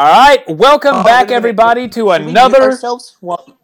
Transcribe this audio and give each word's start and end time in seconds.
All 0.00 0.06
right, 0.06 0.42
welcome 0.48 0.94
Oh, 0.94 1.04
back, 1.04 1.04
wait 1.04 1.10
a 1.10 1.26
minute. 1.26 1.36
everybody, 1.36 1.88
to 1.90 2.04
we 2.06 2.16
another? 2.16 2.70
Well, 3.20 3.58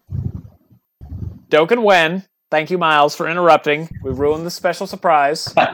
Dokkan 1.48 1.82
When. 1.82 2.24
Thank 2.50 2.70
you, 2.70 2.76
Miles, 2.76 3.16
for 3.16 3.26
interrupting. 3.26 3.88
We 4.02 4.10
ruined 4.10 4.44
the 4.44 4.50
special 4.50 4.86
surprise. 4.86 5.50
All 5.56 5.64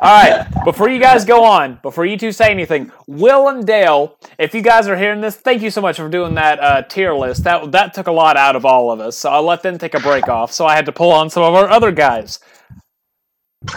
right, 0.00 0.46
before 0.64 0.88
you 0.88 1.00
guys 1.00 1.24
go 1.24 1.42
on, 1.42 1.80
before 1.82 2.06
you 2.06 2.16
two 2.16 2.30
say 2.30 2.52
anything, 2.52 2.92
Will 3.08 3.48
and 3.48 3.66
Dale, 3.66 4.16
if 4.38 4.54
you 4.54 4.62
guys 4.62 4.86
are 4.86 4.96
hearing 4.96 5.20
this, 5.20 5.34
thank 5.34 5.60
you 5.60 5.72
so 5.72 5.80
much 5.80 5.96
for 5.96 6.08
doing 6.08 6.36
that 6.36 6.60
uh, 6.60 6.82
tier 6.82 7.12
list. 7.12 7.42
That 7.42 7.72
that 7.72 7.92
took 7.92 8.06
a 8.06 8.12
lot 8.12 8.36
out 8.36 8.54
of 8.54 8.64
all 8.64 8.92
of 8.92 9.00
us, 9.00 9.16
so 9.16 9.28
I 9.30 9.40
let 9.40 9.64
them 9.64 9.76
take 9.76 9.94
a 9.94 10.00
break 10.00 10.28
off. 10.28 10.52
So 10.52 10.66
I 10.66 10.76
had 10.76 10.86
to 10.86 10.92
pull 10.92 11.10
on 11.10 11.30
some 11.30 11.42
of 11.42 11.52
our 11.54 11.68
other 11.68 11.90
guys. 11.90 12.38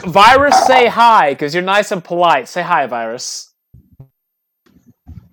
Virus, 0.05 0.63
say 0.67 0.89
hi 0.89 1.31
because 1.33 1.55
you're 1.55 1.63
nice 1.63 1.91
and 1.91 2.03
polite. 2.03 2.47
Say 2.47 2.61
hi, 2.61 2.85
Virus. 2.85 3.52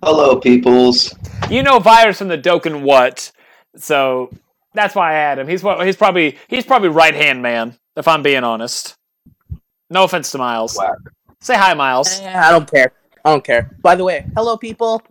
Hello, 0.03 0.35
peoples. 0.39 1.13
You 1.49 1.61
know 1.61 1.77
Virus 1.77 2.17
from 2.17 2.27
the 2.27 2.37
Dokkan 2.37 2.81
what, 2.81 3.31
so 3.75 4.31
that's 4.73 4.95
why 4.95 5.11
I 5.11 5.13
had 5.13 5.37
him. 5.37 5.47
He's 5.47 5.61
he's 5.61 5.95
probably 5.95 6.37
he's 6.47 6.65
probably 6.65 6.89
right 6.89 7.13
hand 7.13 7.43
man. 7.43 7.77
If 7.95 8.07
I'm 8.07 8.23
being 8.23 8.43
honest. 8.43 8.95
No 9.91 10.05
offense 10.05 10.31
to 10.31 10.37
Miles. 10.39 10.75
Wow. 10.75 10.95
Say 11.41 11.55
hi, 11.55 11.73
Miles. 11.75 12.19
eh, 12.21 12.33
I 12.35 12.49
don't 12.49 12.69
care. 12.69 12.93
I 13.23 13.31
don't 13.31 13.43
care. 13.43 13.75
By 13.81 13.95
the 13.95 14.03
way, 14.03 14.25
hello, 14.35 14.57
people. 14.57 15.03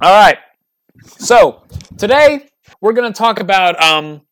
All 0.00 0.24
right. 0.24 0.38
So 1.04 1.62
today 1.98 2.48
we're 2.80 2.92
going 2.92 3.12
to 3.12 3.18
talk 3.18 3.40
about 3.40 3.82
um, 3.82 4.22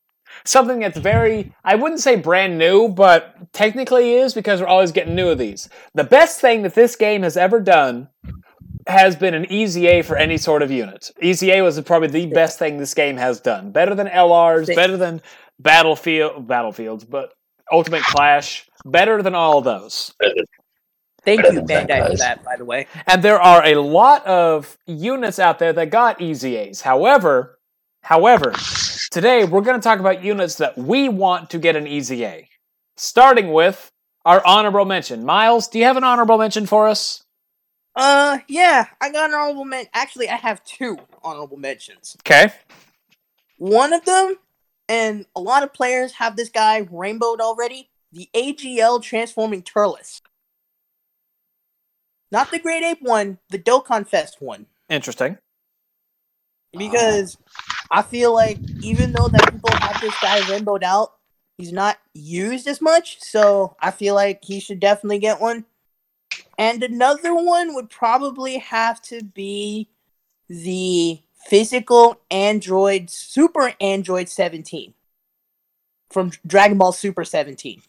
something 0.44 0.78
that's 0.78 0.96
very, 0.96 1.52
I 1.64 1.74
wouldn't 1.74 2.00
say 2.00 2.16
brand 2.16 2.56
new, 2.56 2.88
but 2.88 3.52
technically 3.52 4.14
is 4.14 4.32
because 4.32 4.60
we're 4.60 4.66
always 4.66 4.92
getting 4.92 5.14
new 5.14 5.28
of 5.28 5.38
these. 5.38 5.68
The 5.94 6.04
best 6.04 6.40
thing 6.40 6.62
that 6.62 6.74
this 6.74 6.96
game 6.96 7.22
has 7.22 7.36
ever 7.36 7.60
done 7.60 8.08
has 8.88 9.14
been 9.14 9.34
an 9.34 9.50
easy 9.52 9.86
A 9.86 10.02
for 10.02 10.16
any 10.16 10.38
sort 10.38 10.62
of 10.62 10.70
unit. 10.70 11.10
EZA 11.22 11.62
was 11.62 11.80
probably 11.82 12.08
the 12.08 12.26
best 12.26 12.58
thing 12.58 12.78
this 12.78 12.94
game 12.94 13.16
has 13.18 13.40
done. 13.40 13.70
Better 13.70 13.94
than 13.94 14.06
LRs, 14.06 14.74
better 14.74 14.96
than 14.96 15.20
Battlefield, 15.60 16.46
Battlefields, 16.46 17.04
but 17.04 17.34
Ultimate 17.70 18.02
Clash, 18.02 18.66
better 18.84 19.22
than 19.22 19.34
all 19.34 19.58
of 19.58 19.64
those. 19.64 20.14
Thank 21.22 21.42
you, 21.52 21.60
Bandai, 21.60 22.10
for 22.10 22.16
that. 22.16 22.42
By 22.42 22.56
the 22.56 22.64
way, 22.64 22.86
And 23.06 23.22
there 23.22 23.40
are 23.40 23.64
a 23.66 23.74
lot 23.74 24.24
of 24.26 24.78
units 24.86 25.38
out 25.38 25.58
there 25.58 25.74
that 25.74 25.90
got 25.90 26.18
EZAs. 26.20 26.80
However, 26.80 27.58
however, 28.02 28.54
today 29.10 29.44
we're 29.44 29.60
going 29.60 29.78
to 29.78 29.84
talk 29.84 30.00
about 30.00 30.24
units 30.24 30.54
that 30.56 30.78
we 30.78 31.10
want 31.10 31.50
to 31.50 31.58
get 31.58 31.76
an 31.76 31.86
easy 31.86 32.24
A. 32.24 32.48
Starting 32.96 33.52
with 33.52 33.90
our 34.24 34.42
honorable 34.46 34.86
mention. 34.86 35.24
Miles, 35.24 35.68
do 35.68 35.78
you 35.78 35.84
have 35.84 35.98
an 35.98 36.04
honorable 36.04 36.38
mention 36.38 36.64
for 36.64 36.88
us? 36.88 37.22
Uh, 37.98 38.38
yeah, 38.48 38.86
I 39.00 39.10
got 39.10 39.30
an 39.30 39.34
honorable 39.34 39.64
mention. 39.64 39.90
Actually, 39.92 40.28
I 40.28 40.36
have 40.36 40.62
two 40.64 40.96
honorable 41.22 41.56
mentions. 41.56 42.16
Okay. 42.22 42.52
One 43.58 43.92
of 43.92 44.04
them, 44.04 44.36
and 44.88 45.26
a 45.34 45.40
lot 45.40 45.64
of 45.64 45.74
players 45.74 46.12
have 46.12 46.36
this 46.36 46.48
guy 46.48 46.86
rainbowed 46.90 47.40
already. 47.40 47.90
The 48.12 48.28
AGL 48.34 49.02
transforming 49.02 49.62
Turles. 49.62 50.22
Not 52.30 52.50
the 52.52 52.60
Great 52.60 52.84
Ape 52.84 53.02
one, 53.02 53.38
the 53.50 53.58
Dokkan 53.58 54.06
Fest 54.06 54.36
one. 54.40 54.66
Interesting. 54.88 55.38
because 56.76 57.36
I 57.90 58.02
feel 58.02 58.32
like 58.32 58.58
even 58.82 59.12
though 59.12 59.28
that 59.28 59.50
people 59.52 59.70
have 59.72 60.00
this 60.00 60.14
guy 60.22 60.48
rainbowed 60.48 60.84
out, 60.84 61.14
he's 61.56 61.72
not 61.72 61.98
used 62.14 62.66
as 62.68 62.80
much. 62.80 63.18
So 63.20 63.76
I 63.80 63.90
feel 63.90 64.14
like 64.14 64.44
he 64.44 64.60
should 64.60 64.78
definitely 64.80 65.18
get 65.18 65.40
one. 65.40 65.64
And 66.58 66.82
another 66.82 67.34
one 67.34 67.74
would 67.74 67.88
probably 67.88 68.58
have 68.58 69.00
to 69.02 69.22
be 69.22 69.88
the 70.48 71.22
physical 71.46 72.20
Android 72.30 73.08
Super 73.10 73.72
Android 73.80 74.28
17 74.28 74.92
from 76.10 76.32
Dragon 76.46 76.76
Ball 76.76 76.92
Super 76.92 77.24
17. 77.24 77.80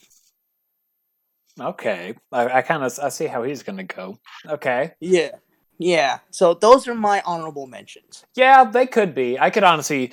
Okay. 1.59 2.15
I, 2.31 2.47
I 2.59 2.61
kind 2.61 2.83
of 2.83 2.97
I 3.01 3.09
see 3.09 3.25
how 3.25 3.43
he's 3.43 3.63
going 3.63 3.77
to 3.77 3.83
go. 3.83 4.19
Okay. 4.47 4.93
Yeah. 4.99 5.31
Yeah. 5.79 6.19
So 6.29 6.53
those 6.53 6.87
are 6.87 6.95
my 6.95 7.21
honorable 7.25 7.65
mentions. 7.65 8.23
Yeah, 8.35 8.65
they 8.65 8.85
could 8.85 9.15
be. 9.15 9.39
I 9.39 9.49
could 9.49 9.63
honestly 9.63 10.11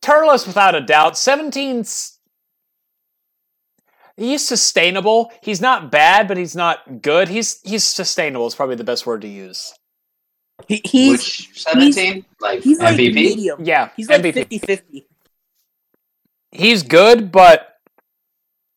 Turles 0.00 0.46
without 0.46 0.74
a 0.74 0.80
doubt. 0.80 1.14
17's 1.14 2.15
He's 4.16 4.46
sustainable. 4.46 5.30
He's 5.42 5.60
not 5.60 5.90
bad, 5.90 6.26
but 6.28 6.36
he's 6.36 6.56
not 6.56 7.02
good. 7.02 7.28
He's 7.28 7.60
he's 7.62 7.84
sustainable 7.84 8.46
is 8.46 8.54
probably 8.54 8.76
the 8.76 8.84
best 8.84 9.06
word 9.06 9.20
to 9.22 9.28
use. 9.28 9.74
He, 10.66 10.80
he's 10.84 11.18
Which 11.20 11.60
17? 11.60 12.24
like 12.40 12.62
he's 12.62 12.78
like 12.78 12.96
MVP? 12.96 13.14
medium. 13.14 13.58
Yeah, 13.62 13.90
He's 13.96 14.08
like 14.08 14.22
MVP. 14.22 14.34
50 14.34 14.58
50. 14.58 15.06
He's 16.52 16.82
good, 16.82 17.30
but 17.30 17.76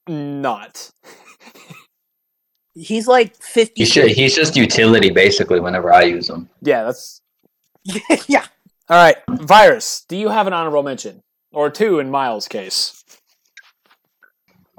not. 0.08 0.92
He's 2.76 3.08
like 3.08 3.36
50. 3.36 3.74
He 3.76 3.86
should, 3.86 4.12
he's 4.12 4.36
just 4.36 4.56
utility, 4.56 5.10
basically, 5.10 5.60
whenever 5.60 5.92
I 5.94 6.04
use 6.04 6.30
him. 6.30 6.50
Yeah, 6.62 6.84
that's 6.84 7.22
yeah. 8.28 8.46
all 8.90 8.96
right. 8.98 9.18
Virus, 9.30 10.06
do 10.08 10.16
you 10.16 10.30
have 10.30 10.48
an 10.48 10.54
honorable 10.54 10.84
mention 10.84 11.22
or 11.52 11.70
two 11.70 12.00
in 12.00 12.10
Miles' 12.10 12.48
case? 12.48 12.99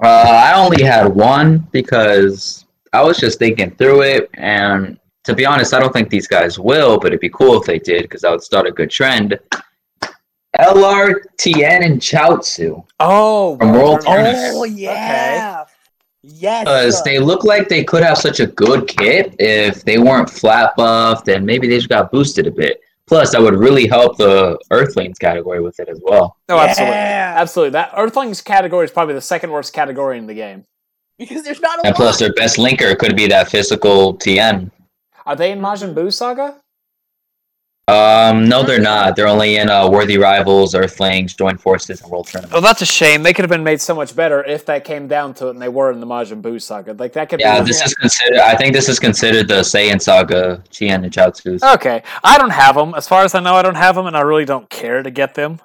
Uh, 0.01 0.07
I 0.07 0.59
only 0.59 0.83
had 0.83 1.07
one 1.07 1.67
because 1.71 2.65
I 2.91 3.03
was 3.03 3.19
just 3.19 3.37
thinking 3.37 3.71
through 3.75 4.01
it, 4.01 4.29
and 4.33 4.99
to 5.25 5.35
be 5.35 5.45
honest, 5.45 5.73
I 5.73 5.79
don't 5.79 5.93
think 5.93 6.09
these 6.09 6.27
guys 6.27 6.57
will, 6.57 6.99
but 6.99 7.07
it'd 7.07 7.19
be 7.19 7.29
cool 7.29 7.59
if 7.59 7.67
they 7.67 7.77
did 7.77 8.03
because 8.03 8.21
that 8.21 8.31
would 8.31 8.41
start 8.41 8.65
a 8.65 8.71
good 8.71 8.89
trend. 8.89 9.39
LRTN 10.59 11.85
and 11.85 12.01
Chaozu. 12.01 12.83
Oh, 12.99 13.57
From 13.57 13.73
World 13.73 14.01
Tournament. 14.01 14.35
Tournament. 14.35 14.55
Oh 14.55 14.63
yeah. 14.63 15.65
Yes. 16.23 16.63
Because 16.63 17.03
they 17.03 17.19
look 17.19 17.43
like 17.43 17.67
they 17.69 17.83
could 17.83 18.03
have 18.03 18.17
such 18.17 18.39
a 18.39 18.47
good 18.47 18.87
kit 18.87 19.35
if 19.39 19.83
they 19.83 19.97
weren't 19.97 20.29
flat 20.29 20.75
buffed 20.75 21.27
and 21.29 21.45
maybe 21.45 21.67
they 21.67 21.77
just 21.77 21.89
got 21.89 22.11
boosted 22.11 22.47
a 22.47 22.51
bit. 22.51 22.81
Plus, 23.11 23.33
that 23.33 23.41
would 23.41 23.55
really 23.55 23.87
help 23.87 24.15
the 24.17 24.57
Earthlings 24.71 25.17
category 25.19 25.59
with 25.59 25.77
it 25.81 25.89
as 25.89 25.99
well. 26.01 26.37
No, 26.47 26.57
absolutely, 26.57 26.95
Yeah. 26.95 27.33
absolutely. 27.37 27.71
That 27.71 27.91
Earthlings 27.97 28.41
category 28.41 28.85
is 28.85 28.91
probably 28.91 29.15
the 29.15 29.19
second 29.21 29.51
worst 29.51 29.73
category 29.73 30.17
in 30.17 30.27
the 30.27 30.33
game. 30.33 30.63
because 31.19 31.43
there's 31.43 31.59
not 31.59 31.77
a 31.79 31.87
And 31.87 31.93
lot. 31.93 31.95
plus, 31.97 32.19
their 32.19 32.31
best 32.33 32.55
linker 32.57 32.97
could 32.97 33.15
be 33.17 33.27
that 33.27 33.49
physical 33.49 34.13
Tien. 34.15 34.71
Are 35.25 35.35
they 35.35 35.51
in 35.51 35.59
Majin 35.59 35.93
Buu 35.93 36.11
Saga? 36.11 36.55
Um, 37.87 38.47
no, 38.47 38.63
they're 38.63 38.79
not. 38.79 39.15
They're 39.15 39.27
only 39.27 39.57
in 39.57 39.69
uh, 39.69 39.89
Worthy 39.89 40.17
Rivals, 40.17 40.75
Earthlings, 40.75 41.33
Joint 41.33 41.59
Forces, 41.59 42.01
and 42.01 42.09
World 42.09 42.27
Tournament. 42.27 42.55
Oh, 42.55 42.61
that's 42.61 42.81
a 42.81 42.85
shame. 42.85 43.21
They 43.23 43.33
could 43.33 43.43
have 43.43 43.49
been 43.49 43.63
made 43.63 43.81
so 43.81 43.93
much 43.93 44.15
better 44.15 44.43
if 44.45 44.65
that 44.67 44.85
came 44.85 45.07
down 45.07 45.33
to 45.35 45.47
it, 45.47 45.51
and 45.51 45.61
they 45.61 45.67
were 45.67 45.91
in 45.91 45.99
the 45.99 46.05
Majin 46.07 46.41
Buu 46.41 46.61
Saga. 46.61 46.93
Like 46.93 47.13
that 47.13 47.27
could 47.29 47.39
Yeah, 47.39 47.59
be. 47.59 47.65
this 47.65 47.81
is 47.85 47.93
considered. 47.95 48.37
I 48.39 48.55
think 48.55 48.73
this 48.73 48.87
is 48.87 48.97
considered 48.99 49.47
the 49.49 49.55
Saiyan 49.61 50.01
Saga, 50.01 50.63
Tien 50.69 51.03
and 51.03 51.11
Chaozu's. 51.11 51.61
Okay, 51.63 52.03
I 52.23 52.37
don't 52.37 52.51
have 52.51 52.75
them. 52.75 52.93
As 52.95 53.07
far 53.07 53.25
as 53.25 53.35
I 53.35 53.41
know, 53.41 53.55
I 53.55 53.61
don't 53.61 53.75
have 53.75 53.95
them, 53.95 54.05
and 54.05 54.15
I 54.15 54.21
really 54.21 54.45
don't 54.45 54.69
care 54.69 55.03
to 55.03 55.11
get 55.11 55.33
them. 55.35 55.59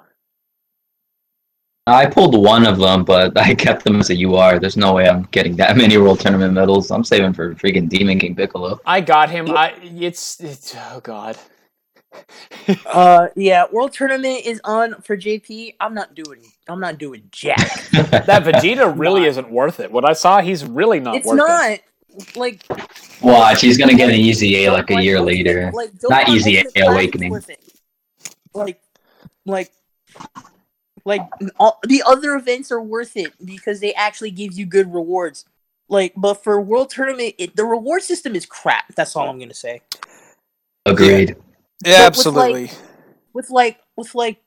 I 1.85 2.05
pulled 2.07 2.35
one 2.37 2.65
of 2.67 2.77
them, 2.79 3.05
but 3.05 3.37
I 3.39 3.55
kept 3.55 3.85
them 3.85 3.99
as 4.01 4.09
a 4.09 4.25
UR. 4.25 4.59
There's 4.59 4.75
no 4.75 4.93
way 4.93 5.07
I'm 5.07 5.23
getting 5.31 5.55
that 5.57 5.77
many 5.77 5.97
World 5.97 6.19
Tournament 6.19 6.53
medals. 6.53 6.91
I'm 6.91 7.05
saving 7.05 7.33
for 7.33 7.55
freaking 7.55 7.87
Demon 7.87 8.19
King 8.19 8.35
Piccolo. 8.35 8.81
I 8.85 8.99
got 9.01 9.29
him. 9.29 9.49
I 9.51 9.75
it's 9.81 10.41
it's 10.41 10.75
oh 10.75 10.99
god. 11.01 11.37
Uh, 12.85 13.27
yeah. 13.35 13.65
World 13.71 13.93
tournament 13.93 14.45
is 14.45 14.59
on 14.63 15.01
for 15.01 15.15
JP. 15.17 15.75
I'm 15.79 15.93
not 15.93 16.15
doing. 16.15 16.41
I'm 16.67 16.79
not 16.79 16.97
doing 16.97 17.23
jack. 17.31 17.57
That 17.91 18.43
Vegeta 18.43 18.93
really 18.97 19.21
Not. 19.21 19.29
isn't 19.29 19.49
worth 19.51 19.79
it. 19.79 19.91
What 19.91 20.03
I 20.09 20.13
saw, 20.13 20.41
he's 20.41 20.65
really 20.65 20.99
not 20.99 21.15
it's 21.15 21.25
worth 21.27 21.37
not 21.37 21.71
it. 21.71 21.83
like 22.35 22.63
Watch, 23.21 23.61
he's 23.61 23.77
gonna 23.77 23.95
get 23.95 24.09
an 24.09 24.15
easy 24.15 24.65
A 24.65 24.71
like 24.71 24.89
a 24.89 25.01
year 25.01 25.17
Ultimate- 25.17 25.33
later. 25.35 25.71
Like, 25.73 25.91
Not 26.03 26.29
easy, 26.29 26.57
A, 26.57 26.81
Awakening. 26.81 27.31
Like, 28.53 28.81
like, 29.45 29.71
like 31.05 31.21
all, 31.59 31.79
the 31.87 32.03
other 32.05 32.35
events 32.35 32.71
are 32.71 32.81
worth 32.81 33.15
it 33.15 33.33
because 33.43 33.79
they 33.79 33.93
actually 33.93 34.31
give 34.31 34.53
you 34.53 34.65
good 34.65 34.93
rewards. 34.93 35.45
Like, 35.89 36.13
but 36.17 36.43
for 36.43 36.59
World 36.59 36.89
Tournament, 36.89 37.35
it, 37.37 37.55
the 37.55 37.63
reward 37.63 38.01
system 38.03 38.35
is 38.35 38.45
crap. 38.45 38.93
That's 38.95 39.15
all 39.15 39.29
I'm 39.29 39.39
gonna 39.39 39.53
say. 39.53 39.81
Agreed. 40.85 41.35
Yeah, 41.85 42.09
But 42.09 42.17
with, 42.17 42.25
like- 42.27 42.71
with 43.33 43.49
like 43.49 43.79
with 43.95 44.15
like 44.15 44.41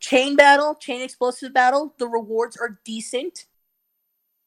chain 0.00 0.36
battle, 0.36 0.74
chain 0.74 1.02
explosive 1.02 1.52
battle, 1.52 1.94
the 1.98 2.08
rewards 2.08 2.56
are 2.56 2.78
decent, 2.84 3.46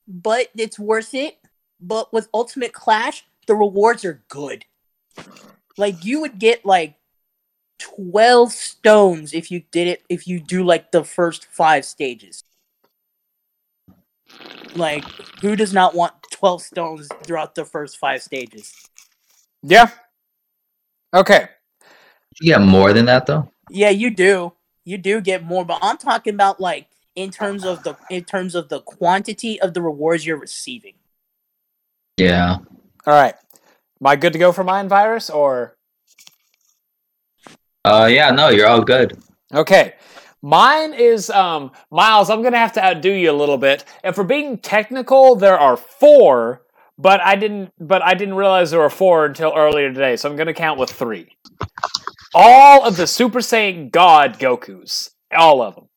but 0.08 0.48
it's 0.56 0.80
worth 0.80 1.14
it. 1.14 1.38
But 1.80 2.12
with 2.12 2.28
Ultimate 2.34 2.74
Clash, 2.74 3.26
the 3.46 3.56
rewards 3.56 4.04
are 4.04 4.24
good. 4.30 4.66
Like 5.78 6.04
you 6.04 6.22
would 6.22 6.40
get 6.40 6.66
like 6.66 6.96
twelve 7.78 8.52
stones 8.52 9.34
if 9.34 9.52
you 9.52 9.62
did 9.72 9.88
it 9.88 10.04
if 10.10 10.28
you 10.28 10.40
do 10.40 10.64
like 10.64 10.92
the 10.92 11.04
first 11.04 11.46
five 11.46 11.86
stages. 11.86 12.44
Like 14.76 15.04
who 15.42 15.56
does 15.56 15.74
not 15.74 15.94
want 15.94 16.14
twelve 16.32 16.64
stones 16.64 17.08
throughout 17.24 17.54
the 17.54 17.66
first 17.66 17.98
five 17.98 18.24
stages? 18.24 18.74
Yeah. 19.62 19.90
Okay. 21.14 21.50
You 22.42 22.54
get 22.54 22.62
more 22.62 22.94
than 22.94 23.06
that 23.06 23.26
though. 23.26 23.52
Yeah, 23.70 23.90
you 23.90 24.10
do. 24.10 24.54
You 24.86 24.98
do 24.98 25.22
get 25.22 25.44
more, 25.44 25.66
but 25.66 25.80
I'm 25.82 25.98
talking 25.98 26.34
about 26.34 26.60
like 26.60 26.88
in 27.16 27.32
terms 27.32 27.66
of 27.66 27.84
the 27.84 27.98
in 28.10 28.24
terms 28.24 28.56
of 28.56 28.70
the 28.70 28.80
quantity 28.80 29.60
of 29.60 29.74
the 29.74 29.82
rewards 29.82 30.26
you're 30.26 30.40
receiving. 30.40 30.94
Yeah. 32.18 32.58
All 33.06 33.14
right. 33.14 33.36
Am 34.00 34.08
I 34.08 34.16
good 34.16 34.34
to 34.34 34.40
go 34.40 34.52
for 34.52 34.64
mine 34.64 34.88
virus 34.88 35.30
or 35.30 35.76
Uh, 37.84 38.08
yeah. 38.12 38.32
No, 38.32 38.50
you're 38.50 38.68
all 38.68 38.84
good. 38.84 39.18
Okay. 39.54 39.96
Mine 40.42 40.94
is 40.94 41.30
um 41.32 41.72
Miles, 41.90 42.30
I'm 42.30 42.44
gonna 42.44 42.58
have 42.58 42.74
to 42.74 42.86
outdo 42.86 43.12
you 43.12 43.32
a 43.32 43.34
little 43.34 43.58
bit. 43.58 43.84
And 44.04 44.14
for 44.14 44.24
being 44.24 44.60
technical, 44.60 45.36
there 45.36 45.58
are 45.58 45.76
four, 45.76 46.62
but 46.98 47.20
I 47.22 47.36
didn't 47.36 47.74
but 47.80 48.04
I 48.04 48.14
didn't 48.14 48.36
realize 48.36 48.72
there 48.72 48.80
were 48.80 48.90
four 48.90 49.26
until 49.26 49.54
earlier 49.56 49.92
today, 49.92 50.16
so 50.16 50.30
I'm 50.30 50.36
gonna 50.36 50.54
count 50.54 50.80
with 50.80 50.92
three. 50.92 51.36
All 52.40 52.84
of 52.84 52.98
the 52.98 53.08
Super 53.08 53.40
Saiyan 53.40 53.90
God 53.90 54.38
Gokus. 54.38 55.10
All 55.36 55.60
of 55.60 55.74
them. 55.74 55.90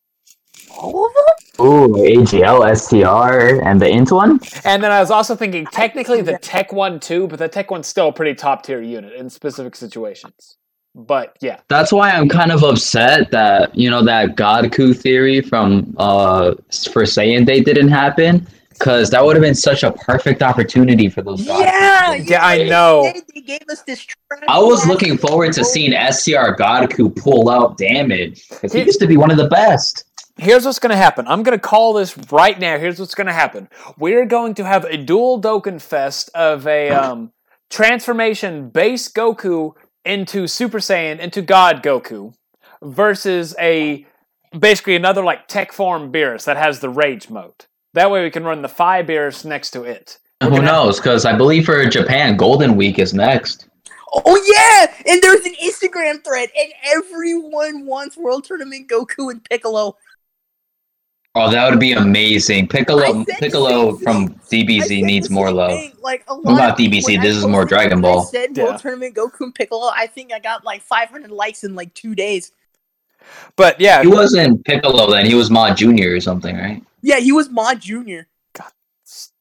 All 0.70 1.06
of 1.06 1.12
them? 1.12 1.66
Ooh, 1.66 1.88
AGL, 1.88 2.75
STR, 2.75 3.62
and 3.62 3.78
the 3.78 3.87
int 3.87 4.10
one. 4.10 4.40
And 4.64 4.82
then 4.82 4.90
I 4.90 5.00
was 5.00 5.10
also 5.10 5.37
thinking 5.37 5.66
technically 5.66 6.22
the 6.22 6.38
Tech 6.38 6.72
one 6.72 6.98
too, 6.98 7.28
but 7.28 7.40
the 7.40 7.48
Tech 7.48 7.70
one's 7.70 7.88
still 7.88 8.08
a 8.08 8.12
pretty 8.14 8.34
top 8.34 8.62
tier 8.62 8.81
unit 8.81 9.12
in 9.12 9.28
specific 9.28 9.76
situations. 9.76 10.56
But 10.94 11.37
yeah. 11.42 11.60
That's 11.69 11.92
why 11.92 12.10
I'm 12.10 12.26
kind 12.26 12.52
of 12.52 12.62
upset 12.62 13.31
that 13.32 13.76
you 13.76 13.90
know 13.90 14.02
that 14.04 14.34
God 14.36 14.64
Goku 14.64 14.96
theory 14.96 15.43
from 15.43 15.94
uh 15.98 16.54
for 16.90 17.02
Saiyan 17.02 17.44
Day 17.44 17.60
didn't 17.60 17.88
happen 17.88 18.46
because 18.81 19.11
that 19.11 19.23
would 19.23 19.37
have 19.37 19.43
been 19.43 19.55
such 19.55 19.82
a 19.82 19.93
perfect 19.93 20.43
opportunity 20.43 21.11
for 21.11 21.21
those. 21.21 21.47
guys. 21.47 21.61
Yeah, 21.61 22.15
Yeah, 22.15 22.44
I 22.44 22.65
know. 22.65 23.03
They, 23.03 23.21
they 23.35 23.41
gave 23.43 23.62
us 23.71 23.82
this. 23.82 24.06
I 24.49 24.59
was 24.59 24.87
looking 24.87 25.19
forward 25.19 25.53
to 25.53 25.65
seeing 25.65 25.93
STR 25.93 26.53
God 26.53 26.88
Goku 26.91 27.15
pull 27.15 27.50
out 27.50 27.77
damage 27.77 28.49
because 28.49 28.73
he 28.73 28.81
He- 28.81 28.87
used 28.87 28.99
to 29.00 29.06
be 29.06 29.19
one 29.19 29.31
of 29.31 29.37
the 29.37 29.49
best. 29.49 30.05
Here's 30.38 30.65
what's 30.65 30.79
going 30.79 30.91
to 30.91 30.97
happen. 30.97 31.27
I'm 31.29 31.43
going 31.43 31.56
to 31.59 31.62
call 31.62 31.93
this 31.93 32.17
right 32.32 32.59
now. 32.59 32.79
Here's 32.79 32.99
what's 32.99 33.15
going 33.15 33.27
to 33.27 33.32
happen. 33.35 33.69
We're 33.99 34.25
going 34.25 34.55
to 34.55 34.65
have 34.65 34.85
a 34.87 34.97
dual 34.97 35.38
Dokkan 35.43 35.82
Fest 35.82 36.31
of 36.35 36.67
a 36.67 36.88
um, 36.88 37.32
transformation 37.69 38.71
base 38.71 39.12
Goku 39.12 39.75
into 40.06 40.47
Super 40.47 40.79
Saiyan 40.79 41.19
into 41.19 41.43
God 41.43 41.82
Goku 41.82 42.32
versus 42.81 43.55
a 43.61 44.06
basically 44.59 44.97
another 44.97 45.23
like 45.23 45.47
tech 45.47 45.73
form 45.73 46.11
Beerus 46.11 46.44
that 46.47 46.56
has 46.56 46.81
the 46.81 46.88
rage 46.88 47.29
mode. 47.29 47.67
That 47.94 48.10
way 48.10 48.22
we 48.22 48.31
can 48.31 48.44
run 48.44 48.62
the 48.62 48.69
five 48.69 49.06
Beerus 49.06 49.44
next 49.44 49.70
to 49.72 49.82
it. 49.84 50.19
We're 50.42 50.50
Who 50.50 50.62
knows? 50.62 50.98
Because 50.98 51.25
I 51.25 51.37
believe 51.37 51.66
for 51.66 51.84
Japan, 51.87 52.37
Golden 52.37 52.76
Week 52.76 52.98
is 52.98 53.12
next. 53.12 53.66
Oh 54.12 54.42
yeah, 54.56 55.12
and 55.12 55.22
there's 55.22 55.44
an 55.44 55.54
Instagram 55.62 56.25
thread, 56.25 56.48
and 56.58 56.72
everyone 56.84 57.87
wants 57.87 58.16
World 58.16 58.44
Tournament 58.44 58.88
Goku 58.88 59.31
and 59.31 59.44
Piccolo. 59.44 59.96
Oh, 61.37 61.48
that 61.50 61.70
would 61.70 61.78
be 61.78 61.92
amazing. 61.92 62.66
Piccolo, 62.66 63.25
Piccolo 63.38 63.96
from 63.98 64.31
DBZ 64.50 65.02
needs 65.04 65.31
more 65.31 65.52
love. 65.52 65.70
thing, 65.70 65.93
Like 66.02 66.25
a 66.26 66.34
lot 66.34 66.54
about 66.54 66.76
DBZ? 66.78 67.04
when 67.06 67.20
I 67.20 67.22
This 67.22 67.36
is 67.36 67.46
more 67.46 67.64
Dragon 67.64 68.00
Ball. 68.00 68.22
I 68.22 68.25
said 68.25 68.56
Yeah. 68.56 68.64
World 68.64 68.81
Tournament 68.81 69.14
Goku 69.14 69.40
and 69.43 69.54
Piccolo. 69.54 69.90
I 69.94 70.08
think 70.08 70.32
I 70.32 70.40
got 70.40 70.64
like 70.64 70.82
500 70.82 71.31
likes 71.31 71.62
in 71.62 71.76
like 71.76 71.94
two 71.94 72.16
days. 72.16 72.50
But 73.54 73.81
yeah, 73.81 74.02
He 74.02 74.08
wasn't 74.08 74.64
Piccolo 74.64 75.08
then. 75.08 75.25
He 75.25 75.34
was 75.36 75.50
Ma 75.52 75.72
Junior 75.72 76.16
or 76.16 76.20
something, 76.20 76.56
right? 76.56 76.82
Yeah, 77.02 77.19
he 77.19 77.32
was 77.32 77.49
Ma 77.49 77.75
Junior. 77.75 78.29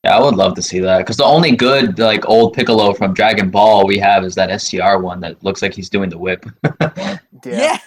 Yeah, 0.04 0.18
I 0.18 0.24
would 0.24 0.36
love 0.36 0.56
to 0.56 0.62
see 0.62 0.80
that 0.80 1.00
because 1.00 1.18
the 1.18 1.26
only 1.26 1.56
good 1.56 2.00
like 2.00 2.28
old 2.28 2.54
Piccolo 2.54 2.94
from 2.94 3.14
Dragon 3.14 3.50
Ball 3.50 3.86
we 3.86 4.00
have 4.00 4.24
is 4.24 4.34
that 4.36 4.62
STR 4.62 4.98
one 4.98 5.20
that 5.20 5.44
looks 5.44 5.62
like 5.62 5.74
he's 5.74 5.90
doing 5.90 6.10
the 6.10 6.18
whip. 6.18 6.46
Yeah. 7.46 7.80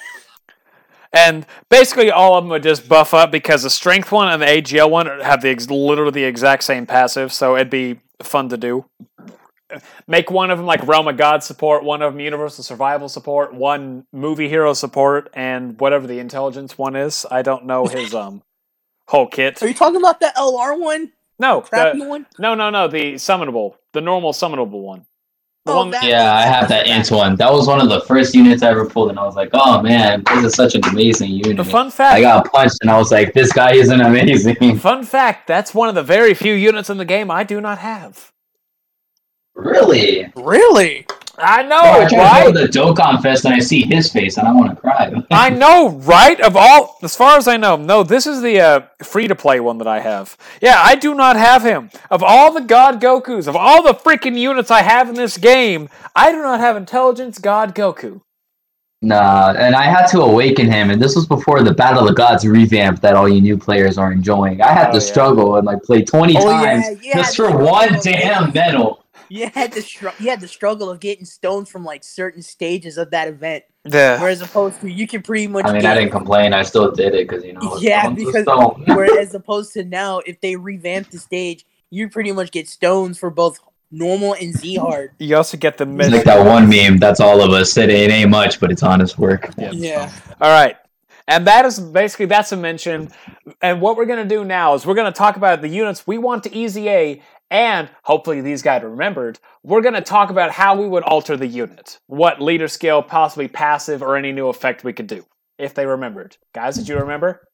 And 1.12 1.44
basically, 1.68 2.10
all 2.10 2.36
of 2.36 2.44
them 2.44 2.48
would 2.50 2.62
just 2.62 2.88
buff 2.88 3.12
up 3.12 3.30
because 3.30 3.64
the 3.64 3.70
strength 3.70 4.10
one 4.10 4.28
and 4.28 4.40
the 4.40 4.46
AGL 4.46 4.88
one 4.88 5.06
have 5.20 5.42
the 5.42 5.50
ex- 5.50 5.68
literally 5.68 6.10
the 6.10 6.24
exact 6.24 6.64
same 6.64 6.86
passive, 6.86 7.32
so 7.34 7.54
it'd 7.54 7.68
be 7.68 7.98
fun 8.22 8.48
to 8.48 8.56
do. 8.56 8.86
Make 10.06 10.30
one 10.30 10.50
of 10.50 10.58
them 10.58 10.66
like 10.66 10.86
Realm 10.86 11.08
of 11.08 11.18
God 11.18 11.42
support, 11.42 11.84
one 11.84 12.00
of 12.00 12.14
them 12.14 12.20
Universal 12.20 12.64
Survival 12.64 13.10
support, 13.10 13.52
one 13.52 14.06
Movie 14.12 14.48
Hero 14.48 14.72
support, 14.72 15.28
and 15.34 15.78
whatever 15.78 16.06
the 16.06 16.18
intelligence 16.18 16.78
one 16.78 16.96
is. 16.96 17.26
I 17.30 17.42
don't 17.42 17.66
know 17.66 17.86
his 17.86 18.14
um 18.14 18.42
whole 19.08 19.26
kit. 19.26 19.62
Are 19.62 19.68
you 19.68 19.74
talking 19.74 19.96
about 20.00 20.20
the 20.20 20.32
LR 20.36 20.78
one? 20.78 21.12
No, 21.38 21.60
Crappy 21.62 21.98
the, 22.00 22.04
one? 22.08 22.26
no, 22.38 22.54
no, 22.54 22.70
no. 22.70 22.88
The 22.88 23.14
summonable, 23.14 23.74
the 23.92 24.00
normal 24.00 24.32
summonable 24.32 24.82
one. 24.82 25.06
The 25.64 25.72
Oh, 25.72 25.76
one 25.78 25.90
that- 25.90 26.02
yeah, 26.04 26.34
I 26.34 26.42
have 26.42 26.68
that 26.70 26.86
INT 26.88 27.10
one. 27.10 27.36
That 27.36 27.52
was 27.52 27.66
one 27.68 27.80
of 27.80 27.88
the 27.88 28.00
first 28.02 28.34
units 28.34 28.62
I 28.62 28.70
ever 28.70 28.84
pulled, 28.88 29.10
and 29.10 29.18
I 29.18 29.24
was 29.24 29.36
like, 29.36 29.50
oh 29.52 29.80
man, 29.82 30.24
this 30.26 30.44
is 30.44 30.54
such 30.54 30.74
an 30.74 30.84
amazing 30.86 31.30
unit. 31.30 31.56
the 31.56 31.64
fun 31.64 31.90
fact. 31.90 32.16
I 32.16 32.20
got 32.20 32.50
punched, 32.50 32.78
and 32.82 32.90
I 32.90 32.98
was 32.98 33.10
like, 33.12 33.32
this 33.32 33.52
guy 33.52 33.72
isn't 33.74 34.00
amazing. 34.00 34.78
Fun 34.78 35.04
fact. 35.04 35.46
That's 35.46 35.72
one 35.74 35.88
of 35.88 35.94
the 35.94 36.02
very 36.02 36.34
few 36.34 36.54
units 36.54 36.90
in 36.90 36.96
the 36.98 37.04
game 37.04 37.30
I 37.30 37.44
do 37.44 37.60
not 37.60 37.78
have. 37.78 38.32
really? 39.54 40.32
Really? 40.36 41.06
I 41.38 41.62
know, 41.62 41.80
I 41.80 42.06
try 42.08 42.18
right? 42.18 42.46
to 42.46 42.52
go 42.52 42.60
to 42.60 42.66
the 42.66 42.78
Dokkan 42.78 43.22
Fest, 43.22 43.44
and 43.46 43.54
I 43.54 43.58
see 43.58 43.82
his 43.82 44.12
face, 44.12 44.36
and 44.36 44.46
I 44.46 44.52
want 44.52 44.70
to 44.70 44.76
cry. 44.76 45.10
I 45.30 45.48
know, 45.50 45.90
right? 45.90 46.38
Of 46.40 46.56
all, 46.56 46.98
as 47.02 47.16
far 47.16 47.38
as 47.38 47.48
I 47.48 47.56
know, 47.56 47.76
no, 47.76 48.02
this 48.02 48.26
is 48.26 48.42
the 48.42 48.60
uh, 48.60 48.80
free 49.02 49.28
to 49.28 49.34
play 49.34 49.58
one 49.58 49.78
that 49.78 49.88
I 49.88 50.00
have. 50.00 50.36
Yeah, 50.60 50.78
I 50.78 50.94
do 50.94 51.14
not 51.14 51.36
have 51.36 51.62
him. 51.62 51.90
Of 52.10 52.22
all 52.22 52.52
the 52.52 52.60
God 52.60 53.00
Gokus, 53.00 53.48
of 53.48 53.56
all 53.56 53.82
the 53.82 53.94
freaking 53.94 54.38
units 54.38 54.70
I 54.70 54.82
have 54.82 55.08
in 55.08 55.14
this 55.14 55.38
game, 55.38 55.88
I 56.14 56.32
do 56.32 56.38
not 56.38 56.60
have 56.60 56.76
Intelligence 56.76 57.38
God 57.38 57.74
Goku. 57.74 58.20
Nah, 59.04 59.54
and 59.58 59.74
I 59.74 59.82
had 59.84 60.06
to 60.08 60.20
awaken 60.20 60.70
him, 60.70 60.90
and 60.90 61.02
this 61.02 61.16
was 61.16 61.26
before 61.26 61.62
the 61.62 61.74
Battle 61.74 62.06
of 62.08 62.14
Gods 62.14 62.46
revamp 62.46 63.00
that 63.00 63.16
all 63.16 63.28
you 63.28 63.40
new 63.40 63.58
players 63.58 63.98
are 63.98 64.12
enjoying. 64.12 64.60
I 64.60 64.72
had 64.72 64.90
Oh, 64.90 64.92
to 64.92 64.98
yeah. 65.04 65.10
struggle 65.12 65.56
and 65.56 65.66
like 65.66 65.82
play 65.82 66.04
20 66.04 66.36
Oh, 66.36 66.44
times 66.44 66.84
yeah, 66.84 66.94
yeah, 67.02 67.14
just 67.16 67.36
for 67.36 67.50
one 67.56 67.98
damn 68.02 68.52
medal. 68.52 69.01
You 69.32 69.48
had 69.54 69.72
the 69.72 69.80
str- 69.80 70.08
you 70.20 70.28
had 70.28 70.40
the 70.40 70.48
struggle 70.48 70.90
of 70.90 71.00
getting 71.00 71.24
stones 71.24 71.70
from 71.70 71.84
like 71.84 72.04
certain 72.04 72.42
stages 72.42 72.98
of 72.98 73.10
that 73.12 73.28
event, 73.28 73.64
Yeah. 73.90 74.20
whereas 74.20 74.42
opposed 74.42 74.80
to 74.82 74.90
you 74.90 75.06
can 75.08 75.22
pretty 75.22 75.46
much. 75.46 75.64
I 75.64 75.72
mean, 75.72 75.82
get, 75.82 75.92
I 75.96 76.00
didn't 76.00 76.12
complain. 76.12 76.52
I 76.52 76.62
still 76.64 76.90
did 76.92 77.14
it 77.14 77.28
because 77.28 77.42
you 77.44 77.54
know. 77.54 77.78
Yeah, 77.80 78.10
because 78.10 78.42
stone. 78.42 78.84
whereas 78.88 79.34
opposed 79.34 79.72
to 79.72 79.84
now, 79.84 80.18
if 80.26 80.40
they 80.42 80.56
revamp 80.56 81.10
the 81.10 81.18
stage, 81.18 81.64
you 81.90 82.10
pretty 82.10 82.32
much 82.32 82.50
get 82.50 82.68
stones 82.68 83.18
for 83.18 83.30
both 83.30 83.58
normal 83.90 84.34
and 84.34 84.52
Z 84.54 84.76
hard. 84.76 85.12
You 85.18 85.36
also 85.36 85.56
get 85.56 85.78
the 85.78 85.84
It's 85.84 85.92
mid. 85.92 86.12
like 86.12 86.24
that 86.24 86.44
one 86.44 86.68
meme. 86.68 86.98
That's 86.98 87.20
all 87.20 87.40
of 87.42 87.52
us. 87.52 87.74
It 87.78 87.88
ain't, 87.88 88.10
it 88.10 88.14
ain't 88.14 88.30
much, 88.30 88.60
but 88.60 88.70
it's 88.70 88.82
honest 88.82 89.18
work. 89.18 89.50
Yeah. 89.56 90.10
All 90.40 90.50
right. 90.50 90.76
And 91.28 91.46
that 91.46 91.64
is 91.64 91.78
basically 91.78 92.26
that's 92.26 92.50
a 92.52 92.56
mention. 92.56 93.10
And 93.62 93.80
what 93.80 93.96
we're 93.96 94.06
gonna 94.06 94.24
do 94.24 94.44
now 94.44 94.74
is 94.74 94.84
we're 94.84 94.94
gonna 94.94 95.12
talk 95.12 95.36
about 95.36 95.60
the 95.62 95.68
units 95.68 96.06
we 96.06 96.18
want 96.18 96.42
to 96.44 96.54
easy 96.54 96.88
A, 96.88 97.22
and 97.52 97.90
hopefully 98.02 98.40
these 98.40 98.62
guys 98.62 98.82
remembered. 98.82 99.38
We're 99.62 99.82
gonna 99.82 100.00
talk 100.00 100.30
about 100.30 100.50
how 100.50 100.74
we 100.74 100.88
would 100.88 101.02
alter 101.02 101.36
the 101.36 101.46
unit, 101.46 102.00
what 102.06 102.40
leader 102.40 102.66
skill, 102.66 103.02
possibly 103.02 103.46
passive, 103.46 104.02
or 104.02 104.16
any 104.16 104.32
new 104.32 104.48
effect 104.48 104.84
we 104.84 104.94
could 104.94 105.06
do 105.06 105.26
if 105.58 105.74
they 105.74 105.84
remembered. 105.84 106.38
Guys, 106.54 106.76
did 106.76 106.88
you 106.88 106.96
remember? 106.98 107.46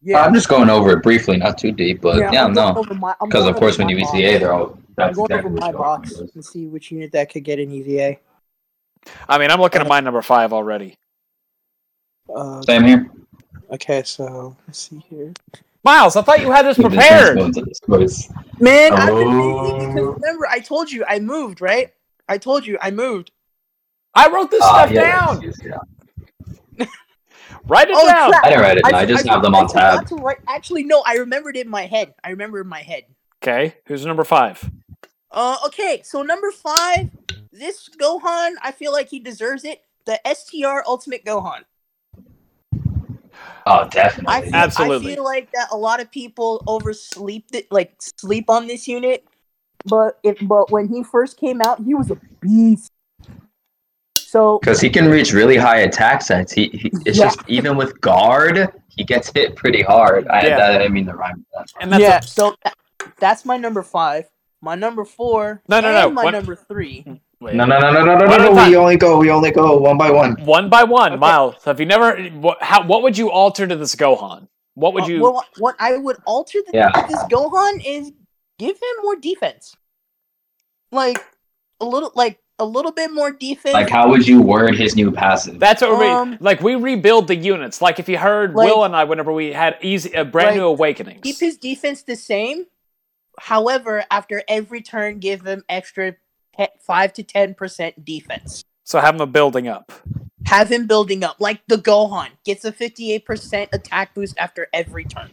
Yeah. 0.00 0.24
I'm 0.24 0.32
just 0.32 0.48
going 0.48 0.70
over 0.70 0.92
it 0.92 1.02
briefly, 1.02 1.36
not 1.36 1.58
too 1.58 1.72
deep, 1.72 2.00
but 2.00 2.18
yeah, 2.18 2.44
I'm 2.44 2.54
no. 2.54 2.74
over 2.74 2.94
my- 2.94 3.14
I'm 3.20 3.28
Because 3.28 3.46
of 3.46 3.56
course, 3.56 3.76
when 3.76 3.90
you 3.90 3.96
my 3.96 4.02
EZA, 4.02 4.38
they're 4.38 4.52
all. 4.52 4.78
I'm 4.96 5.12
going 5.12 5.30
exactly 5.30 5.50
over 5.50 5.60
my 5.60 5.72
box 5.72 6.14
and 6.34 6.44
see 6.44 6.66
which 6.66 6.90
unit 6.90 7.12
that 7.12 7.30
could 7.30 7.44
get 7.44 7.58
an 7.58 7.70
EZA. 7.70 8.16
I 9.28 9.38
mean, 9.38 9.50
I'm 9.50 9.60
looking 9.60 9.82
at 9.82 9.86
my 9.86 10.00
number 10.00 10.22
five 10.22 10.54
already. 10.54 10.96
Uh, 12.34 12.62
Same 12.62 12.84
here. 12.84 13.10
okay, 13.70 14.02
so 14.04 14.56
let's 14.66 14.78
see 14.78 15.04
here. 15.10 15.34
Miles, 15.84 16.16
I 16.16 16.22
thought 16.22 16.40
you 16.40 16.50
had 16.50 16.64
this 16.64 16.78
prepared. 16.78 17.36
going 17.38 17.52
to 17.52 17.62
this 17.62 17.78
quiz. 17.80 18.28
Man, 18.58 18.92
I've 18.94 19.08
been 19.14 19.28
busy 19.28 19.30
Oh. 19.38 19.78
because 19.94 20.14
remember 20.22 20.46
I 20.48 20.60
told 20.60 20.90
you 20.90 21.04
I 21.06 21.18
moved, 21.18 21.60
right? 21.60 21.92
I 22.28 22.38
told 22.38 22.66
you 22.66 22.78
I 22.80 22.90
moved. 22.90 23.30
I 24.14 24.28
wrote 24.30 24.50
this 24.50 24.62
Ah, 24.62 24.84
stuff 24.86 24.92
yeah, 24.92 25.26
down. 25.26 25.44
excuse 25.44 25.62
me. 26.78 26.86
Write 27.66 27.88
it 27.90 27.96
Oh, 27.98 28.06
down. 28.06 28.30
crap. 28.30 28.44
I 28.44 28.48
didn't 28.48 28.62
write 28.62 28.76
it. 28.78 28.84
down. 28.84 28.94
I 28.94 29.06
just 29.06 29.26
have 29.26 29.42
them 29.42 29.54
on 29.54 29.68
forgot 29.68 29.98
tab. 30.00 30.08
to 30.08 30.14
write- 30.16 30.38
Actually, 30.48 30.84
no, 30.84 31.02
I 31.06 31.14
remembered 31.14 31.56
it 31.56 31.64
in 31.66 31.70
my 31.70 31.86
head. 31.86 32.14
I 32.22 32.30
remember 32.30 32.60
in 32.60 32.68
my 32.68 32.80
head. 32.82 33.04
Okay, 33.42 33.74
who's 33.86 34.04
number 34.06 34.24
five? 34.24 34.70
Uh, 35.30 35.56
okay, 35.66 36.00
so 36.04 36.22
number 36.22 36.50
five, 36.50 37.10
this 37.52 37.88
Gohan, 38.00 38.52
I 38.62 38.72
feel 38.72 38.92
like 38.92 39.08
he 39.08 39.18
deserves 39.18 39.64
it. 39.64 39.82
The 40.06 40.20
STR 40.26 40.82
Ultimate 40.86 41.24
Gohan. 41.24 41.64
Oh, 43.66 43.78
um, 43.80 43.84
I 43.84 43.88
definitely. 43.88 44.42
feel, 44.50 44.54
Absolutely. 44.54 45.12
I 45.12 45.14
feel 45.14 45.24
like 45.24 45.52
that 45.52 45.68
a 45.72 45.76
lot 45.76 46.00
of 46.00 46.10
people 46.10 46.62
oversleep 46.66 47.46
it, 47.52 47.70
like 47.72 47.94
sleep 47.98 48.50
on 48.50 48.66
this 48.66 48.86
unit. 48.86 49.24
But 49.86 50.18
if 50.22 50.38
but 50.46 50.70
when 50.70 50.88
he 50.88 51.02
first 51.02 51.38
came 51.38 51.60
out, 51.62 51.82
he 51.82 51.94
was 51.94 52.10
a 52.10 52.18
beast. 52.40 52.90
So 54.18 54.58
Because 54.58 54.80
he 54.80 54.90
can 54.90 55.06
reach 55.08 55.32
really 55.32 55.56
high 55.56 55.80
attack 55.80 56.22
sets. 56.22 56.52
He, 56.52 56.68
he 56.72 56.90
it's 57.06 57.18
Yeah. 57.18 57.24
just 57.26 57.40
even 57.46 57.76
with 57.76 58.00
guard, 58.00 58.68
he 58.88 59.04
gets 59.04 59.30
hit 59.32 59.54
pretty 59.56 59.82
hard. 59.82 60.26
I, 60.28 60.42
Yeah. 60.46 60.56
that, 60.58 60.70
I 60.72 60.78
didn't 60.78 60.92
mean 60.92 61.06
the 61.06 61.14
rhyme 61.14 61.36
with 61.38 61.46
that. 61.54 61.66
And 61.80 61.92
that's 61.92 62.02
yeah, 62.02 62.18
a- 62.18 62.22
so 62.22 62.56
that, 62.64 62.74
that's 63.18 63.44
my 63.44 63.56
number 63.56 63.82
five. 63.82 64.28
My 64.60 64.74
number 64.74 65.04
four. 65.04 65.62
No, 65.68 65.80
no, 65.80 65.88
and 65.88 65.96
no, 65.96 66.10
My 66.10 66.24
what- 66.24 66.30
number 66.32 66.56
three. 66.56 67.20
Wait. 67.44 67.54
No, 67.54 67.64
no, 67.66 67.78
no, 67.78 67.92
no, 67.92 68.04
no, 68.04 68.16
no, 68.16 68.26
One 68.26 68.38
no, 68.40 68.52
no. 68.54 68.68
We 68.68 68.76
only 68.76 68.96
go. 68.96 69.18
We 69.18 69.30
only 69.30 69.50
go 69.50 69.76
one 69.76 69.98
by 69.98 70.10
one. 70.10 70.32
One 70.44 70.68
by 70.70 70.82
one, 70.84 71.12
Okay. 71.12 71.20
Miles. 71.20 71.62
Have 71.64 71.78
you 71.78 71.86
never? 71.86 72.16
What, 72.30 72.62
how, 72.62 72.86
what 72.86 73.02
would 73.02 73.18
you 73.18 73.30
alter 73.30 73.66
to 73.66 73.76
this 73.76 73.94
Gohan? 73.94 74.48
What 74.74 74.94
would 74.94 75.04
Uh, 75.04 75.08
you? 75.08 75.22
well, 75.22 75.44
what 75.58 75.76
I 75.78 75.96
would 75.98 76.16
alter 76.26 76.58
the, 76.66 76.72
Yeah. 76.72 76.90
this 77.06 77.22
Gohan 77.24 77.82
is 77.84 78.12
give 78.58 78.76
him 78.76 78.96
more 79.02 79.16
defense, 79.16 79.76
like 80.90 81.22
a 81.80 81.84
little, 81.84 82.12
like 82.14 82.38
a 82.58 82.64
little 82.64 82.92
bit 82.92 83.12
more 83.12 83.30
defense. 83.30 83.74
Like, 83.74 83.90
how 83.90 84.08
would 84.08 84.26
you 84.26 84.40
word 84.40 84.74
his 84.76 84.96
new 84.96 85.10
passive? 85.12 85.58
That's 85.58 85.82
what 85.82 85.98
we 85.98 86.06
Um, 86.06 86.38
like. 86.40 86.60
We 86.62 86.76
rebuild 86.76 87.28
the 87.28 87.36
units. 87.36 87.82
Like 87.82 87.98
if 87.98 88.08
you 88.08 88.16
heard 88.18 88.54
Like- 88.54 88.68
Will 88.68 88.84
and 88.84 88.96
I, 88.96 89.04
whenever 89.04 89.32
we 89.32 89.52
had 89.52 89.76
easy, 89.82 90.14
uh, 90.16 90.24
brand 90.24 90.48
Like, 90.50 90.56
new 90.56 90.66
awakenings. 90.66 91.20
keep 91.22 91.38
his 91.38 91.56
defense 91.58 92.02
the 92.02 92.16
same. 92.16 92.66
However, 93.38 94.04
after 94.10 94.42
every 94.48 94.80
turn, 94.80 95.18
give 95.18 95.44
him 95.44 95.64
extra 95.68 96.14
te- 96.56 96.68
five 96.80 97.12
to 97.14 97.22
ten 97.22 97.54
percent 97.54 98.04
defense. 98.04 98.64
so 98.84 99.00
have 99.00 99.20
him 99.20 99.32
building 99.32 99.68
up. 99.68 99.92
Have 100.46 100.70
him 100.70 100.86
building 100.86 101.24
up 101.24 101.36
like 101.38 101.60
the 101.68 101.76
Gohan 101.76 102.28
gets 102.44 102.64
a 102.64 102.72
fifty-eight 102.72 103.24
percent 103.24 103.70
attack 103.72 104.14
boost 104.14 104.36
after 104.38 104.68
every 104.72 105.04
turn. 105.04 105.30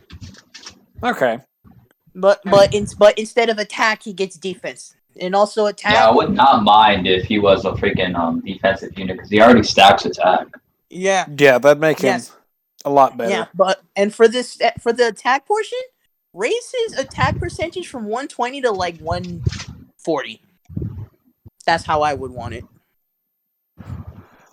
Okay. 1.04 1.40
But 2.16 2.42
but 2.46 2.74
in, 2.74 2.88
but 2.98 3.18
instead 3.18 3.50
of 3.50 3.58
attack, 3.58 4.04
he 4.04 4.14
gets 4.14 4.38
defense 4.38 4.96
and 5.20 5.36
also 5.36 5.66
attack. 5.66 5.94
Yeah, 5.94 6.08
I 6.08 6.12
would 6.12 6.32
not 6.32 6.64
mind 6.64 7.08
if 7.08 7.26
he 7.26 7.40
was 7.40 7.66
a 7.66 7.72
freaking 7.72 8.16
um, 8.16 8.42
defensive 8.42 8.98
unit 8.98 9.18
because 9.18 9.30
he 9.30 9.42
already 9.42 9.64
stacks 9.64 10.06
attack. 10.06 10.48
yeah. 10.90 11.26
Yeah, 11.38 11.58
that'd 11.58 11.80
make 11.82 12.00
him 12.00 12.22
a 12.86 12.90
lot 12.90 13.18
better. 13.18 13.30
Yeah, 13.30 13.46
but 13.54 13.82
and 13.96 14.14
for 14.14 14.28
this 14.28 14.60
for 14.80 14.92
the 14.94 15.08
attack 15.08 15.46
portion, 15.46 15.80
raise 16.34 16.74
his 16.86 16.98
attack 16.98 17.38
percentage 17.38 17.88
from 17.88 18.04
120 18.06 18.62
to 18.62 18.72
like 18.72 18.98
140. 19.00 20.42
That's 21.66 21.86
how 21.86 22.02
I 22.02 22.14
would 22.14 22.32
want 22.32 22.54
it. 22.56 22.64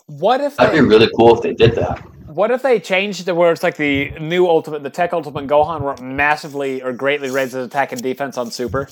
What 0.06 0.40
if 0.40 0.56
That'd 0.56 0.74
they, 0.74 0.80
be 0.80 0.86
really 0.86 1.10
cool 1.16 1.36
if 1.36 1.42
they 1.42 1.52
did 1.52 1.74
that. 1.74 1.98
what 2.28 2.50
if 2.50 2.62
they 2.62 2.80
changed 2.80 3.28
it 3.28 3.36
where 3.36 3.52
it's 3.52 3.62
like 3.62 3.76
the 3.76 4.10
new 4.18 4.46
ultimate, 4.46 4.82
the 4.82 4.90
Tech 4.90 5.12
Ultimate 5.12 5.46
Gohan, 5.46 5.82
where 5.82 5.96
massively 6.04 6.82
or 6.82 6.92
greatly 6.92 7.30
raises 7.30 7.66
attack 7.66 7.92
and 7.92 8.02
defense 8.02 8.38
on 8.38 8.50
Super? 8.50 8.88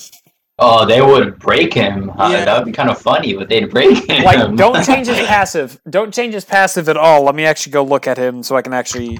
Oh, 0.59 0.85
they 0.85 1.01
would 1.01 1.37
break 1.39 1.73
him. 1.73 2.09
Uh, 2.11 2.29
Yeah. 2.31 2.45
That 2.45 2.57
would 2.59 2.65
be 2.65 2.71
kind 2.71 2.89
of 2.89 2.99
funny, 2.99 3.35
but 3.35 3.49
they'd 3.49 3.69
break 3.69 4.09
him. 4.09 4.23
Like, 4.23 4.55
don't 4.55 4.83
change 4.85 5.07
his 5.07 5.25
passive. 5.27 5.79
Don't 5.89 6.13
change 6.13 6.33
his 6.33 6.45
passive 6.45 6.89
at 6.89 6.97
all. 6.97 7.23
Let 7.23 7.35
me 7.35 7.45
actually 7.45 7.73
go 7.73 7.83
look 7.83 8.07
at 8.07 8.17
him 8.17 8.41
so 8.43 8.55
I 8.55 8.61
can 8.63 8.73
actually. 8.73 9.19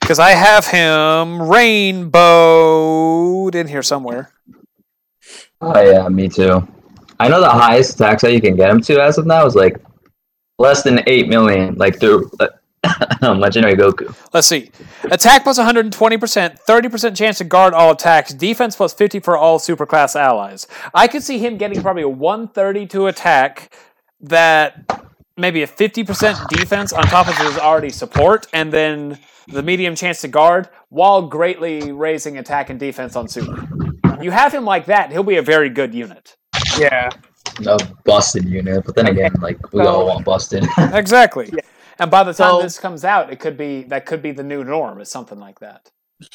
Because 0.00 0.18
I 0.18 0.30
have 0.30 0.66
him 0.66 1.42
rainbowed 1.50 3.54
in 3.54 3.68
here 3.68 3.82
somewhere. 3.82 4.30
Oh 5.60 5.80
yeah, 5.80 6.08
me 6.08 6.28
too. 6.28 6.66
I 7.22 7.28
know 7.28 7.40
the 7.40 7.48
highest 7.48 7.98
tax 7.98 8.22
that 8.22 8.32
you 8.32 8.40
can 8.40 8.56
get 8.56 8.68
him 8.68 8.80
to 8.80 9.00
as 9.00 9.16
of 9.16 9.26
now 9.26 9.46
is 9.46 9.54
like 9.54 9.80
less 10.58 10.82
than 10.82 11.00
eight 11.06 11.28
million, 11.28 11.76
like 11.76 12.00
through 12.00 12.28
um, 13.22 13.38
Legendary 13.38 13.74
Goku. 13.74 14.12
Let's 14.32 14.48
see. 14.48 14.72
Attack 15.04 15.44
plus 15.44 15.56
120%, 15.56 15.92
30% 15.92 17.16
chance 17.16 17.38
to 17.38 17.44
guard 17.44 17.74
all 17.74 17.92
attacks, 17.92 18.34
defense 18.34 18.74
plus 18.74 18.92
50 18.92 19.20
for 19.20 19.36
all 19.36 19.60
superclass 19.60 20.16
allies. 20.16 20.66
I 20.94 21.06
could 21.06 21.22
see 21.22 21.38
him 21.38 21.58
getting 21.58 21.80
probably 21.80 22.02
a 22.02 22.08
130 22.08 22.86
to 22.88 23.06
attack 23.06 23.72
that 24.22 25.06
maybe 25.36 25.62
a 25.62 25.68
50% 25.68 26.48
defense 26.48 26.92
on 26.92 27.04
top 27.04 27.28
of 27.28 27.38
his 27.38 27.56
already 27.56 27.90
support, 27.90 28.48
and 28.52 28.72
then 28.72 29.16
the 29.46 29.62
medium 29.62 29.94
chance 29.94 30.22
to 30.22 30.28
guard 30.28 30.68
while 30.88 31.22
greatly 31.22 31.92
raising 31.92 32.36
attack 32.36 32.68
and 32.68 32.80
defense 32.80 33.14
on 33.14 33.28
super. 33.28 33.68
You 34.20 34.32
have 34.32 34.52
him 34.52 34.64
like 34.64 34.86
that, 34.86 35.12
he'll 35.12 35.22
be 35.22 35.36
a 35.36 35.42
very 35.42 35.68
good 35.68 35.94
unit. 35.94 36.36
Yeah. 36.78 37.10
a 37.66 37.78
busted 38.04 38.44
unit, 38.44 38.84
but 38.84 38.94
then 38.96 39.08
again, 39.08 39.32
like 39.40 39.58
we 39.72 39.82
So- 39.82 39.88
all 39.88 40.06
want 40.06 40.24
busted. 40.24 40.66
Exactly. 40.78 41.50
Yeah. 41.52 41.60
And 41.98 42.10
by 42.10 42.22
the 42.24 42.32
time 42.32 42.50
So- 42.50 42.62
this 42.62 42.78
comes 42.78 43.04
out, 43.04 43.30
it 43.32 43.38
could 43.40 43.56
be 43.56 43.82
that 43.84 44.06
could 44.06 44.22
be 44.22 44.32
the 44.32 44.42
new 44.42 44.64
norm, 44.64 45.00
is 45.00 45.10
something 45.10 45.38
like 45.38 45.58
that. 45.60 45.90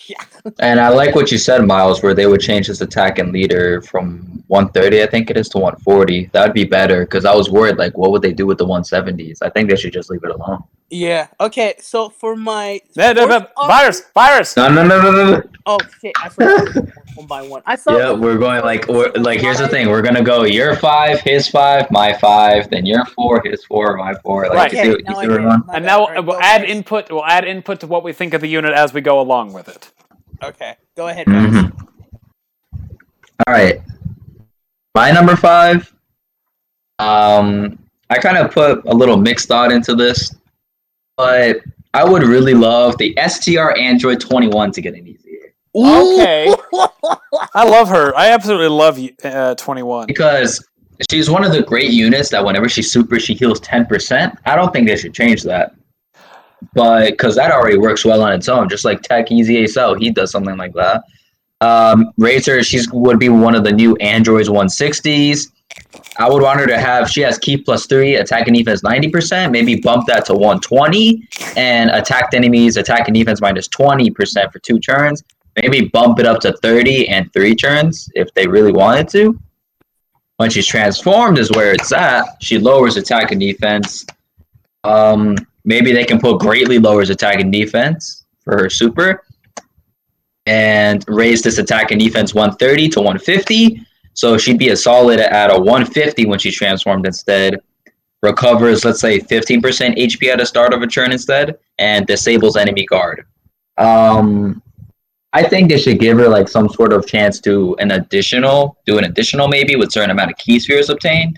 Yeah. 0.08 0.17
and 0.60 0.82
I 0.82 0.89
like 0.89 1.15
what 1.15 1.32
you 1.32 1.38
said, 1.38 1.65
Miles, 1.65 2.03
where 2.03 2.13
they 2.13 2.27
would 2.27 2.41
change 2.41 2.67
his 2.67 2.82
attack 2.82 3.20
and 3.20 3.32
leader 3.32 3.82
from 3.82 4.44
130, 4.48 5.01
I 5.01 5.08
think 5.08 5.29
it 5.29 5.38
is, 5.38 5.48
to 5.50 5.60
140. 5.60 6.29
That'd 6.34 6.53
be 6.53 6.65
better 6.65 7.06
because 7.06 7.24
I 7.24 7.34
was 7.34 7.50
worried, 7.50 7.77
like, 7.77 7.98
what 7.98 8.12
would 8.12 8.22
they 8.22 8.34
do 8.34 8.46
with 8.46 8.58
the 8.58 8.65
170s? 8.65 9.38
I 9.41 9.50
think 9.50 9.70
they 9.70 9.77
should 9.77 9.94
just 9.94 10.10
leave 10.10 10.24
it 10.25 10.32
alone. 10.32 10.62
Yeah. 10.89 11.27
Okay. 11.41 11.74
So 11.79 12.10
for 12.10 12.36
my 12.36 12.79
No, 12.96 13.12
no, 13.13 13.25
no, 13.25 13.46
virus, 13.67 14.03
virus. 14.13 14.56
No, 14.56 14.70
no, 14.70 14.86
no, 14.88 15.01
no, 15.01 15.12
no. 15.32 15.41
Oh 15.65 15.77
shit! 16.00 16.13
I 16.24 16.29
forgot 16.29 16.75
one 17.15 17.27
by 17.27 17.41
one. 17.41 17.62
I 17.65 17.75
thought. 17.75 17.98
Yeah, 18.00 18.12
we're 18.13 18.38
going 18.38 18.62
like, 18.63 18.88
we're, 18.88 19.12
like 19.15 19.41
here's 19.41 19.58
the 19.58 19.67
thing: 19.67 19.89
we're 19.89 20.01
gonna 20.01 20.24
go 20.24 20.46
your 20.46 20.77
five, 20.77 21.20
his 21.20 21.48
five, 21.50 21.91
my 21.91 22.13
five, 22.13 22.70
then 22.70 22.86
your 22.86 23.03
four, 23.08 23.41
his 23.44 23.65
four, 23.65 23.98
my 23.98 24.13
four. 24.24 24.48
Like, 24.48 24.53
Right. 24.53 24.72
you 24.72 24.84
see, 24.84 24.89
what- 24.89 25.00
you 25.00 25.06
see 25.24 25.27
where 25.27 25.29
we're 25.29 25.38
going? 25.50 25.60
it. 25.60 25.65
My 25.67 25.75
And 25.75 25.86
now 25.86 26.06
Alright, 26.06 26.25
we'll 26.25 26.39
add 26.39 26.62
first. 26.62 26.72
input. 26.72 27.12
We'll 27.12 27.25
add 27.25 27.44
input 27.44 27.82
to 27.82 27.88
what 27.88 28.03
we 28.06 28.13
think 28.13 28.34
of 28.34 28.39
the 28.39 28.48
unit 28.48 28.72
as 28.74 28.94
we 28.94 29.01
go 29.01 29.20
along 29.20 29.51
with 29.51 29.67
it. 29.67 29.91
Okay. 30.41 30.75
Go 30.96 31.10
ahead. 31.10 31.25
guys. 31.25 31.51
Mhm. 31.51 31.72
All 33.46 33.53
right. 33.53 33.82
My 34.96 35.12
number 35.12 35.36
five. 35.36 35.94
Um, 37.00 37.77
I 38.10 38.17
kind 38.20 38.38
of 38.38 38.51
put 38.51 38.84
a 38.86 38.94
little 38.96 39.17
mixed 39.17 39.48
thought 39.48 39.72
into 39.72 39.94
this, 39.96 40.34
but 41.17 41.62
I 41.93 42.03
would 42.05 42.24
really 42.24 42.53
love 42.53 42.97
the 42.97 43.17
STR 43.27 43.71
Android 43.77 44.21
21 44.21 44.71
to 44.74 44.81
get 44.81 44.93
an 44.93 45.07
easy 45.07 45.27
Okay. 45.75 46.53
I 47.53 47.63
love 47.63 47.89
her. 47.89 48.15
I 48.15 48.29
absolutely 48.29 48.67
love 48.69 48.97
you, 48.97 49.13
uh, 49.24 49.53
Twenty 49.55 49.83
One. 49.83 50.07
because 50.07 50.65
she's 51.09 51.29
one 51.29 51.43
of 51.43 51.51
the 51.51 51.62
great 51.62 51.91
units 51.91 52.29
that 52.29 52.43
whenever 52.43 52.67
she's 52.67 52.91
super, 52.91 53.19
she 53.19 53.36
heals 53.36 53.59
10%. 53.62 54.36
I 54.45 54.55
don't 54.55 54.74
think 54.74 54.88
they 54.88 54.95
should 54.97 55.13
change 55.13 55.43
that. 55.43 55.74
But 56.74 57.12
because 57.12 57.36
that 57.36 57.51
already 57.51 57.77
works 57.77 58.03
well 58.03 58.24
on 58.24 58.33
its 58.33 58.50
own, 58.50 58.67
just 58.69 58.86
like 58.86 59.03
Tech 59.03 59.31
Easy 59.31 59.63
ASL, 59.65 60.00
he 60.00 60.09
does 60.09 60.31
something 60.31 60.57
like 60.57 60.74
that. 60.74 61.03
Um, 61.62 62.12
Razor, 62.17 62.63
she's 62.63 62.91
would 62.91 63.19
be 63.19 63.29
one 63.29 63.53
of 63.53 63.63
the 63.63 63.71
new 63.71 63.95
Androids 63.97 64.50
160s. 64.50 65.51
I 66.19 66.29
would 66.29 66.41
want 66.41 66.59
her 66.59 66.67
to 66.67 66.79
have. 66.79 67.09
She 67.09 67.21
has 67.21 67.38
Ki 67.38 67.57
plus 67.57 67.86
three, 67.86 68.15
attack 68.15 68.47
and 68.47 68.55
defense 68.55 68.81
90%. 68.81 69.51
Maybe 69.51 69.79
bump 69.79 70.07
that 70.07 70.25
to 70.25 70.33
120, 70.33 71.27
and 71.55 71.89
attacked 71.91 72.33
enemies 72.33 72.77
attack 72.77 73.07
and 73.07 73.15
defense 73.15 73.41
minus 73.41 73.67
20% 73.67 74.51
for 74.51 74.59
two 74.59 74.79
turns. 74.79 75.24
Maybe 75.62 75.88
bump 75.88 76.19
it 76.19 76.25
up 76.25 76.39
to 76.41 76.53
30 76.57 77.09
and 77.09 77.31
three 77.33 77.55
turns 77.55 78.09
if 78.15 78.33
they 78.33 78.47
really 78.47 78.71
wanted 78.71 79.09
to. 79.09 79.39
When 80.38 80.50
she's 80.50 80.67
transformed, 80.67 81.39
is 81.39 81.51
where 81.51 81.74
it's 81.74 81.91
at. 81.91 82.25
She 82.41 82.59
lowers 82.59 82.95
attack 82.95 83.31
and 83.31 83.41
defense. 83.41 84.05
Um, 84.83 85.36
maybe 85.65 85.91
they 85.91 86.05
can 86.05 86.19
put 86.19 86.39
greatly 86.39 86.77
lowers 86.77 87.09
attack 87.09 87.39
and 87.39 87.51
defense 87.51 88.25
for 88.43 88.63
her 88.63 88.69
super, 88.69 89.24
and 90.45 91.03
raise 91.07 91.41
this 91.41 91.57
attack 91.57 91.91
and 91.91 92.00
defense 92.00 92.33
130 92.33 92.89
to 92.89 93.00
150. 93.00 93.83
So 94.17 94.36
she'd 94.36 94.57
be 94.57 94.69
a 94.69 94.75
solid 94.75 95.19
at 95.19 95.51
a 95.51 95.59
150 95.59 96.25
when 96.25 96.39
she 96.39 96.50
transformed 96.50 97.05
instead. 97.05 97.62
Recovers, 98.24 98.83
let's 98.83 99.00
say, 99.00 99.19
15% 99.19 99.62
HP 99.95 100.29
at 100.29 100.39
the 100.39 100.45
start 100.45 100.74
of 100.74 100.81
a 100.81 100.88
turn 100.88 101.12
instead, 101.12 101.59
and 101.77 102.07
disables 102.07 102.57
enemy 102.57 102.83
guard. 102.88 103.27
Um, 103.77 104.63
I 105.33 105.43
think 105.43 105.69
they 105.69 105.77
should 105.77 106.00
give 106.00 106.17
her 106.17 106.27
like 106.27 106.47
some 106.47 106.67
sort 106.67 106.93
of 106.93 107.05
chance 107.05 107.39
to 107.41 107.75
an 107.77 107.91
additional, 107.91 108.79
do 108.88 108.97
an 108.97 109.03
additional 109.03 109.47
maybe 109.47 109.75
with 109.75 109.91
certain 109.91 110.09
amount 110.09 110.31
of 110.31 110.38
Ki 110.38 110.59
spheres 110.59 110.89
obtained. 110.89 111.38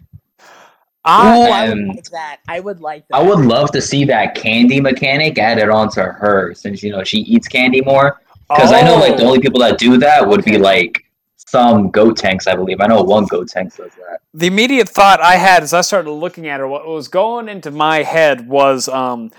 I, 1.04 1.50
I 1.50 1.70
would 1.70 1.88
like 1.88 2.10
that. 2.12 2.38
I 2.48 2.60
would 2.62 2.80
like 2.80 3.08
that. 3.10 3.18
I 3.18 3.24
would 3.24 3.40
love 3.46 3.72
to 3.72 3.82
see 3.82 4.06
that 4.06 4.36
candy 4.36 4.80
mechanic 4.80 5.38
added 5.38 5.68
onto 5.70 6.00
her 6.00 6.54
since 6.54 6.82
you 6.82 6.92
know 6.94 7.04
she 7.04 7.18
eats 7.20 7.50
candy 7.50 7.82
more. 7.82 8.22
Because 8.48 8.72
I 8.72 8.82
know 8.84 8.96
like 8.96 9.18
the 9.18 9.24
Oh. 9.24 9.28
only 9.28 9.40
people 9.42 9.60
that 9.60 9.78
do 9.78 9.98
that 9.98 10.26
would 10.26 10.46
be 10.46 10.58
like 10.58 11.04
some 11.48 11.92
Gotenks, 11.92 12.48
I 12.48 12.56
believe. 12.56 12.80
I 12.82 12.88
know 12.88 13.02
one 13.02 13.26
Gotenks 13.28 13.78
does 13.78 13.92
that. 13.96 14.20
the 14.34 14.48
immediate 14.48 14.88
thought 14.90 15.20
I 15.22 15.36
had 15.38 15.64
as 15.64 15.74
I 15.74 15.82
started 15.82 16.12
looking 16.12 16.48
at 16.48 16.60
her, 16.60 16.68
what 16.68 16.86
was 16.88 17.08
going 17.08 17.50
into 17.50 17.72
my 17.72 18.04
head 18.04 18.48
was, 18.48 18.88
um, 18.90 19.32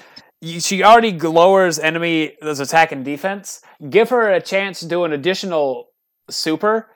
she 0.42 0.82
already 0.82 1.12
g- 1.12 1.26
lowers 1.26 1.78
enemy 1.78 2.36
those 2.40 2.60
attack 2.60 2.92
and 2.92 3.04
defense. 3.04 3.60
Give 3.88 4.08
her 4.10 4.30
a 4.32 4.40
chance 4.40 4.80
to 4.80 4.88
do 4.88 5.04
an 5.04 5.12
additional 5.12 5.88
super 6.30 6.88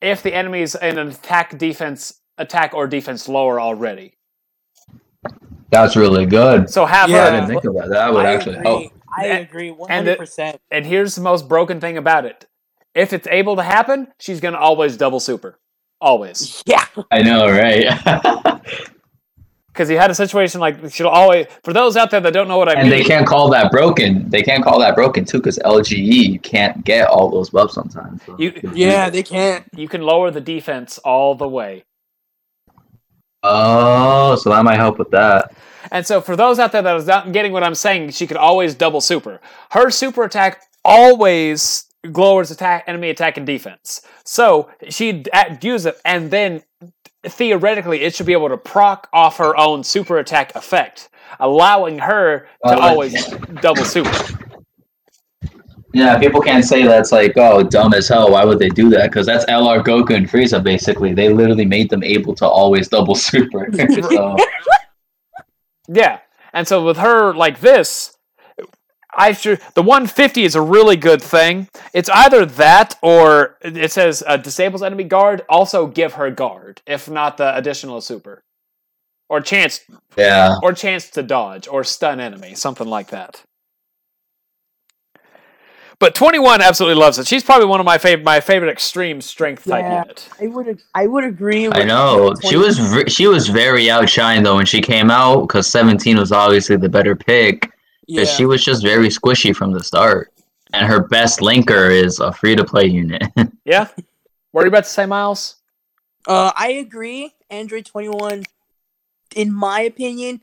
if 0.00 0.22
the 0.22 0.34
enemy's 0.34 0.74
in 0.74 0.98
an 0.98 1.08
attack 1.08 1.56
defense 1.58 2.20
attack 2.38 2.72
or 2.74 2.86
defense 2.86 3.28
lower 3.28 3.60
already. 3.60 4.14
That's 5.70 5.94
really 5.94 6.26
good. 6.26 6.68
So 6.70 6.84
have 6.86 7.10
Yeah. 7.10 7.26
I 7.26 7.30
didn't 7.30 7.46
think 7.48 7.64
of 7.64 7.74
that. 7.74 7.90
That 7.90 8.12
would 8.12 8.26
I 8.26 8.32
actually 8.34 8.56
agree. 8.56 8.66
help. 8.68 8.92
I 9.16 9.26
And- 9.26 9.38
agree. 9.44 9.70
One 9.70 9.90
and 9.90 10.06
one 10.06 10.06
hundred 10.06 10.18
percent. 10.18 10.60
And 10.70 10.84
here's 10.86 11.14
the 11.14 11.20
most 11.20 11.48
broken 11.48 11.80
thing 11.80 11.96
about 11.96 12.24
it. 12.24 12.46
If 12.94 13.12
it's 13.12 13.26
able 13.28 13.56
to 13.56 13.62
happen, 13.62 14.08
she's 14.18 14.40
going 14.40 14.54
to 14.54 14.60
always 14.60 14.96
double 14.96 15.20
super. 15.20 15.58
Always. 16.00 16.62
Yeah. 16.66 16.84
I 17.10 17.22
know, 17.22 17.46
right? 17.48 18.60
Because 19.72 19.88
you 19.88 19.98
had 19.98 20.10
a 20.10 20.14
situation 20.16 20.60
like 20.60 20.92
she'll 20.92 21.06
always. 21.06 21.46
For 21.62 21.72
those 21.72 21.96
out 21.96 22.10
there 22.10 22.20
that 22.20 22.32
don't 22.32 22.48
know 22.48 22.58
what 22.58 22.68
I 22.68 22.72
and 22.72 22.90
mean, 22.90 22.90
they 22.90 23.04
can't 23.04 23.24
call 23.24 23.48
that 23.50 23.70
broken. 23.70 24.28
They 24.28 24.42
can't 24.42 24.64
call 24.64 24.80
that 24.80 24.96
broken 24.96 25.24
too, 25.24 25.38
because 25.38 25.60
LGE 25.60 25.96
you 26.32 26.40
can't 26.40 26.84
get 26.84 27.06
all 27.08 27.30
those 27.30 27.50
buffs 27.50 27.74
sometimes. 27.74 28.20
So. 28.26 28.36
You- 28.36 28.52
Yeah, 28.74 29.10
they 29.10 29.22
can't. 29.22 29.64
you 29.76 29.88
can 29.88 30.02
lower 30.02 30.32
the 30.32 30.40
defense 30.40 30.98
all 30.98 31.36
the 31.36 31.48
way. 31.48 31.84
Oh, 33.42 34.36
so 34.36 34.50
that 34.50 34.64
might 34.64 34.76
help 34.76 34.98
with 34.98 35.10
that. 35.12 35.52
And 35.90 36.06
so, 36.06 36.20
for 36.20 36.36
those 36.36 36.58
out 36.58 36.72
there 36.72 36.82
that 36.82 36.96
is 36.96 37.06
not 37.06 37.32
getting 37.32 37.52
what 37.52 37.62
I'm 37.64 37.74
saying, 37.74 38.10
she 38.10 38.26
could 38.26 38.36
always 38.36 38.74
double 38.74 39.00
super. 39.00 39.40
Her 39.70 39.90
super 39.90 40.24
attack 40.24 40.62
always 40.84 41.84
lowers 42.04 42.50
attack, 42.50 42.84
enemy 42.86 43.10
attack, 43.10 43.36
and 43.36 43.46
defense. 43.46 44.02
So 44.24 44.70
she'd 44.88 45.28
use 45.62 45.86
it, 45.86 46.00
and 46.04 46.30
then 46.30 46.62
theoretically, 47.24 48.00
it 48.02 48.14
should 48.14 48.26
be 48.26 48.32
able 48.32 48.48
to 48.48 48.56
proc 48.56 49.08
off 49.12 49.36
her 49.38 49.56
own 49.56 49.84
super 49.84 50.18
attack 50.18 50.54
effect, 50.54 51.08
allowing 51.38 51.98
her 51.98 52.48
to 52.64 52.70
like- 52.70 52.80
always 52.82 53.26
double 53.60 53.84
super. 53.84 54.10
Yeah, 55.92 56.18
people 56.20 56.40
can't 56.40 56.64
say 56.64 56.84
that's 56.84 57.10
like, 57.10 57.32
oh, 57.36 57.64
dumb 57.64 57.94
as 57.94 58.06
hell. 58.06 58.30
Why 58.30 58.44
would 58.44 58.60
they 58.60 58.68
do 58.68 58.90
that? 58.90 59.10
Because 59.10 59.26
that's 59.26 59.44
LR 59.46 59.82
Goku 59.82 60.14
and 60.14 60.28
Frieza, 60.30 60.62
basically. 60.62 61.14
They 61.14 61.28
literally 61.30 61.64
made 61.64 61.90
them 61.90 62.04
able 62.04 62.32
to 62.36 62.46
always 62.46 62.86
double 62.86 63.14
super. 63.16 63.68
so, 64.08 64.36
Yeah. 65.88 66.20
And 66.52 66.68
so 66.68 66.84
with 66.84 66.96
her 66.98 67.34
like 67.34 67.58
this, 67.60 68.16
I 69.16 69.32
sure 69.32 69.58
the 69.74 69.82
150 69.82 70.44
is 70.44 70.54
a 70.54 70.62
really 70.62 70.96
good 70.96 71.22
thing. 71.22 71.68
It's 71.92 72.08
either 72.08 72.46
that 72.46 72.96
or 73.02 73.56
it 73.62 73.92
says 73.92 74.22
uh, 74.26 74.36
disables 74.36 74.82
enemy 74.82 75.04
guard. 75.04 75.42
Also 75.48 75.86
give 75.86 76.14
her 76.14 76.30
guard, 76.30 76.80
if 76.86 77.08
not 77.10 77.36
the 77.36 77.56
additional 77.56 78.00
super, 78.00 78.42
or 79.28 79.40
chance 79.40 79.80
yeah. 80.16 80.56
or 80.62 80.72
chance 80.72 81.10
to 81.10 81.22
dodge 81.22 81.66
or 81.68 81.84
stun 81.84 82.20
enemy, 82.20 82.54
something 82.54 82.86
like 82.86 83.08
that. 83.08 83.42
But 85.98 86.14
21 86.14 86.62
absolutely 86.62 86.98
loves 86.98 87.18
it. 87.18 87.26
She's 87.26 87.44
probably 87.44 87.66
one 87.66 87.78
of 87.78 87.84
my 87.84 87.98
favorite 87.98 88.24
my 88.24 88.40
favorite 88.40 88.70
extreme 88.70 89.20
strength 89.20 89.64
type 89.64 89.84
Yeah. 89.84 90.02
unit. 90.02 90.28
I 90.40 90.46
would 90.46 90.82
I 90.94 91.06
would 91.06 91.24
agree. 91.24 91.68
With 91.68 91.76
I 91.76 91.84
know. 91.84 92.34
She 92.48 92.56
was 92.56 92.78
ve- 92.78 93.10
she 93.10 93.26
was 93.26 93.48
very 93.48 93.84
outshined 93.84 94.44
though 94.44 94.56
when 94.56 94.64
she 94.64 94.80
came 94.80 95.10
out 95.10 95.42
because 95.42 95.66
17 95.66 96.16
was 96.16 96.32
obviously 96.32 96.76
the 96.76 96.88
better 96.88 97.14
pick. 97.14 97.70
Yeah. 98.10 98.20
Because 98.22 98.36
she 98.36 98.44
was 98.46 98.64
just 98.64 98.82
very 98.82 99.08
squishy 99.08 99.54
from 99.54 99.72
the 99.72 99.82
start. 99.82 100.32
And 100.72 100.86
her 100.86 101.00
best 101.08 101.40
linker 101.40 101.90
is 101.90 102.20
a 102.20 102.32
free 102.32 102.54
to 102.56 102.64
play 102.64 102.86
unit. 102.86 103.22
Yeah. 103.64 103.88
What 104.52 104.62
are 104.62 104.64
you 104.66 104.70
about 104.70 104.84
to 104.84 104.90
say, 104.90 105.06
Miles? 105.06 105.56
Uh, 106.26 106.50
I 106.56 106.70
agree. 106.72 107.32
Android 107.50 107.86
21, 107.86 108.44
in 109.36 109.52
my 109.54 109.80
opinion, 109.82 110.40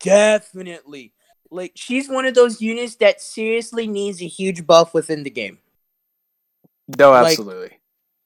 definitely. 0.00 1.12
Like, 1.50 1.72
she's 1.74 2.08
one 2.08 2.26
of 2.26 2.34
those 2.34 2.60
units 2.60 2.96
that 2.96 3.20
seriously 3.20 3.86
needs 3.86 4.20
a 4.20 4.26
huge 4.26 4.66
buff 4.66 4.92
within 4.94 5.22
the 5.22 5.30
game. 5.30 5.58
No, 6.98 7.10
Like- 7.12 7.28
absolutely. 7.38 7.78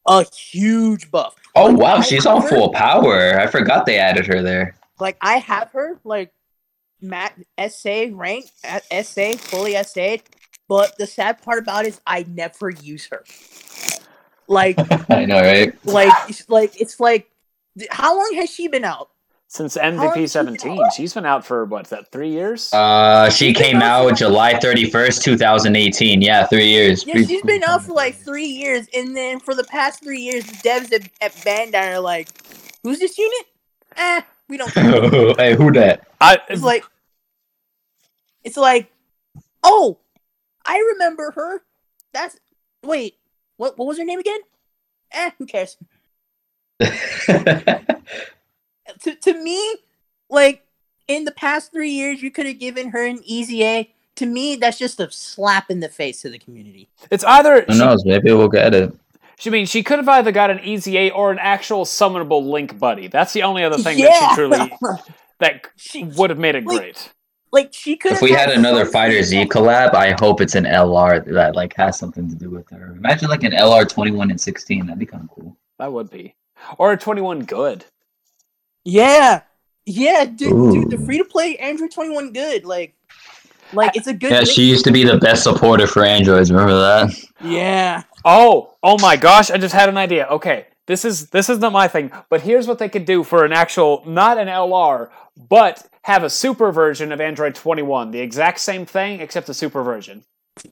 A 0.07 0.25
huge 0.35 1.11
buff. 1.11 1.35
oh 1.55 1.67
Like, 1.67 1.77
wow, 1.79 1.97
I 1.97 2.01
she's 2.03 2.27
on 2.27 2.43
her- 2.43 2.49
full 2.49 2.73
power. 2.73 3.39
I 3.41 3.47
forgot 3.47 3.87
they 3.87 3.99
added 3.99 4.27
her 4.27 4.43
there. 4.43 4.77
Like, 5.01 5.17
I 5.21 5.39
have 5.39 5.71
her, 5.73 5.99
like, 6.05 6.33
Matt 7.01 7.39
SA 7.71 8.07
rank, 8.13 8.47
at 8.63 8.85
SA, 9.05 9.33
fully 9.33 9.81
SA. 9.83 10.17
But 10.69 10.97
the 10.97 11.07
sad 11.07 11.43
part 11.43 11.59
about 11.59 11.85
it 11.85 11.89
is 11.89 12.01
I 12.07 12.25
never 12.29 12.71
use 12.71 13.07
her. 13.09 13.25
Like, 14.47 14.77
I 15.11 15.25
know, 15.25 15.41
right? 15.41 15.75
like, 15.85 16.13
it's 16.29 16.49
like, 16.49 16.81
it's 16.81 17.01
like, 17.01 17.31
how 17.91 18.17
long 18.17 18.33
has 18.37 18.51
she 18.51 18.69
been 18.69 18.85
out? 18.85 19.11
Since 19.49 19.77
MVP 19.77 19.97
has 20.17 20.33
she 20.33 20.39
been 20.39 20.59
17, 20.59 20.91
she's 20.97 21.15
been 21.15 21.27
out 21.27 21.45
for 21.47 21.65
what's 21.67 21.91
that? 21.91 22.11
Three 22.11 22.31
years? 22.31 22.73
Uh, 22.73 23.31
she 23.31 23.53
came 23.55 23.77
out 23.77 24.01
for 24.01 24.03
out 24.03 24.07
like- 24.07 24.17
July 24.17 24.55
31st, 24.55 25.23
2018. 25.23 26.23
Yeah, 26.23 26.47
three 26.47 26.67
years. 26.67 27.07
Yeah, 27.07 27.23
she's 27.23 27.43
been 27.43 27.63
out 27.63 27.83
for 27.85 27.93
like 27.93 28.17
three 28.17 28.47
years, 28.47 28.89
and 28.93 29.17
then 29.17 29.39
for 29.39 29.55
the 29.55 29.63
past 29.65 30.03
three 30.03 30.21
years, 30.23 30.45
the 30.45 30.57
devs 30.69 30.93
at, 30.93 31.09
at 31.21 31.33
Bandai 31.45 31.95
are 31.95 32.01
like, 32.01 32.31
"Who's 32.83 32.99
this 32.99 33.17
unit? 33.17 33.47
Eh, 33.97 34.23
we 34.49 34.57
don't." 34.57 34.71
hey, 35.39 35.55
who 35.55 35.73
that? 35.73 36.07
I, 36.21 36.39
It's 36.49 36.63
like, 36.63 36.85
it's 38.43 38.57
like, 38.57 38.93
oh, 39.63 39.99
I 40.65 40.79
remember 40.95 41.33
her. 41.33 41.63
That's 42.13 42.39
wait, 42.83 43.17
what? 43.57 43.79
What 43.79 43.87
was 43.87 43.99
her 43.99 44.05
name 44.05 44.19
again? 44.21 44.41
Eh, 45.13 45.31
who 45.39 45.47
cares? 45.47 45.77
To 49.01 49.15
to 49.15 49.43
me, 49.43 49.77
like 50.29 50.63
in 51.09 51.25
the 51.25 51.33
past 51.33 51.73
three 51.73 51.91
years, 51.91 52.23
you 52.23 52.31
could 52.31 52.47
have 52.47 52.59
given 52.59 52.91
her 52.91 53.05
an 53.05 53.21
easy 53.25 53.65
A. 53.65 53.91
To 54.17 54.27
me, 54.27 54.57
that's 54.57 54.79
just 54.79 55.01
a 55.01 55.11
slap 55.11 55.71
in 55.71 55.81
the 55.81 55.89
face 55.89 56.21
to 56.23 56.31
the 56.31 56.39
community. 56.39 56.89
it's 57.11 57.25
either 57.25 57.63
Who 57.63 57.73
she, 57.73 57.79
knows? 57.79 58.05
Maybe 58.05 58.31
we'll 58.33 58.49
get 58.49 58.75
it. 58.75 58.95
She 59.39 59.51
mean 59.51 59.67
she 59.67 59.83
could 59.83 59.99
have 59.99 60.09
either 60.09 60.33
got 60.33 60.51
an 60.51 60.61
easy 60.61 60.97
eight 60.97 61.11
or 61.11 61.31
an 61.33 61.39
actual 61.39 61.85
summonable 61.85 62.49
link 62.49 62.79
buddy. 62.79 63.09
That's 63.09 63.33
the 63.33 63.43
only 63.43 63.65
other 63.65 63.79
thing 63.79 63.99
that 63.99 64.31
she 64.31 64.35
truly 64.35 64.73
that 65.41 65.67
She- 65.77 66.05
would 66.05 66.31
have 66.31 66.39
made 66.39 66.55
it 66.55 66.65
like, 66.67 66.79
great. 66.79 67.13
Like 67.53 67.73
she 67.73 67.97
could. 67.97 68.13
If 68.13 68.23
we 68.23 68.33
had 68.33 68.51
another 68.51 68.85
Fighter 68.85 69.23
Z 69.23 69.47
collab, 69.47 69.95
I 69.95 70.17
hope 70.19 70.41
it's 70.41 70.55
an 70.57 70.65
LR 70.65 71.25
that 71.35 71.55
like 71.55 71.75
has 71.77 71.99
something 71.99 72.29
to 72.29 72.35
do 72.35 72.51
with 72.51 72.69
her. 72.71 72.95
Imagine 72.97 73.29
like 73.29 73.45
an 73.45 73.53
LR 73.53 73.89
21 73.89 74.31
and 74.31 74.41
16. 74.41 74.87
That'd 74.87 74.99
be 74.99 75.07
kind 75.07 75.23
of 75.23 75.31
cool. 75.31 75.57
That 75.79 75.93
would 75.93 76.11
be. 76.11 76.35
Or 76.79 76.93
a 76.93 76.97
21 76.97 77.45
good. 77.45 77.85
Yeah, 78.85 79.43
yeah, 79.87 80.25
dude, 80.25 80.73
dude 80.73 80.91
the 80.91 80.99
free 81.05 81.19
to 81.19 81.25
play 81.25 81.57
Android 81.59 81.91
twenty 81.91 82.15
one 82.15 82.33
good, 82.33 82.65
like, 82.65 82.95
like 83.75 83.97
it's 83.97 84.07
a 84.07 84.15
good. 84.15 84.31
Yeah, 84.31 84.45
she 84.45 84.65
used 84.65 84.85
to 84.85 84.93
be 84.93 85.05
the 85.05 85.19
best 85.19 85.43
supporter 85.43 85.87
for 85.87 86.05
androids. 86.05 86.51
Remember 86.51 86.75
that? 86.75 87.15
Yeah, 87.43 88.03
Oh, 88.25 88.75
oh 88.83 88.99
my 89.01 89.17
gosh, 89.17 89.51
I 89.51 89.59
just 89.59 89.75
had 89.75 89.89
an 89.89 89.99
idea. 89.99 90.27
Okay. 90.27 90.67
This 90.87 91.05
is 91.05 91.31
this 91.31 91.49
is 91.49 91.61
not 91.61 91.73
my 91.73 91.89
thing, 91.89 92.13
but 92.29 92.43
here's 92.43 92.67
what 92.67 92.79
they 92.79 92.91
could 92.91 93.07
do 93.07 93.23
for 93.25 93.45
an 93.45 93.53
actual 93.53 94.03
not 94.07 94.37
an 94.37 94.49
LR, 94.49 95.09
but 95.37 95.89
have 96.03 96.23
a 96.23 96.29
super 96.29 96.73
version 96.73 97.11
of 97.11 97.23
Android 97.23 97.55
21. 97.55 98.11
The 98.11 98.21
exact 98.21 98.61
same 98.61 98.85
thing 98.85 99.21
except 99.21 99.49
a 99.49 99.55
super 99.55 99.83
version. 99.83 100.25
Hmm. 100.63 100.69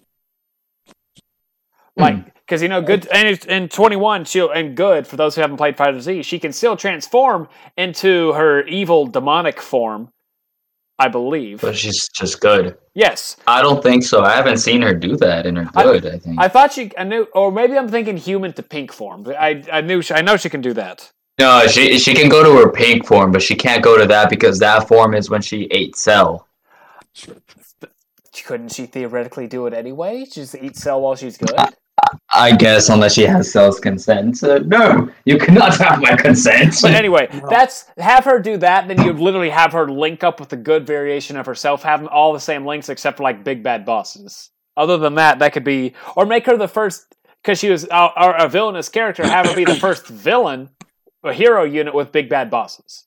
Like 1.97 2.35
because 2.35 2.61
you 2.61 2.69
know 2.69 2.83
good 2.83 3.07
and 3.07 3.43
in 3.47 3.71
21 3.71 4.27
she'll 4.27 4.51
and 4.51 4.77
good 4.77 5.07
for 5.07 5.17
those 5.17 5.35
who 5.35 5.41
haven't 5.41 5.57
played 5.57 5.79
Fighter 5.79 6.01
Z, 6.01 6.25
she 6.25 6.39
can 6.39 6.53
still 6.53 6.77
transform 6.77 7.49
into 7.79 8.33
her 8.33 8.67
evil 8.67 9.07
demonic 9.07 9.63
form, 9.63 10.11
I 11.05 11.09
believe. 11.09 11.61
But 11.61 11.77
she's 11.77 12.09
just 12.21 12.41
good. 12.41 12.77
Yes. 12.95 13.37
I 13.47 13.61
don't 13.61 13.83
think 13.83 14.05
so. 14.05 14.23
I 14.23 14.33
haven't 14.37 14.59
seen 14.59 14.81
her 14.83 14.95
do 14.95 15.17
that 15.17 15.47
in 15.47 15.57
her 15.57 15.69
I- 15.75 15.83
good. 15.83 16.07
I, 16.07 16.19
think. 16.19 16.37
I 16.39 16.49
thought 16.49 16.73
she 16.73 16.93
I 16.97 17.05
knew 17.05 17.23
or 17.35 17.51
maybe 17.51 17.77
I'm 17.77 17.89
thinking 17.89 18.17
human 18.17 18.53
to 18.53 18.63
pink 18.63 18.93
form. 18.93 19.27
I 19.49 19.65
I 19.73 19.81
knew 19.81 20.01
she, 20.03 20.15
I 20.15 20.23
know 20.23 20.37
she 20.37 20.49
can 20.49 20.61
do 20.61 20.73
that. 20.75 21.11
no, 21.41 21.67
she 21.67 21.99
she 21.99 22.15
can 22.15 22.29
go 22.29 22.41
to 22.45 22.53
her 22.61 22.71
pink 22.71 23.07
form, 23.07 23.33
but 23.33 23.43
she 23.43 23.55
can't 23.57 23.83
go 23.83 23.99
to 23.99 24.07
that 24.07 24.31
because 24.31 24.59
that 24.61 24.87
form 24.87 25.15
is 25.15 25.29
when 25.29 25.43
she 25.43 25.65
ate 25.73 25.97
cell. 25.97 26.47
Couldn't 28.47 28.73
she 28.73 28.87
theoretically 28.87 29.47
do 29.47 29.67
it 29.67 29.75
anyway? 29.75 30.25
Just 30.25 30.55
eat 30.55 30.77
cell 30.77 31.01
while 31.03 31.17
she's 31.17 31.37
good? 31.37 31.53
I 31.59 31.69
guess 32.57 32.89
unless 32.89 33.15
she 33.15 33.23
has 33.23 33.51
cell's 33.51 33.81
consent. 33.81 34.39
So, 34.39 34.59
no, 34.59 35.11
you 35.25 35.39
cannot 35.39 35.77
have 35.79 36.01
my 36.01 36.17
consent. 36.17 36.75
But 36.83 36.93
anyway, 36.93 37.29
No. 37.33 37.49
that's 37.49 37.87
have 37.99 38.25
her 38.25 38.39
do 38.39 38.57
that, 38.59 38.89
then 38.89 39.03
you'd 39.03 39.19
literally 39.19 39.51
have 39.51 39.73
her 39.73 39.89
link 39.89 40.23
up 40.25 40.41
with 40.41 40.49
the 40.49 40.57
good 40.57 40.87
variation 40.87 41.37
of 41.37 41.47
herself, 41.47 41.83
having 41.83 42.07
all 42.09 42.33
the 42.33 42.41
same 42.41 42.67
links 42.67 42.89
except 42.89 43.17
for 43.17 43.23
like 43.23 43.45
big 43.45 43.63
bad 43.63 43.85
bosses. 43.85 44.51
Other 44.77 44.97
than 44.97 45.15
that, 45.17 45.39
that 45.41 45.53
could 45.53 45.65
be 45.65 45.95
or 46.17 46.27
make 46.27 46.47
her 46.47 46.57
the 46.57 46.69
first 46.69 47.15
because 47.43 47.59
she 47.59 47.71
was 47.71 47.87
uh, 47.91 48.11
a 48.39 48.49
villainous 48.49 48.89
character, 48.89 49.27
have 49.27 49.47
her 49.47 49.55
be 49.57 49.65
the 49.65 49.75
first 49.75 50.07
villain, 50.07 50.71
a 51.25 51.33
hero 51.33 51.65
unit 51.65 51.93
with 51.95 52.13
big 52.13 52.29
bad 52.29 52.51
bosses. 52.51 53.05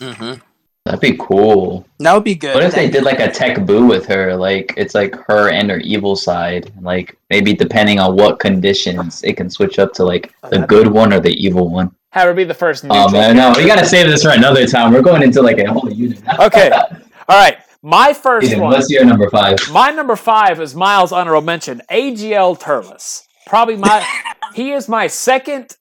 mm-hmm. 0.00 0.40
That'd 0.86 1.00
be 1.00 1.16
cool. 1.16 1.84
that 1.98 2.14
would 2.14 2.22
be 2.22 2.36
good. 2.36 2.54
What 2.54 2.62
if 2.62 2.72
they 2.72 2.88
did 2.88 3.02
like 3.02 3.18
a 3.18 3.28
tech 3.28 3.66
boo 3.66 3.84
with 3.84 4.06
her? 4.06 4.36
Like 4.36 4.72
it's 4.76 4.94
like 4.94 5.16
her 5.26 5.50
and 5.50 5.68
her 5.68 5.78
evil 5.78 6.14
side. 6.14 6.72
Like 6.80 7.18
maybe 7.28 7.54
depending 7.54 7.98
on 7.98 8.14
what 8.14 8.38
conditions, 8.38 9.20
it 9.24 9.36
can 9.36 9.50
switch 9.50 9.80
up 9.80 9.92
to 9.94 10.04
like 10.04 10.32
the 10.48 10.60
good 10.60 10.86
one 10.86 11.12
or 11.12 11.18
the 11.18 11.32
evil 11.32 11.68
one. 11.68 11.90
Have 12.10 12.28
her 12.28 12.34
be 12.34 12.44
the 12.44 12.54
first 12.54 12.84
Oh 12.88 13.10
man, 13.10 13.36
no, 13.36 13.52
we 13.56 13.66
gotta 13.66 13.84
save 13.84 14.06
this 14.06 14.22
for 14.22 14.30
another 14.30 14.64
time. 14.64 14.92
We're 14.92 15.02
going 15.02 15.24
into 15.24 15.42
like 15.42 15.58
a 15.58 15.72
whole 15.72 15.92
unit. 15.92 16.22
Okay. 16.38 16.70
All 16.70 17.36
right, 17.36 17.58
my 17.82 18.12
first 18.12 18.46
Ethan, 18.46 18.60
one. 18.60 18.70
what's 18.70 18.88
your 18.88 19.04
number 19.04 19.28
five? 19.28 19.58
My 19.72 19.90
number 19.90 20.14
five 20.14 20.60
is 20.60 20.76
Miles' 20.76 21.10
honorable 21.10 21.42
mention, 21.44 21.82
AGL 21.90 22.60
Turles. 22.60 23.24
Probably 23.48 23.74
my 23.74 24.06
he 24.54 24.70
is 24.70 24.88
my 24.88 25.08
second 25.08 25.76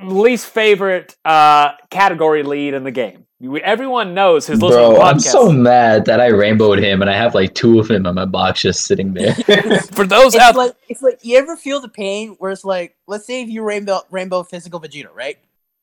least 0.00 0.46
favorite 0.46 1.14
uh, 1.22 1.72
category 1.90 2.42
lead 2.42 2.72
in 2.72 2.82
the 2.82 2.90
game. 2.90 3.25
We- 3.40 3.62
Everyone 3.62 4.14
knows 4.14 4.46
his 4.46 4.62
listening 4.62 4.90
Bro, 4.92 4.96
to 4.96 5.02
I'm 5.02 5.20
so 5.20 5.52
mad 5.52 6.06
that 6.06 6.20
I 6.20 6.28
rainbowed 6.28 6.78
him 6.78 7.02
and 7.02 7.10
I 7.10 7.16
have 7.16 7.34
like 7.34 7.54
two 7.54 7.78
of 7.78 7.90
him 7.90 8.06
in 8.06 8.14
my 8.14 8.24
box 8.24 8.62
just 8.62 8.84
sitting 8.86 9.12
there. 9.12 9.34
For 9.92 10.06
those 10.06 10.34
It's 10.34 10.42
out 10.42 10.56
like 10.56 10.74
it's 10.88 11.02
like 11.02 11.18
you 11.22 11.36
ever 11.36 11.56
feel 11.56 11.80
the 11.80 11.88
pain 11.88 12.30
where 12.38 12.50
it's 12.50 12.64
like, 12.64 12.96
let's 13.06 13.26
say 13.26 13.42
if 13.42 13.48
you 13.48 13.62
rainbow 13.62 14.00
rainbow 14.10 14.42
physical 14.42 14.80
Vegeta, 14.80 15.14
right? 15.14 15.38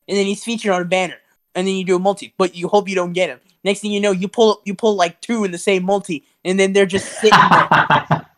And 0.08 0.18
then 0.18 0.26
he's 0.26 0.44
featured 0.44 0.72
on 0.72 0.82
a 0.82 0.86
banner, 0.86 1.18
and 1.56 1.66
then 1.68 1.76
you 1.76 1.86
do 1.86 1.96
a 1.96 2.00
multi, 2.00 2.34
but 2.38 2.56
you 2.56 2.68
hope 2.68 2.90
you 2.90 2.96
don't 2.96 3.14
get 3.14 3.30
him. 3.30 3.40
Next 3.64 3.80
thing 3.80 3.92
you 3.92 4.02
know, 4.02 4.12
you 4.12 4.28
pull 4.28 4.62
you 4.66 4.74
pull 4.74 4.96
like 4.96 5.22
two 5.22 5.44
in 5.46 5.52
the 5.52 5.58
same 5.58 5.84
multi, 5.86 6.26
and 6.44 6.60
then 6.60 6.74
they're 6.74 6.86
just 6.86 7.20
sitting 7.20 7.40
there. 7.50 8.28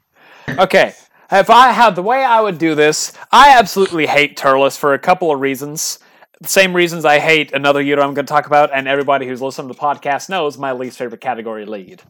Okay. 0.59 0.93
If 1.31 1.49
I 1.49 1.71
had 1.71 1.95
the 1.95 2.03
way 2.03 2.23
I 2.23 2.39
would 2.39 2.59
do 2.59 2.75
this, 2.75 3.11
I 3.31 3.57
absolutely 3.57 4.05
hate 4.05 4.37
Turles 4.37 4.77
for 4.77 4.93
a 4.93 4.99
couple 4.99 5.31
of 5.31 5.39
reasons. 5.39 5.97
The 6.45 6.51
same 6.51 6.75
reasons 6.75 7.05
I 7.05 7.17
hate 7.17 7.53
another 7.53 7.81
unit 7.81 8.05
I'm 8.05 8.13
going 8.13 8.27
to 8.27 8.31
talk 8.31 8.45
about, 8.45 8.69
and 8.71 8.87
everybody 8.87 9.25
who's 9.25 9.41
listened 9.41 9.67
to 9.67 9.73
the 9.73 9.79
podcast 9.79 10.29
knows 10.29 10.59
my 10.59 10.73
least 10.73 10.95
favorite 10.95 11.19
category 11.19 11.65
lead. 11.65 12.03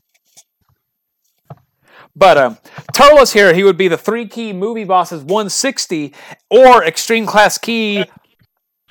But 2.14 2.38
um, 2.38 2.58
Turles 2.94 3.32
here, 3.32 3.54
he 3.54 3.64
would 3.64 3.78
be 3.78 3.88
the 3.88 3.98
three 3.98 4.28
Ki 4.28 4.52
movie 4.52 4.84
bosses 4.84 5.22
160 5.22 6.14
or 6.50 6.84
extreme 6.84 7.26
class 7.26 7.58
Ki, 7.58 8.04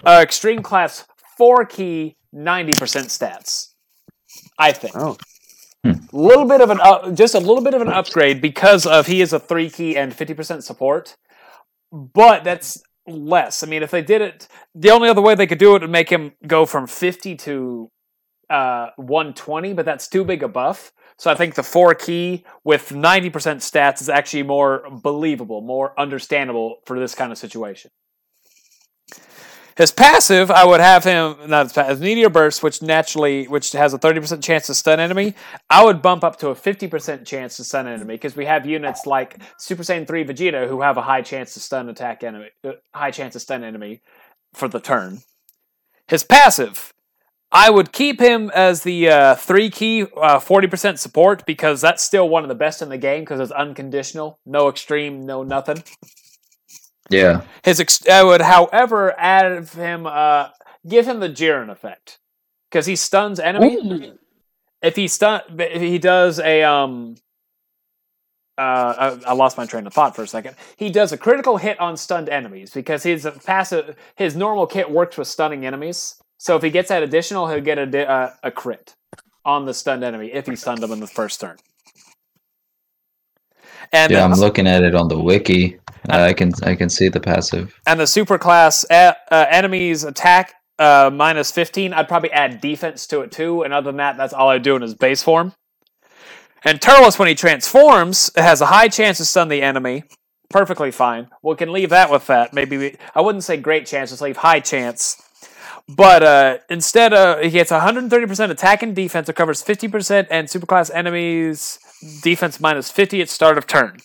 uh, 0.07 0.21
extreme 0.23 0.63
class 0.63 1.05
four 1.37 1.67
Ki 1.67 2.17
90% 2.35 2.75
stats. 3.11 3.75
I 4.59 4.73
think. 4.73 4.97
Oh. 4.97 5.19
A 5.85 5.95
little 6.11 6.47
bit 6.47 6.63
of 6.63 6.71
an 6.71 6.81
up, 6.81 7.13
just 7.13 7.35
a 7.35 7.39
little 7.39 7.63
bit 7.63 7.75
of 7.75 7.83
an 7.83 7.89
upgrade 7.89 8.41
because 8.41 8.87
of 8.87 9.09
he 9.09 9.21
is 9.21 9.35
a 9.35 9.39
three 9.39 9.69
Ki 9.69 9.95
and 9.95 10.15
50% 10.15 10.63
support. 10.63 11.19
But 11.93 12.45
that's 12.45 12.83
less. 13.07 13.63
I 13.63 13.67
mean, 13.67 13.83
if 13.83 13.91
they 13.91 14.03
did 14.03 14.23
it, 14.23 14.49
the 14.75 14.91
only 14.91 15.09
other 15.09 15.23
way 15.23 15.35
they 15.35 15.47
could 15.47 15.59
do 15.59 15.77
it 15.77 15.83
would 15.83 15.91
make 15.91 16.11
him 16.11 16.33
go 16.47 16.67
from 16.67 16.87
50 16.87 17.37
to 17.37 17.91
uh, 18.51 18.89
120, 18.97 19.73
but 19.73 19.85
that's 19.85 20.09
too 20.09 20.25
big 20.25 20.43
a 20.43 20.49
buff. 20.49 20.93
So 21.17 21.31
I 21.31 21.35
think 21.35 21.55
the 21.55 21.63
four 21.63 21.95
Ki 21.95 22.45
with 22.65 22.89
90% 22.89 23.31
stats 23.31 24.01
is 24.01 24.09
actually 24.09 24.43
more 24.43 24.85
believable, 24.91 25.61
more 25.61 25.99
understandable 25.99 26.79
for 26.87 26.99
this 26.99 27.15
kind 27.15 27.31
of 27.31 27.39
situation. 27.39 27.91
His 29.77 29.91
passive, 29.91 30.53
I 30.53 30.65
would 30.65 30.81
have 30.81 31.03
him 31.03 31.37
not 31.47 31.67
his 31.67 31.73
passive, 31.73 32.01
meteor 32.01 32.31
burst, 32.31 32.63
which 32.63 32.81
naturally, 32.81 33.47
which 33.47 33.73
has 33.73 33.93
a 33.93 33.99
thirty 33.99 34.21
percent 34.21 34.45
chance 34.45 34.67
to 34.69 34.75
stun 34.75 35.01
enemy. 35.01 35.35
I 35.69 35.85
would 35.85 36.01
bump 36.01 36.23
up 36.23 36.39
to 36.39 36.49
a 36.51 36.55
fifty 36.55 36.87
percent 36.87 37.27
chance 37.27 37.57
to 37.57 37.65
stun 37.65 37.89
enemy 37.89 38.15
because 38.15 38.37
we 38.37 38.45
have 38.45 38.67
units 38.67 39.05
like 39.05 39.39
Super 39.59 39.83
Saiyan 39.83 40.07
three 40.07 40.25
Vegeta 40.25 40.69
who 40.69 40.83
have 40.83 40.97
a 40.97 41.03
high 41.03 41.23
chance 41.23 41.55
to 41.55 41.61
stun 41.61 41.89
attack 41.89 42.23
enemy, 42.23 42.51
uh, 42.63 42.73
high 42.95 43.11
chance 43.11 43.33
to 43.33 43.41
stun 43.41 43.65
enemy 43.65 44.01
for 44.53 44.69
the 44.69 44.79
turn. 44.79 45.23
His 46.07 46.23
passive, 46.23 46.93
I 47.51 47.71
would 47.71 47.91
keep 47.91 48.21
him 48.21 48.53
as 48.55 48.83
the 48.83 49.09
uh, 49.09 49.35
three 49.35 49.71
Ki 49.71 50.07
forty 50.41 50.69
percent 50.69 51.01
support 51.01 51.45
because 51.47 51.81
that's 51.81 52.05
still 52.05 52.29
one 52.29 52.45
of 52.45 52.49
the 52.49 52.55
best 52.55 52.81
in 52.81 52.91
the 52.91 52.99
game 52.99 53.23
because 53.23 53.41
it's 53.41 53.51
unconditional, 53.51 54.39
no 54.47 54.69
extreme, 54.69 55.27
no 55.27 55.43
nothing. 55.43 55.83
Yeah. 57.11 57.43
His 57.63 57.81
ex- 57.81 58.09
I 58.09 58.23
would, 58.23 58.41
however, 58.41 59.15
add 59.19 59.69
him, 59.71 60.07
uh, 60.07 60.49
give 60.89 61.07
him 61.07 61.21
the 61.21 61.29
Jiren 61.29 61.71
effect 61.71 62.19
because 62.71 62.87
he 62.87 62.97
stuns 62.97 63.39
enemies. 63.39 64.13
If 64.83 64.97
he 64.97 65.09
stun, 65.09 65.41
if 65.59 65.81
he 65.81 65.99
does 65.99 66.39
a 66.39 66.63
um, 66.63 67.17
uh, 68.57 69.17
I, 69.25 69.31
I 69.31 69.33
lost 69.33 69.57
my 69.57 69.67
train 69.67 69.87
of 69.87 69.93
thought 69.93 70.15
for 70.15 70.23
a 70.23 70.29
second. 70.29 70.57
He 70.77 70.91
does 70.91 71.13
a 71.13 71.17
critical 71.19 71.57
hit 71.57 71.81
on 71.81 71.97
stunned 71.97 72.29
enemies 72.29 72.71
because 72.73 73.03
his 73.03 73.27
passive, 73.45 73.97
his 74.17 74.37
normal 74.37 74.67
kit 74.67 74.91
works 74.91 75.17
with 75.17 75.27
stunning 75.27 75.67
enemies. 75.67 76.17
So 76.39 76.57
if 76.57 76.63
he 76.63 76.71
gets 76.71 76.89
that 76.91 77.03
additional, 77.03 77.49
he'll 77.49 77.61
get 77.61 77.79
a 77.79 78.09
uh, 78.09 78.35
a 78.43 78.51
crit 78.51 78.95
on 79.45 79.67
the 79.67 79.75
stunned 79.75 80.05
enemy 80.05 80.33
if 80.33 80.47
he 80.47 80.57
stunned 80.57 80.83
them 80.83 80.93
in 80.93 81.01
the 81.01 81.07
first 81.07 81.41
turn. 81.41 81.57
And 83.95 84.11
Yeah, 84.11 84.25
I'm 84.25 84.33
looking 84.33 84.67
at 84.67 84.83
it 84.83 84.95
on 84.95 85.09
the 85.09 85.19
wiki. 85.19 85.79
Uh, 86.11 86.21
I 86.21 86.33
can 86.35 86.53
I 86.65 86.75
can 86.75 86.91
see 86.91 87.09
the 87.09 87.21
passive. 87.21 87.81
and 87.87 87.99
the 87.99 88.07
super 88.07 88.37
class 88.39 88.85
uh, 88.91 89.15
uh, 89.31 89.47
enemies 89.49 90.05
attack 90.05 90.55
uh, 90.79 91.09
minus 91.13 91.53
15 91.53 91.93
i'd 91.95 92.09
probably 92.09 92.33
add 92.33 92.61
defense 92.61 93.07
to 93.07 93.21
it 93.21 93.31
too. 93.31 93.63
And 93.63 93.73
other 93.73 93.87
than 93.91 93.97
that 93.99 94.17
that's 94.17 94.35
all 94.35 94.49
i 94.51 94.59
do 94.59 94.75
in 94.77 94.83
his 94.83 94.95
base 94.95 95.23
form. 95.23 95.55
And 96.65 96.81
turles 96.83 97.19
when 97.19 97.29
he 97.29 97.35
transforms 97.35 98.31
has 98.37 98.61
a 98.61 98.67
high 98.67 98.89
chance 98.89 99.19
to 99.19 99.25
stun 99.25 99.49
the 99.49 99.63
enemy. 99.63 100.05
Perfectly 100.51 100.91
fine. 100.91 101.29
We 101.43 101.55
can 101.57 101.73
leave 101.73 101.91
that 101.91 102.11
with 102.11 102.27
that. 102.27 102.53
Maybe 102.53 102.77
we, 102.77 102.97
i 103.15 103.21
wouldn't 103.21 103.45
say 103.45 103.57
great 103.57 103.87
chance 103.87 104.11
just 104.11 104.21
leave 104.23 104.39
high 104.39 104.61
chance. 104.61 105.17
But 105.89 106.23
uh, 106.23 106.59
instead 106.69 107.13
uh, 107.15 107.39
he 107.39 107.51
gets 107.51 107.71
130% 107.71 108.51
attack 108.51 108.83
and 108.83 108.97
defense 108.97 109.29
it 109.29 109.37
covers 109.37 109.63
50% 109.63 110.27
and 110.31 110.49
superclass 110.49 110.91
enemies 110.95 111.79
defense 112.23 112.61
minus 112.61 112.91
50 112.91 113.23
at 113.23 113.29
start 113.29 113.59
of 113.59 113.67
turn 113.67 113.99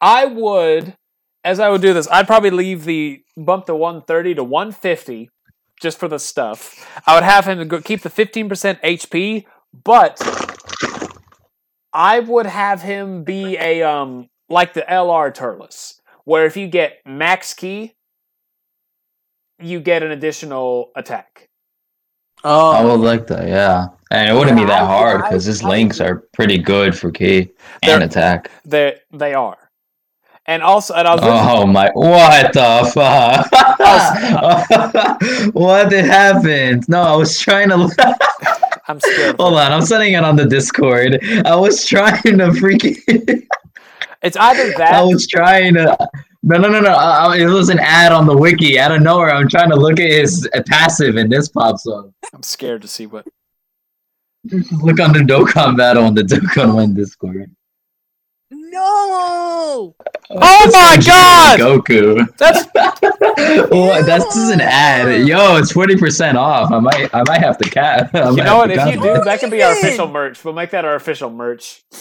i 0.00 0.24
would 0.24 0.96
as 1.44 1.58
I 1.58 1.68
would 1.70 1.82
do 1.82 1.92
this, 1.92 2.08
I'd 2.10 2.26
probably 2.26 2.50
leave 2.50 2.84
the 2.84 3.22
bump 3.36 3.66
to 3.66 3.74
130 3.74 4.36
to 4.36 4.44
150 4.44 5.30
just 5.80 5.98
for 5.98 6.08
the 6.08 6.18
stuff. 6.18 6.88
I 7.06 7.14
would 7.14 7.24
have 7.24 7.46
him 7.46 7.66
go, 7.66 7.80
keep 7.80 8.02
the 8.02 8.08
15% 8.08 8.80
HP, 8.80 9.44
but 9.84 10.20
I 11.92 12.20
would 12.20 12.46
have 12.46 12.82
him 12.82 13.24
be 13.24 13.56
a 13.58 13.82
um 13.82 14.28
like 14.48 14.74
the 14.74 14.82
LR 14.82 15.32
Turles, 15.34 16.00
where 16.24 16.46
if 16.46 16.56
you 16.56 16.68
get 16.68 16.98
max 17.06 17.54
Ki, 17.54 17.94
you 19.58 19.80
get 19.80 20.02
an 20.02 20.10
additional 20.10 20.90
attack. 20.94 21.48
Oh, 22.44 22.70
I 22.72 22.84
would 22.84 23.00
like 23.00 23.26
that, 23.28 23.46
yeah. 23.48 23.88
And 24.10 24.28
it 24.30 24.34
wouldn't 24.34 24.56
be 24.58 24.64
that 24.64 24.82
I- 24.82 24.86
hard 24.86 25.22
because 25.22 25.44
his 25.44 25.62
I- 25.64 25.68
links 25.68 26.00
are 26.00 26.24
pretty 26.32 26.58
good 26.58 26.96
for 26.96 27.10
Ki 27.10 27.50
and 27.82 28.02
attack. 28.02 28.50
They 28.64 28.98
they 29.12 29.34
are. 29.34 29.56
And 30.46 30.60
also, 30.62 30.94
and 30.94 31.06
I 31.06 31.14
was 31.14 31.22
Oh 31.24 31.66
my! 31.66 31.90
What 31.94 32.52
the 32.52 32.90
fuck? 32.92 33.46
what 35.54 35.92
happened? 35.92 36.84
No, 36.88 37.00
I 37.02 37.14
was 37.14 37.38
trying 37.38 37.68
to. 37.68 37.88
I'm 38.88 38.98
scared. 38.98 39.36
Hold 39.36 39.54
on, 39.54 39.70
I'm 39.72 39.82
sending 39.82 40.14
it 40.14 40.24
on 40.24 40.34
the 40.34 40.44
Discord. 40.46 41.20
I 41.46 41.54
was 41.54 41.86
trying 41.86 42.22
to 42.22 42.48
freaking. 42.58 43.46
It's 44.22 44.36
either 44.36 44.72
that. 44.78 44.94
I 44.94 45.02
was 45.04 45.28
trying 45.28 45.74
to. 45.74 45.96
No, 46.44 46.58
no, 46.58 46.68
no, 46.68 46.80
no. 46.80 46.90
I, 46.92 47.26
I- 47.34 47.36
it 47.38 47.46
was 47.46 47.68
an 47.68 47.78
ad 47.78 48.12
on 48.12 48.26
the 48.26 48.36
wiki. 48.36 48.78
Out 48.78 48.92
of 48.92 49.00
nowhere, 49.02 49.32
I'm 49.32 49.48
trying 49.48 49.70
to 49.70 49.76
look 49.76 50.00
at 50.00 50.10
his 50.10 50.48
passive, 50.66 51.16
and 51.16 51.30
this 51.30 51.48
pops 51.48 51.86
up. 51.86 52.10
I'm 52.34 52.42
scared 52.42 52.82
to 52.82 52.88
see 52.88 53.06
what. 53.06 53.26
Look 54.50 54.98
on 54.98 55.12
the 55.12 55.20
Dokkan 55.20 55.76
battle 55.76 56.04
on 56.04 56.14
the 56.14 56.22
Dokkan 56.22 56.74
When 56.74 56.94
Discord. 56.94 57.54
no! 58.50 58.80
Oh, 58.80 59.94
oh 60.30 60.70
my 60.72 61.00
God! 61.06 61.60
Goku. 61.60 62.26
That's 62.38 62.64
what? 63.70 64.04
That's 64.06 64.24
just 64.24 64.52
an 64.52 64.60
ad. 64.60 65.28
Yo, 65.28 65.56
it's 65.58 65.70
forty 65.70 65.96
percent 65.96 66.36
off. 66.38 66.72
I 66.72 66.80
might, 66.80 67.14
I 67.14 67.22
might 67.28 67.40
have 67.40 67.56
to 67.58 67.70
cap. 67.70 68.12
I 68.14 68.30
you 68.30 68.36
know 68.42 68.56
what? 68.56 68.70
If 68.72 68.84
you 68.94 69.00
do, 69.00 69.22
that 69.24 69.38
can 69.40 69.50
be 69.50 69.62
our 69.62 69.72
official 69.72 70.08
merch. 70.08 70.44
We'll 70.44 70.54
make 70.54 70.70
that 70.70 70.84
our 70.84 70.96
official 70.96 71.30
merch. 71.30 71.82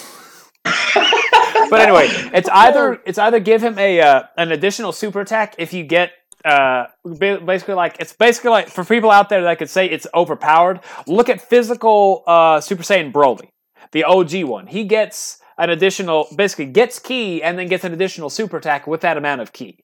but 1.69 1.81
anyway, 1.81 2.07
it's 2.33 2.49
either 2.53 3.01
it's 3.05 3.17
either 3.17 3.39
give 3.39 3.63
him 3.63 3.77
a 3.77 4.01
uh, 4.01 4.23
an 4.37 4.51
additional 4.51 4.91
super 4.91 5.21
attack 5.21 5.55
if 5.57 5.73
you 5.73 5.83
get 5.83 6.11
uh 6.43 6.85
basically 7.19 7.75
like 7.75 7.97
it's 7.99 8.13
basically 8.13 8.49
like 8.49 8.67
for 8.67 8.83
people 8.83 9.11
out 9.11 9.29
there 9.29 9.43
that 9.43 9.59
could 9.59 9.69
say 9.69 9.87
it's 9.87 10.07
overpowered. 10.13 10.79
Look 11.07 11.29
at 11.29 11.41
physical 11.41 12.23
uh 12.25 12.61
Super 12.61 12.83
Saiyan 12.83 13.11
Broly, 13.11 13.49
the 13.91 14.03
OG 14.03 14.43
one. 14.43 14.67
He 14.67 14.83
gets 14.83 15.39
an 15.57 15.69
additional 15.69 16.27
basically 16.35 16.65
gets 16.65 16.97
Ki 16.99 17.43
and 17.43 17.57
then 17.57 17.67
gets 17.67 17.83
an 17.83 17.93
additional 17.93 18.29
super 18.29 18.57
attack 18.57 18.87
with 18.87 19.01
that 19.01 19.17
amount 19.17 19.41
of 19.41 19.53
Ki. 19.53 19.83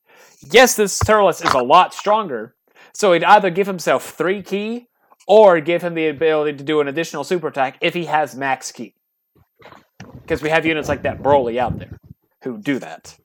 Yes, 0.51 0.75
this 0.75 0.97
Turles 0.99 1.41
is 1.41 1.53
a 1.53 1.61
lot 1.61 1.93
stronger, 1.93 2.55
so 2.93 3.13
he'd 3.13 3.23
either 3.23 3.49
give 3.49 3.67
himself 3.67 4.11
three 4.15 4.41
Ki 4.41 4.87
or 5.27 5.59
give 5.59 5.83
him 5.83 5.93
the 5.93 6.07
ability 6.07 6.57
to 6.57 6.63
do 6.63 6.79
an 6.79 6.87
additional 6.87 7.23
super 7.23 7.47
attack 7.47 7.77
if 7.81 7.93
he 7.93 8.05
has 8.05 8.35
max 8.35 8.71
Ki. 8.71 8.95
Because 10.27 10.41
we 10.41 10.49
have 10.49 10.65
units 10.65 10.89
like 10.89 11.03
that 11.03 11.21
Broly 11.23 11.57
out 11.57 11.79
there 11.79 11.97
who 12.43 12.57
do 12.57 12.79
that. 12.79 13.17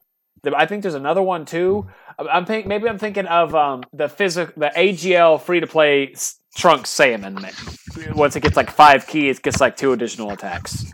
I 0.55 0.67
think 0.67 0.83
there's 0.83 0.95
another 0.95 1.23
one 1.23 1.45
too. 1.45 1.89
I'm- 2.19 2.29
I'm 2.31 2.45
think 2.47 2.67
maybe 2.67 2.89
I'm 2.89 2.99
thinking 2.99 3.27
of 3.27 3.55
um, 3.55 3.83
the 3.93 4.09
physical 4.09 4.53
the 4.57 4.71
AGL 4.77 5.41
free 5.41 5.59
to 5.61 5.67
play 5.67 6.15
Trunks 6.57 6.91
Saiyaman. 6.91 8.15
Once 8.15 8.37
it 8.37 8.41
gets 8.41 8.57
like 8.57 8.71
five 8.71 9.07
keys, 9.07 9.39
it 9.39 9.43
gets 9.43 9.61
like 9.61 9.77
two 9.77 9.93
additional 9.93 10.31
attacks. 10.31 10.85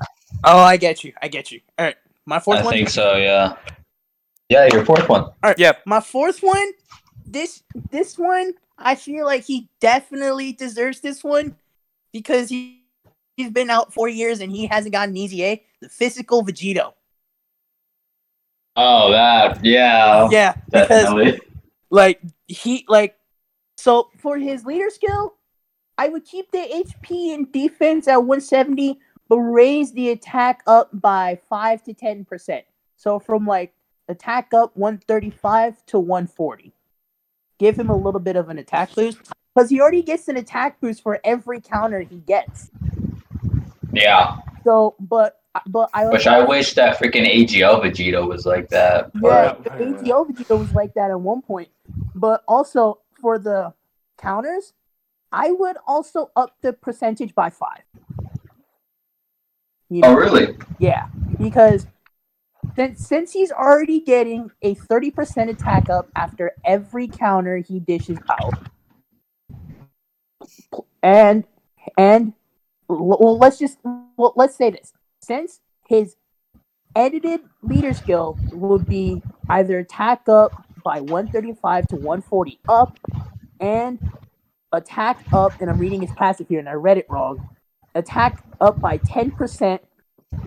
Oh, 0.45 0.59
I 0.59 0.77
get 0.77 1.05
you. 1.05 1.13
I 1.21 1.29
get 1.29 1.51
you. 1.51 1.61
All 1.79 1.85
right, 1.87 1.97
my 2.27 2.39
fourth 2.41 2.59
I 2.61 2.65
one. 2.65 2.73
think 2.75 2.89
so. 2.89 3.17
Yeah. 3.17 3.57
Yeah, 4.49 4.67
your 4.73 4.85
fourth 4.85 5.09
one. 5.09 5.23
All 5.25 5.35
right. 5.43 5.59
Yeah, 5.59 5.73
My 5.85 6.01
fourth 6.01 6.41
one. 6.43 6.73
This 7.27 7.63
this 7.91 8.17
one, 8.19 8.55
I 8.79 8.95
feel 8.95 9.27
like 9.27 9.45
he 9.45 9.69
definitely 9.81 10.53
deserves 10.53 11.01
this 11.01 11.23
one 11.23 11.57
because 12.13 12.49
he 12.49 12.78
he's 13.39 13.51
been 13.51 13.71
out 13.71 13.95
four 13.95 14.09
years 14.09 14.41
and 14.41 14.53
he 14.53 14.67
hasn't 14.67 14.93
gotten 14.93 15.11
an 15.11 15.17
easy 15.17 15.45
A. 15.45 15.65
The 15.81 15.89
physical 15.89 16.45
Vegito. 16.45 16.93
Oh, 18.77 19.11
that. 19.13 19.65
Yeah. 19.65 20.29
Yeah, 20.31 20.55
because 20.71 20.89
Definitely. 20.89 21.41
like 21.91 22.21
he 22.49 22.85
like 22.89 23.17
so 23.77 24.11
for 24.19 24.37
his 24.37 24.67
leader 24.67 24.91
skill, 24.91 25.35
I 25.97 26.09
would 26.09 26.25
keep 26.25 26.51
the 26.51 26.59
HP 26.59 27.35
and 27.35 27.51
defense 27.51 28.09
at 28.09 28.19
170, 28.19 28.99
but 29.29 29.39
raise 29.39 29.93
the 29.93 30.11
attack 30.11 30.63
up 30.67 30.91
by 30.93 31.39
five 31.49 31.83
to 31.85 31.95
ten 31.95 32.25
percent. 32.25 32.65
So 32.97 33.19
from 33.19 33.47
like 33.47 33.73
attack 34.09 34.53
up 34.53 34.77
135 34.77 35.85
to 35.87 35.99
140. 35.99 36.73
Give 37.59 37.79
him 37.79 37.91
a 37.91 37.97
little 37.97 38.21
bit 38.21 38.37
of 38.37 38.49
an 38.49 38.59
attack 38.59 38.95
boost 38.95 39.19
because 39.55 39.71
he 39.71 39.81
already 39.81 40.03
gets 40.03 40.29
an 40.29 40.37
attack 40.37 40.81
boost 40.81 41.03
for 41.03 41.21
every 41.25 41.61
counter 41.61 42.01
he 42.01 42.19
gets. 42.19 42.71
Yeah. 43.93 44.39
So, 44.65 44.95
but 45.01 45.41
but 45.67 45.91
I 45.95 46.07
Which 46.09 46.27
I 46.27 46.45
wish 46.45 46.75
that 46.75 46.99
freaking 46.99 47.27
AGL 47.27 47.83
Vegeta 47.83 48.27
was 48.27 48.47
like 48.47 48.69
that. 48.69 49.11
Yeah, 49.15 49.55
But 49.63 49.65
the 49.65 49.71
ATO 49.71 50.25
Vegeta 50.27 50.59
was 50.59 50.73
like 50.73 50.95
that 50.95 51.11
at 51.11 51.21
one 51.21 51.43
point. 51.43 51.69
But 52.15 52.43
also 52.47 53.01
for 53.21 53.39
the 53.39 53.73
counters, 54.19 54.73
I 55.33 55.53
would 55.53 55.77
also 55.87 56.31
up 56.37 56.57
the 56.61 56.73
percentage 56.73 57.35
by 57.35 57.51
five. 57.51 57.83
You 59.91 60.03
Oh, 60.05 60.15
really? 60.15 60.57
Yeah, 60.79 61.09
because 61.41 61.87
since 62.77 63.07
since 63.07 63.33
he's 63.33 63.51
already 63.51 64.01
getting 64.01 64.51
a 64.63 64.75
thirty 64.75 65.11
percent 65.11 65.51
attack 65.51 65.89
up 65.89 66.09
after 66.15 66.53
every 66.65 67.09
counter 67.09 67.59
he 67.59 67.81
dishes 67.81 68.19
out, 68.29 68.55
and 71.03 71.45
and 71.97 72.35
well, 72.89 73.39
let's 73.39 73.59
just 73.59 73.79
well, 74.17 74.33
let's 74.37 74.57
say 74.57 74.71
this: 74.71 74.93
since 75.21 75.61
his 75.87 76.17
edited 76.97 77.41
leader 77.63 77.93
skill 77.93 78.39
would 78.53 78.87
be 78.87 79.23
either 79.49 79.79
attack 79.79 80.29
up 80.29 80.65
by 80.85 81.01
one 81.01 81.29
thirty 81.29 81.55
five 81.55 81.87
to 81.89 81.97
one 81.97 82.23
forty 82.23 82.59
up, 82.69 82.99
and 83.61 83.99
attack 84.73 85.19
up, 85.33 85.61
and 85.61 85.71
I'm 85.71 85.79
reading 85.79 86.01
his 86.01 86.11
passive 86.13 86.49
here, 86.49 86.59
and 86.59 86.69
I 86.69 86.73
read 86.73 86.99
it 86.99 87.07
wrong. 87.09 87.49
Attack 87.95 88.43
up 88.61 88.81
by 88.81 88.97
ten 88.99 89.31
percent 89.31 89.83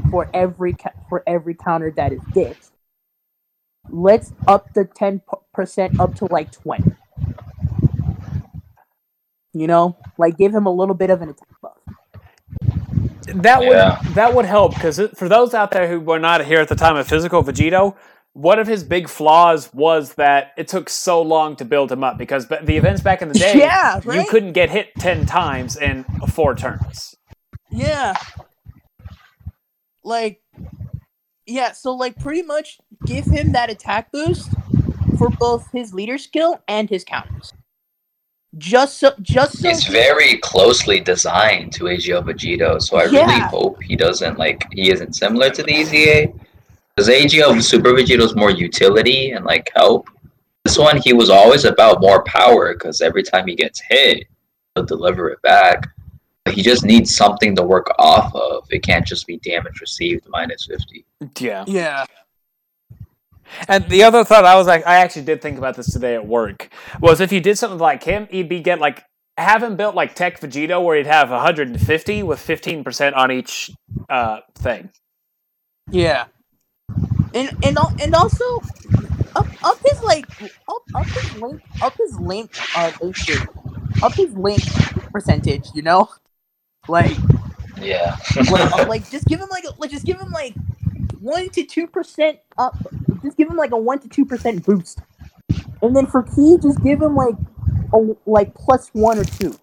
for 0.09 0.29
every 0.33 0.75
for 1.09 1.23
every 1.27 1.53
counter 1.53 1.91
that 1.91 2.11
is 2.11 2.21
dished. 2.33 2.71
Let's 3.89 4.33
up 4.47 4.73
the 4.73 4.85
ten 4.85 5.21
percent 5.53 5.99
up 5.99 6.15
to 6.15 6.25
like 6.25 6.51
twenty. 6.51 6.95
You 9.53 9.67
know, 9.67 9.97
like 10.17 10.37
give 10.37 10.53
him 10.53 10.65
a 10.65 10.71
little 10.71 10.95
bit 10.95 11.09
of 11.09 11.21
an 11.21 11.29
attack 11.29 11.47
buff. 11.61 11.80
That 13.27 13.59
would 13.59 14.15
that 14.15 14.33
would 14.33 14.45
help 14.45 14.73
because 14.73 14.99
for 15.15 15.29
those 15.29 15.53
out 15.53 15.71
there 15.71 15.87
who 15.87 15.99
were 15.99 16.19
not 16.19 16.45
here 16.45 16.59
at 16.59 16.69
the 16.69 16.75
time 16.75 16.95
of 16.95 17.07
physical 17.07 17.43
Vegito, 17.43 17.95
one 18.33 18.59
of 18.59 18.67
his 18.67 18.83
big 18.83 19.09
flaws 19.09 19.71
was 19.73 20.13
that 20.13 20.53
it 20.57 20.67
took 20.67 20.89
so 20.89 21.21
long 21.21 21.55
to 21.57 21.65
build 21.65 21.91
him 21.91 22.03
up 22.03 22.17
because 22.17 22.47
the 22.47 22.77
events 22.77 23.01
back 23.01 23.21
in 23.21 23.27
the 23.27 23.33
day, 23.39 23.57
Yeah, 23.57 23.99
you 24.05 24.25
couldn't 24.29 24.53
get 24.53 24.69
hit 24.69 24.89
ten 24.97 25.25
times 25.25 25.77
in 25.77 26.03
four 26.29 26.55
turns. 26.55 27.15
Yeah. 27.69 28.13
Like, 30.03 30.41
yeah, 31.45 31.73
so 31.73 31.93
like 31.93 32.19
pretty 32.19 32.41
much 32.41 32.79
give 33.05 33.25
him 33.25 33.51
that 33.51 33.69
attack 33.69 34.11
boost 34.11 34.49
for 35.17 35.29
both 35.29 35.69
his 35.71 35.93
leader 35.93 36.17
skill 36.17 36.61
and 36.67 36.89
his 36.89 37.03
counters. 37.03 37.53
Just 38.57 38.99
so, 38.99 39.13
just 39.21 39.59
so. 39.59 39.69
It's 39.69 39.85
very 39.87 40.37
closely 40.37 40.99
designed 40.99 41.71
to 41.73 41.85
AGL 41.85 42.25
Vegito, 42.25 42.81
so 42.81 42.97
I 42.97 43.03
really 43.03 43.39
hope 43.39 43.81
he 43.81 43.95
doesn't 43.95 44.37
like 44.37 44.65
he 44.73 44.91
isn't 44.91 45.15
similar 45.15 45.49
to 45.51 45.63
the 45.63 45.73
EZA. 45.73 46.33
Because 46.95 47.07
AGL 47.07 47.63
Super 47.63 47.93
Vegito 47.93 48.21
is 48.21 48.35
more 48.35 48.51
utility 48.51 49.31
and 49.31 49.45
like 49.45 49.71
help. 49.73 50.09
This 50.65 50.77
one 50.77 50.97
he 50.97 51.13
was 51.13 51.29
always 51.29 51.63
about 51.63 52.01
more 52.01 52.23
power 52.25 52.73
because 52.73 52.99
every 52.99 53.23
time 53.23 53.47
he 53.47 53.55
gets 53.55 53.81
hit, 53.87 54.27
he'll 54.75 54.83
deliver 54.83 55.29
it 55.29 55.41
back. 55.41 55.87
But 56.43 56.53
he 56.53 56.61
just 56.61 56.83
needs 56.83 57.15
something 57.15 57.55
to 57.55 57.63
work 57.63 57.87
off 57.97 58.35
of. 58.35 58.67
It 58.69 58.83
can't 58.83 59.07
just 59.07 59.27
be 59.27 59.37
damage 59.37 59.79
received 59.79 60.27
minus 60.27 60.65
fifty. 60.65 61.05
Yeah. 61.39 61.63
yeah. 61.67 62.05
And 63.67 63.87
the 63.89 64.03
other 64.03 64.23
thought 64.23 64.45
I 64.45 64.55
was 64.55 64.67
like, 64.67 64.85
I 64.85 64.97
actually 64.97 65.23
did 65.23 65.41
think 65.41 65.57
about 65.57 65.75
this 65.75 65.91
today 65.91 66.15
at 66.15 66.25
work 66.27 66.69
was 66.99 67.19
if 67.21 67.31
you 67.31 67.39
did 67.39 67.57
something 67.57 67.79
like 67.79 68.03
him, 68.03 68.27
he'd 68.31 68.49
be 68.49 68.59
get 68.59 68.79
like 68.79 69.03
have 69.37 69.63
him 69.63 69.75
built 69.75 69.95
like 69.95 70.15
Tech 70.15 70.39
Vegito, 70.39 70.83
where 70.83 70.97
he'd 70.97 71.07
have 71.07 71.29
150 71.29 72.23
with 72.23 72.39
15 72.39 72.83
percent 72.83 73.15
on 73.15 73.31
each 73.31 73.71
uh, 74.09 74.39
thing. 74.55 74.89
Yeah. 75.89 76.25
And 77.33 77.49
and 77.63 77.77
and 78.01 78.13
also 78.15 78.43
up 79.35 79.47
up 79.63 79.77
his 79.85 80.01
like 80.03 80.25
up 80.67 80.81
up 80.95 81.05
his 81.07 81.35
link 81.41 81.61
up 81.81 81.93
his 81.97 82.19
link 82.19 82.51
uh 82.77 82.91
link 83.01 83.15
up 84.03 84.13
his 84.13 84.33
link 84.33 84.61
percentage, 85.11 85.69
you 85.73 85.81
know? 85.81 86.09
Like 86.87 87.17
Yeah. 87.79 88.17
like, 88.49 88.71
uh, 88.73 88.85
like 88.89 89.09
just 89.09 89.25
give 89.27 89.39
him 89.39 89.49
like 89.49 89.63
a, 89.63 89.69
like 89.77 89.91
just 89.91 90.05
give 90.05 90.19
him 90.19 90.31
like 90.31 90.53
one 91.19 91.49
to 91.49 91.63
two 91.63 91.87
percent 91.87 92.39
up. 92.57 92.75
Just 93.23 93.37
give 93.37 93.49
him 93.49 93.57
like 93.57 93.71
a 93.71 93.77
one 93.77 93.99
to 93.99 94.09
two 94.09 94.25
percent 94.25 94.65
boost, 94.65 94.99
and 95.81 95.95
then 95.95 96.07
for 96.07 96.23
Ki, 96.23 96.57
just 96.61 96.81
give 96.83 97.01
him 97.01 97.15
like 97.15 97.35
a 97.93 98.15
like 98.25 98.53
plus 98.55 98.89
one 98.93 99.19
or 99.19 99.23
two. 99.23 99.57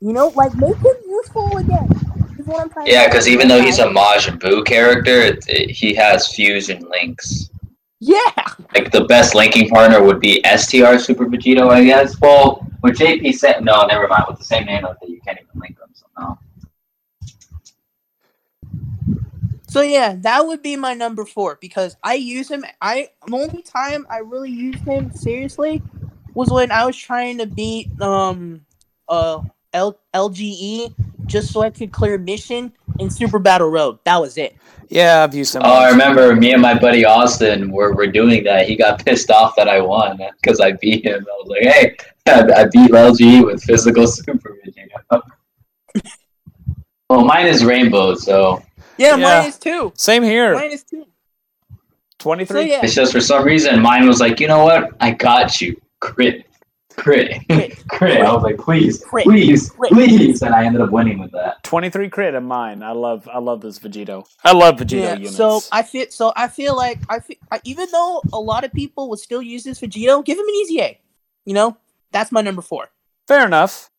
You 0.00 0.12
know, 0.12 0.28
like 0.28 0.54
make 0.54 0.76
him 0.76 0.94
useful 1.08 1.56
again. 1.58 1.88
Is 2.38 2.46
what 2.46 2.62
I'm 2.62 2.70
trying 2.70 2.86
Yeah, 2.86 3.06
because 3.06 3.28
even 3.28 3.48
though 3.48 3.60
he's 3.60 3.78
a 3.78 3.86
Majin 3.86 4.38
Buu 4.38 4.64
character, 4.64 5.20
it, 5.20 5.44
it, 5.46 5.70
he 5.70 5.92
has 5.94 6.28
fusion 6.28 6.82
links. 6.88 7.50
yeah, 7.98 8.18
Like 8.74 8.90
the 8.92 9.04
best 9.04 9.34
linking 9.34 9.68
partner 9.68 10.02
would 10.02 10.20
be 10.20 10.42
STR 10.44 10.96
Super 10.96 11.26
Vegito, 11.26 11.68
I 11.68 11.84
guess. 11.84 12.18
Well, 12.18 12.66
with 12.82 12.96
JP 12.96 13.34
said 13.34 13.62
no, 13.62 13.84
never 13.84 14.08
mind. 14.08 14.24
With 14.28 14.38
the 14.38 14.44
same 14.44 14.64
name 14.64 14.86
of 14.86 14.96
it, 15.02 15.10
you 15.10 15.20
can't 15.20 15.38
even 15.38 15.60
link 15.60 15.78
them. 15.78 15.90
So 15.92 16.06
no. 16.18 16.38
So 19.70 19.82
yeah, 19.82 20.16
that 20.22 20.44
would 20.48 20.62
be 20.62 20.74
my 20.74 20.94
number 20.94 21.24
four 21.24 21.56
because 21.60 21.96
I 22.02 22.14
use 22.14 22.50
him. 22.50 22.64
I 22.82 23.10
the 23.28 23.36
only 23.36 23.62
time 23.62 24.04
I 24.10 24.18
really 24.18 24.50
used 24.50 24.84
him 24.84 25.12
seriously 25.12 25.80
was 26.34 26.50
when 26.50 26.72
I 26.72 26.84
was 26.84 26.96
trying 26.96 27.38
to 27.38 27.46
beat 27.46 27.92
um 28.00 28.62
uh 29.08 29.42
L- 29.72 30.00
LGE 30.12 30.92
just 31.28 31.52
so 31.52 31.62
I 31.62 31.70
could 31.70 31.92
clear 31.92 32.18
mission 32.18 32.72
in 32.98 33.10
Super 33.10 33.38
Battle 33.38 33.68
Road. 33.68 34.00
That 34.02 34.20
was 34.20 34.36
it. 34.38 34.56
Yeah, 34.88 35.22
I've 35.22 35.36
used 35.36 35.54
him. 35.54 35.62
Oh, 35.64 35.72
I 35.72 35.88
remember 35.90 36.34
me 36.34 36.52
and 36.52 36.60
my 36.60 36.76
buddy 36.76 37.04
Austin 37.04 37.70
were, 37.70 37.94
were 37.94 38.08
doing 38.08 38.42
that. 38.42 38.66
He 38.66 38.74
got 38.74 39.04
pissed 39.04 39.30
off 39.30 39.54
that 39.54 39.68
I 39.68 39.80
won 39.80 40.18
because 40.42 40.58
I 40.58 40.72
beat 40.72 41.04
him. 41.04 41.24
I 41.24 41.42
was 41.44 41.48
like, 41.48 41.62
hey, 41.62 41.96
I, 42.26 42.62
I 42.62 42.64
beat 42.64 42.90
LGE 42.90 43.46
with 43.46 43.62
physical 43.62 44.04
Super 44.08 44.56
Vegito. 44.66 45.22
well, 47.08 47.24
mine 47.24 47.46
is 47.46 47.64
Rainbow, 47.64 48.16
so 48.16 48.60
Yeah, 49.00 49.16
Yeah. 49.16 49.40
mine 49.40 49.48
is 49.48 49.58
two. 49.58 49.92
Same 49.96 50.22
here. 50.22 50.54
Mine 50.54 50.72
is 50.72 50.84
two. 50.84 51.06
23. 52.18 52.54
So 52.54 52.60
yeah, 52.60 52.80
it's 52.84 52.94
just 52.94 53.12
for 53.12 53.20
some 53.20 53.44
reason 53.44 53.80
mine 53.80 54.06
was 54.06 54.20
like, 54.20 54.40
you 54.40 54.46
know 54.46 54.64
what? 54.64 54.94
I 55.00 55.12
got 55.12 55.60
you. 55.60 55.80
Crit. 56.00 56.46
Crit. 56.96 57.40
Crit. 57.48 57.88
Crit. 57.88 58.20
I 58.20 58.30
was 58.30 58.42
like, 58.42 58.58
please, 58.58 59.02
Crit. 59.02 59.24
please, 59.24 59.70
Crit. 59.70 59.90
please. 59.90 60.42
And 60.42 60.54
I 60.54 60.66
ended 60.66 60.82
up 60.82 60.90
winning 60.90 61.18
with 61.18 61.32
that. 61.32 61.62
23 61.62 62.10
crit 62.10 62.34
of 62.34 62.42
mine. 62.42 62.82
I 62.82 62.92
love 62.92 63.26
I 63.32 63.38
love 63.38 63.62
this 63.62 63.78
Vegito. 63.78 64.26
I 64.44 64.52
love 64.52 64.76
Vegito 64.76 65.00
yeah. 65.00 65.14
units. 65.14 65.36
So 65.36 65.62
I 65.72 65.82
feel 65.82 66.06
so 66.10 66.34
I 66.36 66.48
feel 66.48 66.76
like 66.76 66.98
I 67.08 67.20
feel 67.20 67.36
I, 67.50 67.60
even 67.64 67.88
though 67.90 68.22
a 68.34 68.40
lot 68.40 68.64
of 68.64 68.72
people 68.74 69.08
would 69.08 69.18
still 69.18 69.40
use 69.40 69.64
this 69.64 69.80
Vegito, 69.80 70.22
give 70.22 70.38
him 70.38 70.46
an 70.46 70.54
easy 70.56 70.80
A. 70.82 71.00
You 71.46 71.54
know, 71.54 71.78
that's 72.12 72.30
my 72.30 72.42
number 72.42 72.60
four. 72.60 72.90
Fair 73.26 73.46
enough. 73.46 73.90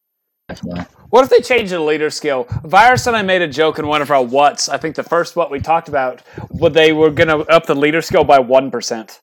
Definitely. 0.47 0.85
What 1.11 1.25
if 1.25 1.29
they 1.29 1.39
changed 1.41 1.73
the 1.73 1.79
leader 1.81 2.09
skill? 2.09 2.47
Virus 2.63 3.05
and 3.05 3.17
I 3.17 3.21
made 3.21 3.41
a 3.41 3.47
joke 3.47 3.77
in 3.77 3.85
one 3.85 4.01
of 4.01 4.09
our 4.09 4.23
whats. 4.23 4.69
I 4.69 4.77
think 4.77 4.95
the 4.95 5.03
first 5.03 5.35
what 5.35 5.51
we 5.51 5.59
talked 5.59 5.89
about, 5.89 6.21
would 6.49 6.73
they 6.73 6.93
were 6.93 7.09
going 7.09 7.27
to 7.27 7.39
up 7.51 7.65
the 7.65 7.75
leader 7.75 8.01
skill 8.01 8.23
by 8.23 8.39
1%. 8.39 9.19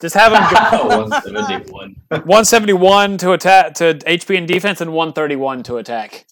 Just 0.00 0.14
have 0.14 0.32
them 0.32 0.42
go 0.50 0.86
171. 1.04 1.96
171 2.08 3.18
to 3.18 3.32
attack 3.32 3.74
to 3.74 3.94
HP 3.94 4.38
and 4.38 4.48
defense 4.48 4.80
and 4.80 4.94
131 4.94 5.64
to 5.64 5.76
attack. 5.76 6.24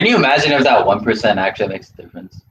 Can 0.00 0.08
you 0.08 0.16
imagine 0.16 0.50
if 0.50 0.64
that 0.64 0.84
1% 0.84 1.36
actually 1.36 1.68
makes 1.68 1.90
a 1.90 2.02
difference? 2.02 2.42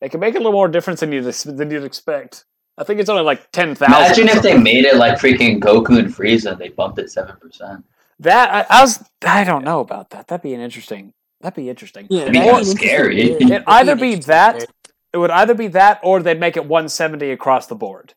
It 0.00 0.10
can 0.10 0.18
make 0.18 0.34
a 0.34 0.38
little 0.38 0.52
more 0.52 0.68
difference 0.68 1.00
than 1.00 1.12
you'd, 1.12 1.22
than 1.24 1.70
you'd 1.70 1.84
expect. 1.84 2.46
I 2.76 2.82
think 2.82 2.98
it's 2.98 3.08
only 3.08 3.22
like 3.22 3.52
10,000. 3.52 3.94
Imagine 3.94 4.28
if 4.28 4.42
they 4.42 4.58
made 4.58 4.86
it 4.86 4.96
like 4.96 5.20
freaking 5.20 5.60
Goku 5.60 6.00
and 6.00 6.12
Frieza, 6.12 6.58
they 6.58 6.70
bumped 6.70 6.98
it 6.98 7.06
7%. 7.06 7.84
That 8.20 8.68
I, 8.70 8.78
I 8.78 8.80
was 8.82 9.02
I 9.26 9.44
don't 9.44 9.64
know 9.64 9.80
about 9.80 10.10
that. 10.10 10.28
That'd 10.28 10.42
be 10.42 10.54
an 10.54 10.60
interesting. 10.60 11.12
That'd 11.40 11.56
be 11.56 11.68
interesting. 11.68 12.06
Yeah, 12.10 12.22
It'd 12.22 12.32
be 12.32 12.38
that'd 12.38 12.52
kinda 12.54 12.64
scary. 12.66 13.20
It'd 13.32 13.64
either 13.66 13.96
be 13.96 14.14
that- 14.16 14.66
It 15.12 15.18
would 15.18 15.30
either 15.30 15.54
be 15.54 15.68
that 15.68 16.00
or 16.02 16.22
they'd 16.22 16.40
make 16.40 16.56
it 16.56 16.64
170 16.66 17.30
across 17.30 17.66
the 17.66 17.74
board. 17.76 18.14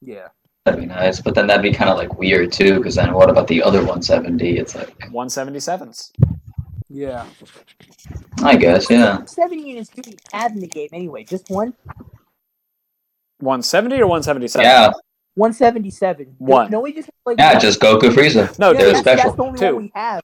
Yeah. 0.00 0.28
That'd 0.64 0.80
be 0.80 0.86
nice, 0.86 1.20
but 1.20 1.34
then 1.34 1.46
that'd 1.48 1.62
be 1.62 1.72
kind 1.72 1.90
of 1.90 1.96
like 1.96 2.16
weird 2.18 2.52
too, 2.52 2.76
because 2.78 2.94
then 2.94 3.12
what 3.12 3.28
about 3.30 3.48
the 3.48 3.62
other 3.62 3.78
170? 3.80 4.58
It's 4.58 4.74
like, 4.74 4.96
177s. 5.10 6.10
Yeah. 6.88 7.26
I 8.42 8.56
guess, 8.56 8.88
yeah. 8.90 9.24
Seven 9.24 9.58
units 9.66 9.90
do 9.90 10.02
we 10.06 10.16
have 10.32 10.52
in 10.52 10.60
the 10.60 10.66
game 10.68 10.88
anyway? 10.92 11.24
Just 11.24 11.50
one? 11.50 11.74
170 13.40 14.00
or 14.00 14.06
177? 14.06 14.64
Yeah, 14.64 14.90
177. 15.34 16.36
One. 16.38 16.70
No, 16.70 16.80
we 16.80 16.92
just 16.92 17.10
like 17.24 17.38
yeah, 17.38 17.58
just 17.58 17.80
Goku 17.80 18.10
Frieza. 18.10 18.58
No, 18.58 18.72
yeah, 18.72 18.78
they're 18.78 18.86
that's, 18.88 19.00
special. 19.00 19.24
That's 19.24 19.36
the 19.36 19.42
only 19.42 19.58
Two. 19.58 19.74
one 19.74 19.82
we 19.84 19.92
have. 19.94 20.22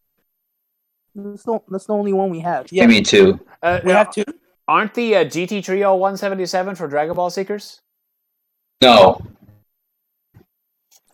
That's 1.15 1.43
the, 1.43 1.61
that's 1.69 1.87
the 1.87 1.95
only 1.95 2.13
one 2.13 2.31
we 2.31 2.41
have. 2.41 2.67
Yeah, 2.71 2.87
Maybe 2.87 3.03
two. 3.03 3.41
Uh, 3.63 3.81
we 3.85 3.91
have 3.91 4.13
two. 4.13 4.25
Aren't 4.69 4.95
the 4.95 5.17
uh, 5.17 5.25
GT 5.25 5.65
Trio 5.65 5.95
177 5.95 6.75
for 6.75 6.87
Dragon 6.87 7.15
Ball 7.15 7.31
Seekers? 7.31 7.81
No, 8.83 9.21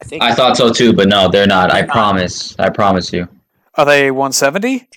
I 0.02 0.04
think. 0.04 0.22
I 0.22 0.34
thought 0.34 0.56
so 0.56 0.70
too, 0.72 0.92
but 0.92 1.08
no, 1.08 1.28
they're 1.28 1.46
not. 1.46 1.70
I 1.70 1.78
They're 1.78 1.86
not. 1.86 1.92
promise. 1.92 2.58
I 2.58 2.68
promise 2.68 3.12
you. 3.12 3.28
Are 3.76 3.86
they 3.86 4.10
170? 4.10 4.88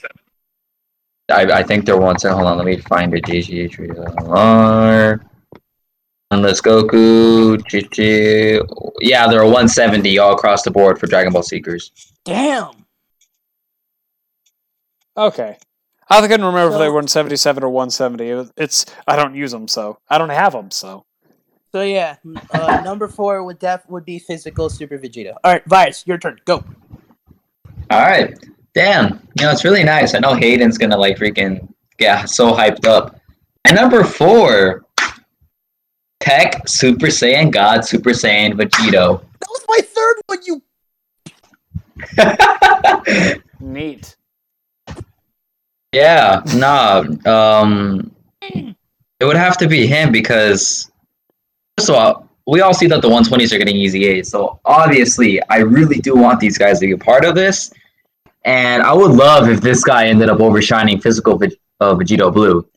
I, 1.30 1.44
I 1.44 1.64
think 1.64 1.86
they're 1.86 1.96
170. 1.96 2.36
Hold 2.36 2.48
on, 2.48 2.58
let 2.58 2.66
me 2.66 2.78
find 2.78 3.14
it. 3.14 3.24
GT 3.24 3.72
Trio. 3.72 4.06
R. 4.28 5.22
Unless 6.32 6.62
Goku, 6.62 7.58
GG. 7.58 8.94
Yeah, 9.00 9.28
they're 9.28 9.42
a 9.42 9.46
170 9.46 10.18
all 10.20 10.34
across 10.34 10.64
the 10.64 10.72
board 10.72 11.00
for 11.00 11.08
Dragon 11.08 11.32
Ball 11.32 11.44
Seekers. 11.44 11.92
Damn. 12.26 12.72
Okay. 15.16 15.58
I 16.10 16.22
couldn't 16.22 16.46
remember 16.46 16.68
if 16.68 16.80
they 16.80 16.86
So- 16.86 16.92
were 16.92 16.96
177 16.96 17.64
or 17.64 17.70
170. 17.70 18.52
It's 18.58 18.86
I 19.08 19.16
don't 19.16 19.36
use 19.36 19.52
them, 19.52 19.68
so 19.68 20.00
I 20.10 20.18
don't 20.18 20.30
have 20.30 20.54
them, 20.54 20.72
so. 20.72 21.06
So 21.74 21.82
yeah, 21.82 22.16
uh, 22.52 22.82
number 22.86 23.08
four 23.08 23.44
would 23.44 23.60
def 23.60 23.82
would 23.90 24.06
be 24.06 24.20
physical 24.20 24.70
Super 24.70 24.98
Vegeta. 24.98 25.34
All 25.44 25.52
right, 25.52 25.64
Vice, 25.66 26.06
your 26.08 26.18
turn. 26.18 26.40
Go. 26.46 26.64
All 27.90 28.02
right. 28.02 28.34
Damn. 28.74 29.28
You 29.38 29.46
know, 29.46 29.52
it's 29.52 29.66
really 29.66 29.84
nice. 29.84 30.14
I 30.16 30.20
know 30.20 30.34
Hayden's 30.34 30.78
gonna 30.78 30.98
like 30.98 31.18
freaking 31.18 31.68
get 31.98 32.30
so 32.30 32.54
hyped 32.54 32.86
up. 32.86 33.20
And 33.66 33.76
number 33.76 34.04
four, 34.06 34.86
Tech 36.28 36.68
Super 36.68 37.08
Saiyan 37.08 37.52
God 37.52 37.86
Super 37.86 38.10
Saiyan 38.10 38.52
Vegito. 38.52 39.22
That 39.40 39.50
was 39.50 39.66
my 39.70 39.80
third 39.96 40.16
one. 40.26 40.40
You. 40.46 40.62
Neat. 43.62 44.18
yeah, 45.94 46.42
nah. 46.54 47.06
Um, 47.26 48.12
it 48.42 49.26
would 49.26 49.38
have 49.38 49.56
to 49.60 49.68
be 49.68 49.88
him 49.88 50.12
because, 50.12 50.92
first 51.78 51.90
of 51.90 51.96
all, 51.96 52.30
we 52.46 52.60
all 52.60 52.74
see 52.74 52.88
that 52.88 53.02
the 53.02 53.08
120s 53.08 53.54
are 53.54 53.58
getting 53.58 53.78
EZA's. 53.78 54.30
So 54.30 54.60
obviously, 54.66 55.42
I 55.44 55.60
really 55.60 56.00
do 56.00 56.14
want 56.14 56.42
these 56.42 56.58
guys 56.58 56.82
to 56.82 56.88
be 56.88 56.92
a 56.92 56.98
part 56.98 57.24
of 57.24 57.36
this. 57.36 57.72
And 58.44 58.84
I 58.84 58.92
would 58.92 59.12
love 59.12 59.48
if 59.48 59.62
this 59.62 59.82
guy 59.82 60.08
ended 60.08 60.28
up 60.28 60.40
overshining 60.40 61.02
physical 61.02 61.38
Veg- 61.38 61.56
uh, 61.80 61.96
Vegito 61.96 62.34
Blue. 62.34 62.68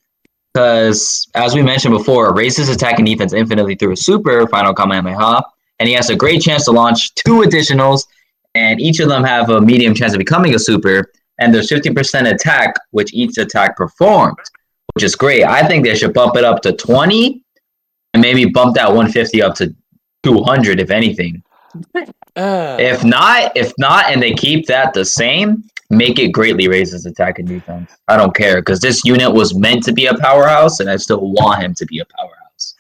Because, 0.52 1.28
as 1.34 1.54
we 1.54 1.62
mentioned 1.62 1.94
before, 1.94 2.34
raises 2.34 2.68
attack 2.68 2.98
and 2.98 3.06
defense 3.06 3.32
infinitely 3.32 3.76
through 3.76 3.92
a 3.92 3.96
super 3.96 4.46
final 4.48 4.74
Kamehameha. 4.74 5.42
And 5.78 5.88
he 5.88 5.94
has 5.94 6.10
a 6.10 6.16
great 6.16 6.42
chance 6.42 6.64
to 6.64 6.72
launch 6.72 7.14
two 7.14 7.40
additionals, 7.42 8.06
and 8.54 8.80
each 8.80 9.00
of 9.00 9.08
them 9.08 9.24
have 9.24 9.48
a 9.50 9.60
medium 9.60 9.94
chance 9.94 10.12
of 10.12 10.18
becoming 10.18 10.54
a 10.54 10.58
super. 10.58 11.12
And 11.38 11.54
there's 11.54 11.70
50% 11.70 12.30
attack, 12.30 12.74
which 12.90 13.14
each 13.14 13.38
attack 13.38 13.76
performed, 13.76 14.36
which 14.94 15.04
is 15.04 15.14
great. 15.14 15.44
I 15.44 15.66
think 15.66 15.84
they 15.84 15.94
should 15.94 16.12
bump 16.12 16.36
it 16.36 16.44
up 16.44 16.60
to 16.62 16.72
20 16.72 17.42
and 18.12 18.20
maybe 18.20 18.44
bump 18.44 18.74
that 18.74 18.88
150 18.88 19.40
up 19.40 19.54
to 19.56 19.74
200, 20.24 20.80
if 20.80 20.90
anything. 20.90 21.42
Uh, 22.36 22.76
If 22.78 23.02
not, 23.04 23.56
if 23.56 23.72
not, 23.76 24.08
and 24.10 24.22
they 24.22 24.32
keep 24.32 24.66
that 24.66 24.94
the 24.94 25.04
same, 25.04 25.64
make 25.90 26.18
it 26.18 26.28
greatly 26.28 26.68
raise 26.68 26.92
his 26.92 27.04
attack 27.04 27.38
and 27.38 27.48
defense. 27.48 27.92
I 28.08 28.16
don't 28.16 28.34
care 28.34 28.62
because 28.62 28.80
this 28.80 29.04
unit 29.04 29.32
was 29.32 29.54
meant 29.54 29.82
to 29.84 29.92
be 29.92 30.06
a 30.06 30.16
powerhouse, 30.16 30.80
and 30.80 30.88
I 30.88 30.96
still 30.96 31.20
want 31.20 31.62
him 31.62 31.74
to 31.74 31.86
be 31.86 31.98
a 31.98 32.04
powerhouse. 32.04 32.74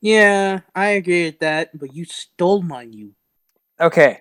Yeah, 0.00 0.60
I 0.74 0.88
agree 0.88 1.24
with 1.24 1.38
that, 1.40 1.76
but 1.78 1.94
you 1.94 2.04
stole 2.04 2.62
mine. 2.62 2.92
You. 2.92 3.14
okay. 3.80 4.20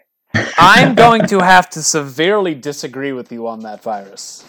I'm 0.57 0.95
going 0.95 1.27
to 1.27 1.39
have 1.39 1.69
to 1.71 1.83
severely 1.83 2.55
disagree 2.55 3.11
with 3.11 3.31
you 3.31 3.47
on 3.47 3.59
that 3.59 3.83
virus. 3.83 4.43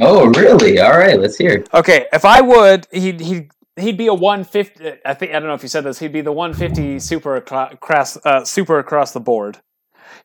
Oh, 0.00 0.26
really? 0.26 0.80
All 0.80 0.98
right, 0.98 1.20
let's 1.20 1.36
hear. 1.36 1.64
Okay, 1.74 2.06
if 2.12 2.24
I 2.24 2.40
would, 2.40 2.86
he'd 2.90 3.20
he'd 3.20 3.50
he'd 3.76 3.96
be 3.96 4.06
a 4.06 4.14
150. 4.14 5.00
I 5.04 5.14
think 5.14 5.32
I 5.32 5.38
don't 5.38 5.48
know 5.48 5.54
if 5.54 5.62
you 5.62 5.68
said 5.68 5.84
this. 5.84 5.98
He'd 5.98 6.12
be 6.12 6.20
the 6.20 6.32
150 6.32 6.98
super 6.98 7.36
across 7.36 8.16
uh, 8.24 8.44
super 8.44 8.78
across 8.78 9.12
the 9.12 9.20
board. 9.20 9.58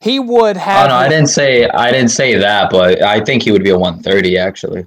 He 0.03 0.19
would 0.19 0.57
Oh 0.57 0.59
have. 0.59 0.89
no, 0.89 0.95
I 0.95 1.07
didn't 1.07 1.27
say 1.29 1.67
I 1.69 1.89
didn't 1.91 2.09
say 2.11 2.35
that, 2.35 2.69
but 2.69 3.01
I 3.01 3.21
think 3.23 3.41
he 3.43 3.51
would 3.51 3.63
be 3.63 3.69
a 3.69 3.77
130 3.77 4.37
actually. 4.37 4.85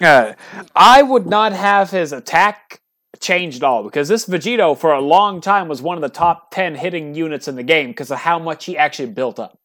Uh, 0.00 0.32
I 0.74 1.02
would 1.02 1.26
not 1.26 1.52
have 1.52 1.90
his 1.90 2.12
attack 2.12 2.80
changed 3.20 3.62
at 3.62 3.66
all 3.66 3.82
because 3.84 4.08
this 4.08 4.26
Vegito 4.26 4.76
for 4.78 4.92
a 4.92 5.00
long 5.00 5.40
time 5.40 5.66
was 5.68 5.82
one 5.82 5.96
of 5.96 6.02
the 6.02 6.08
top 6.08 6.50
10 6.52 6.76
hitting 6.76 7.14
units 7.14 7.48
in 7.48 7.56
the 7.56 7.62
game 7.64 7.88
because 7.90 8.10
of 8.10 8.18
how 8.18 8.38
much 8.38 8.64
he 8.64 8.76
actually 8.76 9.08
built 9.10 9.38
up. 9.40 9.58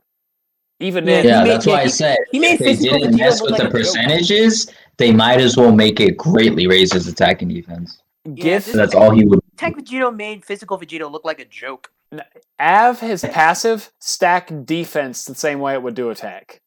Even 0.80 1.08
Yeah, 1.08 1.20
in, 1.20 1.26
Yeah, 1.28 1.44
that's 1.44 1.66
why 1.68 1.82
I 1.82 1.88
said 1.88 2.18
he 2.32 2.40
made 2.40 2.54
if 2.54 2.60
they 2.60 2.76
didn't 2.76 3.14
Vegeta 3.14 3.18
mess 3.20 3.42
with 3.42 3.52
like 3.52 3.60
the 3.62 3.66
a 3.68 3.70
joke. 3.70 3.74
percentages, 3.80 4.72
they 4.98 5.12
might 5.12 5.40
as 5.40 5.56
well 5.56 5.72
make 5.72 6.00
it 6.00 6.18
greatly 6.18 6.66
raise 6.68 6.92
his 6.94 7.08
attack 7.08 7.42
and 7.42 7.52
defense. 7.54 8.02
Gif 8.34 8.66
this- 8.66 8.76
That's 8.76 8.96
all 8.96 9.12
he 9.12 9.26
would. 9.26 9.40
Tech 9.58 9.76
Vegito 9.76 10.16
made 10.16 10.44
physical 10.46 10.80
Vegito 10.80 11.12
look 11.12 11.26
like 11.26 11.40
a 11.40 11.46
joke. 11.46 11.92
Av 12.60 13.00
his 13.00 13.24
passive 13.24 13.92
stack 14.00 14.52
defense 14.66 15.26
the 15.26 15.36
same 15.36 15.60
way 15.60 15.74
it 15.74 15.84
would 15.84 15.96
do 15.96 16.10
attack. 16.10 16.62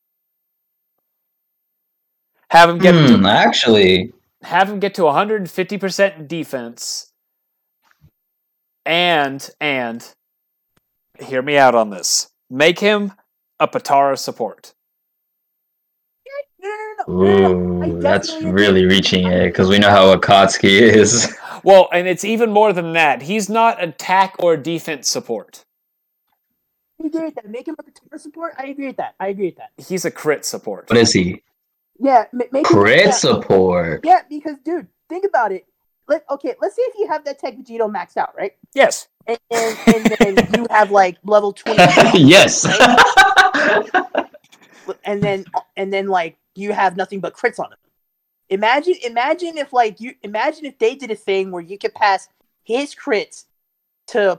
Have 2.50 2.70
him 2.70 2.78
get 2.78 2.94
Hmm, 2.94 3.22
to, 3.22 3.28
actually, 3.28 4.12
have 4.42 4.68
him 4.70 4.78
get 4.80 4.94
to 4.94 5.02
150% 5.02 6.28
defense 6.28 7.12
and 8.85 9.48
and 9.61 10.14
hear 11.20 11.42
me 11.42 11.56
out 11.56 11.74
on 11.74 11.90
this. 11.90 12.28
Make 12.50 12.78
him 12.78 13.12
a 13.59 13.66
Potara 13.68 14.18
support. 14.18 14.74
Ooh, 17.09 17.98
that's 18.00 18.42
really 18.42 18.85
reaching 18.85 19.26
it 19.26 19.46
because 19.46 19.68
we 19.68 19.78
know 19.78 19.90
how 19.90 20.14
Akatsuki 20.14 20.80
is. 20.80 21.37
Well, 21.66 21.88
and 21.92 22.07
it's 22.07 22.24
even 22.24 22.52
more 22.52 22.72
than 22.72 22.92
that. 22.92 23.22
He's 23.22 23.48
not 23.48 23.83
attack 23.83 24.37
or 24.38 24.57
defense 24.57 25.09
support. 25.09 25.64
I 27.02 27.09
agree 27.09 27.24
with 27.24 27.35
that. 27.35 27.50
Make 27.50 27.66
him 27.66 27.74
a 27.76 27.83
Potara 27.83 28.20
support. 28.20 28.55
I 28.57 28.66
agree 28.66 28.87
with 28.87 28.98
that. 28.98 29.16
I 29.18 29.26
agree 29.29 29.46
with 29.46 29.57
that. 29.57 29.70
He's 29.76 30.05
a 30.05 30.12
crit 30.12 30.44
support. 30.44 30.88
What 30.88 30.96
is 30.96 31.12
he? 31.12 31.42
Yeah, 31.98 32.26
ma- 32.33 32.44
make 32.52 32.66
Crit 32.66 33.07
yeah. 33.07 33.11
support. 33.11 34.02
Yeah, 34.05 34.20
because 34.31 34.59
dude, 34.64 34.87
think 35.09 35.24
about 35.24 35.50
it. 35.50 35.66
Let 36.07 36.24
okay, 36.31 36.55
let's 36.61 36.76
say 36.76 36.83
if 36.83 36.94
you 37.00 37.09
have 37.09 37.24
that 37.24 37.40
Tech 37.40 37.57
Vegito 37.57 37.92
maxed 37.92 38.16
out, 38.16 38.33
right? 38.38 38.52
Yes. 38.72 39.09
And 39.26 39.38
and, 39.50 39.76
and 40.20 40.38
then 40.38 40.55
you 40.55 40.66
have 40.70 40.92
like 40.92 41.18
level 41.24 41.52
twenty, 41.52 41.83
yes. 42.14 42.64
and 45.05 45.20
then 45.20 45.44
and 45.76 45.92
then 45.92 46.07
like 46.07 46.37
you 46.55 46.72
have 46.72 46.96
nothing 46.96 47.18
but 47.18 47.35
crits 47.35 47.59
on 47.59 47.72
him. 47.72 47.79
Imagine, 48.48 48.94
imagine 49.04 49.59
if 49.59 49.72
like 49.72 50.00
you 50.00 50.14
imagine 50.22 50.64
if 50.66 50.78
they 50.78 50.94
did 50.94 51.11
a 51.11 51.16
thing 51.16 51.50
where 51.50 51.62
you 51.62 51.78
could 51.78 51.94
pass 51.94 52.28
his 52.62 52.94
crits 52.94 53.44
to 54.09 54.38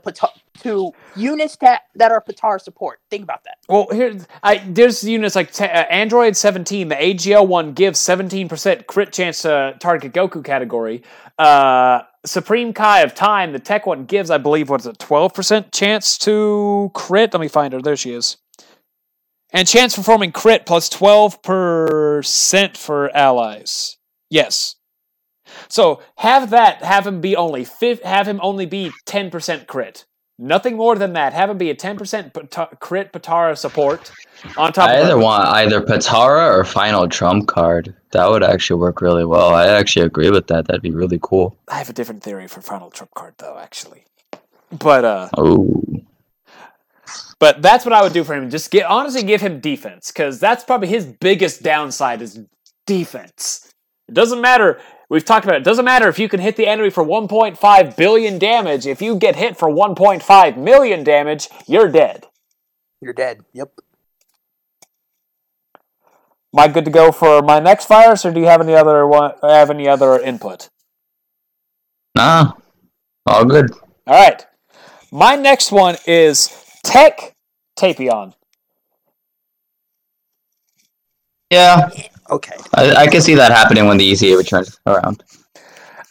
to 0.60 0.92
units 1.14 1.56
that 1.56 1.82
that 1.94 2.10
are 2.10 2.22
Patar 2.22 2.60
support. 2.60 3.00
Think 3.10 3.22
about 3.22 3.44
that. 3.44 3.58
Well, 3.68 3.88
here, 3.92 4.18
I, 4.42 4.58
there's 4.58 5.04
units 5.04 5.36
like 5.36 5.52
t- 5.52 5.64
uh, 5.64 5.84
Android 5.90 6.36
17. 6.36 6.88
The 6.88 6.94
AGL 6.94 7.46
one 7.46 7.74
gives 7.74 8.00
17% 8.00 8.86
crit 8.86 9.12
chance 9.12 9.42
to 9.42 9.76
target 9.78 10.12
Goku 10.12 10.42
category. 10.44 11.02
Uh, 11.38 12.00
Supreme 12.24 12.72
Kai 12.72 13.00
of 13.00 13.14
Time, 13.14 13.52
the 13.52 13.58
tech 13.58 13.86
one 13.86 14.04
gives, 14.04 14.30
I 14.30 14.38
believe, 14.38 14.70
what's 14.70 14.86
it, 14.86 14.98
12% 14.98 15.72
chance 15.72 16.18
to 16.18 16.90
crit? 16.94 17.32
Let 17.32 17.40
me 17.40 17.48
find 17.48 17.72
her. 17.72 17.80
There 17.80 17.96
she 17.96 18.12
is. 18.12 18.38
And 19.50 19.66
chance 19.66 19.96
performing 19.96 20.32
crit 20.32 20.66
plus 20.66 20.90
12% 20.90 22.76
for 22.76 23.16
allies. 23.16 23.97
Yes. 24.30 24.76
So 25.68 26.02
have 26.16 26.50
that. 26.50 26.82
Have 26.82 27.06
him 27.06 27.20
be 27.20 27.34
only 27.36 27.66
Have 28.04 28.28
him 28.28 28.38
only 28.42 28.66
be 28.66 28.92
10% 29.06 29.66
crit. 29.66 30.04
Nothing 30.38 30.76
more 30.76 30.94
than 30.94 31.14
that. 31.14 31.32
Have 31.32 31.50
him 31.50 31.58
be 31.58 31.70
a 31.70 31.74
10% 31.74 32.78
crit 32.78 33.12
Potara 33.12 33.56
support 33.58 34.12
on 34.56 34.72
top 34.72 34.88
I 34.90 34.94
of 34.94 35.04
either 35.06 35.18
it. 35.18 35.22
want 35.22 35.48
either 35.48 35.80
Potara 35.80 36.52
or 36.54 36.64
Final 36.64 37.08
Trump 37.08 37.48
card. 37.48 37.94
That 38.12 38.30
would 38.30 38.44
actually 38.44 38.78
work 38.80 39.00
really 39.00 39.24
well. 39.24 39.52
I 39.52 39.66
actually 39.66 40.06
agree 40.06 40.30
with 40.30 40.46
that. 40.46 40.66
That'd 40.68 40.82
be 40.82 40.92
really 40.92 41.18
cool. 41.20 41.56
I 41.66 41.78
have 41.78 41.90
a 41.90 41.92
different 41.92 42.22
theory 42.22 42.46
for 42.46 42.60
Final 42.60 42.90
Trump 42.90 43.12
card 43.14 43.34
though, 43.38 43.58
actually. 43.58 44.04
But 44.70 45.04
uh 45.04 45.28
Oh, 45.36 45.82
but 47.40 47.60
that's 47.62 47.84
what 47.84 47.92
I 47.92 48.02
would 48.02 48.12
do 48.12 48.22
for 48.22 48.34
him. 48.34 48.48
Just 48.50 48.70
get 48.70 48.86
honestly 48.86 49.24
give 49.24 49.40
him 49.40 49.58
defense 49.60 50.12
cuz 50.12 50.38
that's 50.38 50.62
probably 50.62 50.88
his 50.88 51.04
biggest 51.06 51.62
downside 51.62 52.22
is 52.22 52.40
defense. 52.86 53.67
It 54.08 54.14
doesn't 54.14 54.40
matter 54.40 54.80
We've 55.10 55.24
talked 55.24 55.46
about 55.46 55.56
it. 55.56 55.62
It 55.62 55.64
doesn't 55.64 55.86
matter 55.86 56.08
if 56.08 56.18
you 56.18 56.28
can 56.28 56.40
hit 56.40 56.56
the 56.56 56.66
enemy 56.66 56.90
for 56.90 57.02
1.5 57.02 57.96
billion 57.96 58.38
damage. 58.38 58.86
If 58.86 59.00
you 59.00 59.16
get 59.16 59.36
hit 59.36 59.56
for 59.56 59.68
1.5 59.68 60.56
million 60.58 61.02
damage, 61.02 61.48
you're 61.66 61.90
dead. 61.90 62.26
You're 63.00 63.14
dead. 63.14 63.40
Yep. 63.54 63.72
Am 66.54 66.60
I 66.60 66.68
good 66.68 66.84
to 66.84 66.90
go 66.90 67.10
for 67.10 67.40
my 67.42 67.58
next 67.58 67.88
virus, 67.88 68.24
or 68.26 68.32
do 68.32 68.40
you 68.40 68.46
have 68.46 68.60
any 68.60 68.74
other 68.74 69.06
one? 69.06 69.32
Have 69.42 69.70
any 69.70 69.88
other 69.88 70.18
input? 70.18 70.68
nah, 72.14 72.52
all 73.26 73.44
good. 73.44 73.70
All 74.06 74.14
right. 74.14 74.44
My 75.12 75.36
next 75.36 75.72
one 75.72 75.96
is 76.06 76.48
Tech 76.82 77.34
Tapion. 77.78 78.34
Yeah, 81.50 81.88
Okay. 82.30 82.56
I, 82.74 82.94
I 82.94 83.06
can 83.06 83.20
see 83.20 83.34
that 83.36 83.50
happening 83.52 83.86
when 83.86 83.96
the 83.96 84.10
EZA 84.12 84.36
returns 84.36 84.78
around. 84.86 85.22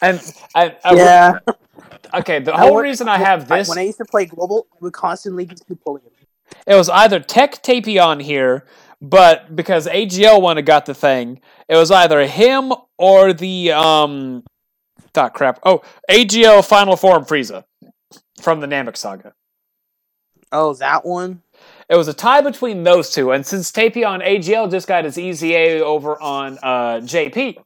And 0.02 0.20
I, 0.54 0.76
I- 0.84 0.94
Yeah. 0.94 1.38
okay, 2.14 2.40
the 2.40 2.56
whole 2.56 2.74
would- 2.74 2.82
reason 2.82 3.08
I 3.08 3.18
have 3.18 3.50
I- 3.50 3.58
this, 3.58 3.68
when 3.68 3.78
I 3.78 3.82
used 3.82 3.98
to 3.98 4.04
play 4.04 4.26
global, 4.26 4.66
I 4.72 4.76
would 4.80 4.92
constantly 4.92 5.46
just 5.46 5.66
keep 5.66 5.82
pulling 5.84 6.02
it. 6.06 6.12
it 6.66 6.74
was 6.74 6.88
either 6.88 7.20
Tech 7.20 7.62
Tapion 7.62 8.22
here, 8.22 8.64
but 9.00 9.54
because 9.54 9.86
AGL 9.86 10.40
one 10.42 10.56
had 10.56 10.66
got 10.66 10.86
the 10.86 10.94
thing, 10.94 11.40
it 11.68 11.76
was 11.76 11.90
either 11.90 12.26
him 12.26 12.72
or 12.96 13.32
the 13.32 13.70
um, 13.72 14.42
ah 15.16 15.28
crap. 15.28 15.60
Oh, 15.64 15.82
AGL 16.10 16.66
Final 16.66 16.96
Form 16.96 17.24
Frieza 17.24 17.64
from 18.40 18.60
the 18.60 18.66
Namek 18.66 18.96
Saga. 18.96 19.34
Oh, 20.50 20.74
that 20.74 21.04
one. 21.04 21.42
It 21.88 21.96
was 21.96 22.08
a 22.08 22.14
tie 22.14 22.42
between 22.42 22.82
those 22.82 23.10
two, 23.10 23.32
and 23.32 23.46
since 23.46 23.72
Tapion 23.72 24.22
AGL 24.22 24.70
just 24.70 24.86
got 24.86 25.04
his 25.04 25.16
EZA 25.16 25.80
over 25.84 26.20
on 26.20 26.58
uh, 26.62 27.00
JP, 27.02 27.56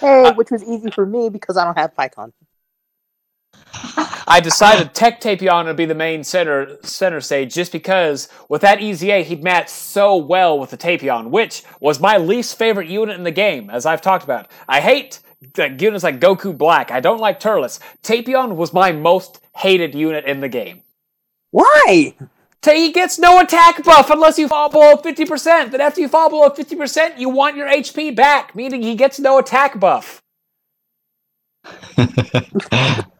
Hey, 0.00 0.24
Uh, 0.24 0.34
which 0.34 0.50
was 0.50 0.62
easy 0.64 0.90
for 0.90 1.04
me 1.06 1.28
because 1.28 1.56
I 1.56 1.64
don't 1.64 1.76
have 1.76 1.94
PyCon. 1.94 2.32
I 4.26 4.40
decided 4.40 4.94
Tech 4.94 5.20
Tapion 5.20 5.66
would 5.66 5.76
be 5.76 5.84
the 5.84 5.94
main 5.94 6.24
center 6.24 6.78
center 6.82 7.20
stage 7.20 7.52
just 7.54 7.72
because 7.72 8.28
with 8.48 8.62
that 8.62 8.80
EZA 8.80 9.20
he'd 9.22 9.42
match 9.42 9.68
so 9.68 10.16
well 10.16 10.58
with 10.58 10.70
the 10.70 10.76
Tapion, 10.76 11.30
which 11.30 11.62
was 11.80 12.00
my 12.00 12.16
least 12.16 12.56
favorite 12.56 12.88
unit 12.88 13.16
in 13.16 13.24
the 13.24 13.30
game, 13.30 13.68
as 13.70 13.84
I've 13.84 14.00
talked 14.00 14.24
about. 14.24 14.50
I 14.68 14.80
hate 14.80 15.20
the 15.54 15.68
units 15.68 16.04
like 16.04 16.20
Goku 16.20 16.56
Black. 16.56 16.90
I 16.90 17.00
don't 17.00 17.20
like 17.20 17.40
Turles. 17.40 17.80
Tapion 18.02 18.56
was 18.56 18.72
my 18.72 18.92
most 18.92 19.40
hated 19.56 19.94
unit 19.94 20.24
in 20.24 20.40
the 20.40 20.48
game. 20.48 20.82
Why? 21.50 22.14
He 22.64 22.92
gets 22.92 23.18
no 23.18 23.40
attack 23.40 23.82
buff 23.82 24.10
unless 24.10 24.38
you 24.38 24.48
fall 24.48 24.68
below 24.68 24.96
50%. 24.96 25.72
Then 25.72 25.80
after 25.80 26.00
you 26.00 26.08
fall 26.08 26.30
below 26.30 26.48
50%, 26.48 27.18
you 27.18 27.28
want 27.28 27.56
your 27.56 27.68
HP 27.68 28.14
back, 28.14 28.54
meaning 28.54 28.82
he 28.82 28.94
gets 28.94 29.18
no 29.18 29.38
attack 29.38 29.80
buff. 29.80 30.22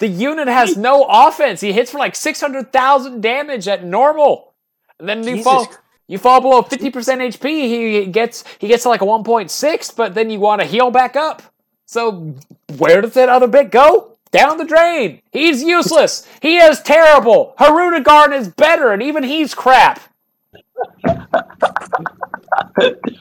The 0.00 0.08
unit 0.08 0.48
has 0.48 0.78
no 0.78 1.04
offense. 1.08 1.60
He 1.60 1.72
hits 1.72 1.90
for 1.90 1.98
like 1.98 2.16
600,000 2.16 3.20
damage 3.20 3.68
at 3.68 3.84
normal. 3.84 4.54
And 4.98 5.06
then 5.08 5.22
you 5.24 5.42
fall 5.42 5.70
you 6.08 6.18
fall 6.18 6.40
below 6.40 6.62
50% 6.62 6.90
HP, 6.90 7.44
he 7.44 8.06
gets 8.06 8.42
he 8.58 8.66
gets 8.66 8.82
to 8.82 8.88
like 8.88 9.02
a 9.02 9.04
1.6, 9.04 9.96
but 9.96 10.14
then 10.14 10.30
you 10.30 10.40
want 10.40 10.62
to 10.62 10.66
heal 10.66 10.90
back 10.90 11.16
up. 11.16 11.42
So 11.86 12.34
where 12.78 13.02
does 13.02 13.12
that 13.14 13.28
other 13.28 13.46
bit 13.46 13.70
go? 13.70 14.09
Down 14.30 14.58
the 14.58 14.64
drain. 14.64 15.22
He's 15.32 15.62
useless. 15.62 16.26
He 16.40 16.58
is 16.58 16.80
terrible. 16.80 17.54
Hirudegarn 17.58 18.36
is 18.36 18.48
better, 18.48 18.92
and 18.92 19.02
even 19.02 19.24
he's 19.24 19.54
crap. 19.54 20.00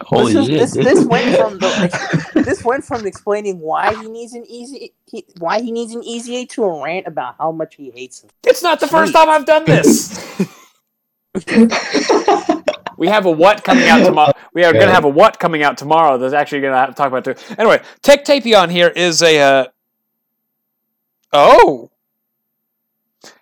Holy 0.02 0.34
this, 0.34 0.42
is, 0.42 0.48
shit! 0.48 0.60
this, 0.60 0.74
this 0.74 1.06
went 1.06 1.36
from 1.36 1.60
the, 1.60 2.42
this 2.46 2.64
went 2.64 2.84
from 2.84 3.06
explaining 3.06 3.60
why 3.60 3.94
he 3.94 4.08
needs 4.08 4.34
an 4.34 4.46
easy 4.48 4.94
he, 5.06 5.26
why 5.40 5.62
he 5.62 5.72
needs 5.72 5.94
an 5.94 6.04
EZA 6.04 6.46
to 6.48 6.64
a 6.64 6.84
rant 6.84 7.08
about 7.08 7.36
how 7.38 7.52
much 7.52 7.76
he 7.76 7.92
hates 7.92 8.24
him. 8.24 8.30
It's 8.44 8.64
not 8.64 8.80
the 8.80 8.88
first 8.88 9.14
time 9.14 9.30
I've 9.30 9.46
done 9.46 9.66
this. 9.66 10.18
we 12.98 13.08
have 13.08 13.26
a 13.26 13.32
what 13.32 13.64
coming 13.64 13.88
out 13.88 14.04
tomorrow. 14.04 14.34
We 14.54 14.64
are 14.64 14.74
going 14.74 14.88
to 14.88 14.94
have 14.94 15.06
a 15.06 15.10
what 15.10 15.40
coming 15.40 15.64
out 15.64 15.78
tomorrow. 15.78 16.18
That's 16.18 16.34
actually 16.34 16.62
going 16.62 16.88
to 16.88 16.94
talk 16.94 17.08
about 17.08 17.24
too. 17.24 17.36
Anyway, 17.58 17.82
Tech 18.02 18.26
Tapion 18.26 18.70
here 18.72 18.88
is 18.88 19.22
a. 19.22 19.40
Uh, 19.40 19.66
oh, 21.34 21.92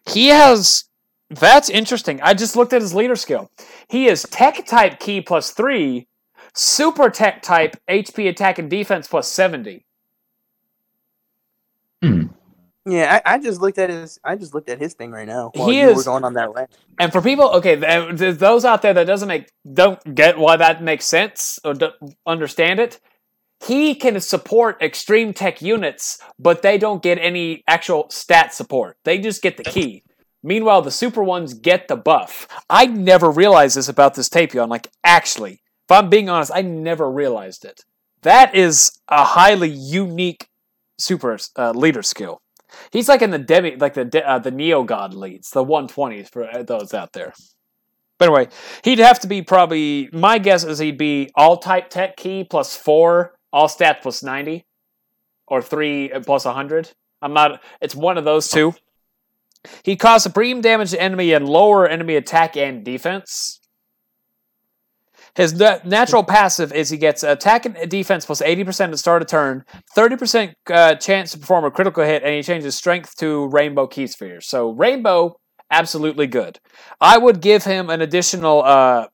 he 0.09 0.27
has. 0.27 0.85
That's 1.29 1.69
interesting. 1.69 2.21
I 2.21 2.33
just 2.33 2.55
looked 2.55 2.71
at 2.73 2.81
his 2.81 2.93
leader 2.93 3.15
skill. 3.17 3.51
He 3.89 4.07
is 4.07 4.23
Tech 4.23 4.65
type 4.65 4.99
Ki 4.99 5.19
plus 5.21 5.51
three, 5.51 6.07
Super 6.53 7.09
Tech 7.09 7.41
type 7.41 7.75
HP 7.89 8.29
attack 8.29 8.59
and 8.59 8.69
defense 8.69 9.07
plus 9.07 9.27
seventy. 9.27 9.85
Hmm. 12.01 12.23
Yeah, 12.85 13.19
I, 13.25 13.33
I 13.35 13.39
just 13.39 13.59
looked 13.59 13.77
at 13.77 13.89
his 13.89 14.17
I 14.23 14.35
just 14.37 14.53
looked 14.53 14.69
at 14.69 14.79
his 14.79 14.93
thing 14.93 15.11
right 15.11 15.27
now. 15.27 15.51
While 15.53 15.67
He 15.69 15.81
you 15.81 15.89
is- 15.89 15.97
were 15.97 16.03
going 16.03 16.23
on 16.23 16.33
that 16.35 16.53
rant. 16.53 16.69
And 16.99 17.11
for 17.11 17.21
people, 17.21 17.49
okay, 17.55 17.75
th- 17.75 18.17
th- 18.17 18.37
those 18.37 18.63
out 18.65 18.81
there 18.81 18.93
that 18.93 19.05
doesn't 19.05 19.27
make 19.27 19.51
don't 19.73 20.15
get 20.15 20.37
why 20.37 20.55
that 20.57 20.81
makes 20.81 21.05
sense 21.05 21.59
or 21.65 21.73
don't 21.73 21.93
understand 22.25 22.79
it. 22.79 22.99
He 23.65 23.95
can 23.95 24.19
support 24.19 24.81
extreme 24.81 25.33
tech 25.33 25.61
units, 25.61 26.19
but 26.37 26.61
they 26.61 26.77
don't 26.77 27.01
get 27.01 27.17
any 27.17 27.63
actual 27.67 28.09
stat 28.09 28.53
support. 28.53 28.97
They 29.03 29.17
just 29.17 29.41
get 29.41 29.57
the 29.57 29.63
Ki. 29.63 30.03
Meanwhile, 30.43 30.83
the 30.83 30.91
super 30.91 31.23
ones 31.23 31.53
get 31.53 31.87
the 31.87 31.95
buff. 31.95 32.47
I 32.69 32.85
never 32.85 33.31
realized 33.31 33.75
this 33.75 33.89
about 33.89 34.13
this 34.13 34.29
Tapion. 34.29 34.69
Like, 34.69 34.89
actually, 35.03 35.61
if 35.85 35.91
I'm 35.91 36.09
being 36.09 36.29
honest, 36.29 36.51
I 36.53 36.61
never 36.61 37.11
realized 37.11 37.65
it. 37.65 37.83
That 38.21 38.55
is 38.55 38.91
a 39.07 39.23
highly 39.23 39.69
unique 39.69 40.47
super 40.97 41.37
uh, 41.55 41.71
leader 41.71 42.03
skill. 42.03 42.41
He's 42.91 43.09
like 43.09 43.21
in 43.21 43.31
the 43.31 43.39
demi, 43.39 43.75
like 43.75 43.93
the 43.93 44.05
de- 44.05 44.27
uh, 44.27 44.39
the 44.39 44.51
neo 44.51 44.83
god 44.83 45.13
leads, 45.13 45.49
the 45.49 45.63
120s 45.63 46.29
for 46.29 46.43
uh, 46.43 46.63
those 46.63 46.93
out 46.93 47.13
there. 47.13 47.33
But 48.17 48.25
anyway, 48.29 48.47
he'd 48.83 48.99
have 48.99 49.19
to 49.21 49.27
be 49.27 49.41
probably. 49.41 50.09
My 50.11 50.39
guess 50.39 50.63
is 50.63 50.79
he'd 50.79 50.97
be 50.97 51.29
all 51.35 51.57
type 51.57 51.89
tech 51.89 52.17
Ki 52.17 52.43
plus 52.43 52.75
four, 52.75 53.36
all 53.51 53.67
stats 53.67 54.01
plus 54.01 54.23
90, 54.23 54.65
or 55.47 55.61
three 55.61 56.11
uh, 56.11 56.21
plus 56.21 56.45
100. 56.45 56.91
I'm 57.21 57.33
not. 57.33 57.61
It's 57.81 57.95
one 57.95 58.17
of 58.17 58.25
those 58.25 58.49
two. 58.49 58.73
He 59.83 59.95
cause 59.95 60.23
supreme 60.23 60.61
damage 60.61 60.91
to 60.91 61.01
enemy 61.01 61.33
and 61.33 61.47
lower 61.47 61.87
enemy 61.87 62.15
attack 62.15 62.55
and 62.55 62.83
defense. 62.85 63.59
His 65.35 65.53
natural 65.53 66.23
passive 66.23 66.73
is 66.73 66.89
he 66.89 66.97
gets 66.97 67.21
attack 67.21 67.65
and 67.65 67.89
defense 67.91 68.25
plus 68.25 68.41
80% 68.41 68.89
at 68.89 68.97
start 68.97 69.21
of 69.21 69.27
turn, 69.27 69.65
30% 69.95 70.53
uh, 70.71 70.95
chance 70.95 71.31
to 71.31 71.37
perform 71.37 71.63
a 71.63 71.69
critical 71.69 72.03
hit, 72.03 72.23
and 72.23 72.33
he 72.33 72.41
changes 72.41 72.75
strength 72.75 73.15
to 73.17 73.47
rainbow 73.49 73.85
Ki 73.85 74.07
spheres. 74.07 74.47
So, 74.47 74.71
rainbow, 74.71 75.39
absolutely 75.69 76.25
good. 76.25 76.59
I 76.99 77.19
would 77.19 77.39
give 77.39 77.65
him 77.65 77.91
an 77.91 78.01
additional, 78.01 78.63
uh, 78.63 79.09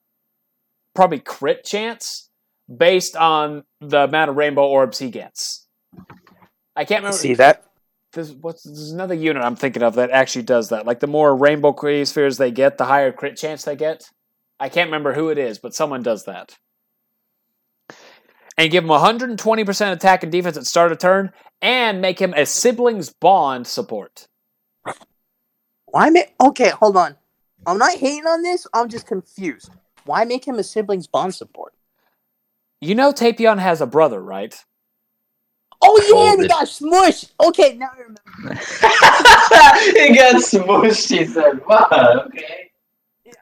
probably 0.96 1.20
crit 1.20 1.66
chance 1.66 2.30
based 2.78 3.16
on 3.16 3.64
the 3.82 4.04
amount 4.04 4.30
of 4.30 4.38
rainbow 4.38 4.68
orbs 4.68 5.00
he 5.00 5.10
gets. 5.10 5.68
I 6.76 6.86
can't 6.86 7.02
remember. 7.02 7.18
See 7.18 7.36
that? 7.36 7.66
There's, 8.14 8.32
what's, 8.32 8.64
there's 8.64 8.92
another 8.92 9.16
unit 9.16 9.44
I'm 9.44 9.56
thinking 9.56 9.84
of 9.84 9.96
that 9.96 10.12
actually 10.12 10.44
does 10.44 10.70
that. 10.70 10.86
Like 10.86 11.00
the 11.00 11.08
more 11.08 11.36
rainbow 11.36 11.76
spheres 12.04 12.38
they 12.38 12.52
get, 12.52 12.78
the 12.78 12.86
higher 12.86 13.12
crit 13.12 13.38
chance 13.38 13.64
they 13.64 13.76
get. 13.76 14.10
I 14.60 14.70
can't 14.70 14.88
remember 14.88 15.14
who 15.14 15.30
it 15.30 15.38
is, 15.38 15.58
but 15.58 15.74
someone 15.74 16.04
does 16.04 16.26
that. 16.26 16.58
And 18.56 18.72
give 18.72 18.84
him 18.84 18.92
120% 18.92 19.92
attack 19.92 20.24
and 20.24 20.32
defense 20.32 20.58
at 20.58 20.68
start 20.68 20.92
of 20.92 21.00
turn, 21.00 21.32
and 21.62 22.02
make 22.02 22.20
him 22.20 22.36
a 22.36 22.46
siblings 22.46 23.10
bond 23.10 23.66
support. 23.66 24.28
Why 25.86 26.12
make 26.12 26.36
okay, 26.42 26.70
hold 26.70 26.98
on. 26.98 27.16
I'm 27.66 27.78
not 27.78 27.98
hating 27.98 28.28
on 28.28 28.44
this, 28.44 28.68
I'm 28.74 28.90
just 28.90 29.08
confused. 29.08 29.72
Why 30.06 30.24
make 30.24 30.46
him 30.46 30.60
a 30.60 30.64
siblings 30.64 31.08
bond 31.08 31.34
support? 31.34 31.74
You 32.84 32.96
know 32.96 33.12
Tapion 33.14 33.60
has 33.60 33.82
a 33.82 33.86
brother, 33.88 34.22
right? 34.22 34.56
Oh 35.82 36.00
yeah, 36.08 36.16
Hold 36.16 36.40
they 36.40 36.46
it. 36.46 36.50
got 36.50 36.66
smushed. 36.66 37.32
Okay, 37.42 37.76
now 37.78 37.90
I 37.94 38.00
remember. 38.00 38.22
he 40.10 40.16
got 40.16 40.36
smushed. 40.42 41.18
He 41.18 41.26
said, 41.26 41.62
"Fuck." 41.68 41.92
Okay. 42.28 42.72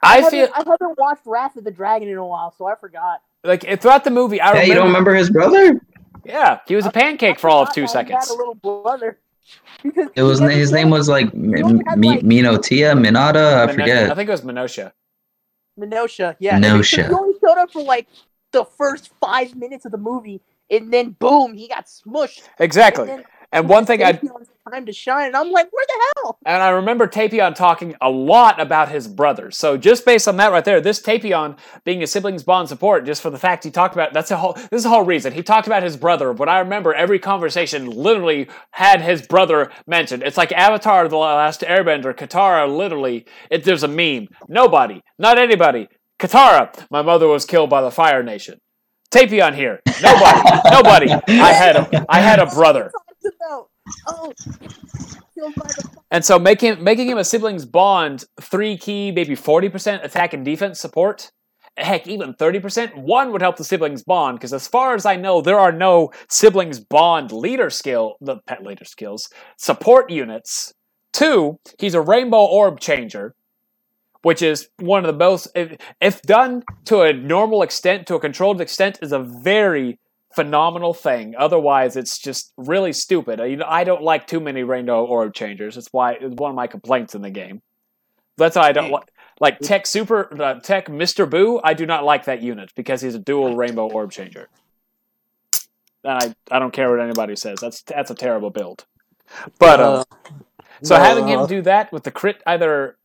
I 0.03 0.15
haven't- 0.17 0.31
feel- 0.31 0.49
I 0.55 0.57
haven't 0.59 0.97
watched 0.97 1.21
Wrath 1.25 1.55
of 1.55 1.63
the 1.63 1.71
Dragon 1.71 2.07
in 2.07 2.17
a 2.17 2.25
while, 2.25 2.51
so 2.57 2.65
I 2.67 2.75
forgot. 2.75 3.21
Like 3.43 3.81
throughout 3.81 4.03
the 4.03 4.09
movie, 4.11 4.41
I 4.41 4.45
Yeah, 4.47 4.51
remember. 4.53 4.67
you 4.67 4.73
don't 4.75 4.87
remember 4.87 5.13
his 5.15 5.29
brother? 5.29 5.81
Yeah, 6.25 6.59
he 6.67 6.75
was 6.75 6.85
a 6.85 6.91
pancake 6.91 7.39
for 7.39 7.49
all 7.49 7.63
of 7.63 7.73
two 7.73 7.83
I 7.83 7.87
forgot 7.87 8.07
that 8.07 8.07
seconds. 8.07 8.27
He 8.27 8.33
had 8.33 8.35
a 8.35 8.37
little 8.37 8.55
brother. 8.55 9.19
Because 9.83 10.07
It 10.15 10.21
was 10.23 10.39
his 10.39 10.71
name 10.71 10.87
showed- 10.87 10.91
was 10.91 11.09
like 11.09 11.33
M- 11.33 11.51
had, 11.53 12.03
like- 12.03 12.19
Minotia, 12.21 12.93
Minata, 12.97 13.57
I 13.57 13.65
Mino- 13.65 13.73
forget. 13.73 14.11
I 14.11 14.15
think 14.15 14.29
it 14.29 14.31
was 14.31 14.41
Minosha. 14.41 14.91
Minosha, 15.79 16.35
yeah. 16.39 16.55
and 16.55 16.63
Minosha. 16.65 17.07
He 17.07 17.13
only 17.13 17.33
showed 17.43 17.57
up 17.57 17.71
for 17.71 17.81
like 17.83 18.07
the 18.51 18.65
first 18.65 19.11
five 19.19 19.55
minutes 19.55 19.85
of 19.85 19.91
the 19.91 19.97
movie, 19.97 20.41
and 20.69 20.91
then 20.91 21.11
boom, 21.19 21.55
he 21.55 21.67
got 21.67 21.87
smushed. 21.87 22.43
Exactly. 22.59 23.09
And, 23.09 23.25
And 23.53 23.67
one 23.67 23.85
thing 23.85 24.01
I 24.01 24.13
time 24.71 24.85
to 24.85 24.93
shine, 24.93 25.27
and 25.27 25.35
I'm 25.35 25.51
like, 25.51 25.69
where 25.73 25.85
the 25.85 26.21
hell? 26.21 26.39
And 26.45 26.63
I 26.63 26.69
remember 26.69 27.05
Tapion 27.05 27.53
talking 27.53 27.95
a 27.99 28.09
lot 28.09 28.61
about 28.61 28.89
his 28.89 29.07
brother. 29.07 29.51
So 29.51 29.75
just 29.75 30.05
based 30.05 30.27
on 30.27 30.37
that 30.37 30.51
right 30.51 30.63
there, 30.63 30.79
this 30.79 31.01
Tapion 31.01 31.57
being 31.83 32.01
a 32.01 32.07
siblings 32.07 32.43
bond 32.43 32.69
support, 32.69 33.05
just 33.05 33.21
for 33.21 33.29
the 33.29 33.39
fact 33.39 33.65
he 33.65 33.71
talked 33.71 33.93
about 33.93 34.13
that's 34.13 34.31
a 34.31 34.37
whole 34.37 34.53
this 34.53 34.69
is 34.71 34.83
the 34.83 34.89
whole 34.89 35.03
reason. 35.03 35.33
He 35.33 35.43
talked 35.43 35.67
about 35.67 35.83
his 35.83 35.97
brother, 35.97 36.33
but 36.33 36.47
I 36.47 36.59
remember 36.59 36.93
every 36.93 37.19
conversation 37.19 37.89
literally 37.89 38.47
had 38.71 39.01
his 39.01 39.21
brother 39.21 39.71
mentioned. 39.85 40.23
It's 40.23 40.37
like 40.37 40.53
Avatar 40.53 41.07
the 41.09 41.17
Last 41.17 41.61
Airbender, 41.61 42.13
Katara 42.13 42.73
literally 42.73 43.25
it, 43.49 43.65
there's 43.65 43.83
a 43.83 43.87
meme. 43.87 44.27
Nobody, 44.47 45.01
not 45.17 45.37
anybody. 45.37 45.89
Katara, 46.21 46.85
my 46.91 47.01
mother 47.01 47.27
was 47.27 47.45
killed 47.45 47.71
by 47.71 47.81
the 47.81 47.89
Fire 47.89 48.21
Nation. 48.21 48.59
Tapion 49.11 49.55
here. 49.55 49.81
Nobody. 50.01 50.41
nobody. 50.71 51.11
I 51.27 51.51
had 51.51 51.75
a 51.75 52.05
I 52.07 52.19
had 52.19 52.39
a 52.39 52.45
brother. 52.45 52.91
And 56.11 56.23
so 56.23 56.37
making 56.37 56.83
making 56.83 57.09
him 57.09 57.17
a 57.17 57.23
siblings 57.23 57.65
bond, 57.65 58.25
three 58.39 58.77
Ki, 58.77 59.11
maybe 59.11 59.33
forty 59.33 59.67
percent 59.67 60.05
attack 60.05 60.33
and 60.33 60.45
defense 60.45 60.79
support. 60.79 61.31
Heck, 61.75 62.07
even 62.07 62.35
thirty 62.35 62.59
percent. 62.59 62.95
One 62.95 63.31
would 63.31 63.41
help 63.41 63.57
the 63.57 63.63
siblings 63.63 64.03
bond 64.03 64.37
because, 64.37 64.53
as 64.53 64.67
far 64.67 64.93
as 64.93 65.07
I 65.07 65.15
know, 65.15 65.41
there 65.41 65.59
are 65.59 65.71
no 65.71 66.11
siblings 66.29 66.79
bond 66.79 67.31
leader 67.31 67.71
skill, 67.71 68.15
the 68.21 68.37
pet 68.45 68.61
leader 68.63 68.85
skills 68.85 69.27
support 69.57 70.11
units. 70.11 70.73
Two, 71.13 71.57
he's 71.79 71.95
a 71.95 72.01
rainbow 72.01 72.45
orb 72.45 72.79
changer, 72.79 73.33
which 74.21 74.41
is 74.41 74.69
one 74.79 75.03
of 75.03 75.07
the 75.07 75.17
most, 75.25 75.47
if, 75.55 75.77
if 75.99 76.21
done 76.21 76.63
to 76.85 77.01
a 77.01 77.13
normal 77.13 77.63
extent, 77.63 78.07
to 78.07 78.15
a 78.15 78.19
controlled 78.19 78.61
extent, 78.61 78.99
is 79.01 79.11
a 79.11 79.19
very 79.19 79.99
phenomenal 80.35 80.93
thing. 80.93 81.35
Otherwise, 81.37 81.95
it's 81.95 82.17
just 82.17 82.53
really 82.57 82.93
stupid. 82.93 83.39
Uh, 83.39 83.43
You 83.43 83.57
know, 83.57 83.65
I 83.67 83.83
don't 83.83 84.03
like 84.03 84.27
too 84.27 84.39
many 84.39 84.63
rainbow 84.63 85.05
orb 85.05 85.33
changers. 85.33 85.77
It's 85.77 85.89
why 85.91 86.13
it's 86.13 86.35
one 86.35 86.51
of 86.51 86.55
my 86.55 86.67
complaints 86.67 87.15
in 87.15 87.21
the 87.21 87.31
game. 87.31 87.61
That's 88.37 88.55
why 88.55 88.69
I 88.69 88.71
don't 88.71 88.91
like. 88.91 89.11
Like 89.39 89.57
Tech 89.57 89.87
Super, 89.87 90.29
uh, 90.39 90.59
Tech 90.59 90.87
Mister 90.87 91.25
Buu, 91.25 91.59
I 91.63 91.73
do 91.73 91.87
not 91.87 92.03
like 92.03 92.25
that 92.25 92.43
unit 92.43 92.71
because 92.75 93.01
he's 93.01 93.15
a 93.15 93.19
dual 93.19 93.55
Rainbow 93.55 93.89
Orb 93.89 94.11
Changer. 94.11 94.49
And 96.03 96.35
I, 96.51 96.55
I 96.55 96.59
don't 96.59 96.71
care 96.71 96.91
what 96.91 96.99
anybody 96.99 97.35
says. 97.35 97.57
That's 97.59 97.81
that's 97.81 98.11
a 98.11 98.15
terrible 98.15 98.51
build. 98.51 98.85
But 99.57 99.79
uh, 99.79 100.03
so 100.83 100.95
no, 100.95 101.01
having 101.01 101.27
him 101.27 101.39
uh, 101.39 101.47
do 101.47 101.63
that 101.63 101.91
with 101.91 102.03
the 102.03 102.11
crit 102.11 102.43
either, 102.45 102.97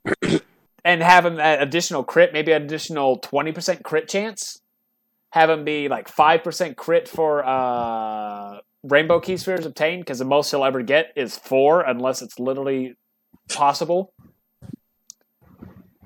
and 0.86 1.02
have 1.02 1.26
him 1.26 1.40
add 1.40 1.60
additional 1.60 2.04
crit, 2.04 2.32
maybe 2.32 2.52
an 2.52 2.62
additional 2.62 3.18
twenty 3.18 3.52
percent 3.52 3.82
crit 3.82 4.08
chance. 4.08 4.60
Have 5.32 5.50
him 5.50 5.64
be 5.64 5.88
like 5.88 6.08
five 6.08 6.44
percent 6.44 6.76
crit 6.76 7.08
for 7.08 7.44
uh, 7.44 8.58
Rainbow 8.84 9.18
Ki 9.18 9.36
Spheres 9.36 9.66
obtained 9.66 10.02
because 10.02 10.20
the 10.20 10.24
most 10.24 10.50
he'll 10.50 10.64
ever 10.64 10.82
get 10.82 11.12
is 11.16 11.36
four, 11.36 11.82
unless 11.82 12.22
it's 12.22 12.38
literally 12.38 12.94
possible. 13.52 14.14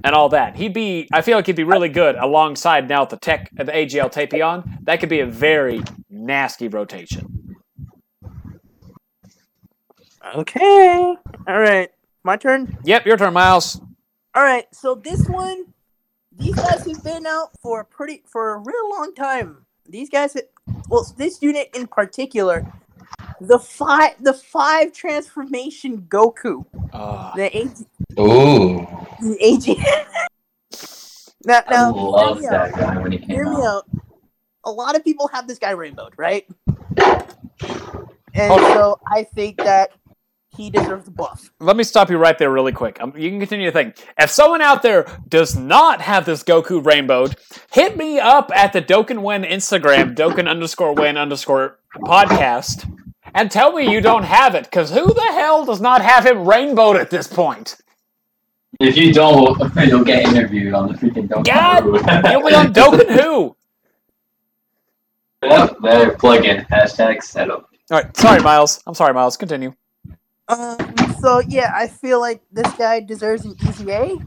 And 0.02 0.14
all 0.14 0.30
that. 0.30 0.56
He'd 0.56 0.72
be. 0.72 1.08
I 1.12 1.20
feel 1.20 1.36
like 1.36 1.44
he'd 1.44 1.56
be 1.56 1.62
really 1.64 1.90
good 1.90 2.16
alongside 2.16 2.88
now 2.88 3.04
the 3.04 3.18
tech, 3.18 3.50
the 3.52 3.64
AGL 3.64 4.10
Tapion. 4.10 4.82
That 4.84 4.98
could 4.98 5.10
be 5.10 5.20
a 5.20 5.26
very 5.26 5.82
nasty 6.08 6.68
rotation. 6.68 7.54
Okay. 10.34 11.16
All 11.46 11.60
right. 11.60 11.90
My 12.24 12.36
turn. 12.38 12.78
Yep, 12.84 13.04
your 13.04 13.18
turn, 13.18 13.34
Miles. 13.34 13.78
All 14.34 14.42
right. 14.42 14.66
So 14.72 14.94
this 14.94 15.26
one, 15.28 15.66
these 16.32 16.54
guys 16.54 16.86
have 16.86 17.02
been 17.02 17.26
out 17.26 17.50
for 17.60 17.80
a 17.80 17.84
pretty 17.84 18.22
for 18.26 18.54
a 18.54 18.58
real 18.58 18.90
long 18.90 19.14
time. 19.14 19.66
These 19.88 20.08
guys, 20.10 20.36
well, 20.88 21.12
this 21.16 21.42
unit 21.42 21.70
in 21.74 21.86
particular, 21.88 22.66
the 23.40 23.58
five 23.58 24.12
the 24.22 24.32
five 24.34 24.92
transformation 24.92 26.02
Goku, 26.08 26.64
Uh, 26.92 27.34
the 27.34 27.56
AG, 27.56 27.72
Ooh, 28.20 28.86
the 29.20 29.36
AG. 29.40 29.74
now, 31.44 31.62
I 31.66 31.70
now, 31.70 31.92
love 31.92 32.38
hear 32.40 32.50
me 32.50 32.56
out. 32.56 32.72
guy 32.72 32.98
when 32.98 33.12
he 33.12 33.18
came 33.18 33.28
Hear 33.30 33.44
me 33.50 33.56
out. 33.56 33.64
out. 33.64 33.88
A 34.64 34.70
lot 34.70 34.94
of 34.94 35.02
people 35.02 35.26
have 35.28 35.48
this 35.48 35.58
guy 35.58 35.70
rainbowed, 35.70 36.12
right? 36.16 36.46
And 38.32 38.52
Hold 38.52 38.60
so 38.60 39.00
I 39.08 39.24
think 39.24 39.56
that 39.58 39.90
he 40.56 40.68
deserves 40.70 41.06
a 41.08 41.10
buff. 41.10 41.50
let 41.60 41.76
me 41.76 41.84
stop 41.84 42.10
you 42.10 42.18
right 42.18 42.36
there, 42.36 42.50
really 42.50 42.72
quick. 42.72 43.00
Um, 43.00 43.12
you 43.16 43.30
can 43.30 43.38
continue 43.38 43.66
to 43.66 43.72
think. 43.72 43.96
If 44.18 44.30
someone 44.30 44.60
out 44.60 44.82
there 44.82 45.06
does 45.28 45.56
not 45.56 46.00
have 46.00 46.26
this 46.26 46.42
Goku 46.42 46.84
rainbowed, 46.84 47.36
hit 47.72 47.96
me 47.96 48.18
up 48.18 48.50
at 48.54 48.72
the 48.72 48.82
Dokkan 48.82 49.22
When 49.22 49.44
Instagram, 49.44 50.14
Dokkan 50.14 50.48
underscore 50.48 50.94
When 50.94 51.16
underscore 51.16 51.78
podcast, 52.04 52.90
and 53.34 53.50
tell 53.50 53.72
me 53.72 53.90
you 53.92 54.00
don't 54.00 54.24
have 54.24 54.54
it. 54.54 54.64
Because 54.64 54.90
who 54.90 55.12
the 55.12 55.32
hell 55.32 55.64
does 55.64 55.80
not 55.80 56.02
have 56.02 56.26
him 56.26 56.44
rainbowed 56.48 56.96
at 56.96 57.10
this 57.10 57.26
point? 57.28 57.76
If 58.80 58.96
you 58.96 59.12
don't, 59.12 59.58
you'll 59.86 60.04
get 60.04 60.26
interviewed 60.28 60.74
on 60.74 60.88
the 60.88 60.94
freaking 60.94 61.28
Don't 61.28 61.46
God, 61.46 61.84
You'll 61.84 62.48
be 62.48 62.54
on 62.54 62.72
Dokkan 62.72 63.20
Who. 63.20 63.56
Yep, 65.42 65.76
there, 65.82 66.16
plug 66.16 66.44
in 66.44 66.64
hashtag 66.66 67.22
setup. 67.22 67.68
All 67.90 68.00
right, 68.00 68.16
sorry, 68.16 68.42
Miles. 68.42 68.82
I'm 68.86 68.94
sorry, 68.94 69.14
Miles. 69.14 69.36
Continue. 69.36 69.74
Um. 70.50 70.78
So 71.20 71.40
yeah, 71.40 71.72
I 71.74 71.86
feel 71.88 72.20
like 72.20 72.42
this 72.50 72.72
guy 72.74 73.00
deserves 73.00 73.44
an 73.44 73.54
EZA. 73.66 74.18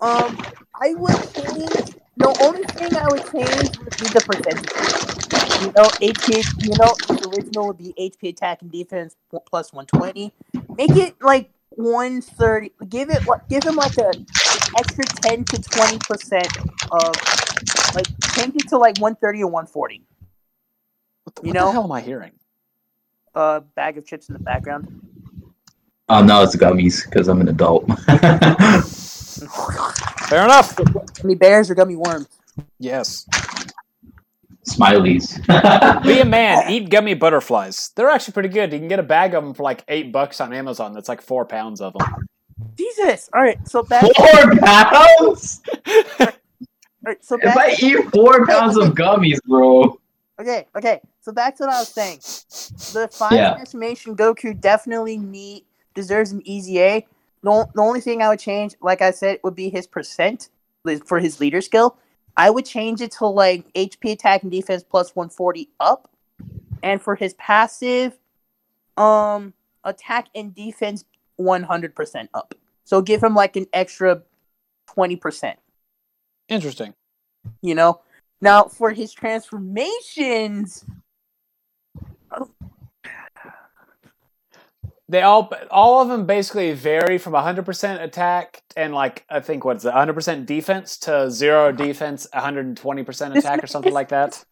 Um. 0.00 0.38
I 0.80 0.94
would 0.94 1.14
change. 1.34 1.94
The 2.16 2.36
only 2.42 2.64
thing 2.64 2.96
I 2.96 3.06
would 3.10 3.24
change 3.32 3.78
would 3.78 3.96
be 3.96 4.06
the 4.06 4.22
percentage. 4.26 4.70
You 5.62 5.72
know, 5.72 5.88
HP. 6.02 6.64
You 6.64 6.70
know, 6.78 6.94
the 7.08 7.32
original 7.36 7.68
would 7.68 7.78
be 7.78 7.94
HP 7.98 8.30
attack 8.30 8.62
and 8.62 8.70
defense 8.70 9.16
plus 9.48 9.72
one 9.72 9.86
twenty. 9.86 10.32
Make 10.76 10.90
it 10.96 11.14
like 11.22 11.50
one 11.70 12.20
thirty. 12.20 12.72
Give 12.88 13.10
it. 13.10 13.22
what- 13.26 13.48
Give 13.48 13.62
him 13.64 13.76
like 13.76 13.96
a 13.98 14.10
extra 14.78 15.04
ten 15.04 15.44
to 15.44 15.62
twenty 15.62 15.98
percent 15.98 16.48
of 16.90 17.14
like 17.94 18.06
change 18.34 18.54
it 18.56 18.68
to 18.68 18.78
like 18.78 18.98
one 18.98 19.14
thirty 19.16 19.42
or 19.42 19.50
one 19.50 19.66
forty. 19.66 20.02
What, 21.24 21.36
the, 21.36 21.42
You 21.42 21.48
what 21.48 21.54
know? 21.54 21.66
the 21.66 21.72
hell 21.72 21.84
am 21.84 21.92
I 21.92 22.00
hearing? 22.00 22.32
Uh, 23.34 23.60
bag 23.60 23.96
of 23.98 24.06
chips 24.06 24.28
in 24.28 24.32
the 24.34 24.38
background. 24.40 25.03
Oh 26.08 26.22
no, 26.22 26.42
it's 26.42 26.54
gummies 26.56 27.04
because 27.04 27.28
I'm 27.28 27.40
an 27.40 27.48
adult. 27.48 27.86
Fair 30.28 30.44
enough. 30.44 30.76
Gummy 31.20 31.34
bears 31.34 31.70
or 31.70 31.74
gummy 31.74 31.96
worms. 31.96 32.28
Yes. 32.78 33.26
Smileys. 34.68 35.36
Be 36.04 36.20
a 36.20 36.24
man. 36.24 36.64
Eat 36.70 36.90
gummy 36.90 37.14
butterflies. 37.14 37.90
They're 37.96 38.08
actually 38.10 38.32
pretty 38.32 38.48
good. 38.50 38.72
You 38.72 38.78
can 38.78 38.88
get 38.88 38.98
a 38.98 39.02
bag 39.04 39.34
of 39.34 39.44
them 39.44 39.54
for 39.54 39.62
like 39.62 39.84
eight 39.88 40.12
bucks 40.12 40.40
on 40.40 40.52
Amazon. 40.52 40.92
That's 40.92 41.08
like 41.08 41.22
four 41.22 41.44
pounds 41.44 41.80
of 41.80 41.94
them. 41.94 42.28
Jesus. 42.76 43.28
All 43.34 43.42
right. 43.42 43.58
So 43.68 43.82
back. 43.82 44.02
four 44.02 44.12
pounds? 44.60 45.62
All 46.20 46.26
right, 47.04 47.22
so 47.24 47.38
If. 47.42 47.56
I 47.56 47.76
eat 47.80 48.10
four 48.12 48.46
pounds 48.46 48.76
of 48.76 48.94
gummies, 48.94 49.38
bro. 49.46 49.98
Okay. 50.40 50.66
Okay. 50.76 51.00
So 51.20 51.32
back 51.32 51.56
to 51.56 51.64
what 51.64 51.72
I 51.74 51.80
was 51.80 51.88
saying. 51.88 52.18
The 52.92 53.08
five 53.12 53.32
Yeah. 53.32 53.54
transformation 53.54 54.16
Goku 54.16 54.58
definitely 54.58 55.18
need 55.18 55.64
deserves 55.94 56.32
an 56.32 56.42
EZA. 56.46 57.02
The, 57.42 57.68
the 57.74 57.82
only 57.82 58.00
thing 58.00 58.22
I 58.22 58.28
would 58.28 58.40
change, 58.40 58.74
like 58.80 59.02
I 59.02 59.10
said, 59.10 59.38
would 59.42 59.54
be 59.54 59.68
his 59.68 59.86
percent 59.86 60.48
for 61.06 61.18
his 61.18 61.40
leader 61.40 61.60
skill. 61.60 61.96
I 62.36 62.50
would 62.50 62.64
change 62.64 63.00
it 63.00 63.12
to 63.12 63.26
like 63.26 63.72
HP 63.74 64.12
attack 64.12 64.42
and 64.42 64.50
defense 64.50 64.82
plus 64.82 65.14
140 65.14 65.68
up. 65.80 66.10
And 66.82 67.00
for 67.00 67.14
his 67.14 67.34
passive, 67.34 68.18
um, 68.96 69.54
attack 69.84 70.28
and 70.34 70.54
defense 70.54 71.04
100% 71.40 72.28
up. 72.34 72.54
So 72.84 73.00
give 73.00 73.22
him 73.22 73.34
like 73.34 73.56
an 73.56 73.66
extra 73.72 74.22
20%, 74.90 75.54
Interesting. 76.48 76.94
you 77.62 77.74
know? 77.74 78.00
Now 78.40 78.64
for 78.64 78.90
his 78.90 79.12
transformations, 79.12 80.84
They 85.08 85.20
all 85.20 85.52
all 85.70 86.00
of 86.00 86.08
them 86.08 86.24
basically 86.24 86.72
vary 86.72 87.18
from 87.18 87.34
100% 87.34 88.02
attack 88.02 88.62
and 88.74 88.94
like 88.94 89.24
I 89.28 89.40
think 89.40 89.64
what's 89.64 89.84
it 89.84 89.92
100% 89.92 90.46
defense 90.46 90.96
to 91.00 91.30
zero 91.30 91.68
uh-huh. 91.68 91.72
defense, 91.72 92.26
120% 92.34 93.36
attack 93.36 93.62
or 93.62 93.66
something 93.66 93.92
like 93.92 94.08
that. 94.08 94.42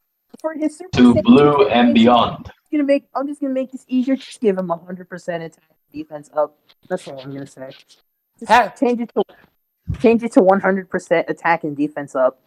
for 0.41 0.53
his 0.55 0.81
to 0.95 1.15
blue 1.23 1.69
and 1.69 1.95
beyond. 1.95 2.49
I'm 2.49 2.53
gonna 2.71 2.85
make 2.85 3.05
I'm 3.15 3.27
just 3.27 3.41
gonna 3.41 3.55
make 3.55 3.73
this 3.73 3.85
easier. 3.89 4.17
Just 4.17 4.41
give 4.41 4.59
him 4.59 4.69
100% 4.69 5.45
attack 5.45 5.65
defense 5.91 6.31
up. 6.35 6.59
That's 6.89 7.09
all 7.09 7.21
I'm 7.21 7.33
gonna 7.33 7.47
say. 7.47 7.71
Just 8.39 8.51
Ha- 8.51 8.75
change 8.79 9.01
it 9.01 9.13
to 9.15 9.23
change 10.01 10.23
it 10.23 10.33
to 10.33 10.41
100% 10.41 11.29
attack 11.29 11.65
and 11.65 11.77
defense 11.77 12.15
up. 12.15 12.41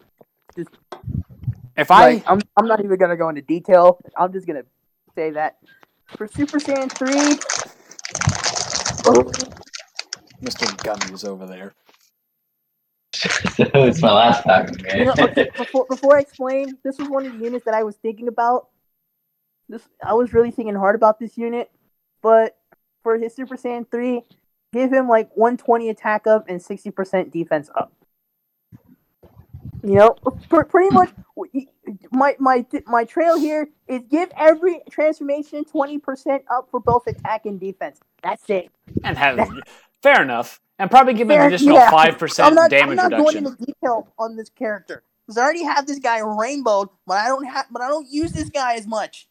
If 1.76 1.90
I 1.90 2.14
Like, 2.14 2.24
I'm 2.30 2.40
I'm 2.56 2.66
not 2.66 2.84
even 2.84 2.96
gonna 2.98 3.16
go 3.16 3.28
into 3.28 3.42
detail. 3.42 3.98
I'm 4.16 4.32
just 4.32 4.46
gonna 4.46 4.64
say 5.16 5.30
that 5.30 5.58
for 6.16 6.28
Super 6.28 6.58
Saiyan 6.58 6.90
three. 6.90 7.38
Mr. 10.42 10.66
Gummies 10.78 11.26
over 11.26 11.46
there. 11.46 11.74
it's 13.58 14.02
my 14.02 14.12
last 14.12 14.44
pack, 14.44 14.70
you 14.94 15.06
know, 15.06 15.14
okay, 15.18 15.48
before 15.56 15.86
before 15.88 16.16
I 16.16 16.20
explain, 16.20 16.76
this 16.84 16.98
was 16.98 17.08
one 17.08 17.24
of 17.24 17.32
the 17.32 17.44
units 17.44 17.64
that 17.64 17.74
I 17.74 17.82
was 17.82 17.96
thinking 17.96 18.28
about. 18.28 18.68
This 19.68 19.82
I 20.04 20.12
was 20.14 20.34
really 20.34 20.50
thinking 20.50 20.74
hard 20.74 20.94
about 20.94 21.18
this 21.18 21.38
unit, 21.38 21.70
but 22.22 22.58
for 23.02 23.16
his 23.16 23.34
Super 23.34 23.56
Saiyan 23.56 23.90
three, 23.90 24.22
give 24.72 24.92
him 24.92 25.08
like 25.08 25.30
120 25.34 25.88
attack 25.88 26.26
up 26.26 26.46
and 26.48 26.60
60% 26.60 27.32
defense 27.32 27.70
up. 27.74 27.92
You 29.86 29.94
know, 29.94 30.10
pr- 30.48 30.64
pretty 30.64 30.92
much 30.92 31.10
my 32.10 32.34
my 32.40 32.66
my 32.86 33.04
trail 33.04 33.38
here 33.38 33.68
is 33.86 34.02
give 34.10 34.32
every 34.36 34.80
transformation 34.90 35.64
20% 35.64 36.40
up 36.50 36.66
for 36.72 36.80
both 36.80 37.06
attack 37.06 37.46
and 37.46 37.60
defense. 37.60 38.00
That's 38.20 38.50
it. 38.50 38.72
And 39.04 39.16
have 39.16 39.48
fair 40.02 40.22
enough. 40.22 40.60
And 40.80 40.90
probably 40.90 41.14
give 41.14 41.30
him 41.30 41.40
an 41.40 41.46
additional 41.46 41.78
five 41.78 42.14
I'm 42.14 42.18
percent 42.18 42.54
not, 42.56 42.64
I'm 42.64 42.70
damage 42.70 42.96
not 42.96 43.10
going 43.12 43.36
into 43.36 43.56
detail 43.64 44.08
on 44.18 44.34
this 44.34 44.48
character 44.48 45.04
because 45.24 45.38
I 45.38 45.44
already 45.44 45.62
have 45.62 45.86
this 45.86 46.00
guy 46.00 46.18
rainbowed, 46.18 46.88
but 47.06 47.18
I 47.18 47.28
don't 47.28 47.44
have, 47.44 47.66
but 47.70 47.80
I 47.80 47.86
don't 47.86 48.08
use 48.10 48.32
this 48.32 48.50
guy 48.50 48.74
as 48.74 48.88
much. 48.88 49.28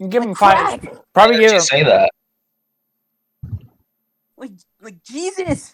And 0.00 0.10
give 0.10 0.24
him 0.24 0.34
five. 0.34 0.80
crap. 0.80 1.04
Probably 1.14 1.36
Why 1.36 1.40
give 1.42 1.50
did 1.50 1.56
him 1.56 1.60
say 1.60 1.82
that? 1.84 2.10
Like, 4.36 4.50
like 4.82 5.04
Jesus. 5.04 5.72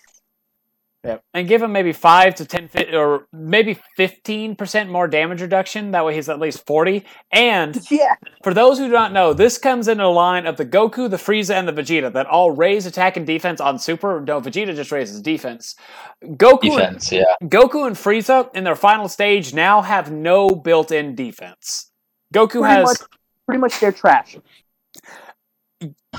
Yeah, 1.05 1.17
and 1.35 1.49
give 1.49 1.61
him 1.63 1.73
maybe 1.73 1.93
five 1.93 2.37
to 2.37 2.45
ten 2.45 2.69
or 2.95 3.27
maybe 3.33 3.77
fifteen 3.97 4.55
percent 4.55 4.89
more 4.89 5.09
damage 5.09 5.43
reduction. 5.43 5.91
That 5.91 6.05
way, 6.05 6.15
he's 6.15 6.29
at 6.29 6.39
least 6.39 6.65
forty. 6.65 7.05
And 7.33 7.77
Yeah. 7.91 8.15
for 8.45 8.55
those 8.55 8.79
who 8.79 8.87
do 8.87 8.93
not 8.93 9.13
know, 9.13 9.33
this 9.33 9.59
comes 9.59 9.89
in 9.89 9.99
a 9.99 10.09
line 10.09 10.47
of 10.47 10.57
the 10.59 10.65
Goku, 10.65 11.11
the 11.11 11.17
Frieza, 11.17 11.55
and 11.55 11.67
the 11.67 11.73
Vegeta 11.73 12.13
that 12.13 12.27
all 12.27 12.53
raise 12.53 12.87
attack 12.87 13.17
and 13.17 13.27
defense 13.27 13.61
on 13.61 13.81
Super. 13.81 14.21
No, 14.21 14.41
Vegeta 14.41 14.77
just 14.77 14.93
raises 14.93 15.21
defense. 15.21 15.75
Goku, 16.25 16.71
Defense, 16.77 17.11
yeah. 17.11 17.25
Goku, 17.43 17.85
and 17.85 17.97
Frieza 17.97 18.55
in 18.55 18.63
their 18.63 18.77
final 18.77 19.09
stage 19.09 19.53
now 19.53 19.83
have 19.83 20.13
no 20.13 20.51
built-in 20.51 21.17
defense. 21.17 21.91
Goku 22.33 22.61
Pretty 22.61 22.67
has 22.67 22.85
much, 22.85 22.99
pretty 23.47 23.61
much 23.61 23.81
they're 23.81 23.91
trash. 23.91 24.37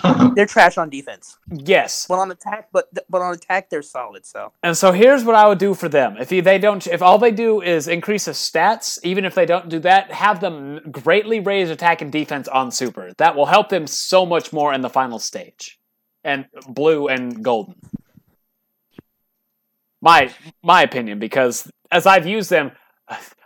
they're 0.35 0.45
trash 0.45 0.77
on 0.77 0.89
defense. 0.89 1.37
Yes. 1.51 2.05
But 2.07 2.19
on 2.19 2.31
attack, 2.31 2.69
but 2.71 2.89
but 3.09 3.21
on 3.21 3.33
attack, 3.33 3.69
they're 3.69 3.81
solid. 3.81 4.25
So 4.25 4.51
And 4.63 4.77
so 4.77 4.91
here's 4.91 5.23
what 5.23 5.35
I 5.35 5.47
would 5.47 5.59
do 5.59 5.73
for 5.73 5.87
them. 5.89 6.17
If 6.19 6.29
they 6.29 6.57
don't, 6.59 6.85
if 6.87 7.01
all 7.01 7.17
they 7.17 7.31
do 7.31 7.61
is 7.61 7.87
increase 7.87 8.25
his 8.25 8.37
stats, 8.37 8.99
even 9.03 9.25
if 9.25 9.35
they 9.35 9.45
don't 9.45 9.69
do 9.69 9.79
that, 9.79 10.11
have 10.11 10.39
them 10.39 10.79
greatly 10.91 11.39
raise 11.39 11.69
attack 11.69 12.01
and 12.01 12.11
defense 12.11 12.47
on 12.47 12.71
super. 12.71 13.11
That 13.17 13.35
will 13.35 13.45
help 13.45 13.69
them 13.69 13.87
so 13.87 14.25
much 14.25 14.51
more 14.51 14.73
in 14.73 14.81
the 14.81 14.89
final 14.89 15.19
stage, 15.19 15.79
and 16.23 16.45
blue 16.67 17.07
and 17.07 17.43
golden. 17.43 17.75
My 20.01 20.33
my 20.61 20.81
opinion, 20.81 21.19
because 21.19 21.71
as 21.91 22.05
I've 22.05 22.27
used 22.27 22.49
them, 22.49 22.71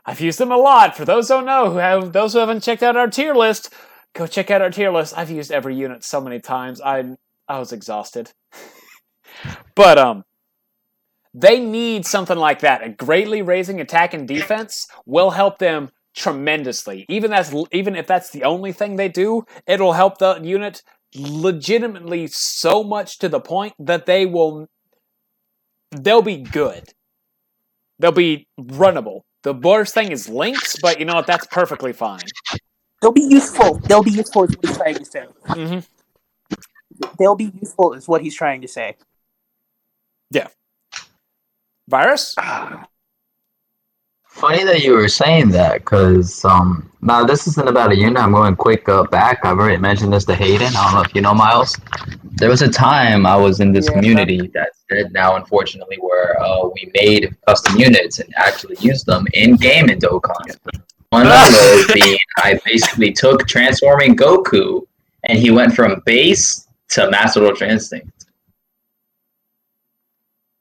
I've 0.05 0.21
used 0.21 0.39
them 0.39 0.51
a 0.51 0.57
lot. 0.57 0.95
For 0.95 1.03
those 1.03 1.27
who 1.27 1.35
don't 1.35 1.45
know, 1.45 1.69
who 1.69 1.77
have 1.77 2.13
those 2.13 2.33
who 2.33 2.39
haven't 2.39 2.63
checked 2.63 2.81
out 2.81 2.95
our 2.95 3.09
tier 3.09 3.35
list, 3.35 3.73
go 4.17 4.27
check 4.27 4.49
out 4.49 4.61
our 4.61 4.71
tier 4.71 4.91
list. 4.91 5.13
I've 5.15 5.29
used 5.29 5.51
every 5.51 5.75
unit 5.75 6.03
so 6.03 6.19
many 6.19 6.39
times. 6.39 6.81
I 6.81 7.15
I 7.47 7.59
was 7.59 7.71
exhausted. 7.71 8.31
but 9.75 9.97
um 9.97 10.23
they 11.33 11.59
need 11.59 12.05
something 12.05 12.37
like 12.37 12.61
that. 12.61 12.83
A 12.83 12.89
greatly 12.89 13.43
raising 13.43 13.79
attack 13.79 14.13
and 14.15 14.27
defense 14.27 14.87
will 15.05 15.29
help 15.29 15.59
them 15.59 15.91
tremendously. 16.15 17.05
Even 17.09 17.29
that's 17.29 17.53
even 17.71 17.95
if 17.95 18.07
that's 18.07 18.31
the 18.31 18.43
only 18.43 18.71
thing 18.71 18.95
they 18.95 19.09
do, 19.09 19.45
it'll 19.67 19.93
help 19.93 20.17
the 20.17 20.39
unit 20.41 20.81
legitimately 21.15 22.27
so 22.27 22.83
much 22.83 23.19
to 23.19 23.29
the 23.29 23.39
point 23.39 23.73
that 23.79 24.07
they 24.07 24.25
will 24.25 24.67
they'll 25.91 26.23
be 26.23 26.37
good. 26.37 26.93
They'll 27.99 28.11
be 28.11 28.47
runnable. 28.59 29.21
The 29.43 29.53
worst 29.53 29.93
thing 29.93 30.11
is 30.11 30.27
links, 30.27 30.75
but 30.81 30.99
you 30.99 31.05
know 31.05 31.15
what? 31.15 31.27
That's 31.27 31.47
perfectly 31.47 31.93
fine. 31.93 32.25
They'll 33.01 33.11
be 33.11 33.21
useful. 33.23 33.75
They'll 33.87 34.03
be 34.03 34.11
useful. 34.11 34.43
Is 34.43 34.55
what 34.55 34.65
he's 34.65 34.77
trying 34.77 34.95
to 34.95 35.05
say. 35.05 35.25
hmm 35.45 35.79
They'll 37.19 37.35
be 37.35 37.51
useful. 37.61 37.93
Is 37.93 38.07
what 38.07 38.21
he's 38.21 38.35
trying 38.35 38.61
to 38.61 38.67
say. 38.67 38.95
Yeah. 40.31 40.47
Virus? 41.87 42.35
Funny 44.25 44.63
that 44.63 44.83
you 44.83 44.93
were 44.93 45.07
saying 45.07 45.49
that, 45.49 45.79
because 45.79 46.45
um, 46.45 46.91
now 47.01 47.23
this 47.23 47.47
isn't 47.47 47.67
about 47.67 47.91
a 47.91 47.95
unit. 47.95 48.21
I'm 48.21 48.33
going 48.33 48.55
quick 48.55 48.87
uh, 48.87 49.03
back. 49.03 49.43
I've 49.43 49.57
already 49.57 49.77
mentioned 49.77 50.13
this 50.13 50.25
to 50.25 50.35
Hayden. 50.35 50.67
I 50.75 50.83
don't 50.83 50.93
know 50.93 51.01
if 51.01 51.15
you 51.15 51.21
know 51.21 51.33
Miles. 51.33 51.75
There 52.35 52.49
was 52.49 52.61
a 52.61 52.69
time 52.69 53.25
I 53.25 53.35
was 53.35 53.61
in 53.61 53.71
this 53.71 53.87
Yeah. 53.87 53.93
community 53.93 54.51
that's 54.53 54.83
dead 54.89 55.11
now, 55.11 55.37
unfortunately, 55.37 55.97
where 56.01 56.39
uh, 56.39 56.67
we 56.67 56.91
made 56.93 57.35
custom 57.47 57.77
units 57.79 58.19
and 58.19 58.31
actually 58.37 58.75
used 58.79 59.07
them 59.07 59.25
in 59.33 59.55
game 59.55 59.89
in 59.89 59.97
Dokkan. 59.97 60.55
One 61.09 61.27
of 61.27 61.51
those 61.51 61.87
being 61.93 62.17
I 62.37 62.59
basically 62.65 63.11
took 63.11 63.47
transforming 63.47 64.15
Goku, 64.15 64.85
and 65.23 65.37
he 65.37 65.51
went 65.51 65.73
from 65.73 66.01
base 66.05 66.67
to 66.89 67.09
Master 67.09 67.45
Ultra 67.45 67.69
Instinct. 67.69 68.25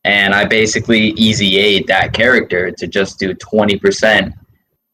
And 0.05 0.34
I 0.34 0.44
basically 0.44 1.12
EZA'd 1.14 1.88
that 1.88 2.12
character 2.12 2.70
to 2.70 2.86
just 2.86 3.18
do 3.18 3.34
20% 3.34 4.32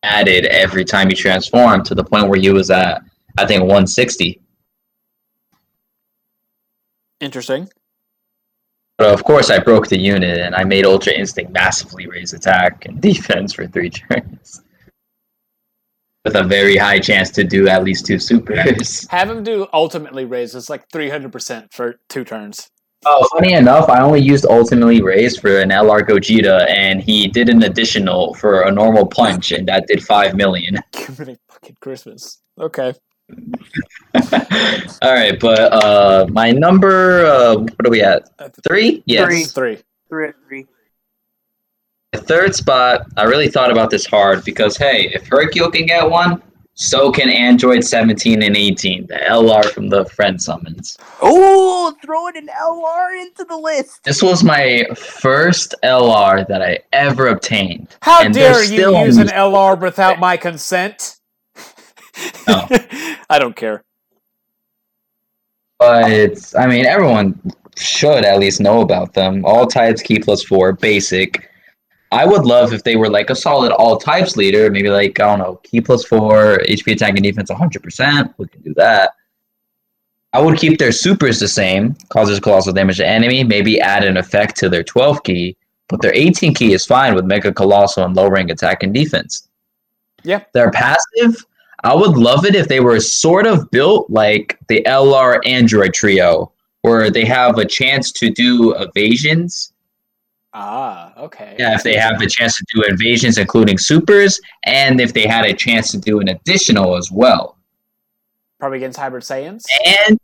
added 0.02 0.46
every 0.46 0.84
time 0.84 1.08
he 1.08 1.14
transformed 1.14 1.84
to 1.84 1.94
the 1.94 2.02
point 2.02 2.28
where 2.28 2.40
he 2.40 2.50
was 2.50 2.70
at, 2.70 3.02
I 3.36 3.46
think, 3.46 3.60
160. 3.60 4.40
Interesting. 7.20 7.68
But 8.96 9.12
of 9.12 9.22
course, 9.24 9.50
I 9.50 9.58
broke 9.58 9.88
the 9.88 9.98
unit 9.98 10.38
and 10.38 10.54
I 10.54 10.64
made 10.64 10.86
Ultra 10.86 11.12
Instinct 11.12 11.52
massively 11.52 12.06
raise 12.06 12.32
attack 12.32 12.86
and 12.86 13.00
defense 13.00 13.52
for 13.52 13.66
three 13.66 13.90
turns. 13.90 14.61
With 16.24 16.36
a 16.36 16.44
very 16.44 16.76
high 16.76 17.00
chance 17.00 17.30
to 17.30 17.42
do 17.42 17.66
at 17.66 17.82
least 17.82 18.06
two 18.06 18.18
supers. 18.18 19.06
Have 19.10 19.28
him 19.28 19.42
do 19.42 19.66
ultimately 19.72 20.24
raise. 20.24 20.54
It's 20.54 20.70
like 20.70 20.88
300% 20.90 21.72
for 21.72 21.98
two 22.08 22.24
turns. 22.24 22.70
Oh, 23.04 23.26
funny 23.32 23.54
enough, 23.54 23.88
I 23.88 24.00
only 24.00 24.20
used 24.20 24.46
ultimately 24.48 25.02
raise 25.02 25.36
for 25.36 25.58
an 25.58 25.70
LR 25.70 26.02
Gogeta, 26.02 26.70
and 26.70 27.02
he 27.02 27.26
did 27.26 27.48
an 27.48 27.64
additional 27.64 28.34
for 28.34 28.62
a 28.62 28.70
normal 28.70 29.06
punch, 29.06 29.50
and 29.50 29.66
that 29.66 29.88
did 29.88 30.04
five 30.04 30.36
million. 30.36 30.76
Give 30.92 31.18
me 31.26 31.36
fucking 31.48 31.76
Christmas. 31.80 32.38
Okay. 32.60 32.94
All 34.14 35.12
right, 35.12 35.40
but 35.40 35.72
uh, 35.84 36.26
my 36.30 36.52
number, 36.52 37.26
uh, 37.26 37.56
what 37.56 37.86
are 37.86 37.90
we 37.90 38.02
at? 38.02 38.28
Three? 38.68 39.02
Yes. 39.06 39.26
Three. 39.26 39.44
Three. 39.44 39.82
Three, 40.08 40.32
three. 40.46 40.66
The 42.12 42.20
third 42.20 42.54
spot, 42.54 43.06
I 43.16 43.24
really 43.24 43.48
thought 43.48 43.70
about 43.70 43.88
this 43.88 44.04
hard 44.04 44.44
because 44.44 44.76
hey, 44.76 45.10
if 45.14 45.26
Hercule 45.26 45.70
can 45.70 45.86
get 45.86 46.08
one, 46.08 46.42
so 46.74 47.10
can 47.10 47.30
Android 47.30 47.84
17 47.84 48.42
and 48.42 48.56
18, 48.56 49.06
the 49.06 49.14
LR 49.14 49.64
from 49.70 49.88
the 49.88 50.04
friend 50.06 50.40
summons. 50.40 50.98
Oh, 51.20 51.94
throwing 52.04 52.36
an 52.36 52.48
LR 52.48 53.20
into 53.20 53.44
the 53.44 53.56
list. 53.56 54.04
This 54.04 54.22
was 54.22 54.44
my 54.44 54.84
first 54.94 55.74
LR 55.82 56.46
that 56.48 56.62
I 56.62 56.80
ever 56.92 57.28
obtained. 57.28 57.96
How 58.02 58.28
dare 58.28 58.62
you 58.64 58.98
use 59.04 59.16
an 59.16 59.28
LR 59.28 59.80
without 59.80 60.18
my 60.18 60.36
consent? 60.36 61.18
No. 62.46 62.68
I 63.30 63.38
don't 63.38 63.56
care. 63.56 63.84
But 65.78 66.54
I 66.58 66.66
mean, 66.66 66.84
everyone 66.84 67.40
should 67.76 68.24
at 68.24 68.38
least 68.38 68.60
know 68.60 68.82
about 68.82 69.14
them. 69.14 69.44
All 69.44 69.66
types 69.66 70.02
Ki 70.02 70.18
plus 70.18 70.42
four, 70.42 70.72
basic. 70.72 71.48
I 72.12 72.26
would 72.26 72.44
love 72.44 72.72
if 72.72 72.84
they 72.84 72.96
were 72.96 73.08
like 73.08 73.30
a 73.30 73.34
solid 73.34 73.72
all 73.72 73.96
types 73.96 74.36
leader, 74.36 74.70
maybe 74.70 74.90
like 74.90 75.18
I 75.18 75.24
don't 75.24 75.38
know, 75.38 75.56
Ki 75.62 75.80
plus 75.80 76.04
four, 76.04 76.58
HP 76.68 76.92
attack 76.92 77.14
and 77.14 77.22
defense 77.22 77.50
100%. 77.50 78.34
We 78.36 78.48
can 78.48 78.60
do 78.62 78.74
that. 78.74 79.12
I 80.34 80.40
would 80.40 80.58
keep 80.58 80.78
their 80.78 80.92
supers 80.92 81.40
the 81.40 81.48
same, 81.48 81.94
causes 82.08 82.40
colossal 82.40 82.72
damage 82.72 82.98
to 82.98 83.06
enemy, 83.06 83.44
maybe 83.44 83.80
add 83.80 84.04
an 84.04 84.16
effect 84.16 84.56
to 84.58 84.68
their 84.68 84.82
12 84.82 85.22
Ki, 85.24 85.56
but 85.88 86.00
their 86.00 86.14
18 86.14 86.54
Ki 86.54 86.72
is 86.72 86.86
fine 86.86 87.14
with 87.14 87.24
mega 87.24 87.52
colossal 87.52 88.04
and 88.04 88.16
lowering 88.16 88.50
attack 88.50 88.82
and 88.82 88.94
defense. 88.94 89.48
Yeah. 90.22 90.42
Their 90.54 90.70
passive, 90.70 91.44
I 91.84 91.94
would 91.94 92.16
love 92.16 92.46
it 92.46 92.54
if 92.54 92.68
they 92.68 92.80
were 92.80 93.00
sort 93.00 93.46
of 93.46 93.70
built 93.70 94.08
like 94.08 94.58
the 94.68 94.82
LR 94.86 95.40
Android 95.44 95.92
trio, 95.92 96.52
where 96.82 97.10
they 97.10 97.24
have 97.24 97.58
a 97.58 97.64
chance 97.64 98.12
to 98.12 98.30
do 98.30 98.74
evasions. 98.76 99.71
Ah, 100.54 101.14
okay. 101.16 101.56
Yeah, 101.58 101.74
if 101.74 101.82
they 101.82 101.96
have 101.96 102.18
the 102.18 102.26
chance 102.26 102.56
to 102.58 102.64
do 102.74 102.82
invasions, 102.82 103.38
including 103.38 103.78
supers, 103.78 104.38
and 104.64 105.00
if 105.00 105.14
they 105.14 105.26
had 105.26 105.46
a 105.46 105.54
chance 105.54 105.90
to 105.92 105.98
do 105.98 106.20
an 106.20 106.28
additional 106.28 106.96
as 106.96 107.10
well. 107.10 107.56
Probably 108.60 108.78
against 108.78 108.98
Hybrid 108.98 109.22
Saiyans. 109.22 109.64
And 109.86 110.18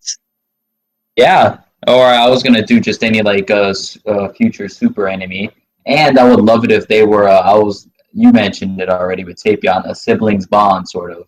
yeah, 1.16 1.58
or 1.86 2.04
I 2.04 2.28
was 2.28 2.42
gonna 2.42 2.64
do 2.64 2.78
just 2.78 3.02
any 3.02 3.22
like 3.22 3.50
uh, 3.50 3.72
uh 4.06 4.28
future 4.28 4.68
super 4.68 5.08
enemy, 5.08 5.50
and 5.86 6.18
I 6.18 6.28
would 6.28 6.40
love 6.40 6.64
it 6.64 6.70
if 6.70 6.86
they 6.88 7.04
were. 7.04 7.26
Uh, 7.26 7.40
I 7.40 7.54
was 7.54 7.88
you 8.12 8.30
mentioned 8.32 8.80
it 8.80 8.88
already 8.88 9.24
with 9.24 9.42
Tapion, 9.42 9.88
a 9.88 9.94
siblings 9.94 10.46
bond 10.46 10.88
sort 10.88 11.12
of. 11.12 11.26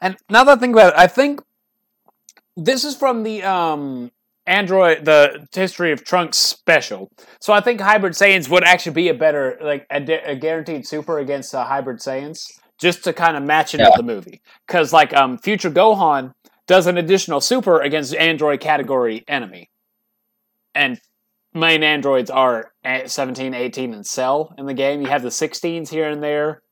And 0.00 0.16
now 0.28 0.44
that 0.44 0.58
I 0.58 0.60
think 0.60 0.74
about 0.74 0.94
it, 0.94 0.98
I 0.98 1.06
think 1.06 1.42
this 2.56 2.84
is 2.84 2.94
from 2.94 3.22
the 3.22 3.42
um 3.42 4.10
Android, 4.50 5.04
the 5.04 5.46
history 5.54 5.92
of 5.92 6.04
Trunks 6.04 6.36
special. 6.36 7.08
So 7.40 7.52
I 7.52 7.60
think 7.60 7.80
Hybrid 7.80 8.14
Saiyans 8.14 8.48
would 8.50 8.64
actually 8.64 8.92
be 8.94 9.08
a 9.08 9.14
better, 9.14 9.56
like 9.62 9.86
a, 9.90 10.02
a 10.32 10.34
guaranteed 10.34 10.86
super 10.86 11.18
against 11.20 11.54
uh, 11.54 11.64
Hybrid 11.64 11.98
Saiyans, 12.00 12.40
just 12.80 13.04
to 13.04 13.12
kind 13.12 13.36
of 13.36 13.44
match 13.44 13.74
it 13.74 13.80
Yeah. 13.80 13.86
with 13.90 13.96
the 13.96 14.02
movie. 14.02 14.42
Because 14.66 14.92
like 14.92 15.14
um 15.14 15.38
Future 15.38 15.70
Gohan 15.70 16.32
does 16.66 16.86
an 16.88 16.98
additional 16.98 17.40
super 17.40 17.80
against 17.80 18.14
Android 18.14 18.60
category 18.60 19.24
enemy, 19.28 19.70
and 20.74 21.00
main 21.54 21.82
androids 21.82 22.30
are 22.30 22.72
a- 22.84 23.08
17, 23.08 23.54
18, 23.54 23.94
and 23.94 24.06
Cell 24.06 24.52
in 24.58 24.66
the 24.66 24.74
game. 24.74 25.00
You 25.00 25.08
have 25.08 25.22
the 25.22 25.28
16s 25.30 25.88
here 25.88 26.08
and 26.10 26.22
there. 26.22 26.62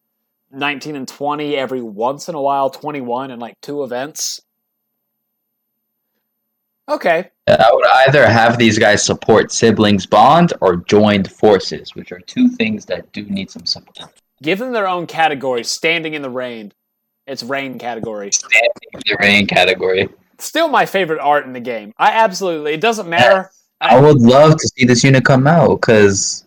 19 0.50 0.96
and 0.96 1.06
20 1.06 1.56
every 1.56 1.82
once 1.82 2.28
in 2.28 2.34
a 2.34 2.40
while, 2.40 2.70
21 2.70 3.30
in 3.30 3.38
like 3.38 3.54
two 3.60 3.82
events. 3.84 4.40
Okay. 6.88 7.30
I 7.46 7.70
would 7.72 7.86
either 8.06 8.26
have 8.26 8.58
these 8.58 8.78
guys 8.78 9.04
support 9.04 9.52
siblings 9.52 10.06
bond 10.06 10.52
or 10.60 10.76
joined 10.76 11.30
forces, 11.30 11.94
which 11.94 12.12
are 12.12 12.20
two 12.20 12.48
things 12.48 12.86
that 12.86 13.10
do 13.12 13.24
need 13.24 13.50
some 13.50 13.66
support. 13.66 14.10
Give 14.42 14.58
them 14.58 14.72
their 14.72 14.88
own 14.88 15.06
category, 15.06 15.64
standing 15.64 16.14
in 16.14 16.22
the 16.22 16.30
rain. 16.30 16.72
It's 17.26 17.42
rain 17.42 17.78
category. 17.78 18.30
Standing 18.32 18.70
in 18.94 19.00
the 19.06 19.16
rain 19.20 19.46
category. 19.46 20.08
Still 20.38 20.68
my 20.68 20.86
favorite 20.86 21.20
art 21.20 21.44
in 21.44 21.52
the 21.52 21.60
game. 21.60 21.92
I 21.98 22.12
absolutely, 22.12 22.72
it 22.72 22.80
doesn't 22.80 23.08
matter. 23.08 23.50
I 23.80 24.00
would 24.00 24.20
love 24.20 24.56
to 24.56 24.68
see 24.76 24.84
this 24.84 25.04
unit 25.04 25.24
come 25.24 25.46
out 25.46 25.80
because 25.80 26.46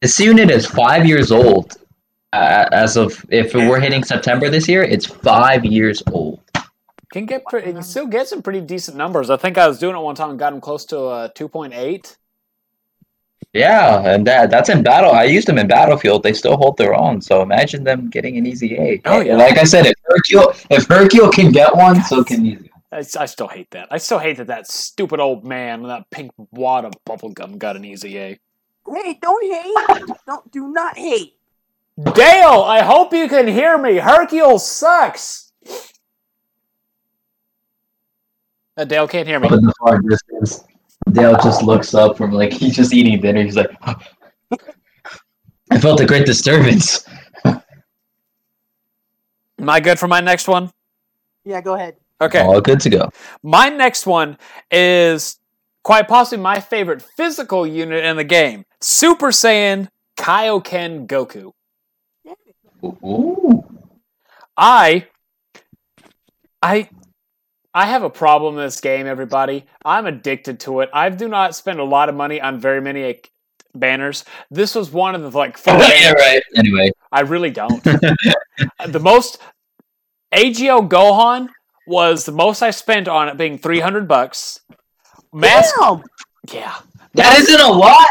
this 0.00 0.18
unit 0.20 0.50
is 0.50 0.66
five 0.66 1.06
years 1.06 1.32
old. 1.32 1.76
Uh, 2.32 2.66
as 2.72 2.96
of 2.96 3.24
if 3.28 3.52
we're 3.54 3.80
hitting 3.80 4.02
September 4.02 4.48
this 4.48 4.66
year, 4.66 4.82
it's 4.82 5.04
five 5.04 5.64
years 5.64 6.02
old. 6.12 6.41
Can 7.12 7.26
get 7.26 7.44
pretty, 7.44 7.70
it 7.70 7.82
still 7.84 8.06
get 8.06 8.26
some 8.26 8.40
pretty 8.40 8.62
decent 8.62 8.96
numbers. 8.96 9.28
I 9.28 9.36
think 9.36 9.58
I 9.58 9.68
was 9.68 9.78
doing 9.78 9.94
it 9.94 9.98
one 9.98 10.14
time 10.14 10.30
and 10.30 10.38
got 10.38 10.50
them 10.50 10.62
close 10.62 10.86
to 10.86 10.98
uh, 10.98 11.28
2.8. 11.28 12.16
Yeah, 13.52 14.00
and 14.00 14.26
that 14.26 14.50
that's 14.50 14.70
in 14.70 14.82
battle. 14.82 15.10
I 15.10 15.24
used 15.24 15.46
them 15.46 15.58
in 15.58 15.68
Battlefield. 15.68 16.22
They 16.22 16.32
still 16.32 16.56
hold 16.56 16.78
their 16.78 16.94
own. 16.94 17.20
So 17.20 17.42
imagine 17.42 17.84
them 17.84 18.08
getting 18.08 18.38
an 18.38 18.46
EZA. 18.46 19.00
Oh, 19.04 19.20
yeah. 19.20 19.36
Like 19.36 19.58
I 19.58 19.64
said, 19.64 19.84
if 19.84 19.94
Hercule 20.04 20.54
if 20.70 20.88
Hercule 20.88 21.30
can 21.30 21.52
get 21.52 21.76
one, 21.76 22.02
so 22.02 22.24
can 22.24 22.44
these. 22.44 22.62
guys. 22.90 23.14
I, 23.14 23.24
I 23.24 23.26
still 23.26 23.48
hate 23.48 23.70
that. 23.72 23.88
I 23.90 23.98
still 23.98 24.18
hate 24.18 24.38
that 24.38 24.46
that 24.46 24.68
stupid 24.68 25.20
old 25.20 25.44
man 25.44 25.82
with 25.82 25.90
that 25.90 26.10
pink 26.10 26.32
wad 26.50 26.86
of 26.86 26.94
bubblegum 27.04 27.58
got 27.58 27.76
an 27.76 27.84
EZA. 27.84 28.08
Hey, 28.08 28.38
don't 29.20 29.52
hate. 29.52 30.16
don't 30.26 30.50
do 30.50 30.68
not 30.68 30.96
hate. 30.96 31.34
Dale, 32.14 32.62
I 32.62 32.80
hope 32.82 33.12
you 33.12 33.28
can 33.28 33.48
hear 33.48 33.76
me. 33.76 33.96
Hercule 33.96 34.58
sucks. 34.58 35.51
Uh, 38.76 38.84
Dale 38.84 39.06
can't 39.06 39.26
hear 39.26 39.38
me. 39.38 39.48
In 39.48 39.64
the 39.64 39.74
far 39.78 40.00
distance, 40.00 40.64
Dale 41.12 41.36
just 41.42 41.62
looks 41.62 41.94
up 41.94 42.16
from 42.16 42.32
like 42.32 42.52
he's 42.60 42.76
just 42.76 42.92
eating 42.92 43.20
dinner. 43.20 43.42
He's 43.42 43.56
like, 43.56 43.70
I 45.70 45.80
felt 45.80 46.00
a 46.00 46.06
great 46.06 46.26
disturbance. 46.26 47.06
Am 47.44 47.62
I 49.68 49.80
good 49.80 49.98
for 49.98 50.08
my 50.08 50.20
next 50.20 50.48
one? 50.48 50.70
Yeah, 51.44 51.60
go 51.60 51.74
ahead. 51.74 51.96
Okay. 52.20 52.40
All 52.40 52.60
good 52.60 52.80
to 52.80 52.90
go. 52.90 53.10
My 53.42 53.68
next 53.68 54.06
one 54.06 54.38
is 54.70 55.38
quite 55.82 56.08
possibly 56.08 56.42
my 56.42 56.60
favorite 56.60 57.02
physical 57.16 57.66
unit 57.66 58.04
in 58.04 58.16
the 58.16 58.24
game 58.24 58.64
Super 58.80 59.28
Saiyan 59.28 59.88
Kaioken 60.16 61.06
Goku. 61.06 61.52
Ooh. 62.84 63.64
I. 64.56 65.06
I. 66.60 66.88
I 67.74 67.86
have 67.86 68.02
a 68.02 68.10
problem 68.10 68.58
in 68.58 68.64
this 68.64 68.80
game, 68.80 69.06
everybody. 69.06 69.64
I'm 69.84 70.06
addicted 70.06 70.60
to 70.60 70.80
it. 70.80 70.90
I 70.92 71.08
do 71.08 71.28
not 71.28 71.54
spend 71.54 71.80
a 71.80 71.84
lot 71.84 72.08
of 72.08 72.14
money 72.14 72.40
on 72.40 72.60
very 72.60 72.80
many 72.80 73.04
like, 73.04 73.30
banners. 73.74 74.24
This 74.50 74.74
was 74.74 74.90
one 74.90 75.14
of 75.14 75.22
the 75.22 75.30
like 75.30 75.56
four 75.56 75.74
yeah, 75.78 76.12
right. 76.12 76.42
Anyway, 76.56 76.90
I 77.10 77.20
really 77.20 77.50
don't. 77.50 77.82
the 77.84 79.00
most 79.00 79.38
AGO 80.32 80.82
Gohan 80.82 81.48
was 81.86 82.24
the 82.24 82.32
most 82.32 82.62
I 82.62 82.70
spent 82.70 83.08
on 83.08 83.28
it 83.28 83.36
being 83.36 83.58
300 83.58 84.06
bucks. 84.06 84.60
Mask 85.32 85.74
Damn. 85.78 86.02
Yeah. 86.52 86.76
that 87.14 87.38
isn't 87.38 87.60
a 87.60 87.70
lot. 87.72 88.06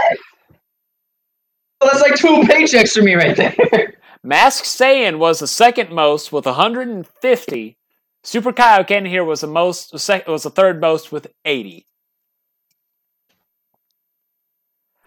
Well, 1.79 1.91
that's 1.91 2.01
like 2.01 2.15
two 2.15 2.41
paychecks 2.51 2.93
for 2.93 3.03
me 3.03 3.15
right 3.15 3.35
there. 3.35 3.93
Mask 4.23 4.63
Saiyan 4.63 5.17
was 5.17 5.39
the 5.39 5.47
second 5.47 5.91
most 5.91 6.31
with 6.31 6.45
150. 6.45 7.77
Super 8.23 8.51
Kaioken 8.51 9.07
here 9.07 9.23
was 9.23 9.41
the 9.41 9.47
most 9.47 9.97
sec- 9.97 10.27
was 10.27 10.43
the 10.43 10.49
third 10.49 10.79
most 10.79 11.11
with 11.11 11.27
80. 11.43 11.85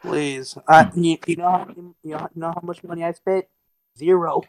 Please. 0.03 0.59
Uh, 0.69 0.87
you, 0.95 1.17
you 1.27 1.37
know 1.37 1.49
how 1.49 1.67
you 1.77 1.95
know, 2.12 2.29
you 2.35 2.41
know 2.41 2.53
how 2.53 2.61
much 2.62 2.83
money 2.85 3.05
I 3.05 3.12
spent? 3.12 3.47
Zero. 3.97 4.43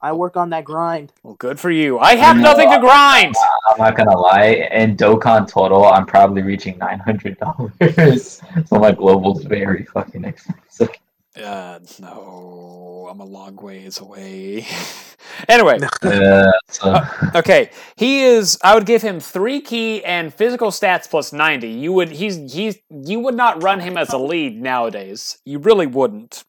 I 0.00 0.12
work 0.12 0.36
on 0.36 0.50
that 0.50 0.64
grind. 0.64 1.12
Well, 1.22 1.34
good 1.34 1.58
for 1.58 1.70
you. 1.70 1.98
I 1.98 2.14
have 2.14 2.36
You 2.36 2.42
nothing 2.42 2.70
to 2.70 2.78
grind. 2.78 3.34
I'm 3.68 3.78
not 3.78 3.96
gonna 3.96 4.16
lie. 4.16 4.68
In 4.70 4.96
Dokkan 4.96 5.48
total, 5.48 5.86
I'm 5.86 6.06
probably 6.06 6.42
reaching 6.42 6.78
nine 6.78 6.98
hundred 7.00 7.38
dollars. 7.38 8.40
so 8.66 8.78
my 8.78 8.92
global's 8.92 9.42
very 9.44 9.84
fucking 9.84 10.24
expensive. 10.24 10.90
Uh, 11.36 11.78
no, 12.00 13.08
I'm 13.10 13.20
a 13.20 13.24
long 13.24 13.56
ways 13.56 14.00
away. 14.00 14.66
anyway. 15.48 15.78
So, 16.70 17.02
okay, 17.34 17.70
he 17.96 18.24
is. 18.24 18.58
I 18.62 18.74
would 18.74 18.84
give 18.84 19.00
him 19.00 19.20
three 19.20 19.62
Ki 19.62 20.04
and 20.04 20.32
physical 20.34 20.70
stats 20.70 21.08
plus 21.08 21.32
ninety. 21.32 21.70
You 21.70 21.94
would. 21.94 22.10
He's. 22.10 22.52
He's. 22.52 22.76
You 22.90 23.20
would 23.20 23.34
not 23.34 23.62
run 23.62 23.80
him 23.80 23.96
as 23.96 24.12
a 24.12 24.18
lead 24.18 24.60
nowadays. 24.60 25.38
You 25.46 25.60
really 25.60 25.86
wouldn't. 25.86 26.44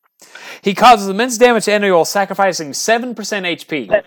He 0.61 0.73
causes 0.75 1.07
immense 1.07 1.37
damage 1.37 1.65
to 1.65 1.91
while 1.91 2.03
sacrificing 2.03 2.73
seven 2.73 3.15
percent 3.15 3.45
HP. 3.45 4.03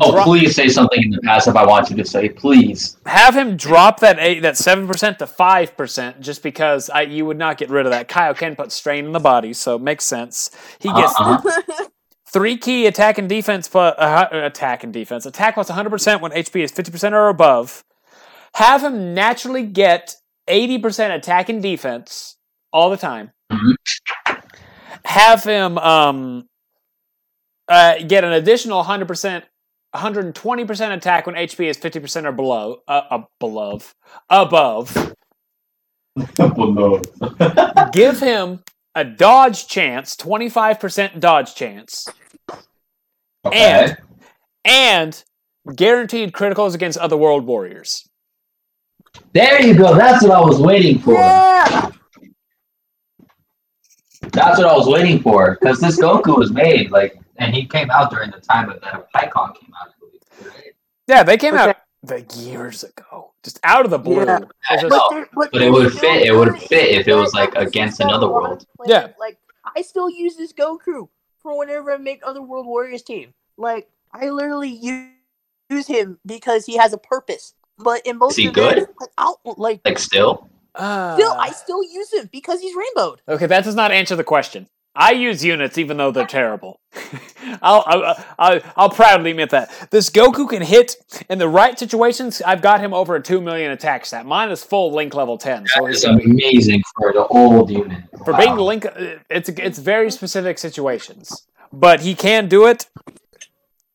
Oh, 0.00 0.12
Dro- 0.12 0.24
please 0.24 0.54
say 0.56 0.68
something 0.68 1.02
in 1.02 1.10
the 1.10 1.20
past 1.20 1.48
if 1.48 1.54
I 1.54 1.66
want 1.66 1.90
you 1.90 1.96
to 1.96 2.04
say. 2.04 2.30
Please. 2.30 2.96
have 3.04 3.36
him 3.36 3.56
drop 3.58 4.00
that 4.00 4.18
eight, 4.18 4.40
that 4.40 4.56
seven 4.56 4.86
percent 4.86 5.18
to 5.18 5.26
five 5.26 5.76
percent, 5.76 6.20
just 6.20 6.42
because 6.42 6.88
I, 6.88 7.02
you 7.02 7.26
would 7.26 7.36
not 7.36 7.58
get 7.58 7.68
rid 7.68 7.84
of 7.84 7.92
that. 7.92 8.08
Kaioken 8.08 8.56
put 8.56 8.72
strain 8.72 9.04
in 9.04 9.12
the 9.12 9.20
body, 9.20 9.52
so 9.52 9.76
it 9.76 9.82
makes 9.82 10.04
sense. 10.06 10.50
He 10.80 10.90
gets 10.90 11.12
Uh-uh. 11.20 11.42
three 12.26 12.56
Ki 12.56 12.86
attack 12.86 13.18
and 13.18 13.28
defense 13.28 13.68
plus 13.68 13.94
uh, 13.98 14.28
attack 14.32 14.82
and 14.82 14.94
defense. 14.94 15.26
Attack 15.26 15.54
plus 15.54 15.68
one 15.68 15.76
hundred 15.76 15.90
percent 15.90 16.22
when 16.22 16.32
HP 16.32 16.62
is 16.64 16.72
fifty 16.72 16.90
percent 16.90 17.14
or 17.14 17.28
above. 17.28 17.84
Have 18.54 18.82
him 18.82 19.12
naturally 19.12 19.66
get 19.66 20.16
eighty 20.48 20.78
percent 20.78 21.12
attack 21.12 21.50
and 21.50 21.62
defense 21.62 22.38
all 22.72 22.88
the 22.88 22.96
time. 22.96 23.32
Mhm. 23.52 23.74
Have 25.04 25.44
him 25.44 25.76
um, 25.76 26.48
uh, 27.68 27.96
get 28.06 28.24
an 28.24 28.32
additional 28.32 28.82
hundred 28.84 29.08
percent. 29.08 29.44
120% 29.94 30.96
attack 30.96 31.26
when 31.26 31.34
HP 31.34 31.66
is 31.66 31.76
50% 31.76 32.24
or 32.24 32.32
below, 32.32 32.78
uh, 32.88 33.02
uh, 33.10 33.22
below, 33.38 33.80
above. 34.30 35.14
Give 37.92 38.20
him 38.20 38.60
a 38.94 39.04
dodge 39.04 39.68
chance, 39.68 40.16
25% 40.16 41.20
dodge 41.20 41.54
chance, 41.54 42.06
okay. 43.44 43.96
and 44.64 45.24
guaranteed 45.74 46.32
criticals 46.32 46.74
against 46.74 46.98
other 46.98 47.16
world 47.16 47.46
warriors. 47.46 48.08
There 49.32 49.62
you 49.62 49.74
go. 49.74 49.94
That's 49.94 50.22
what 50.22 50.32
I 50.32 50.40
was 50.40 50.60
waiting 50.60 50.98
for. 50.98 51.14
yeah. 51.14 51.90
That's 54.32 54.58
what 54.58 54.66
I 54.66 54.76
was 54.76 54.88
waiting 54.88 55.20
for. 55.20 55.58
Because 55.60 55.80
this 55.80 56.00
Goku 56.00 56.38
was 56.38 56.52
made 56.52 56.90
like, 56.90 57.18
and 57.36 57.54
he 57.54 57.66
came 57.66 57.90
out 57.90 58.10
during 58.10 58.30
the 58.30 58.40
time 58.40 58.70
of 58.70 58.80
that 58.82 59.08
Icon 59.14 59.54
came 59.54 59.72
out. 59.80 59.88
I 59.88 59.92
believe, 60.00 60.54
right? 60.54 60.72
Yeah, 61.06 61.22
they 61.22 61.36
came 61.36 61.54
Okay. 61.54 61.70
out 61.70 61.76
the 62.02 62.20
years 62.36 62.82
ago, 62.84 63.32
just 63.44 63.60
out 63.64 63.84
of 63.84 63.90
the 63.90 63.98
blue. 63.98 64.24
Yeah. 64.24 64.38
It's 64.70 64.82
just- 64.82 64.90
know. 64.90 65.08
there- 65.10 65.28
but 65.34 65.52
But 65.52 65.62
it 65.62 65.70
would 65.70 65.92
fit- 65.92 66.26
it 66.26 66.32
would 66.34 66.58
fit 66.60 66.90
if 66.90 67.06
it 67.08 67.14
was, 67.14 67.32
like, 67.34 67.54
against 67.54 68.00
another 68.00 68.26
on 68.26 68.32
a 68.32 68.34
lot 68.34 68.42
world. 68.42 68.66
Yeah. 68.86 69.08
Like 69.18 69.38
I 69.76 69.82
still 69.82 70.10
use 70.10 70.36
this 70.36 70.52
Goku 70.52 71.08
for 71.40 71.56
whenever 71.58 71.92
I 71.92 71.96
make 71.98 72.20
other 72.24 72.42
World 72.42 72.66
Warriors 72.66 73.02
team. 73.02 73.34
Like 73.56 73.88
I 74.12 74.30
literally 74.30 74.68
use, 74.70 75.10
use 75.70 75.86
him 75.86 76.18
because 76.26 76.66
he 76.66 76.76
has 76.76 76.92
a 76.92 76.98
purpose. 76.98 77.54
But 77.78 78.04
in 78.06 78.18
most 78.18 78.32
Is 78.32 78.36
he 78.38 78.46
of 78.48 78.54
good? 78.54 78.78
like, 79.00 79.10
I'll, 79.16 79.40
like 79.56 79.80
Like 79.84 79.98
still. 79.98 80.48
Uh, 80.74 81.14
still, 81.16 81.32
I 81.32 81.50
still 81.50 81.82
use 81.82 82.12
him 82.12 82.28
because 82.32 82.60
he's 82.60 82.74
rainbowed. 82.74 83.20
okay, 83.28 83.46
that 83.46 83.62
does 83.64 83.74
not 83.74 83.90
answer 83.92 84.16
the 84.16 84.24
question. 84.24 84.68
I 84.94 85.12
use 85.12 85.44
units 85.44 85.78
even 85.78 85.96
though 85.96 86.10
they're 86.10 86.26
terrible. 86.26 86.78
I'll, 87.62 87.82
I'll, 87.86 88.24
I'll, 88.38 88.60
I'll 88.76 88.90
proudly 88.90 89.30
admit 89.30 89.50
that. 89.50 89.88
This 89.90 90.10
Goku 90.10 90.48
can 90.48 90.62
hit 90.62 90.96
in 91.30 91.38
the 91.38 91.48
right 91.48 91.78
situations. 91.78 92.42
I've 92.44 92.60
got 92.62 92.80
him 92.80 92.92
over 92.92 93.16
a 93.16 93.22
2 93.22 93.40
million 93.40 93.70
attack 93.70 94.04
stat. 94.04 94.26
Mine 94.26 94.50
is 94.50 94.62
full 94.62 94.92
link 94.92 95.14
level 95.14 95.38
10. 95.38 95.66
So 95.68 95.80
That 95.82 95.88
he's 95.88 95.98
is 95.98 96.04
amazing 96.04 96.82
for 96.98 97.12
the 97.12 97.26
old 97.26 97.70
unit. 97.70 98.02
for 98.24 98.32
Wow. 98.32 98.38
being 98.38 98.56
link 98.56 98.86
it's 99.30 99.48
it's 99.48 99.78
very 99.78 100.10
specific 100.10 100.58
situations 100.58 101.46
but 101.72 102.00
he 102.02 102.14
can 102.14 102.48
do 102.48 102.66
it 102.66 102.86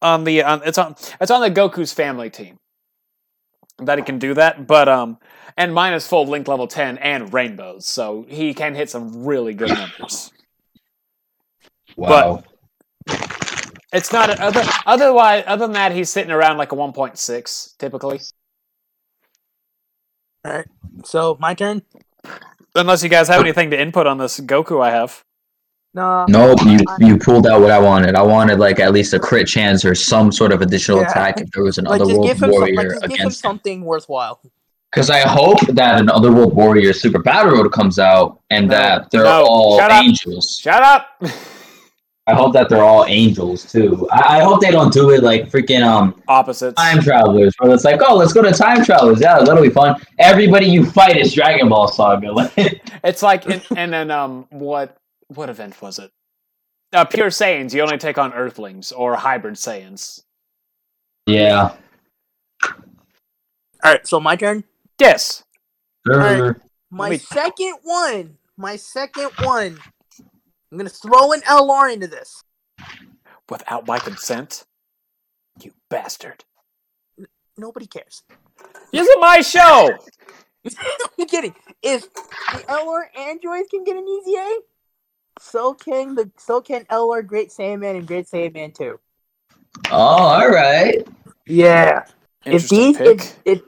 on 0.01 0.23
the 0.23 0.43
on, 0.43 0.61
it's 0.65 0.77
on 0.77 0.95
it's 1.21 1.31
on 1.31 1.41
the 1.41 1.51
goku's 1.51 1.93
family 1.93 2.29
team 2.29 2.57
that 3.79 3.97
he 3.97 4.03
can 4.03 4.17
do 4.19 4.33
that 4.33 4.67
but 4.67 4.89
um 4.89 5.17
and 5.55 5.73
mine 5.73 5.93
is 5.93 6.05
full 6.07 6.25
link 6.25 6.47
level 6.47 6.67
10 6.67 6.97
and 6.97 7.33
rainbows 7.33 7.85
so 7.85 8.25
he 8.27 8.53
can 8.53 8.75
hit 8.75 8.89
some 8.89 9.23
really 9.25 9.53
good 9.53 9.69
numbers 9.69 10.31
Wow. 11.97 12.43
it's 13.91 14.13
not 14.13 14.29
a, 14.29 14.41
other 14.41 14.63
otherwise 14.85 15.43
other 15.47 15.65
than 15.65 15.73
that 15.73 15.91
he's 15.91 16.09
sitting 16.09 16.31
around 16.31 16.57
like 16.57 16.71
a 16.71 16.75
1.6 16.75 17.77
typically 17.77 18.19
All 20.45 20.51
right. 20.53 20.65
So 21.03 21.37
my 21.39 21.53
turn. 21.53 21.81
unless 22.75 23.03
you 23.03 23.09
guys 23.09 23.27
have 23.27 23.41
anything 23.41 23.71
to 23.71 23.79
input 23.81 24.07
on 24.07 24.17
this 24.17 24.39
goku 24.39 24.81
i 24.83 24.91
have 24.91 25.23
Nah. 25.93 26.27
Nope, 26.29 26.59
you 26.65 26.77
you 26.99 27.17
pulled 27.17 27.47
out 27.47 27.59
what 27.61 27.71
I 27.71 27.79
wanted. 27.79 28.13
I 28.13 28.21
wanted 28.21 28.59
like 28.59 28.79
at 28.79 28.91
least 28.93 29.13
a 29.15 29.19
crit 29.19 29.47
chance 29.47 29.83
or 29.83 29.95
some 29.95 30.31
sort 30.31 30.51
of 30.51 30.61
additional 30.61 30.99
Yeah. 30.99 31.09
attack 31.09 31.41
if 31.41 31.49
there 31.51 31.63
was 31.63 31.77
Like 31.79 31.85
another 31.87 32.05
just 32.05 32.11
world 32.11 32.27
give 32.27 32.37
him 32.37 32.39
some, 32.41 32.51
warrior 32.51 32.75
like 32.75 32.87
just 32.89 33.01
give 33.01 33.09
him 33.09 33.15
against 33.15 33.37
him. 33.43 33.49
something 33.49 33.81
worthwhile. 33.83 34.39
Because 34.91 35.09
I 35.09 35.21
hope 35.21 35.59
that 35.69 35.99
an 35.99 36.09
Otherworld 36.11 36.53
Warrior 36.55 36.93
Super 36.93 37.17
Battle 37.19 37.53
Road 37.53 37.71
comes 37.71 37.97
out 37.97 38.41
and 38.51 38.67
No. 38.67 38.77
that 38.77 39.09
they're 39.09 39.23
No. 39.23 39.45
all 39.47 39.79
Shut 39.79 39.89
up. 39.89 40.03
angels. 40.03 40.59
shut 40.61 40.83
up 40.83 41.07
I 42.27 42.33
hope 42.33 42.51
that 42.53 42.67
they're 42.69 42.83
all 42.83 43.05
angels 43.05 43.71
too. 43.71 44.07
I, 44.11 44.39
I 44.39 44.43
hope 44.43 44.59
they 44.61 44.69
don't 44.71 44.91
do 44.91 45.11
it 45.11 45.23
like 45.23 45.49
freaking 45.49 45.81
um 45.81 46.21
opposites 46.27 46.75
time 46.75 47.01
travelers, 47.01 47.55
where 47.59 47.73
it's 47.73 47.85
like, 47.85 48.01
oh, 48.05 48.15
let's 48.15 48.33
go 48.33 48.41
to 48.41 48.51
time 48.51 48.83
travelers. 48.83 49.21
Yeah, 49.21 49.39
that'll 49.39 49.63
be 49.63 49.69
fun. 49.69 49.95
Everybody 50.19 50.65
you 50.67 50.85
fight 50.85 51.17
is 51.17 51.33
Dragon 51.33 51.69
Ball 51.69 51.87
Saga. 51.87 52.51
It's 53.03 53.23
like, 53.23 53.45
in, 53.45 53.61
and 53.77 53.93
then 53.93 54.11
um, 54.11 54.45
what 54.49 54.97
what 55.27 55.49
event 55.49 55.81
was 55.81 55.99
it? 55.99 56.11
Uh, 56.91 57.05
Pure 57.05 57.29
Saiyans. 57.29 57.73
You 57.73 57.81
only 57.81 57.97
take 57.97 58.17
on 58.17 58.33
Earthlings 58.33 58.91
or 58.91 59.15
hybrid 59.15 59.55
Saiyans. 59.55 60.23
yeah. 61.25 61.75
All 63.83 63.91
right. 63.93 64.05
So 64.07 64.19
my 64.19 64.35
turn. 64.35 64.63
Yes. 64.99 65.43
Alright. 66.09 66.55
My 66.89 67.11
me- 67.11 67.17
second 67.17 67.75
one. 67.83 68.37
My 68.57 68.75
second 68.75 69.29
one. 69.41 69.77
I'm 70.77 70.85
gonna 70.85 70.89
throw 70.91 71.31
an 71.31 71.41
LR 71.41 71.91
into 71.91 72.05
this. 72.05 72.43
Without 73.49 73.87
my 73.87 73.97
consent, 73.97 74.63
you 75.59 75.73
bastard. 75.89 76.45
nobody 77.57 77.87
cares. 77.87 78.21
This 78.93 79.07
is 79.07 79.15
my 79.19 79.41
show. 79.41 79.89
I'm 81.19 81.25
kidding. 81.25 81.55
If 81.81 82.13
the 82.13 82.59
LR 82.69 83.05
androids 83.17 83.69
can 83.71 83.85
get 83.85 83.95
an 83.95 84.05
EZA, 84.05 84.59
so 85.39 85.73
can 85.73 86.13
the 86.13 86.29
so 86.37 86.61
can 86.61 86.85
LR 86.85 87.25
Great 87.25 87.49
Saiyaman 87.49 87.97
and 87.97 88.07
Great 88.07 88.27
Saiyaman 88.27 88.75
2. 88.75 88.99
Oh, 89.89 89.97
all 89.97 90.47
right. 90.47 91.07
Yeah. 91.47 92.03
If 92.45 92.71
Interesting 92.71 92.79
these 92.79 92.97
pick. 92.97 93.19
if, 93.19 93.37
if 93.45 93.61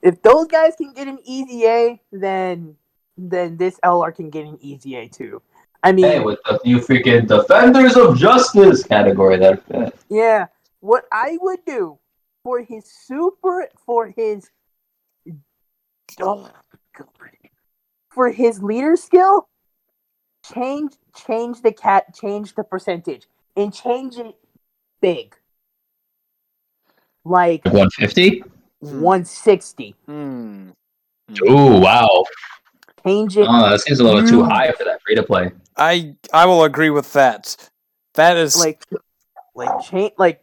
if 0.00 0.22
those 0.22 0.46
guys 0.46 0.76
can 0.76 0.94
get 0.94 1.08
an 1.08 1.18
EZA, 1.28 1.98
then 2.10 2.76
then 3.18 3.58
this 3.58 3.78
LR 3.84 4.14
can 4.14 4.30
get 4.30 4.46
an 4.46 4.58
EZA 4.64 5.10
too. 5.10 5.42
I 5.82 5.92
mean, 5.92 6.04
Hey, 6.04 6.20
with 6.20 6.38
the 6.44 6.60
new 6.64 6.78
freaking 6.78 7.26
Defenders 7.26 7.96
of 7.96 8.16
Justice 8.16 8.82
category 8.82 9.36
that 9.38 9.64
fit. 9.66 9.94
yeah. 10.08 10.46
What 10.80 11.04
I 11.12 11.38
would 11.40 11.60
do 11.66 11.98
for 12.44 12.62
his 12.62 12.84
super 12.86 13.68
for 13.84 14.08
his 14.16 14.48
oh, 16.20 16.48
for 18.10 18.30
his 18.30 18.62
leader 18.62 18.96
skill, 18.96 19.48
change 20.52 20.92
change 21.16 21.62
the 21.62 21.72
cat 21.72 22.14
change 22.14 22.54
the 22.54 22.64
percentage 22.64 23.26
and 23.56 23.74
change 23.74 24.16
it 24.16 24.36
big. 25.00 25.34
Like 27.24 27.64
150? 27.64 28.40
Hmm. 28.80 29.00
160. 29.00 29.94
Hmm. 30.06 30.70
Ooh, 31.42 31.80
wow. 31.80 32.24
Change 33.04 33.36
it 33.36 33.46
Oh, 33.48 33.70
that 33.70 33.80
seems 33.80 34.00
a 34.00 34.04
little 34.04 34.26
too 34.26 34.44
high 34.44 34.72
for 34.72 34.84
that 34.84 35.02
free 35.02 35.14
to 35.14 35.22
play. 35.22 35.50
I 35.78 36.14
I 36.32 36.46
will 36.46 36.64
agree 36.64 36.90
with 36.90 37.12
that. 37.14 37.56
That 38.14 38.36
is 38.36 38.56
like 38.58 38.84
like 39.54 39.80
change 39.82 40.12
like 40.18 40.42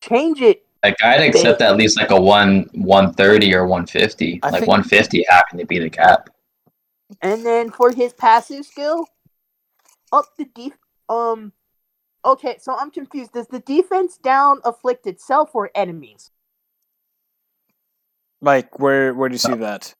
change 0.00 0.40
it 0.40 0.64
Like 0.82 0.96
I'd 1.02 1.20
accept 1.20 1.60
at 1.60 1.76
least 1.76 1.96
like 1.96 2.10
a 2.10 2.20
one 2.20 2.68
one 2.72 3.12
thirty 3.14 3.54
or 3.54 3.66
one 3.66 3.86
fifty. 3.86 4.40
Like 4.42 4.54
think- 4.54 4.66
one 4.66 4.82
fifty 4.82 5.24
having 5.28 5.58
to 5.58 5.66
be 5.66 5.78
the 5.78 5.90
cap. 5.90 6.30
and 7.20 7.44
then 7.44 7.70
for 7.70 7.90
his 7.92 8.12
passive 8.14 8.64
skill 8.64 9.06
up 10.12 10.24
the 10.38 10.46
def 10.54 10.72
um 11.10 11.52
okay 12.24 12.56
so 12.58 12.74
i'm 12.78 12.90
confused 12.90 13.32
does 13.32 13.46
the 13.48 13.58
defense 13.60 14.16
down 14.16 14.60
afflict 14.64 15.06
itself 15.06 15.50
or 15.54 15.70
enemies 15.74 16.30
like 18.40 18.78
where 18.78 19.12
where 19.14 19.28
do 19.28 19.34
you 19.34 19.38
see 19.38 19.54
that? 19.54 19.94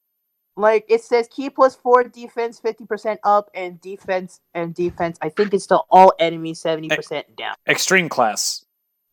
Like 0.63 0.87
it 0.89 1.03
says 1.03 1.27
Ki 1.29 1.51
plus 1.51 1.75
four 1.75 2.05
defense 2.05 2.61
50% 2.61 3.19
up 3.25 3.51
and 3.53 3.81
defense 3.81 4.39
and 4.55 4.73
defense 4.73 5.19
i 5.21 5.29
think 5.29 5.53
it's 5.53 5.67
to 5.67 5.79
all 5.91 6.13
enemies 6.21 6.63
70% 6.63 7.25
down 7.37 7.57
Extreme 7.67 8.09
class. 8.09 8.65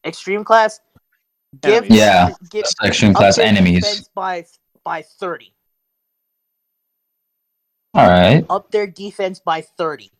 extreme 0.05 0.43
class 0.43 0.79
give 1.59 1.85
Enemies. 1.85 1.97
Yeah, 1.97 2.29
give 2.51 2.65
Section 2.67 3.09
up 3.09 3.15
class 3.15 3.39
enemies. 3.39 4.09
by 4.13 4.45
by 4.83 5.01
30 5.01 5.53
All 7.95 8.07
right. 8.07 8.45
up 8.49 8.71
their 8.71 8.85
defense 8.85 9.39
by 9.39 9.61
30. 9.61 10.11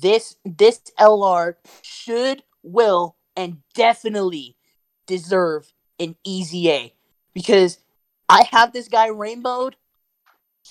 This 0.00 0.36
this 0.44 0.80
LR 0.98 1.54
should, 1.82 2.44
will, 2.62 3.16
and 3.36 3.58
definitely 3.74 4.56
deserve 5.06 5.72
an 5.98 6.14
EZA 6.24 6.90
because 7.34 7.80
I 8.28 8.44
have 8.52 8.72
this 8.72 8.86
guy 8.86 9.08
rainbowed. 9.08 9.74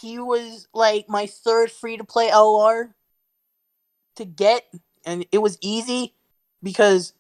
He 0.01 0.19
was 0.19 0.67
like 0.73 1.09
my 1.09 1.25
third 1.25 1.71
free 1.71 1.97
to 1.97 2.03
play 2.03 2.29
LR 2.29 2.93
to 4.15 4.25
get, 4.25 4.63
and 5.05 5.25
it 5.31 5.39
was 5.39 5.57
easy 5.61 6.13
because 6.61 7.13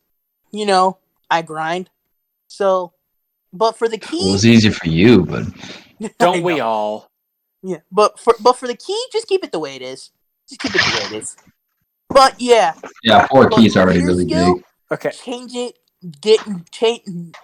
you 0.51 0.65
know 0.65 0.97
I 1.29 1.41
grind. 1.41 1.89
So, 2.47 2.93
but 3.51 3.77
for 3.77 3.87
the 3.87 3.97
Ki 3.97 4.29
It 4.29 4.31
was 4.31 4.45
easy 4.45 4.69
for 4.69 4.87
you, 4.87 5.25
but 5.25 5.45
Don't 6.19 6.43
we 6.43 6.59
all? 6.59 7.09
Yeah, 7.63 7.79
but 7.91 8.19
for 8.19 8.35
but 8.39 8.53
for 8.53 8.67
the 8.67 8.75
Ki, 8.75 8.97
just 9.11 9.27
keep 9.27 9.43
it 9.43 9.51
the 9.51 9.59
way 9.59 9.75
it 9.75 9.81
is. 9.81 10.11
Just 10.47 10.61
keep 10.61 10.75
it 10.75 10.81
the 10.81 10.99
way 10.99 11.17
it 11.17 11.23
is. 11.23 11.35
But 12.09 12.39
yeah, 12.39 12.75
yeah, 13.03 13.27
four 13.27 13.49
but 13.49 13.57
keys 13.57 13.75
already 13.75 14.03
really 14.03 14.25
skill, 14.25 14.55
big. 14.55 14.63
Okay. 14.91 15.11
Change 15.11 15.55
it, 15.55 15.79
get 16.21 16.39
change, 16.71 17.35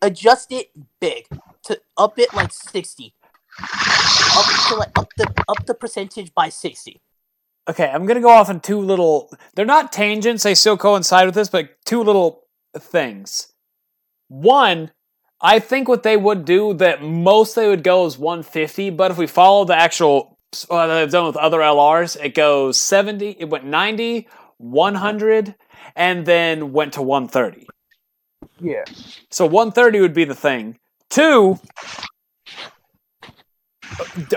adjust 0.00 0.52
it 0.52 0.70
big 1.00 1.26
to 1.64 1.80
up 1.96 2.18
it 2.18 2.32
like 2.34 2.52
sixty. 2.52 3.13
Up 3.60 4.68
to 4.68 4.74
like 4.76 4.98
up 4.98 5.08
the 5.16 5.44
up 5.48 5.66
the 5.66 5.74
percentage 5.74 6.34
by 6.34 6.48
sixty. 6.48 7.00
Okay, 7.68 7.88
I'm 7.88 8.06
gonna 8.06 8.20
go 8.20 8.30
off 8.30 8.48
on 8.48 8.60
two 8.60 8.80
little. 8.80 9.30
They're 9.54 9.64
not 9.64 9.92
tangents; 9.92 10.42
they 10.42 10.54
still 10.54 10.76
coincide 10.76 11.26
with 11.26 11.34
this, 11.34 11.48
but 11.48 11.70
two 11.84 12.02
little 12.02 12.44
things. 12.76 13.52
One, 14.28 14.90
I 15.40 15.58
think 15.58 15.88
what 15.88 16.02
they 16.02 16.16
would 16.16 16.44
do 16.44 16.74
that 16.74 17.02
most 17.02 17.54
they 17.54 17.68
would 17.68 17.84
go 17.84 18.06
is 18.06 18.18
150, 18.18 18.90
but 18.90 19.10
if 19.10 19.18
we 19.18 19.26
follow 19.26 19.64
the 19.64 19.76
actual 19.76 20.38
uh, 20.70 20.86
that 20.86 20.94
they've 20.94 21.10
done 21.10 21.26
with 21.26 21.36
other 21.36 21.58
LRs, 21.58 22.22
it 22.22 22.34
goes 22.34 22.78
70. 22.78 23.36
It 23.38 23.48
went 23.48 23.64
90, 23.64 24.28
100, 24.58 25.54
and 25.96 26.26
then 26.26 26.72
went 26.72 26.94
to 26.94 27.02
130. 27.02 27.66
Yeah. 28.60 28.84
So 29.30 29.46
130 29.46 30.00
would 30.00 30.14
be 30.14 30.24
the 30.24 30.34
thing. 30.34 30.78
Two, 31.10 31.58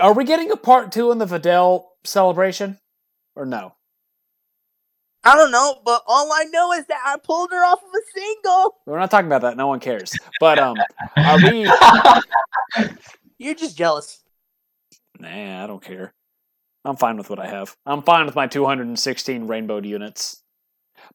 are 0.00 0.12
we 0.12 0.24
getting 0.24 0.50
a 0.50 0.56
part 0.56 0.92
two 0.92 1.10
in 1.10 1.18
the 1.18 1.26
Videl 1.26 1.84
celebration, 2.04 2.78
or 3.34 3.44
no? 3.44 3.74
I 5.24 5.34
don't 5.34 5.50
know, 5.50 5.80
but 5.84 6.02
all 6.06 6.32
I 6.32 6.44
know 6.44 6.72
is 6.72 6.86
that 6.86 7.00
I 7.04 7.16
pulled 7.18 7.50
her 7.50 7.64
off 7.64 7.82
of 7.82 7.88
a 7.88 8.18
single. 8.18 8.76
We're 8.86 8.98
not 8.98 9.10
talking 9.10 9.26
about 9.26 9.42
that. 9.42 9.56
No 9.56 9.66
one 9.66 9.80
cares. 9.80 10.16
But 10.40 10.58
um, 10.58 10.76
are 11.16 11.36
we? 11.36 11.70
You're 13.38 13.54
just 13.54 13.76
jealous. 13.76 14.22
Nah, 15.18 15.64
I 15.64 15.66
don't 15.66 15.82
care. 15.82 16.14
I'm 16.84 16.96
fine 16.96 17.16
with 17.16 17.28
what 17.28 17.38
I 17.38 17.46
have. 17.46 17.76
I'm 17.84 18.02
fine 18.02 18.26
with 18.26 18.36
my 18.36 18.46
216 18.46 19.46
rainbow 19.46 19.82
units. 19.82 20.42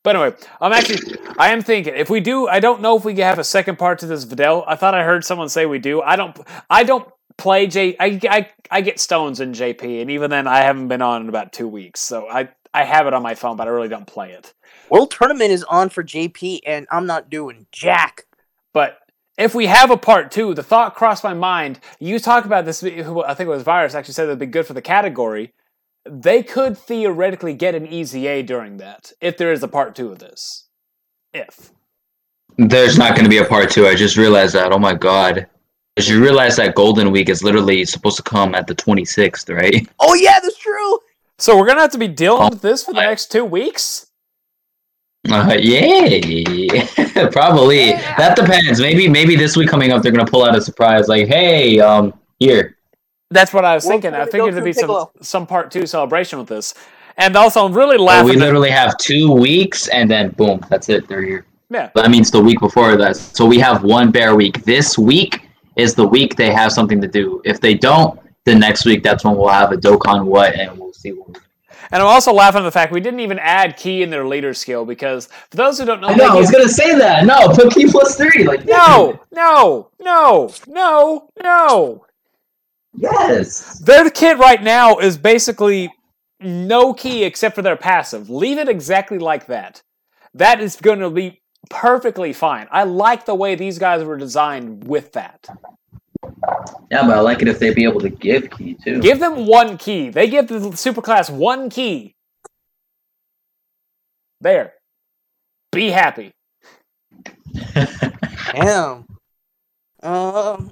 But 0.03 0.15
anyway, 0.15 0.35
I'm 0.61 0.73
actually, 0.73 1.17
I 1.37 1.51
am 1.51 1.61
thinking 1.61 1.93
if 1.95 2.09
we 2.09 2.19
do, 2.19 2.47
I 2.47 2.59
don't 2.59 2.81
know 2.81 2.97
if 2.97 3.05
we 3.05 3.13
can 3.13 3.23
have 3.23 3.39
a 3.39 3.43
second 3.43 3.77
part 3.77 3.99
to 3.99 4.05
this 4.05 4.25
Videl. 4.25 4.63
I 4.67 4.75
thought 4.75 4.93
I 4.93 5.03
heard 5.03 5.23
someone 5.23 5.49
say 5.49 5.65
we 5.65 5.79
do. 5.79 6.01
I 6.01 6.15
don't. 6.15 6.37
I 6.69 6.83
don't 6.83 7.07
play 7.37 7.67
J. 7.67 7.95
I, 7.99 8.19
I, 8.29 8.49
I 8.69 8.81
get 8.81 8.99
stones 8.99 9.39
in 9.39 9.51
JP, 9.51 10.01
and 10.01 10.11
even 10.11 10.29
then, 10.29 10.47
I 10.47 10.59
haven't 10.59 10.87
been 10.87 11.01
on 11.01 11.23
in 11.23 11.29
about 11.29 11.53
two 11.53 11.67
weeks. 11.67 11.99
So 11.99 12.29
I 12.29 12.49
I 12.73 12.83
have 12.83 13.07
it 13.07 13.13
on 13.13 13.21
my 13.21 13.35
phone, 13.35 13.55
but 13.55 13.67
I 13.67 13.71
really 13.71 13.87
don't 13.87 14.07
play 14.07 14.31
it. 14.31 14.53
World 14.89 15.11
tournament 15.11 15.51
is 15.51 15.63
on 15.65 15.89
for 15.89 16.03
JP, 16.03 16.61
and 16.65 16.87
I'm 16.91 17.05
not 17.05 17.29
doing 17.29 17.67
jack. 17.71 18.25
But 18.73 18.97
if 19.37 19.53
we 19.55 19.67
have 19.67 19.91
a 19.91 19.97
part 19.97 20.31
two, 20.31 20.53
the 20.53 20.63
thought 20.63 20.95
crossed 20.95 21.23
my 21.23 21.33
mind. 21.33 21.79
You 21.99 22.19
talk 22.19 22.45
about 22.45 22.65
this. 22.65 22.83
I 22.83 22.89
think 22.89 23.47
it 23.47 23.47
was 23.47 23.63
Virus 23.63 23.95
actually 23.95 24.13
said 24.13 24.25
it'd 24.25 24.39
be 24.39 24.45
good 24.45 24.65
for 24.65 24.73
the 24.73 24.81
category. 24.81 25.53
They 26.05 26.43
could 26.43 26.77
theoretically 26.77 27.53
get 27.53 27.75
an 27.75 27.87
EZA 27.87 28.43
during 28.43 28.77
that 28.77 29.13
if 29.21 29.37
there 29.37 29.51
is 29.51 29.63
a 29.63 29.67
part 29.67 29.95
two 29.95 30.11
of 30.11 30.19
this. 30.19 30.67
If 31.33 31.71
There's 32.57 32.97
not 32.97 33.11
going 33.11 33.23
to 33.23 33.29
be 33.29 33.37
a 33.37 33.45
part 33.45 33.71
two. 33.71 33.87
I 33.87 33.95
just 33.95 34.17
realized 34.17 34.53
that. 34.55 34.71
Oh 34.71 34.79
my 34.79 34.93
god. 34.93 35.47
Because 35.95 36.09
you 36.09 36.21
realize 36.21 36.55
that 36.55 36.73
Golden 36.75 37.11
Week 37.11 37.29
is 37.29 37.43
literally 37.43 37.85
supposed 37.85 38.17
to 38.17 38.23
come 38.23 38.55
at 38.55 38.65
the 38.67 38.73
26th, 38.75 39.53
right? 39.55 39.87
Oh 39.99 40.15
yeah, 40.15 40.39
that's 40.41 40.57
true. 40.57 40.99
so, 41.37 41.57
we're 41.57 41.67
gonna 41.67 41.81
have 41.81 41.91
to 41.91 41.97
be 41.97 42.07
dealing 42.07 42.49
with 42.49 42.61
this 42.61 42.83
for 42.83 42.93
the 42.93 43.01
next 43.01 43.31
two 43.31 43.45
weeks. 43.45 44.07
Uh, 45.31 45.55
yeah, 45.57 47.29
probably. 47.31 47.89
Yeah. 47.91 48.15
That 48.17 48.35
depends. 48.35 48.81
Maybe, 48.81 49.07
maybe 49.07 49.35
this 49.37 49.55
week 49.55 49.69
coming 49.69 49.91
up, 49.91 50.01
they're 50.03 50.11
gonna 50.11 50.29
pull 50.29 50.43
out 50.43 50.55
a 50.55 50.61
surprise, 50.61 51.07
like, 51.07 51.27
"Hey, 51.27 51.79
um, 51.79 52.13
here." 52.39 52.75
That's 53.31 53.53
what 53.53 53.63
I 53.63 53.75
was 53.75 53.85
thinking. 53.85 54.13
I 54.13 54.25
Goku 54.25 54.31
figured 54.31 54.53
there'd 54.55 54.65
be 54.65 54.73
some 54.73 55.05
some 55.21 55.47
part 55.47 55.71
two 55.71 55.85
celebration 55.87 56.39
with 56.39 56.49
this, 56.49 56.73
and 57.17 57.35
also 57.37 57.65
I'm 57.65 57.73
really 57.73 57.97
So 57.97 58.03
laughing. 58.03 58.25
we 58.29 58.35
at- 58.35 58.39
literally 58.39 58.69
have 58.71 58.97
two 58.97 59.31
weeks, 59.31 59.87
and 59.87 60.11
then 60.11 60.31
boom, 60.31 60.59
that's 60.69 60.89
it. 60.89 61.07
They're 61.07 61.21
here. 61.21 61.45
yeah, 61.69 61.89
That 61.95 62.11
means 62.11 62.29
the 62.29 62.41
week 62.41 62.59
before 62.59 62.97
that. 62.97 63.15
So 63.15 63.45
we 63.45 63.59
have 63.59 63.83
one 63.83 64.11
bear 64.11 64.35
week. 64.35 64.63
This 64.65 64.97
week 64.97 65.47
is 65.75 65.95
the 65.95 66.07
week 66.07 66.35
they 66.35 66.51
have 66.51 66.71
something 66.71 67.01
to 67.01 67.07
do. 67.07 67.41
If 67.45 67.59
they 67.61 67.73
don't, 67.73 68.19
the 68.45 68.55
next 68.55 68.85
week 68.85 69.03
that's 69.03 69.23
when 69.23 69.35
we'll 69.35 69.49
have 69.49 69.71
a 69.71 69.77
Dokkan 69.77 70.25
what, 70.25 70.55
and 70.55 70.77
we'll 70.77 70.93
see. 70.93 71.11
What 71.11 71.39
and 71.91 72.01
I'm 72.01 72.07
also 72.07 72.33
laughing 72.33 72.61
at 72.61 72.63
the 72.63 72.71
fact 72.71 72.91
we 72.91 73.01
didn't 73.01 73.19
even 73.19 73.37
add 73.39 73.77
Ki 73.77 74.01
in 74.01 74.09
their 74.09 74.25
leader 74.25 74.53
skill 74.53 74.83
because 74.85 75.27
for 75.51 75.57
those 75.57 75.77
who 75.77 75.85
don't 75.85 76.01
know, 76.01 76.07
I 76.07 76.15
know. 76.15 76.33
I 76.33 76.35
was 76.35 76.49
gonna 76.49 76.67
say 76.67 76.97
that. 76.97 77.25
No, 77.25 77.49
put 77.49 77.73
Ki 77.73 77.85
plus 77.89 78.15
three. 78.17 78.43
Like 78.43 78.65
no, 78.65 79.19
no, 79.31 79.89
no, 79.99 80.51
no, 80.67 81.29
no. 81.41 82.05
Yes. 82.95 83.79
Their 83.79 84.09
kit 84.09 84.37
right 84.37 84.61
now 84.61 84.97
is 84.97 85.17
basically 85.17 85.91
no 86.39 86.93
Ki 86.93 87.23
except 87.23 87.55
for 87.55 87.61
their 87.61 87.75
passive. 87.75 88.29
Leave 88.29 88.57
it 88.57 88.69
exactly 88.69 89.19
like 89.19 89.47
that. 89.47 89.81
That 90.33 90.61
is 90.61 90.75
going 90.75 90.99
to 90.99 91.09
be 91.09 91.41
perfectly 91.69 92.33
fine. 92.33 92.67
I 92.71 92.83
like 92.83 93.25
the 93.25 93.35
way 93.35 93.55
these 93.55 93.79
guys 93.79 94.03
were 94.03 94.17
designed 94.17 94.85
with 94.87 95.13
that. 95.13 95.47
Yeah, 96.91 97.01
but 97.05 97.11
I 97.17 97.19
like 97.19 97.41
it 97.41 97.47
if 97.47 97.59
they 97.59 97.73
be 97.73 97.83
able 97.83 98.01
to 98.01 98.09
give 98.09 98.49
Ki 98.51 98.75
too. 98.83 99.01
Give 99.01 99.19
them 99.19 99.45
one 99.47 99.77
Ki. 99.77 100.09
They 100.09 100.27
give 100.27 100.47
the 100.47 100.59
superclass 100.59 101.29
one 101.29 101.69
Ki. 101.69 102.15
There. 104.41 104.73
Be 105.71 105.89
happy. 105.89 106.33
Damn. 108.51 109.05
Um. 110.01 110.71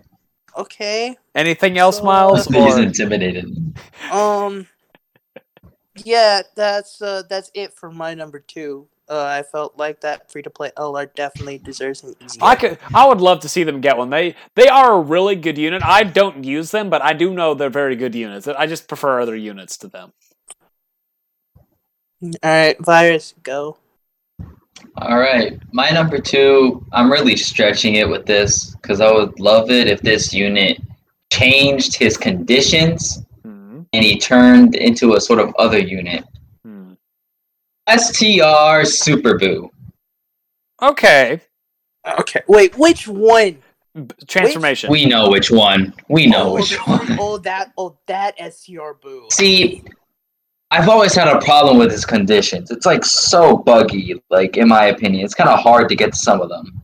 Okay. 0.58 1.16
Anything 1.34 1.78
else, 1.78 1.98
So- 1.98 2.04
Miles? 2.04 2.46
He's 2.48 2.78
Or 2.78 2.82
intimidated. 2.82 3.76
Um. 4.12 4.68
Yeah, 6.04 6.42
that's 6.56 7.02
uh, 7.02 7.24
that's 7.30 7.52
it 7.54 7.74
for 7.74 7.92
my 7.92 8.14
number 8.14 8.40
two. 8.40 8.88
Uh, 9.12 9.26
I 9.26 9.44
felt 9.44 9.78
like 9.78 10.00
that 10.02 10.32
free 10.32 10.42
to 10.42 10.50
play 10.50 10.72
LR 10.78 11.14
definitely 11.14 11.58
deserves 11.58 12.02
an 12.02 12.16
easy. 12.24 12.40
I 12.42 12.56
could, 12.56 12.78
I 12.96 13.06
would 13.06 13.20
love 13.20 13.42
to 13.42 13.50
see 13.50 13.66
them 13.66 13.82
get 13.82 13.98
one. 13.98 14.10
They 14.10 14.36
they 14.56 14.70
are 14.70 14.94
a 14.94 15.02
really 15.02 15.36
good 15.36 15.58
unit. 15.58 15.84
I 15.84 16.04
don't 16.04 16.46
use 16.46 16.72
them, 16.72 16.90
but 16.90 17.02
I 17.02 17.12
do 17.12 17.34
know 17.34 17.54
they're 17.54 17.70
very 17.70 17.98
good 17.98 18.16
units. 18.16 18.48
I 18.48 18.68
just 18.68 18.88
prefer 18.88 19.20
other 19.20 19.36
units 19.36 19.76
to 19.80 19.90
them. 19.90 20.14
All 22.24 22.30
right, 22.42 22.78
virus, 22.80 23.34
go. 23.44 23.78
All 24.96 25.20
right, 25.20 25.60
my 25.74 25.90
number 25.90 26.18
two. 26.20 26.86
I'm 26.94 27.12
really 27.12 27.36
stretching 27.36 27.96
it 27.96 28.08
with 28.08 28.26
this 28.26 28.76
because 28.76 29.02
I 29.02 29.12
would 29.12 29.40
love 29.42 29.70
it 29.72 29.88
if 29.88 30.02
this 30.02 30.34
unit 30.34 30.80
changed 31.34 31.98
his 31.98 32.16
conditions 32.18 33.26
Hmm. 33.44 33.82
and 33.92 34.06
he 34.06 34.18
turned 34.20 34.76
into 34.76 35.16
a 35.16 35.22
sort 35.22 35.40
of 35.40 35.54
other 35.60 35.80
unit. 35.80 36.24
STR 37.88 38.86
Super 38.86 39.38
Buu. 39.38 39.70
Okay, 40.82 41.42
Okay, 42.20 42.42
wait, 42.48 42.78
which 42.78 43.08
one? 43.08 43.58
B- 43.94 44.08
transformation. 44.28 44.90
We 44.90 45.06
know 45.06 45.30
which 45.30 45.52
one. 45.52 45.94
We 46.10 46.26
know 46.26 46.50
oh, 46.50 46.54
which 46.56 46.76
one. 46.88 47.18
Oh, 47.20 47.38
that. 47.40 47.74
Oh, 47.78 47.98
that 48.08 48.36
STR 48.38 48.94
Buu. 49.04 49.32
See, 49.32 49.84
I've 50.72 50.88
always 50.88 51.14
had 51.14 51.28
a 51.28 51.40
problem 51.42 51.78
with 51.78 51.92
his 51.92 52.06
conditions. 52.06 52.72
It's 52.72 52.86
like 52.86 53.04
so 53.04 53.58
buggy, 53.58 54.22
like 54.30 54.58
in 54.58 54.70
my 54.70 54.86
opinion. 54.86 55.26
It's 55.26 55.36
kind 55.36 55.50
of 55.50 55.60
hard 55.60 55.90
to 55.90 55.96
get 55.96 56.14
to 56.14 56.18
some 56.18 56.42
of 56.42 56.50
them. 56.50 56.82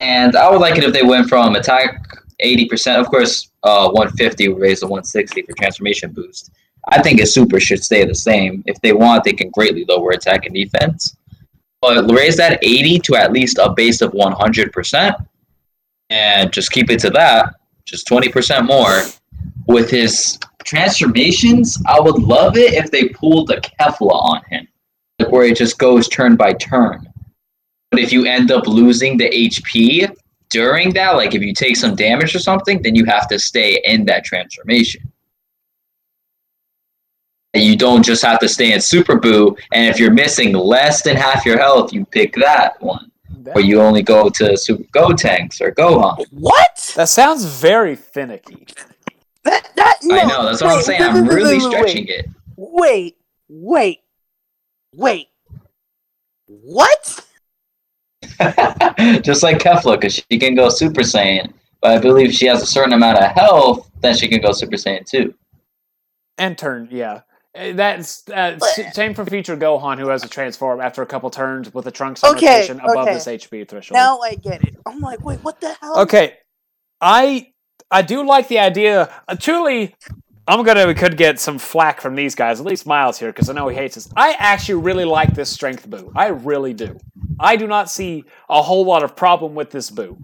And 0.00 0.36
I 0.36 0.50
would 0.50 0.60
like 0.60 0.76
it 0.76 0.84
if 0.84 0.92
they 0.92 1.04
went 1.04 1.28
from 1.28 1.54
attack 1.54 1.96
80%, 2.44 2.98
of 3.00 3.06
course, 3.06 3.50
uh, 3.62 3.88
150 3.90 4.48
would 4.48 4.60
raise 4.60 4.80
to 4.80 4.86
160 4.86 5.42
for 5.42 5.52
transformation 5.52 6.12
boost. 6.12 6.50
I 6.88 7.02
think 7.02 7.20
his 7.20 7.32
super 7.32 7.60
should 7.60 7.82
stay 7.82 8.04
the 8.04 8.14
same. 8.14 8.62
If 8.66 8.80
they 8.80 8.92
want, 8.92 9.24
they 9.24 9.32
can 9.32 9.50
greatly 9.50 9.84
lower 9.88 10.10
attack 10.10 10.46
and 10.46 10.54
defense. 10.54 11.16
But 11.80 12.10
raise 12.10 12.36
that 12.36 12.58
80 12.62 12.98
to 13.00 13.16
at 13.16 13.32
least 13.32 13.58
a 13.58 13.72
base 13.72 14.00
of 14.00 14.12
100% 14.12 15.26
and 16.10 16.52
just 16.52 16.72
keep 16.72 16.90
it 16.90 16.98
to 17.00 17.10
that, 17.10 17.54
just 17.84 18.06
20% 18.08 18.66
more. 18.66 19.02
With 19.66 19.90
his 19.90 20.38
transformations, 20.64 21.78
I 21.86 22.00
would 22.00 22.18
love 22.18 22.56
it 22.56 22.74
if 22.74 22.90
they 22.90 23.08
pulled 23.08 23.50
a 23.50 23.60
Kefla 23.60 24.12
on 24.12 24.42
him, 24.48 24.66
like 25.18 25.30
where 25.30 25.44
it 25.44 25.56
just 25.56 25.78
goes 25.78 26.08
turn 26.08 26.36
by 26.36 26.52
turn. 26.54 27.06
But 27.90 28.00
if 28.00 28.12
you 28.12 28.24
end 28.26 28.50
up 28.50 28.66
losing 28.66 29.16
the 29.16 29.30
HP 29.30 30.14
during 30.50 30.92
that, 30.94 31.12
like 31.12 31.34
if 31.34 31.42
you 31.42 31.54
take 31.54 31.76
some 31.76 31.94
damage 31.94 32.34
or 32.34 32.38
something, 32.38 32.82
then 32.82 32.94
you 32.94 33.04
have 33.04 33.28
to 33.28 33.38
stay 33.38 33.80
in 33.84 34.04
that 34.06 34.24
transformation. 34.24 35.10
And 37.54 37.62
you 37.62 37.76
don't 37.76 38.02
just 38.02 38.24
have 38.24 38.40
to 38.40 38.48
stay 38.48 38.72
in 38.72 38.80
Super 38.80 39.18
Buu, 39.18 39.56
and 39.72 39.88
if 39.88 39.98
you're 39.98 40.10
missing 40.12 40.52
less 40.52 41.02
than 41.02 41.16
half 41.16 41.46
your 41.46 41.58
health, 41.58 41.92
you 41.92 42.04
pick 42.06 42.34
that 42.34 42.80
one. 42.82 43.10
Or 43.54 43.60
you 43.60 43.80
only 43.80 44.02
go 44.02 44.28
to 44.28 44.56
Super 44.56 44.84
Gotenks 44.84 45.60
or 45.60 45.70
Gohan. 45.70 46.24
What? 46.30 46.92
that 46.96 47.08
sounds 47.08 47.44
very 47.44 47.94
finicky. 47.94 48.66
That 49.44 49.68
that 49.76 49.98
no. 50.02 50.18
I 50.18 50.24
know, 50.24 50.44
that's 50.46 50.62
what 50.62 50.76
I'm 50.76 50.82
saying. 50.82 51.00
wait, 51.00 51.08
I'm 51.08 51.14
wait, 51.14 51.28
wait, 51.28 51.34
really 51.34 51.58
wait, 51.58 51.62
wait. 51.62 51.72
stretching 51.72 52.06
it. 52.08 52.26
Wait, 52.56 53.16
wait, 53.48 54.00
wait. 54.94 55.28
What? 56.46 57.26
just 59.22 59.42
like 59.42 59.58
Kefla, 59.58 60.00
because 60.00 60.14
she 60.14 60.38
can 60.38 60.54
go 60.54 60.68
Super 60.70 61.02
Saiyan. 61.02 61.52
But 61.80 61.92
I 61.92 61.98
believe 61.98 62.32
she 62.32 62.46
has 62.46 62.62
a 62.62 62.66
certain 62.66 62.94
amount 62.94 63.18
of 63.18 63.30
health, 63.32 63.90
then 64.00 64.16
she 64.16 64.28
can 64.28 64.40
go 64.40 64.52
Super 64.52 64.76
Saiyan 64.76 65.04
too. 65.06 65.34
And 66.38 66.56
turn, 66.56 66.88
yeah. 66.90 67.20
Uh, 67.56 67.72
That's 67.72 68.28
uh, 68.28 68.58
s- 68.60 68.94
same 68.94 69.14
for 69.14 69.24
future 69.24 69.56
Gohan, 69.56 69.98
who 69.98 70.08
has 70.08 70.24
a 70.24 70.28
transform 70.28 70.80
after 70.80 71.02
a 71.02 71.06
couple 71.06 71.30
turns 71.30 71.72
with 71.72 71.86
a 71.86 71.90
Trunks 71.90 72.24
Okay, 72.24 72.56
rotation 72.62 72.80
above 72.80 73.06
okay. 73.08 73.14
this 73.14 73.26
HP 73.26 73.68
threshold. 73.68 73.94
Now 73.96 74.18
I 74.20 74.34
get 74.34 74.64
it. 74.64 74.74
I'm 74.86 75.00
like, 75.00 75.24
wait, 75.24 75.38
what 75.44 75.60
the 75.60 75.72
hell? 75.80 76.00
Okay, 76.00 76.34
I 77.00 77.48
I 77.90 78.02
do 78.02 78.26
like 78.26 78.48
the 78.48 78.58
idea. 78.58 79.12
Uh, 79.28 79.36
truly, 79.36 79.94
I'm 80.48 80.64
gonna 80.64 80.86
we 80.86 80.94
could 80.94 81.16
get 81.16 81.38
some 81.38 81.58
flack 81.58 82.00
from 82.00 82.16
these 82.16 82.34
guys, 82.34 82.58
at 82.60 82.66
least 82.66 82.86
Miles 82.86 83.18
here, 83.18 83.30
because 83.30 83.48
I 83.48 83.52
know 83.52 83.68
he 83.68 83.76
hates 83.76 83.94
this. 83.94 84.08
I 84.16 84.32
actually 84.38 84.82
really 84.82 85.04
like 85.04 85.34
this 85.34 85.48
strength 85.50 85.88
Buu. 85.88 86.10
I 86.16 86.28
really 86.28 86.74
do. 86.74 86.98
I 87.38 87.56
do 87.56 87.66
not 87.66 87.88
see 87.90 88.24
a 88.48 88.62
whole 88.62 88.84
lot 88.84 89.02
of 89.04 89.14
problem 89.14 89.54
with 89.54 89.70
this 89.70 89.90
Buu. 89.90 90.16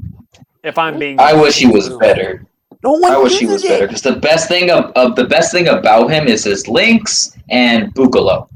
If 0.62 0.78
I'm 0.78 0.98
being, 0.98 1.18
I 1.20 1.32
wish 1.34 1.58
he 1.58 1.66
was 1.66 1.88
better. 1.98 2.44
No 2.82 2.92
one 2.92 3.12
I 3.12 3.18
wish 3.18 3.38
he 3.38 3.44
uses 3.44 3.62
was 3.62 3.70
better 3.70 3.86
because 3.86 4.02
the 4.02 4.16
best 4.16 4.48
thing 4.48 4.70
of, 4.70 4.92
of 4.96 5.14
the 5.16 5.24
best 5.24 5.52
thing 5.52 5.68
about 5.68 6.10
him 6.10 6.26
is 6.26 6.44
his 6.44 6.66
links 6.66 7.36
and 7.50 7.94
Buucolo. 7.94 8.48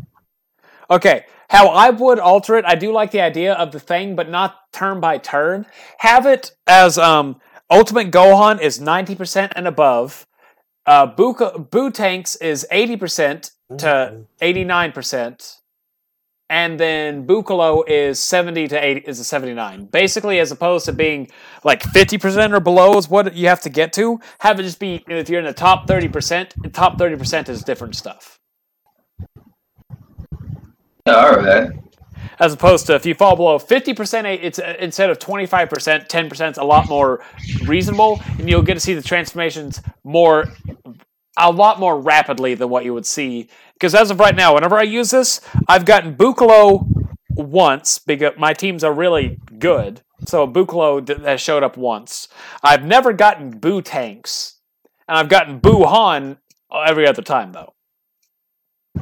Okay, 0.90 1.24
how 1.50 1.68
I 1.68 1.90
would 1.90 2.18
alter 2.18 2.56
it, 2.56 2.64
I 2.64 2.74
do 2.74 2.92
like 2.92 3.10
the 3.10 3.20
idea 3.20 3.54
of 3.54 3.72
the 3.72 3.80
thing, 3.80 4.16
but 4.16 4.30
not 4.30 4.72
turn 4.72 5.00
by 5.00 5.18
turn. 5.18 5.66
Have 5.98 6.26
it 6.26 6.52
as 6.66 6.96
um 6.98 7.40
Ultimate 7.70 8.10
Gohan 8.10 8.60
is 8.60 8.78
90% 8.78 9.52
and 9.56 9.66
above. 9.66 10.26
Uh 10.86 11.06
Buka, 11.06 11.68
Buutenks 11.68 12.40
is 12.40 12.66
80% 12.72 13.50
to 13.78 14.24
89%. 14.40 15.60
And 16.54 16.78
then 16.78 17.26
Buucolo 17.26 17.82
is 17.88 18.20
70 18.20 18.68
to 18.68 18.76
80 18.76 19.00
is 19.08 19.18
a 19.18 19.24
79. 19.24 19.86
Basically, 19.86 20.38
as 20.38 20.52
opposed 20.52 20.86
to 20.86 20.92
being 20.92 21.28
like 21.64 21.82
50% 21.82 22.52
or 22.52 22.60
below 22.60 22.96
is 22.96 23.08
what 23.08 23.34
you 23.34 23.48
have 23.48 23.60
to 23.62 23.68
get 23.68 23.92
to, 23.94 24.20
have 24.38 24.60
it 24.60 24.62
just 24.62 24.78
be 24.78 25.02
if 25.08 25.28
you're 25.28 25.40
in 25.40 25.46
the 25.46 25.52
top 25.52 25.88
30%, 25.88 26.62
the 26.62 26.68
top 26.68 26.96
30% 26.96 27.48
is 27.48 27.64
different 27.64 27.96
stuff. 27.96 28.38
All 31.06 31.32
right. 31.32 31.70
as 32.38 32.52
opposed 32.52 32.86
to 32.86 32.94
if 32.94 33.04
you 33.04 33.14
fall 33.16 33.34
below 33.34 33.58
50% 33.58 34.38
it's 34.40 34.60
uh, 34.60 34.76
instead 34.78 35.10
of 35.10 35.18
25% 35.18 36.08
10% 36.08 36.50
is 36.52 36.58
a 36.58 36.64
lot 36.64 36.88
more 36.88 37.22
reasonable 37.66 38.22
and 38.38 38.48
you'll 38.48 38.62
get 38.62 38.74
to 38.74 38.80
see 38.80 38.94
the 38.94 39.02
transformations 39.02 39.82
more 40.04 40.46
a 41.36 41.50
lot 41.50 41.80
more 41.80 41.98
rapidly 42.00 42.54
than 42.54 42.68
what 42.68 42.84
you 42.84 42.94
would 42.94 43.06
see 43.06 43.48
because 43.74 43.94
as 43.94 44.10
of 44.10 44.20
right 44.20 44.36
now 44.36 44.54
whenever 44.54 44.76
i 44.76 44.82
use 44.82 45.10
this 45.10 45.40
i've 45.68 45.84
gotten 45.84 46.14
Buucolo 46.14 46.86
once 47.30 47.98
because 47.98 48.32
my 48.38 48.52
teams 48.52 48.84
are 48.84 48.92
really 48.92 49.38
good 49.58 50.02
so 50.26 50.46
Buucolo 50.46 51.04
d- 51.04 51.14
has 51.24 51.40
showed 51.40 51.62
up 51.62 51.76
once 51.76 52.28
i've 52.62 52.84
never 52.84 53.12
gotten 53.12 53.58
Buutenks 53.58 54.54
and 55.08 55.18
i've 55.18 55.28
gotten 55.28 55.60
Buuhan 55.60 56.38
every 56.86 57.06
other 57.06 57.22
time 57.22 57.52
though 57.52 57.74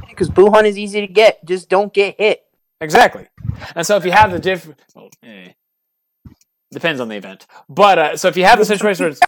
Because 0.08 0.30
Buuhan 0.30 0.64
is 0.64 0.78
easy 0.78 1.00
to 1.00 1.06
get. 1.06 1.44
Just 1.44 1.68
don't 1.68 1.92
get 1.92 2.16
hit. 2.18 2.40
Exactly. 2.80 3.26
And 3.74 3.86
so 3.86 3.96
if 3.96 4.04
you 4.04 4.12
have 4.12 4.32
the 4.32 4.38
different, 4.38 4.80
well, 4.94 5.08
eh, 5.22 5.52
depends 6.72 7.00
on 7.00 7.08
the 7.08 7.16
event. 7.16 7.46
But 7.68 7.98
uh, 7.98 8.16
so 8.16 8.28
if 8.28 8.36
you 8.36 8.44
have 8.44 8.58
the 8.58 8.64
situation 8.64 9.04
where 9.04 9.12
it's 9.12 9.20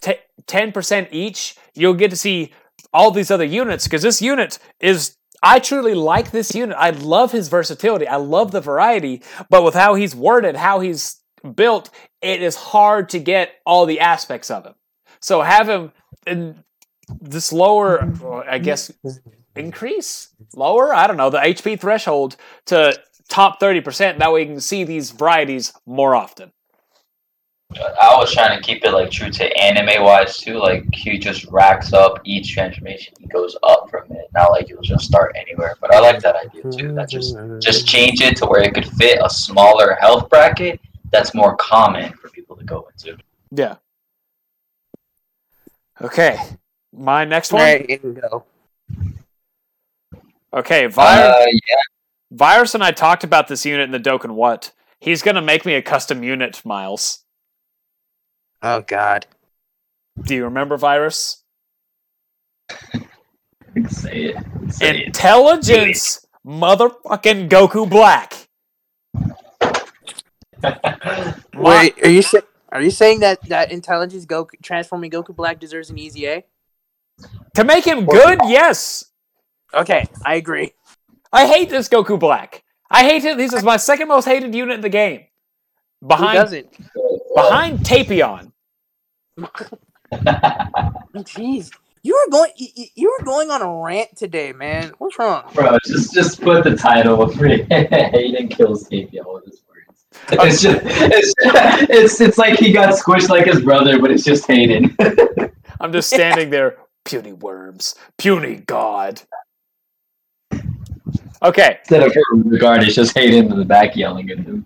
ten 0.47 0.71
percent 0.71 1.09
each, 1.11 1.55
you'll 1.75 1.93
get 1.93 2.09
to 2.11 2.17
see 2.17 2.51
all 2.93 3.11
these 3.11 3.31
other 3.31 3.45
units 3.45 3.85
because 3.85 4.01
this 4.01 4.21
unit 4.21 4.59
is. 4.79 5.17
I 5.43 5.59
truly 5.59 5.93
like 5.93 6.31
this 6.31 6.55
unit. 6.55 6.75
I 6.79 6.89
love 6.89 7.31
his 7.31 7.49
versatility. 7.49 8.07
I 8.07 8.15
love 8.15 8.51
the 8.51 8.61
variety. 8.61 9.21
But 9.49 9.63
with 9.63 9.75
how 9.75 9.93
he's 9.93 10.15
worded, 10.15 10.55
how 10.55 10.79
he's 10.79 11.21
built, 11.55 11.91
it 12.21 12.41
is 12.41 12.55
hard 12.55 13.09
to 13.09 13.19
get 13.19 13.51
all 13.63 13.85
the 13.85 13.99
aspects 13.99 14.49
of 14.49 14.65
him. 14.65 14.73
So 15.19 15.41
have 15.41 15.69
him 15.69 15.91
in 16.25 16.63
this 17.21 17.53
lower, 17.53 18.11
I 18.49 18.57
guess, 18.57 18.91
increase 19.55 20.29
lower 20.55 20.93
i 20.93 21.07
don't 21.07 21.17
know 21.17 21.29
the 21.29 21.37
hp 21.37 21.79
threshold 21.79 22.35
to 22.65 22.93
top 23.27 23.59
30% 23.59 24.19
that 24.19 24.31
way 24.31 24.41
you 24.41 24.45
can 24.45 24.59
see 24.59 24.83
these 24.83 25.11
varieties 25.11 25.73
more 25.85 26.13
often 26.13 26.51
I 27.73 28.15
was 28.15 28.31
trying 28.33 28.55
to 28.57 28.63
keep 28.63 28.85
it 28.85 28.91
like 28.91 29.11
true 29.11 29.29
to 29.29 29.57
anime 29.57 30.03
wise 30.03 30.37
too. 30.37 30.59
Like 30.59 30.85
he 30.93 31.17
just 31.17 31.45
racks 31.45 31.93
up 31.93 32.19
each 32.23 32.53
transformation. 32.53 33.13
He 33.19 33.27
goes 33.27 33.57
up 33.63 33.89
from 33.89 34.09
it. 34.11 34.27
Not 34.33 34.51
like 34.51 34.69
you'll 34.69 34.81
just 34.81 35.05
start 35.05 35.35
anywhere. 35.35 35.75
But 35.81 35.93
I 35.93 35.99
like 35.99 36.19
that 36.21 36.35
idea 36.35 36.63
too. 36.71 36.93
That 36.93 37.09
just 37.09 37.35
just 37.61 37.87
change 37.87 38.21
it 38.21 38.37
to 38.37 38.45
where 38.45 38.61
it 38.61 38.73
could 38.73 38.87
fit 38.93 39.19
a 39.23 39.29
smaller 39.29 39.97
health 39.99 40.29
bracket 40.29 40.79
that's 41.11 41.33
more 41.33 41.55
common 41.57 42.11
for 42.13 42.29
people 42.29 42.55
to 42.57 42.63
go 42.63 42.87
into. 42.91 43.17
yeah 43.51 43.75
okay 46.01 46.37
my 46.91 47.23
next 47.23 47.53
one 47.53 47.61
right, 47.61 47.89
you 47.89 47.99
can 47.99 48.13
go. 48.15 48.43
okay 50.53 50.87
virus, 50.87 51.35
Uh, 51.35 51.45
yeah, 51.51 51.75
virus 52.31 52.73
and 52.75 52.83
i 52.83 52.91
talked 52.91 53.23
about 53.23 53.47
this 53.47 53.65
unit 53.65 53.83
in 53.83 53.91
the 53.91 53.99
Dokkan 53.99 54.35
When 54.35 54.59
he's 54.99 55.21
gonna 55.21 55.41
make 55.41 55.65
me 55.65 55.75
a 55.75 55.81
custom 55.81 56.23
unit 56.23 56.61
miles 56.65 57.23
Oh 58.65 58.81
God. 58.81 59.27
do 60.23 60.33
you 60.35 60.43
remember 60.45 60.75
virus 60.75 61.43
say 63.89 64.33
it. 64.33 64.37
Say 64.73 64.89
it. 64.89 65.05
intelligence 65.07 66.25
motherfucking 66.45 67.47
goku 67.49 67.87
black 67.89 68.47
Wait, 71.53 71.93
are 72.03 72.09
you 72.09 72.21
sa- 72.21 72.39
Are 72.69 72.81
you 72.81 72.89
saying 72.91 73.19
that 73.19 73.41
that 73.49 73.71
intelligence 73.71 74.25
Goku 74.25 74.51
transforming 74.61 75.11
Goku 75.11 75.35
Black 75.35 75.59
deserves 75.59 75.89
an 75.89 75.99
EZA? 75.99 76.43
To 77.55 77.63
make 77.63 77.85
him 77.85 78.05
good, 78.05 78.39
yes. 78.47 79.05
Okay, 79.73 80.05
I 80.25 80.35
agree. 80.35 80.73
I 81.31 81.45
hate 81.47 81.69
this 81.69 81.87
Goku 81.87 82.19
Black. 82.19 82.63
I 82.89 83.03
hate 83.03 83.23
him. 83.23 83.37
This 83.37 83.53
is 83.53 83.63
my 83.63 83.77
second 83.77 84.07
most 84.07 84.25
hated 84.25 84.55
unit 84.55 84.75
in 84.75 84.81
the 84.81 84.89
game. 84.89 85.25
Who 86.01 86.07
Behind 86.07 86.35
doesn't? 86.35 86.67
behind 87.35 87.79
Tapion. 87.79 88.51
Jeez, 91.15 91.71
you 92.03 92.13
were 92.25 92.31
going 92.31 92.51
you, 92.57 92.67
you- 92.75 92.87
you 92.95 93.15
were 93.19 93.25
going 93.25 93.51
on 93.51 93.61
a 93.61 93.83
rant 93.83 94.15
today, 94.15 94.53
man. 94.53 94.91
What's 94.97 95.17
wrong? 95.19 95.43
Bro, 95.53 95.77
just 95.85 96.13
just 96.13 96.41
put 96.41 96.63
the 96.63 96.75
title 96.75 97.27
free 97.29 97.63
Hayden 97.69 98.47
kills 98.47 98.87
Tapion 98.89 99.33
with 99.33 99.45
his 99.45 99.61
words. 99.67 100.05
It's 100.31 100.61
just 100.61 100.79
it's, 100.85 101.33
it's 101.89 102.21
it's 102.21 102.37
like 102.37 102.57
he 102.59 102.71
got 102.71 102.93
squished 102.93 103.29
like 103.29 103.45
his 103.45 103.61
brother, 103.61 103.99
but 103.99 104.11
it's 104.11 104.23
just 104.23 104.47
Hayden. 104.47 104.95
I'm 105.79 105.91
just 105.91 106.09
standing 106.09 106.49
there. 106.49 106.77
Puny 107.03 107.33
worms. 107.33 107.93
Puny 108.17 108.55
god. 108.65 109.21
Okay. 111.43 111.77
Instead 111.81 112.01
of 112.03 112.13
her 112.15 112.21
regard, 112.33 112.81
it's 112.83 112.95
just 112.95 113.15
Hayden 113.15 113.51
in 113.51 113.59
the 113.59 113.65
back 113.65 113.95
yelling 113.95 114.31
at 114.31 114.39
him. 114.39 114.65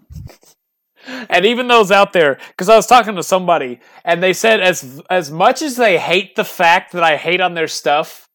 And 1.08 1.45
even 1.45 1.68
those 1.68 1.91
out 1.91 2.14
there, 2.14 2.38
because 2.50 2.70
I 2.70 2.76
was 2.76 2.86
talking 2.88 3.16
to 3.16 3.24
somebody, 3.24 3.80
and 4.04 4.22
they 4.22 4.34
said 4.34 4.60
as 4.60 5.02
as 5.10 5.32
much 5.32 5.62
as 5.62 5.76
they 5.76 5.97
hate 5.97 6.36
the 6.36 6.43
fact 6.43 6.91
that 6.91 7.04
I 7.04 7.18
hate 7.18 7.41
on 7.41 7.54
their 7.54 7.68
stuff, 7.68 8.28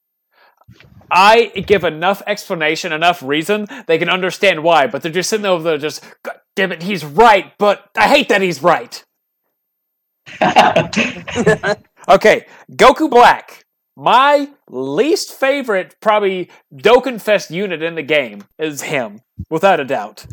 I 1.10 1.46
give 1.66 1.84
enough 1.84 2.22
explanation, 2.26 2.92
enough 2.92 3.22
reason, 3.22 3.66
they 3.86 3.98
can 3.98 4.08
understand 4.08 4.62
why. 4.62 4.86
But 4.86 5.02
they're 5.02 5.12
just 5.12 5.30
sitting 5.30 5.46
over 5.46 5.62
there, 5.62 5.78
just 5.78 6.04
God 6.22 6.36
damn 6.56 6.72
it, 6.72 6.82
he's 6.82 7.04
right. 7.04 7.52
But 7.58 7.88
I 7.96 8.08
hate 8.08 8.28
that 8.30 8.42
he's 8.42 8.62
right. 8.62 9.04
Okay, 12.08 12.46
Goku 12.70 13.08
Black. 13.08 13.64
My 13.96 14.50
least 14.68 15.32
favorite, 15.32 15.96
probably 16.00 16.50
Dokkanfest 16.74 17.50
unit 17.50 17.82
in 17.82 17.94
the 17.94 18.02
game 18.02 18.44
is 18.58 18.82
him, 18.82 19.20
without 19.48 19.80
a 19.80 19.84
doubt. 19.84 20.26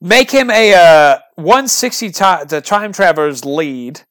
Make 0.00 0.30
him 0.30 0.50
a 0.50 0.74
uh, 0.74 1.18
160 1.36 2.10
ti- 2.10 2.44
the 2.48 2.60
time 2.62 2.92
travelers 2.92 3.44
lead 3.44 4.02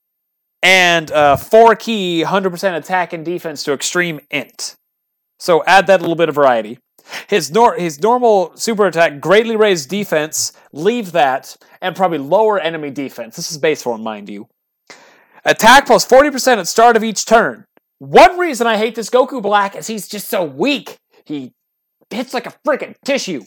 and 0.64 1.12
uh, 1.12 1.36
four 1.36 1.76
Ki 1.76 2.24
100% 2.26 2.78
attack 2.78 3.14
and 3.14 3.24
defense 3.24 3.64
to 3.64 3.74
extreme 3.74 4.20
int. 4.32 4.76
So 5.40 5.64
add 5.66 5.88
that 5.88 6.02
little 6.02 6.16
bit 6.16 6.30
of 6.30 6.36
variety. 6.36 6.80
His 7.28 7.52
nor- 7.52 7.76
his 7.76 8.02
normal 8.02 8.56
super 8.56 8.88
attack 8.88 9.20
greatly 9.20 9.56
raised 9.56 9.90
defense. 9.90 10.54
Leave 10.74 11.12
that 11.12 11.56
and 11.82 11.96
probably 11.96 12.18
lower 12.18 12.60
enemy 12.60 12.90
defense. 12.90 13.36
This 13.36 13.52
is 13.52 13.60
base 13.60 13.84
form, 13.84 14.02
mind 14.02 14.28
you. 14.28 14.48
Attack 15.44 15.86
plus 15.86 16.06
40% 16.08 16.58
at 16.58 16.68
start 16.68 16.98
of 16.98 17.04
each 17.04 17.26
turn. 17.26 17.66
One 18.00 18.40
reason 18.40 18.66
I 18.66 18.78
hate 18.78 18.96
this 18.96 19.12
Goku 19.12 19.42
Black 19.42 19.76
is 19.76 19.86
he's 19.86 20.08
just 20.08 20.28
so 20.28 20.44
weak. 20.44 20.98
He 21.26 21.54
hits 22.10 22.34
like 22.34 22.48
a 22.48 22.54
freaking 22.68 22.96
tissue. 23.06 23.44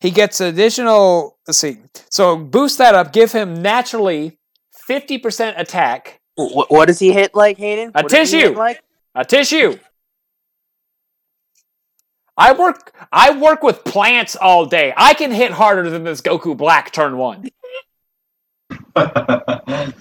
He 0.00 0.10
gets 0.10 0.40
additional, 0.40 1.36
let's 1.46 1.58
see. 1.58 1.78
So 2.10 2.36
boost 2.36 2.78
that 2.78 2.94
up, 2.94 3.12
give 3.12 3.32
him 3.32 3.60
naturally 3.62 4.38
50% 4.88 5.58
attack. 5.58 6.20
What, 6.36 6.70
what 6.70 6.86
does 6.86 7.00
he 7.00 7.12
hit 7.12 7.34
like, 7.34 7.58
Hayden? 7.58 7.90
A 7.94 8.02
What 8.02 8.10
tissue. 8.10 8.54
Like? 8.54 8.82
A 9.14 9.24
tissue. 9.24 9.78
I 12.36 12.52
work 12.52 12.92
I 13.10 13.36
work 13.36 13.64
with 13.64 13.82
plants 13.82 14.36
all 14.36 14.64
day. 14.64 14.94
I 14.96 15.14
can 15.14 15.32
hit 15.32 15.50
harder 15.50 15.90
than 15.90 16.04
this 16.04 16.20
Goku 16.20 16.56
Black 16.56 16.92
turn 16.92 17.16
1. 17.16 17.48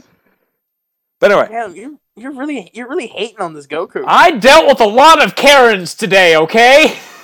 But 1.19 1.31
anyway, 1.31 1.47
Damn, 1.49 1.75
you 1.75 1.99
you're 2.15 2.31
really 2.31 2.69
you're 2.73 2.87
really 2.87 3.07
hating 3.07 3.39
on 3.39 3.53
this 3.53 3.65
Goku. 3.67 4.03
I 4.05 4.31
dealt 4.31 4.67
with 4.67 4.81
a 4.81 4.85
lot 4.85 5.23
of 5.23 5.35
Karens 5.35 5.95
today, 5.95 6.35
okay? 6.37 6.97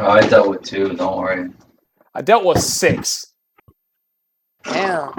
Oh, 0.00 0.10
I 0.10 0.26
dealt 0.26 0.48
with 0.48 0.62
two. 0.62 0.94
Don't 0.94 1.16
worry. 1.18 1.50
I 2.14 2.22
dealt 2.22 2.44
with 2.44 2.58
6. 2.60 3.26
Damn. 4.64 5.12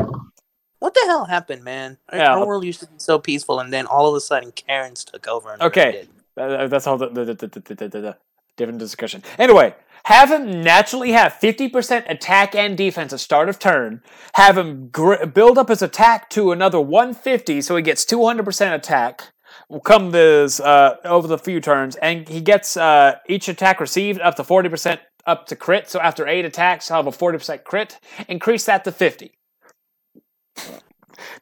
What 0.80 0.94
the 0.94 1.04
hell 1.06 1.26
happened, 1.26 1.64
man? 1.64 1.98
Our- 2.10 2.18
Yeah. 2.20 2.36
Our 2.36 2.46
world 2.48 2.64
used 2.66 2.80
to 2.82 2.88
be 2.88 2.94
so 2.98 3.20
peaceful, 3.20 3.60
and 3.60 3.72
then 3.72 3.86
all 3.86 4.10
of 4.10 4.16
a 4.16 4.20
sudden, 4.22 4.52
Karens 4.52 5.04
took 5.06 5.28
over. 5.28 5.54
And 5.54 5.62
Okay. 5.62 6.08
Uh, 6.38 6.68
that's 6.68 6.88
all 6.88 6.98
the, 6.98 7.10
the, 7.10 7.26
the, 7.26 7.34
the, 7.36 7.48
the, 7.48 7.60
the, 7.62 7.76
the, 7.76 7.88
the 8.02 8.18
different 8.58 8.80
discussion. 8.80 9.22
Anyway, 9.38 9.76
have 10.06 10.32
him 10.32 10.62
naturally 10.64 11.12
have 11.12 11.34
50% 11.34 12.10
attack 12.10 12.56
and 12.56 12.78
defense 12.78 13.14
at 13.14 13.20
start 13.20 13.50
of 13.50 13.60
turn. 13.60 14.02
Have 14.34 14.58
him 14.58 14.88
gr- 14.88 15.26
build 15.26 15.58
up 15.58 15.70
his 15.70 15.82
attack 15.82 16.30
to 16.32 16.52
another 16.52 16.80
150 16.82 17.62
so 17.62 17.76
he 17.76 17.82
gets 17.84 18.04
200% 18.06 18.74
attack. 18.74 19.32
Come 19.80 20.12
this 20.12 20.60
uh, 20.60 20.98
over 21.06 21.28
the 21.28 21.38
few 21.38 21.62
turns, 21.62 21.96
and 21.98 22.28
he 22.28 22.42
gets 22.42 22.76
uh, 22.76 23.16
each 23.28 23.48
attack 23.48 23.80
received 23.80 24.20
up 24.20 24.36
to 24.36 24.44
40% 24.44 25.00
up 25.26 25.46
to 25.48 25.56
crit. 25.56 25.90
So 25.90 26.00
after 26.00 26.28
eight 26.28 26.46
attacks, 26.46 26.88
he'll 26.88 26.98
have 26.98 27.08
a 27.08 27.12
40% 27.12 27.64
crit. 27.64 28.00
Increase 28.28 28.66
that 28.66 28.84
to 28.84 28.92
50. 28.92 29.32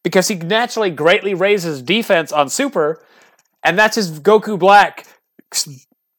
Because 0.04 0.28
he 0.28 0.36
naturally 0.36 0.92
greatly 0.92 1.34
raises 1.34 1.82
defense 1.82 2.32
on 2.32 2.50
super, 2.50 3.04
and 3.64 3.78
that's 3.78 3.96
his 3.96 4.20
Goku 4.20 4.60
Black 4.60 5.08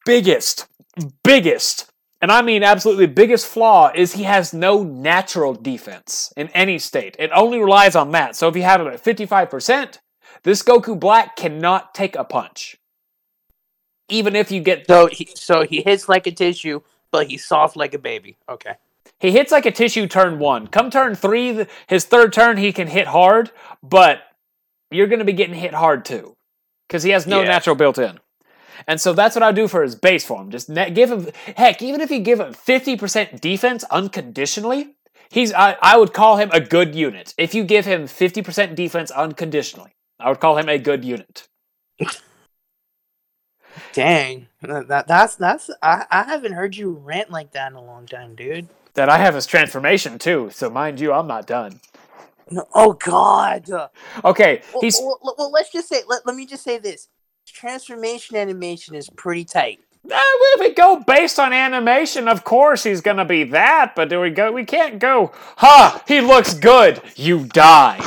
biggest, 0.05 0.67
biggest, 1.23 1.91
and 2.21 2.31
I 2.31 2.41
mean 2.43 2.63
absolutely 2.63 3.07
biggest 3.07 3.47
flaw 3.47 3.91
is 3.93 4.13
he 4.13 4.23
has 4.23 4.53
no 4.53 4.83
natural 4.83 5.53
defense 5.53 6.31
in 6.37 6.49
any 6.49 6.77
state. 6.77 7.15
It 7.17 7.31
only 7.33 7.59
relies 7.59 7.95
on 7.95 8.11
that. 8.11 8.35
So 8.35 8.47
if 8.47 8.55
you 8.55 8.61
have 8.61 8.81
him 8.81 8.87
at 8.87 9.03
55%, 9.03 9.97
this 10.43 10.63
Goku 10.63 10.99
Black 10.99 11.35
cannot 11.35 11.93
take 11.93 12.15
a 12.15 12.23
punch. 12.23 12.77
Even 14.09 14.35
if 14.35 14.51
you 14.51 14.61
get 14.61 14.87
So 14.87 15.07
he 15.07 15.29
so 15.35 15.63
he 15.63 15.81
hits 15.81 16.09
like 16.09 16.27
a 16.27 16.31
tissue, 16.31 16.81
but 17.11 17.27
he's 17.27 17.45
soft 17.45 17.75
like 17.75 17.93
a 17.93 17.99
baby. 17.99 18.37
Okay. 18.49 18.75
he 19.19 19.31
hits 19.31 19.51
like 19.51 19.65
a 19.65 19.71
tissue 19.71 20.07
turn 20.07 20.39
1. 20.39 20.67
Come 20.67 20.89
turn 20.89 21.15
three, 21.15 21.65
his 21.87 22.05
third 22.05 22.33
turn 22.33 22.57
he 22.57 22.71
can 22.73 22.87
hit 22.87 23.07
hard, 23.07 23.51
but 23.83 24.21
you're 24.89 25.07
going 25.07 25.19
to 25.19 25.25
be 25.25 25.33
getting 25.33 25.55
hit 25.55 25.73
hard 25.73 26.03
too 26.05 26.35
cuz 26.89 27.03
he 27.03 27.11
has 27.11 27.25
no 27.25 27.41
Yeah. 27.41 27.47
natural 27.47 27.75
built 27.75 27.97
in. 27.97 28.19
And 28.87 28.99
so 28.99 29.13
that's 29.13 29.35
what 29.35 29.43
I 29.43 29.51
do 29.51 29.67
for 29.67 29.83
his 29.83 29.95
base 29.95 30.25
form. 30.25 30.49
Just 30.49 30.73
give 30.73 31.11
him, 31.11 31.29
heck, 31.55 31.81
even 31.83 32.01
if 32.01 32.09
you 32.09 32.19
give 32.19 32.39
him 32.39 32.51
50% 32.53 33.39
defense 33.39 33.83
unconditionally, 33.91 34.95
he's, 35.29 35.53
I, 35.53 35.77
I 35.81 35.97
would 35.97 36.13
call 36.13 36.37
him 36.37 36.49
a 36.51 36.59
good 36.59 36.95
unit. 36.95 37.35
If 37.37 37.53
you 37.53 37.63
give 37.63 37.85
him 37.85 38.05
50% 38.07 38.73
defense 38.75 39.11
unconditionally, 39.11 39.93
I 40.23 40.29
would 40.29 40.39
call 40.39 40.57
him 40.57 40.69
a 40.69 40.77
good 40.77 41.03
unit. 41.05 41.47
Dang. 43.93 44.47
That, 44.61 44.87
that- 44.87 45.07
that's 45.07 45.35
that's 45.35 45.69
I, 45.81 46.05
I 46.09 46.23
haven't 46.23 46.53
heard 46.53 46.75
you 46.75 46.91
rant 46.91 47.31
like 47.31 47.51
that 47.53 47.71
in 47.71 47.77
a 47.77 47.83
long 47.83 48.05
time, 48.05 48.35
dude. 48.35 48.67
That 48.93 49.09
I 49.09 49.17
have 49.17 49.35
his 49.35 49.45
transformation 49.45 50.19
too, 50.19 50.49
so 50.51 50.69
mind 50.69 50.99
you, 50.99 51.13
I'm 51.13 51.27
not 51.27 51.47
done. 51.47 51.79
No, 52.49 52.67
oh 52.73 52.93
God. 52.93 53.69
Okay, 54.25 54.61
Well, 54.73 54.81
he's, 54.81 54.99
well, 55.01 55.35
well, 55.37 55.51
let's 55.51 55.71
just 55.71 55.87
say 55.87 56.01
let, 56.07 56.25
let 56.25 56.35
me 56.35 56.45
just 56.45 56.63
say 56.63 56.77
this. 56.77 57.07
Transformation 57.47 58.35
animation 58.35 58.95
is 58.95 59.09
pretty 59.09 59.45
tight. 59.45 59.79
Uh, 60.05 60.15
if 60.15 60.59
we 60.59 60.73
go 60.73 60.97
based 60.99 61.39
on 61.39 61.53
animation, 61.53 62.27
of 62.27 62.43
course 62.43 62.83
he's 62.83 63.01
gonna 63.01 63.23
be 63.25 63.43
that, 63.45 63.93
but 63.95 64.09
do 64.09 64.19
we 64.19 64.29
go, 64.29 64.51
we 64.51 64.65
can't 64.65 64.99
go, 64.99 65.31
ha, 65.57 66.03
he 66.07 66.19
looks 66.21 66.53
good, 66.53 67.01
you 67.15 67.45
die. 67.45 67.99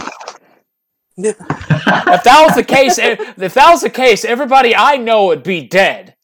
If 1.16 1.39
that 1.39 2.45
was 2.47 2.55
the 2.55 2.65
case, 2.65 2.99
if 2.99 3.39
if 3.39 3.55
that 3.55 3.70
was 3.70 3.82
the 3.82 3.91
case, 3.91 4.24
everybody 4.24 4.74
I 4.74 4.97
know 4.97 5.27
would 5.27 5.43
be 5.43 5.66
dead. 5.66 6.15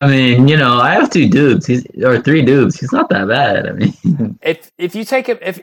I 0.00 0.08
mean, 0.08 0.48
you 0.48 0.56
know, 0.56 0.78
I 0.78 0.90
have 0.94 1.08
two 1.10 1.28
dudes, 1.28 1.66
he's 1.66 1.86
or 2.02 2.20
three 2.20 2.42
dudes. 2.42 2.78
He's 2.78 2.92
not 2.92 3.08
that 3.10 3.28
bad. 3.28 3.66
I 3.66 3.72
mean, 3.72 4.38
If 4.42 4.70
if 4.76 4.94
you 4.94 5.04
take 5.04 5.28
him, 5.28 5.38
if 5.40 5.60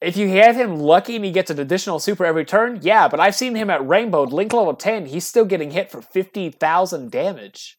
if 0.00 0.16
you 0.16 0.28
have 0.28 0.56
him 0.56 0.76
lucky 0.76 1.16
and 1.16 1.24
he 1.24 1.30
gets 1.30 1.50
an 1.50 1.58
additional 1.58 1.98
super 2.00 2.26
every 2.26 2.44
turn, 2.44 2.80
yeah. 2.82 3.08
But 3.08 3.20
I've 3.20 3.34
seen 3.34 3.54
him 3.54 3.70
at 3.70 3.86
Rainbow 3.86 4.24
Link 4.24 4.52
level 4.52 4.74
ten. 4.74 5.06
He's 5.06 5.26
still 5.26 5.44
getting 5.44 5.70
hit 5.70 5.90
for 5.90 6.02
fifty 6.02 6.50
thousand 6.50 7.10
damage. 7.10 7.78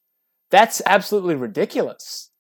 That's 0.49 0.81
absolutely 0.85 1.35
ridiculous. 1.35 2.31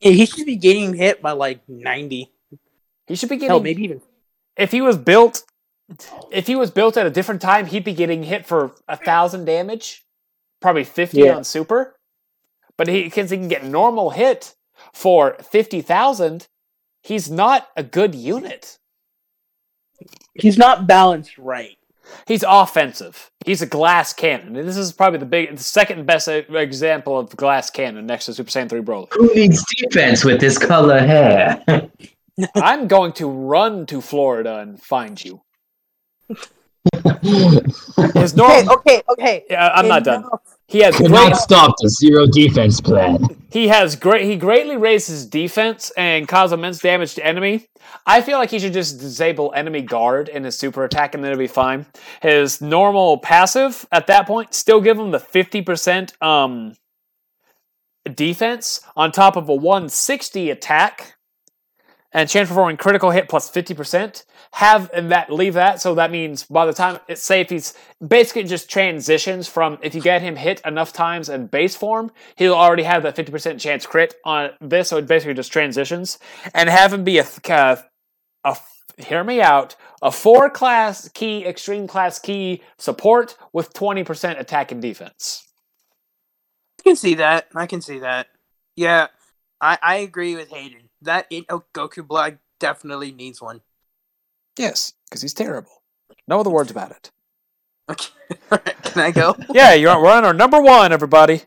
Yeah, 0.00 0.12
he 0.12 0.26
should 0.26 0.46
be 0.46 0.56
getting 0.56 0.94
hit 0.94 1.22
by 1.22 1.32
like 1.32 1.60
ninety. 1.68 2.32
He 3.06 3.14
should 3.14 3.28
be 3.28 3.36
getting. 3.36 3.50
Hell, 3.50 3.60
maybe 3.60 3.84
even. 3.84 4.00
If 4.60 4.70
he 4.70 4.80
was 4.80 4.96
built, 4.96 5.42
if 6.30 6.46
he 6.46 6.54
was 6.56 6.70
built 6.70 6.96
at 6.96 7.06
a 7.06 7.10
different 7.10 7.40
time, 7.42 7.66
he'd 7.66 7.84
be 7.84 7.94
getting 7.94 8.22
hit 8.22 8.46
for 8.46 8.72
a 8.88 8.96
thousand 8.96 9.44
damage, 9.44 10.04
probably 10.60 10.84
fifty 10.84 11.20
Yeah. 11.20 11.36
on 11.36 11.44
super. 11.44 11.96
But 12.76 12.88
he 12.88 13.10
can, 13.10 13.26
he 13.26 13.36
can 13.36 13.48
get 13.48 13.64
normal 13.64 14.10
hit 14.10 14.54
for 14.92 15.36
fifty 15.42 15.80
thousand. 15.82 16.46
He's 17.02 17.30
not 17.30 17.68
a 17.76 17.82
good 17.82 18.14
unit. 18.14 18.78
He's 20.34 20.56
not 20.58 20.86
balanced 20.86 21.36
right. 21.38 21.76
He's 22.26 22.44
offensive. 22.46 23.30
He's 23.46 23.62
a 23.62 23.66
glass 23.66 24.12
cannon. 24.12 24.56
And 24.56 24.68
this 24.68 24.76
is 24.76 24.92
probably 24.92 25.18
the 25.20 25.26
big, 25.26 25.56
the 25.56 25.62
second 25.62 26.06
best 26.06 26.26
example 26.28 27.18
of 27.18 27.34
glass 27.36 27.70
cannon 27.70 28.06
next 28.06 28.26
to 28.26 28.34
Super 28.34 28.50
Saiyan 28.50 28.68
3 28.68 28.80
Broly. 28.80 29.08
who 29.12 29.32
needs 29.34 29.64
defense 29.76 30.24
with 30.24 30.40
this 30.40 30.58
color 30.58 30.98
hair? 30.98 31.62
I'm 32.56 32.88
going 32.88 33.12
to 33.14 33.28
run 33.28 33.86
to 33.86 34.00
Florida 34.00 34.58
and 34.58 34.80
find 34.82 35.22
you. 35.22 35.42
His 38.14 38.34
Okay, 38.38 38.62
normal. 38.64 38.72
okay, 38.74 39.02
okay. 39.10 39.44
Yeah, 39.50 39.70
I'm 39.74 39.88
not 39.88 40.04
done. 40.04 40.24
He 40.66 40.80
has 40.80 40.96
Could 40.96 41.08
great. 41.08 41.30
not 41.30 41.36
stop 41.36 41.74
the 41.80 41.88
zero 41.88 42.26
defense 42.26 42.80
plan. 42.80 43.18
He 43.50 43.68
has 43.68 43.96
great. 43.96 44.24
He 44.24 44.36
greatly 44.36 44.76
raised 44.76 45.08
his 45.08 45.26
defense 45.26 45.90
and 45.96 46.28
caused 46.28 46.52
immense 46.54 46.78
damage 46.78 47.14
to 47.16 47.26
enemy. 47.26 47.66
I 48.06 48.20
feel 48.22 48.38
like 48.38 48.50
he 48.50 48.58
should 48.60 48.72
just 48.72 49.00
disable 49.00 49.52
enemy 49.54 49.82
guard 49.82 50.28
in 50.28 50.44
his 50.44 50.56
super 50.56 50.84
attack, 50.84 51.14
and 51.14 51.24
then 51.24 51.32
it'll 51.32 51.40
be 51.40 51.48
fine. 51.48 51.86
His 52.22 52.60
normal 52.60 53.18
passive 53.18 53.84
at 53.90 54.06
that 54.06 54.26
point 54.26 54.54
still 54.54 54.80
give 54.80 54.98
him 54.98 55.10
the 55.10 55.18
fifty 55.20 55.60
percent 55.62 56.14
um 56.22 56.74
defense 58.14 58.80
on 58.96 59.12
top 59.12 59.36
of 59.36 59.48
a 59.48 59.54
one 59.54 59.88
sixty 59.88 60.50
attack, 60.50 61.14
and 62.12 62.28
chance 62.28 62.48
for 62.48 62.54
performing 62.54 62.76
critical 62.76 63.10
hit 63.10 63.28
plus 63.28 63.44
plus 63.44 63.50
fifty 63.50 63.74
percent. 63.74 64.24
Have 64.52 64.90
and 64.92 65.10
that 65.12 65.30
leave 65.30 65.54
that 65.54 65.80
so 65.80 65.94
that 65.94 66.10
means 66.10 66.44
by 66.44 66.66
the 66.66 66.72
time 66.72 66.98
it's 67.08 67.22
safe, 67.22 67.50
he's 67.50 67.74
basically 68.06 68.44
just 68.44 68.68
transitions 68.68 69.48
from 69.48 69.78
if 69.82 69.94
you 69.94 70.00
get 70.00 70.22
him 70.22 70.36
hit 70.36 70.60
enough 70.64 70.92
times 70.92 71.28
in 71.28 71.46
base 71.46 71.76
form, 71.76 72.10
he'll 72.36 72.54
already 72.54 72.82
have 72.82 73.02
that 73.04 73.16
50% 73.16 73.60
chance 73.60 73.86
crit 73.86 74.14
on 74.24 74.50
this, 74.60 74.88
so 74.88 74.98
it 74.98 75.06
basically 75.06 75.34
just 75.34 75.52
transitions. 75.52 76.18
And 76.52 76.68
have 76.68 76.92
him 76.92 77.04
be 77.04 77.18
a, 77.18 77.26
uh, 77.48 77.76
a 78.44 78.56
hear 78.98 79.24
me 79.24 79.40
out, 79.40 79.76
a 80.02 80.10
four 80.10 80.50
class 80.50 81.08
Ki, 81.08 81.46
extreme 81.46 81.86
class 81.86 82.18
Ki 82.18 82.62
support 82.78 83.36
with 83.52 83.72
20% 83.72 84.38
attack 84.38 84.72
and 84.72 84.82
defense. 84.82 85.46
I 86.80 86.82
can 86.82 86.96
see 86.96 87.14
that. 87.14 87.48
I 87.54 87.66
can 87.66 87.80
see 87.80 88.00
that. 88.00 88.28
Yeah, 88.76 89.08
I, 89.60 89.78
I 89.82 89.96
agree 89.96 90.34
with 90.34 90.48
Hayden. 90.48 90.89
That 91.02 91.26
it, 91.30 91.46
oh, 91.48 91.64
Goku 91.72 92.06
Black 92.06 92.38
definitely 92.58 93.12
needs 93.12 93.40
one. 93.40 93.62
Yes, 94.58 94.92
because 95.08 95.22
he's 95.22 95.34
terrible. 95.34 95.82
No 96.28 96.40
other 96.40 96.50
words 96.50 96.70
about 96.70 96.90
it. 96.90 97.10
Okay, 97.88 98.10
alright, 98.52 98.82
can 98.82 99.02
I 99.02 99.10
go? 99.10 99.36
Yeah, 99.52 99.74
you're 99.74 100.00
we're 100.00 100.12
on 100.12 100.24
our 100.24 100.34
number 100.34 100.60
one, 100.60 100.92
everybody. 100.92 101.42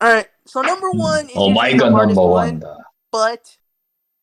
All 0.00 0.12
right. 0.12 0.28
So 0.46 0.60
number 0.62 0.90
one 0.90 1.26
is 1.26 1.32
Oh 1.34 1.50
my 1.50 1.72
god, 1.72 1.92
number 1.92 2.14
one, 2.22 2.60
one. 2.60 2.76
but 3.12 3.56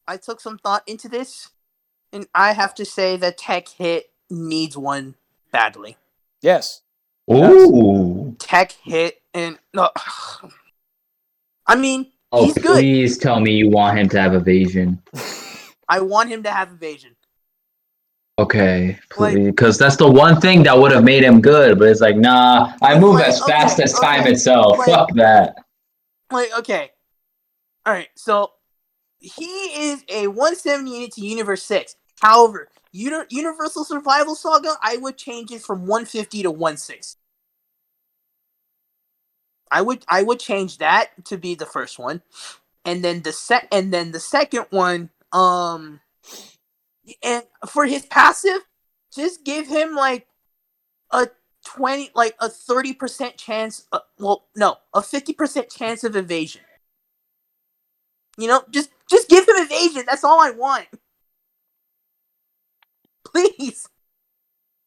I 0.07 0.17
took 0.17 0.39
some 0.41 0.57
thought 0.57 0.83
into 0.87 1.07
this, 1.07 1.49
and 2.11 2.27
I 2.33 2.53
have 2.53 2.73
to 2.75 2.85
say 2.85 3.17
that 3.17 3.37
Tech 3.37 3.67
Hit 3.69 4.11
needs 4.29 4.77
one 4.77 5.15
badly. 5.51 5.97
Yes. 6.41 6.81
Ooh. 7.31 8.35
Tech 8.39 8.73
Hit 8.83 9.21
and 9.33 9.57
no, 9.73 9.89
I 11.67 11.75
mean 11.75 12.11
Oh, 12.33 12.45
he's 12.45 12.55
good. 12.55 12.77
please 12.79 13.17
tell 13.17 13.39
me 13.39 13.51
you 13.53 13.69
want 13.69 13.97
him 13.97 14.09
to 14.09 14.19
have 14.19 14.33
evasion. 14.33 15.01
I 15.87 16.01
want 16.01 16.29
him 16.29 16.41
to 16.43 16.51
have 16.51 16.71
evasion. 16.71 17.15
Okay, 18.39 18.97
because 19.15 19.77
that's 19.77 19.95
the 19.97 20.09
one 20.09 20.41
thing 20.41 20.63
that 20.63 20.75
would 20.75 20.91
have 20.91 21.03
made 21.03 21.23
him 21.23 21.39
good. 21.39 21.77
But 21.77 21.89
it's 21.89 22.01
like, 22.01 22.15
nah, 22.15 22.73
I 22.81 22.97
move 22.97 23.15
Like, 23.15 23.27
as 23.27 23.43
fast 23.45 23.75
okay, 23.75 23.83
as 23.83 23.93
time 23.93 24.21
okay, 24.21 24.31
itself. 24.31 24.79
like- 24.79 24.87
Fuck 24.87 25.13
that. 25.13 25.55
Like 26.31 26.49
okay, 26.57 26.89
all 27.85 27.93
right. 27.93 28.09
So 28.15 28.53
he 29.19 29.45
is 29.45 30.03
a 30.09 30.25
170 30.27 30.89
unit 30.89 31.11
to 31.11 31.21
Universe 31.21 31.61
Six. 31.61 31.95
However, 32.21 32.69
Universal 32.91 33.83
Survival 33.83 34.33
Saga, 34.33 34.77
I 34.81 34.97
would 34.97 35.15
change 35.17 35.51
it 35.51 35.61
from 35.61 35.85
150 35.85 36.43
to 36.43 36.75
16. 36.77 37.19
I 39.73 39.81
would 39.81 40.05
I 40.07 40.21
would 40.21 40.39
change 40.39 40.77
that 40.77 41.25
to 41.25 41.37
be 41.37 41.55
the 41.55 41.65
first 41.65 41.97
one, 41.97 42.21
and 42.85 43.03
then 43.03 43.23
the 43.23 43.33
set 43.33 43.67
and 43.71 43.91
then 43.91 44.11
the 44.11 44.19
second 44.19 44.67
one. 44.69 45.09
Um, 45.33 45.99
and 47.23 47.43
for 47.67 47.85
his 47.85 48.05
passive, 48.05 48.61
just 49.13 49.43
give 49.43 49.67
him 49.67 49.95
like 49.95 50.27
a 51.11 51.27
20 51.65 52.11
like 52.13 52.35
a 52.39 52.49
30% 52.49 53.37
chance 53.37 53.87
uh, 53.91 53.99
well 54.19 54.47
no 54.55 54.75
a 54.93 54.99
50% 54.99 55.73
chance 55.73 56.03
of 56.03 56.15
evasion 56.15 56.61
you 58.37 58.47
know 58.47 58.63
just 58.69 58.89
just 59.09 59.29
give 59.29 59.47
him 59.47 59.55
evasion 59.57 60.03
that's 60.05 60.25
all 60.25 60.41
i 60.41 60.49
want 60.49 60.87
please 63.25 63.87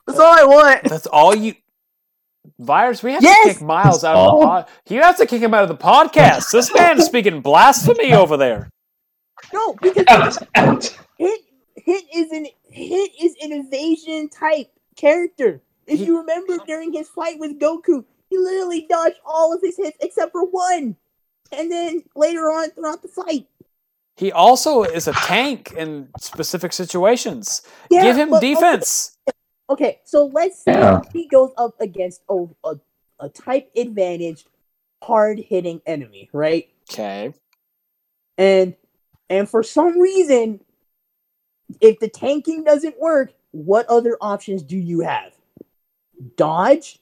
that's 0.06 0.18
all 0.18 0.38
i 0.38 0.44
want 0.44 0.84
That's 0.84 1.06
all 1.06 1.34
you. 1.34 1.54
Virus, 2.58 3.02
we 3.02 3.12
have 3.12 3.22
Yes! 3.22 3.48
to 3.48 3.52
kick 3.54 3.62
Miles 3.62 4.02
out 4.04 4.16
of 4.16 4.24
the 4.24 4.30
all? 4.30 4.42
pod. 4.42 4.68
You 4.88 5.02
have 5.02 5.16
to 5.18 5.26
kick 5.26 5.42
him 5.42 5.52
out 5.52 5.62
of 5.62 5.68
the 5.68 5.76
podcast. 5.76 6.50
This 6.52 6.72
man's 6.74 7.04
speaking 7.06 7.40
blasphemy 7.42 8.12
over 8.14 8.36
there. 8.36 8.70
no 9.52 9.74
because 9.74 10.04
Out, 10.08 10.38
out. 10.54 10.96
hit 11.18 11.40
hit 11.76 12.04
is 12.14 12.30
an 12.32 12.46
hit 12.70 13.10
is 13.22 13.34
an 13.42 13.52
evasion 13.52 14.28
type 14.30 14.68
character 14.96 15.60
if 15.86 15.98
He- 15.98 16.06
you 16.06 16.18
remember 16.18 16.56
during 16.66 16.92
his 16.92 17.06
fight 17.08 17.38
with 17.38 17.60
goku 17.60 18.04
he 18.30 18.38
literally 18.38 18.86
dodged 18.88 19.16
all 19.26 19.52
of 19.54 19.60
his 19.62 19.76
hits 19.76 19.96
except 20.00 20.32
for 20.32 20.44
one 20.46 20.96
and 21.52 21.70
then 21.70 22.02
later 22.16 22.44
on 22.50 22.70
throughout 22.70 23.02
the 23.02 23.08
fight 23.08 23.46
He 24.16 24.32
also 24.32 24.82
is 24.82 25.06
a 25.06 25.12
tank 25.12 25.72
in 25.76 26.08
specific 26.18 26.72
situations. 26.72 27.60
Yeah, 27.90 28.02
Give 28.04 28.16
him 28.16 28.30
but- 28.30 28.40
defense. 28.40 29.16
Okay, 29.28 29.36
so 30.04 30.26
let's 30.26 30.58
say 30.62 30.72
Yeah. 30.72 31.00
he 31.12 31.26
goes 31.28 31.50
up 31.56 31.80
against 31.80 32.22
a, 32.28 32.46
a, 32.64 32.74
a 33.20 33.28
type 33.28 33.70
advantaged, 33.76 34.48
hard 35.02 35.38
hitting 35.38 35.80
enemy, 35.86 36.28
right? 36.32 36.68
Okay. 36.90 37.32
And 38.38 38.74
and 39.28 39.48
for 39.48 39.62
some 39.62 39.98
reason, 39.98 40.60
if 41.80 41.98
the 41.98 42.08
tanking 42.08 42.62
doesn't 42.64 43.00
work, 43.00 43.32
what 43.50 43.86
other 43.86 44.16
options 44.20 44.62
do 44.62 44.76
you 44.76 45.00
have? 45.00 45.32
Dodge, 46.36 47.00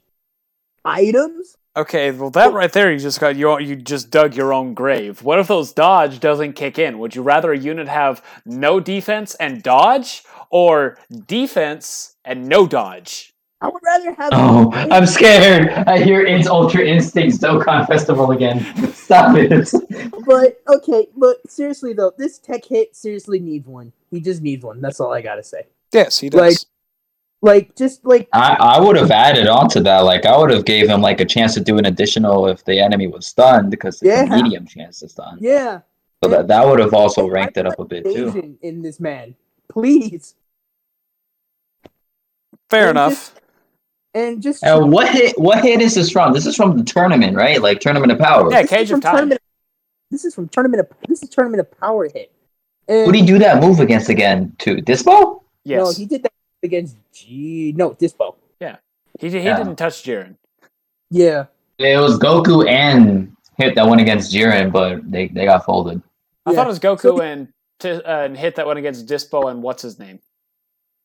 items. 0.85 1.57
Okay, 1.77 2.13
well 2.13 2.31
that 2.31 2.53
right 2.53 2.73
there 2.73 2.93
you 2.93 2.99
just 3.01 3.19
got 3.21 3.35
you 3.37 3.59
you 3.59 3.75
just 3.75 4.11
dug 4.11 4.37
your 4.37 4.53
own 4.53 4.75
grave. 4.75 5.23
What 5.23 5.41
if 5.41 5.49
those 5.49 5.73
dodge 5.73 6.21
doesn't 6.21 6.53
kick 6.53 6.79
in? 6.79 7.01
Would 7.01 7.17
you 7.17 7.23
rather 7.23 7.53
a 7.53 7.59
unit 7.59 7.89
have 7.89 8.23
no 8.47 8.79
defense 8.79 9.35
and 9.35 9.61
dodge 9.63 10.23
or 10.59 10.97
defense 11.27 12.15
and 12.25 12.47
no 12.49 12.67
dodge? 12.69 13.35
I 13.61 13.69
would 13.69 13.83
rather 13.85 14.13
have. 14.15 14.31
Oh, 14.33 14.71
I'm 14.73 15.07
scared. 15.07 15.71
I 15.89 15.99
hear 15.99 16.25
its 16.25 16.47
Ultra 16.47 16.83
Instinct 16.85 17.41
Dokkan 17.41 17.87
Festival 17.89 18.31
again. 18.31 18.61
Stop 18.93 19.37
it. 19.37 19.51
But 20.27 20.61
okay, 20.69 21.09
but 21.17 21.37
seriously 21.51 21.93
though, 21.93 22.13
this 22.17 22.39
tech 22.39 22.65
hit 22.65 22.95
seriously 22.97 23.39
needs 23.41 23.67
one. 23.67 23.93
He 24.11 24.21
just 24.21 24.41
needs 24.43 24.65
one. 24.65 24.81
That's 24.81 25.01
all 25.01 25.13
I 25.13 25.21
gotta 25.21 25.43
say. 25.43 25.67
Yes, 25.93 26.19
he 26.21 26.29
does. 26.31 26.41
Like- 26.41 26.57
Like 27.43 27.77
just 27.77 28.07
like 28.07 28.27
I, 28.33 28.57
I 28.59 28.81
would 28.81 28.97
have 28.97 29.11
added 29.11 29.49
on 29.49 29.69
to 29.75 29.81
that. 29.83 30.01
Like 30.13 30.25
I 30.25 30.35
would 30.39 30.51
have 30.51 30.65
gave 30.65 30.89
him 30.89 31.01
like 31.03 31.21
a 31.21 31.27
chance 31.27 31.53
to 31.55 31.61
do 31.61 31.77
an 31.79 31.85
additional 31.85 32.47
if 32.49 32.65
the 32.65 32.79
enemy 32.81 33.07
was 33.07 33.27
stunned 33.27 33.71
because 33.71 33.97
it's 34.01 34.09
Yeah. 34.13 34.25
a 34.25 34.43
medium 34.43 34.67
chance 34.67 35.01
to 35.01 35.09
stun. 35.11 35.37
yeah, 35.43 35.81
So 36.23 36.31
that, 36.31 36.49
that 36.49 36.67
would 36.67 36.81
have 36.81 36.95
also 36.95 37.29
ranked 37.29 37.57
it 37.59 37.67
up 37.67 37.79
a 37.79 37.85
bit 37.85 38.05
too. 38.05 38.57
in 38.63 38.81
this 38.81 38.99
man, 38.99 39.35
please. 39.69 40.35
Fair 42.75 42.89
and 42.89 42.99
enough. 42.99 43.13
just- 43.13 43.31
And 44.17 44.43
just 44.43 44.65
Uh, 44.65 44.81
what 44.81 45.09
hit? 45.09 45.37
What 45.39 45.63
hit 45.65 45.81
is 45.81 45.95
this 45.95 46.11
from? 46.11 46.33
This 46.33 46.47
is 46.47 46.55
from 46.57 46.77
the 46.79 46.85
tournament, 46.85 47.37
right? 47.37 47.61
Like 47.61 47.81
tournament 47.81 48.13
of 48.13 48.19
power. 48.19 48.51
Yeah, 48.51 48.63
This 48.63 48.71
is 48.71 48.77
Cage 48.79 48.89
from 48.91 48.99
of 48.99 49.03
Time. 49.03 49.15
Tournament, 49.17 49.41
this 50.13 50.25
is 50.25 50.35
from 50.35 50.49
tournament. 50.49 50.81
Of, 50.81 50.89
this 51.09 51.23
is 51.23 51.29
tournament 51.31 51.61
of 51.61 51.81
power 51.81 52.05
hit. 52.09 52.31
And 52.87 53.07
Who 53.07 53.13
did 53.13 53.21
he 53.23 53.27
do 53.27 53.39
that 53.41 53.61
move 53.61 53.81
against 53.81 54.09
again? 54.09 54.55
To 54.61 54.77
Dyspo? 54.77 55.41
No, 55.67 55.91
he 55.93 56.07
did 56.07 56.23
that 56.23 56.33
against 56.63 56.97
G. 57.13 57.73
No, 57.77 57.91
Dyspo. 57.91 58.37
Yeah, 58.61 58.77
he 59.19 59.31
he 59.31 59.39
Yeah. 59.41 59.57
didn't 59.57 59.77
touch 59.77 60.05
Jiren. 60.05 60.37
Yeah, 61.11 61.47
It 61.79 61.99
was 62.01 62.19
Goku 62.19 62.69
and 62.69 63.33
Hit 63.57 63.75
that 63.77 63.87
went 63.89 64.01
against 64.01 64.33
Jiren, 64.33 64.71
but 64.73 65.09
they, 65.11 65.29
they 65.29 65.45
got 65.45 65.65
folded. 65.65 66.03
I 66.47 66.51
Yeah. 66.51 66.57
thought 66.57 66.67
it 66.67 66.71
was 66.71 66.79
Goku 66.81 67.01
So- 67.01 67.21
and 67.21 67.49
t- 67.81 67.91
uh, 67.91 68.25
and 68.25 68.37
hit 68.37 68.55
that 68.57 68.67
one 68.67 68.77
against 68.77 69.07
Dyspo 69.07 69.49
and 69.51 69.63
what's 69.63 69.83
his 69.83 69.99
name? 69.99 70.19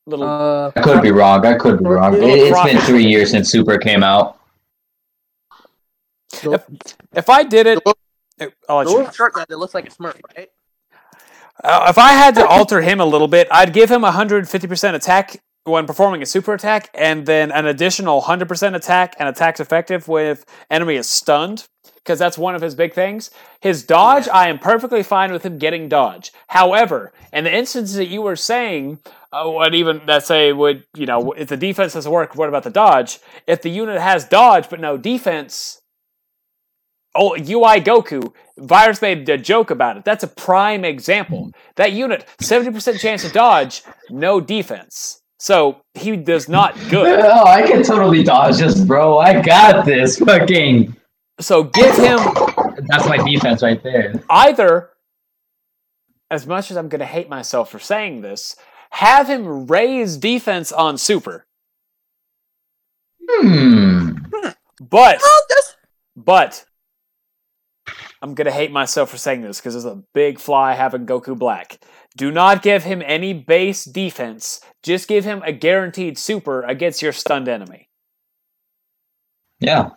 Little 0.10 0.26
uh, 0.27 0.72
I 0.76 0.81
could 0.81 1.02
be 1.02 1.11
wrong. 1.11 1.45
I 1.45 1.56
could 1.56 1.80
be 1.80 1.86
wrong. 1.86 2.15
It, 2.15 2.23
it's 2.23 2.64
been 2.64 2.80
three 2.81 3.06
years 3.06 3.31
since 3.31 3.49
Super 3.49 3.77
came 3.77 4.03
out. 4.03 4.40
the, 6.41 6.64
If 7.14 7.30
I 7.30 7.44
did 7.44 7.68
it, 7.68 7.80
I'll 7.86 8.77
let 8.77 8.86
the 8.86 8.91
you. 8.91 8.98
little 8.98 9.11
short 9.11 9.34
guy 9.34 9.45
that 9.48 9.57
looks 9.57 9.73
like 9.73 9.88
a 9.88 9.91
Smurf, 9.91 10.19
right? 10.36 10.49
Uh, 11.64 11.88
if 11.90 11.98
I 11.98 12.14
had 12.14 12.36
to 12.36 12.48
alter 12.48 12.81
him 12.81 12.99
a 12.99 13.06
little 13.06 13.27
bit, 13.27 13.48
I'd 13.52 13.73
give 13.73 13.91
him 13.91 14.02
150% 14.02 14.94
attack 14.95 15.41
when 15.65 15.86
performing 15.86 16.22
a 16.22 16.26
super 16.26 16.53
attack, 16.53 16.90
and 16.94 17.26
then 17.26 17.52
an 17.52 17.68
additional 17.68 18.22
100% 18.22 18.76
attack 18.76 19.15
and 19.19 19.30
attacks 19.30 19.60
effective 19.60 20.07
with 20.07 20.45
enemy 20.72 20.95
is 20.95 21.07
stunned, 21.07 21.68
because 22.03 22.19
that's 22.19 22.38
one 22.38 22.55
of 22.55 22.61
his 22.61 22.76
big 22.76 22.93
things. 22.93 23.31
His 23.61 23.84
dodge, 23.84 24.27
I 24.27 24.49
am 24.49 24.59
perfectly 24.59 25.03
fine 25.03 25.31
with 25.31 25.45
him 25.45 25.57
getting 25.57 25.88
dodge. 25.89 26.31
However, 26.47 27.13
in 27.31 27.43
the 27.43 27.53
instance 27.53 27.93
that 27.93 28.07
you 28.07 28.21
were 28.21 28.35
saying, 28.35 28.99
uh, 29.31 29.47
what 29.49 29.76
even 29.76 30.01
that 30.07 30.26
say 30.26 30.51
would 30.51 30.85
you 30.95 31.05
know 31.05 31.31
if 31.34 31.49
the 31.49 31.57
defense 31.57 31.93
doesn't 31.93 32.11
work, 32.11 32.35
what 32.35 32.49
about 32.49 32.63
the 32.63 32.69
dodge? 32.69 33.19
If 33.45 33.61
the 33.61 33.69
unit 33.69 34.01
has 34.01 34.26
dodge 34.26 34.69
but 34.69 34.80
no 34.80 34.97
defense, 34.97 35.81
oh 37.15 37.35
UI 37.35 37.81
Goku. 37.81 38.34
Virus 38.57 39.01
made 39.01 39.30
a 39.30 39.38
joke 39.38 39.71
about 39.71 39.95
it. 39.97 40.03
That's 40.03 40.23
a 40.23 40.27
prime 40.27 40.84
example. 40.84 41.51
That 41.76 41.93
unit, 41.93 42.26
seventy 42.41 42.71
percent 42.71 42.99
chance 42.99 43.23
to 43.23 43.30
dodge, 43.30 43.84
no 44.09 44.41
defense. 44.41 45.21
So 45.39 45.81
he 45.93 46.17
does 46.17 46.49
not 46.49 46.76
good. 46.89 47.19
Oh, 47.23 47.45
I 47.45 47.61
can 47.61 47.84
totally 47.84 48.23
dodge 48.23 48.57
this, 48.57 48.84
bro. 48.84 49.19
I 49.19 49.41
got 49.41 49.85
this. 49.85 50.19
Fucking. 50.19 50.95
So 51.40 51.64
give 51.64 51.95
him 51.95 52.20
That's 52.88 53.07
my 53.07 53.18
defense 53.18 53.64
right 53.64 53.82
there. 53.82 54.14
either, 54.30 54.90
as 56.30 56.45
much 56.45 56.70
as 56.70 56.78
I'm 56.78 56.90
going 56.90 56.99
to 56.99 57.06
hate 57.06 57.30
myself 57.30 57.72
for 57.72 57.80
saying 57.80 58.22
this, 58.22 58.56
have 58.91 59.28
him 59.28 59.68
raise 59.68 60.18
defense 60.18 60.72
on 60.72 60.98
super. 60.98 61.45
Hmm. 63.30 64.18
But, 64.82 65.22
that's 65.49 65.76
but, 66.16 66.66
I'm 68.22 68.34
going 68.34 68.45
to 68.45 68.52
hate 68.52 68.72
myself 68.72 69.10
for 69.10 69.18
saying 69.18 69.41
this 69.41 69.60
because 69.60 69.74
there's 69.74 69.86
a 69.86 70.03
big 70.14 70.40
fly 70.40 70.74
having 70.74 71.06
Goku 71.06 71.38
Black. 71.38 71.80
Do 72.18 72.32
not 72.32 72.61
give 72.61 72.84
him 72.84 73.02
any 73.06 73.34
base 73.34 73.86
defense. 73.86 74.61
Just 74.84 75.07
give 75.07 75.26
him 75.26 75.41
a 75.45 75.52
guaranteed 75.52 76.18
super 76.18 76.64
against 76.64 77.02
your 77.02 77.14
stunned 77.14 77.48
enemy. 77.48 77.90
Yeah. 79.60 79.90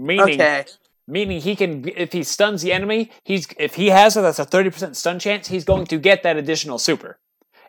Meaning, 0.00 0.40
okay. 0.40 0.64
meaning 1.06 1.40
he 1.40 1.54
can 1.54 1.88
if 1.94 2.12
he 2.12 2.22
stuns 2.22 2.62
the 2.62 2.72
enemy 2.72 3.10
he's 3.24 3.46
if 3.58 3.74
he 3.74 3.88
has 3.88 4.16
it 4.16 4.22
that's 4.22 4.38
a 4.38 4.46
30% 4.46 4.96
stun 4.96 5.18
chance 5.18 5.48
he's 5.48 5.64
going 5.64 5.86
to 5.86 5.98
get 5.98 6.22
that 6.22 6.36
additional 6.36 6.78
super 6.78 7.18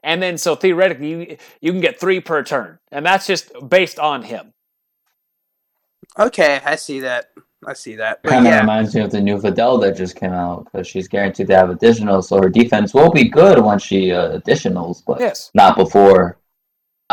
and 0.02 0.22
then 0.22 0.38
so 0.38 0.56
theoretically 0.56 1.10
you, 1.10 1.38
you 1.60 1.72
can 1.72 1.82
get 1.82 2.00
three 2.00 2.20
per 2.20 2.42
turn 2.44 2.80
and 2.92 3.06
that's 3.06 3.28
just 3.28 3.52
based 3.68 4.00
on 4.00 4.24
him 4.24 4.54
Okay, 6.20 6.60
I 6.66 6.76
see 6.76 7.00
that. 7.02 7.30
I 7.66 7.74
see 7.74 7.96
that. 7.96 8.24
Kind 8.24 8.46
of 8.46 8.52
yeah, 8.52 8.62
reminds 8.62 8.96
me 8.96 9.02
of 9.02 9.12
the 9.12 9.22
new 9.22 9.38
Videl 9.38 9.80
that 9.82 9.96
just 9.96 10.16
came 10.16 10.32
out 10.32 10.66
because 10.66 10.88
she's 10.88 11.08
guaranteed 11.08 11.48
to 11.48 11.56
have 11.56 11.70
additionals, 11.70 12.26
so 12.26 12.42
her 12.42 12.50
defense 12.50 12.94
will 12.94 13.12
be 13.12 13.30
good 13.30 13.60
once 13.60 13.84
she 13.84 14.12
uh, 14.12 14.40
additionals, 14.40 15.04
but 15.06 15.20
yes 15.20 15.52
not 15.54 15.78
before. 15.78 16.38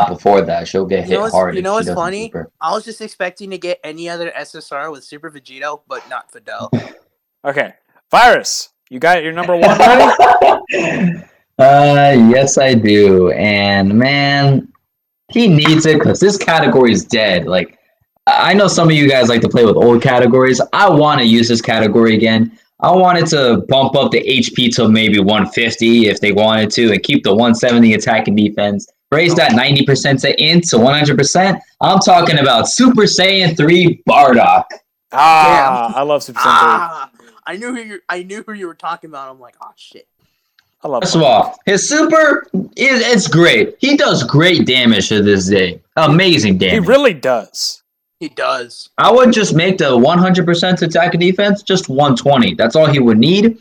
Not 0.01 0.09
before 0.11 0.43
that, 0.43 0.69
she'll 0.69 0.87
get 0.87 1.05
You 1.05 1.11
know 1.15 1.16
hit 1.16 1.20
what's- 1.20 1.35
hard. 1.35 1.55
you 1.57 1.62
know 1.62 1.75
what's 1.75 1.93
funny? 1.93 2.33
I 2.61 2.73
was 2.73 2.85
just 2.85 3.01
expecting 3.01 3.51
to 3.51 3.59
get 3.59 3.81
any 3.85 4.09
other 4.09 4.31
SSR 4.31 4.91
with 4.93 5.05
Super 5.05 5.31
Vegito, 5.31 5.81
but 5.89 6.09
not 6.09 6.31
Videl. 6.33 6.70
okay 7.45 7.73
virus 8.11 8.70
you 8.91 8.99
got 8.99 9.23
your 9.23 9.33
number 9.33 9.57
one 9.57 9.79
ready 9.79 11.23
uh, 11.59 12.15
yes, 12.31 12.57
I 12.59 12.75
do, 12.75 13.31
and 13.33 13.93
man, 13.95 14.73
he 15.31 15.49
needs 15.49 15.87
it 15.87 15.99
because 15.99 16.20
this 16.20 16.37
category 16.37 16.93
is 16.93 17.05
dead. 17.05 17.47
Like, 17.47 17.79
I 18.27 18.51
I 18.51 18.55
know 18.55 18.69
some 18.69 18.89
of 18.89 18.95
you 18.95 19.09
guys 19.09 19.29
like 19.29 19.41
to 19.43 19.49
play 19.49 19.65
with 19.65 19.77
old 19.77 20.03
categories. 20.03 20.61
I 20.73 20.89
want 20.89 21.20
to 21.20 21.27
use 21.27 21.49
this 21.49 21.61
category 21.61 22.15
again. 22.15 22.59
I 22.81 22.93
wanted 22.93 23.27
to 23.29 23.65
bump 23.69 23.97
up 23.97 24.12
the 24.12 24.20
HP 24.23 24.75
to 24.77 24.89
maybe 24.89 25.19
150 25.19 26.07
if 26.09 26.20
they 26.20 26.33
wanted 26.33 26.70
to, 26.73 26.93
and 26.93 27.03
keep 27.03 27.25
the 27.25 27.31
170 27.31 27.95
attack 27.95 28.29
and 28.29 28.37
defense. 28.37 28.87
Raise 29.10 29.35
that 29.36 29.52
90% 29.52 30.20
to 30.22 30.43
int 30.43 30.68
to 30.68 30.76
100%. 30.76 31.60
I'm 31.80 31.98
talking 32.01 32.39
about 32.39 32.68
Super 32.68 33.02
Saiyan 33.02 33.56
3 33.56 34.02
Bardock. 34.09 34.64
ah 35.12 35.94
i 35.97 36.02
love 36.02 36.22
super 36.22 36.39
Saiyan 36.39 36.43
3. 36.43 36.51
ah, 36.52 37.10
I 37.47 37.56
knew 37.56 37.74
who 37.74 37.80
you. 37.80 38.01
I 38.10 38.22
knew 38.22 38.43
who 38.47 38.52
you 38.52 38.66
were 38.66 38.74
talking 38.74 39.09
about. 39.09 39.30
I'm 39.30 39.40
like, 39.40 39.55
oh 39.62 39.70
shit. 39.76 40.06
i 40.82 40.89
love 40.89 41.02
First 41.02 41.16
of 41.16 41.22
all, 41.22 41.56
his 41.64 41.89
super 41.89 42.47
is 42.76 43.01
it's 43.01 43.26
great. 43.26 43.76
He 43.78 43.97
does 43.97 44.22
great 44.22 44.66
damage 44.66 45.09
to 45.09 45.22
this 45.22 45.47
day. 45.48 45.80
Amazing 45.97 46.59
damage. 46.59 46.85
he 46.85 46.89
really 46.90 47.14
does 47.14 47.82
He 48.20 48.28
does. 48.28 48.90
I 48.98 49.10
would 49.10 49.32
just 49.32 49.55
make 49.55 49.78
the 49.78 49.97
100% 49.97 50.82
attack 50.82 51.14
and 51.14 51.20
defense 51.22 51.62
just 51.62 51.89
120. 51.89 52.55
That's 52.55 52.76
all 52.76 52.86
he 52.86 52.98
would 53.01 53.16
need. 53.18 53.56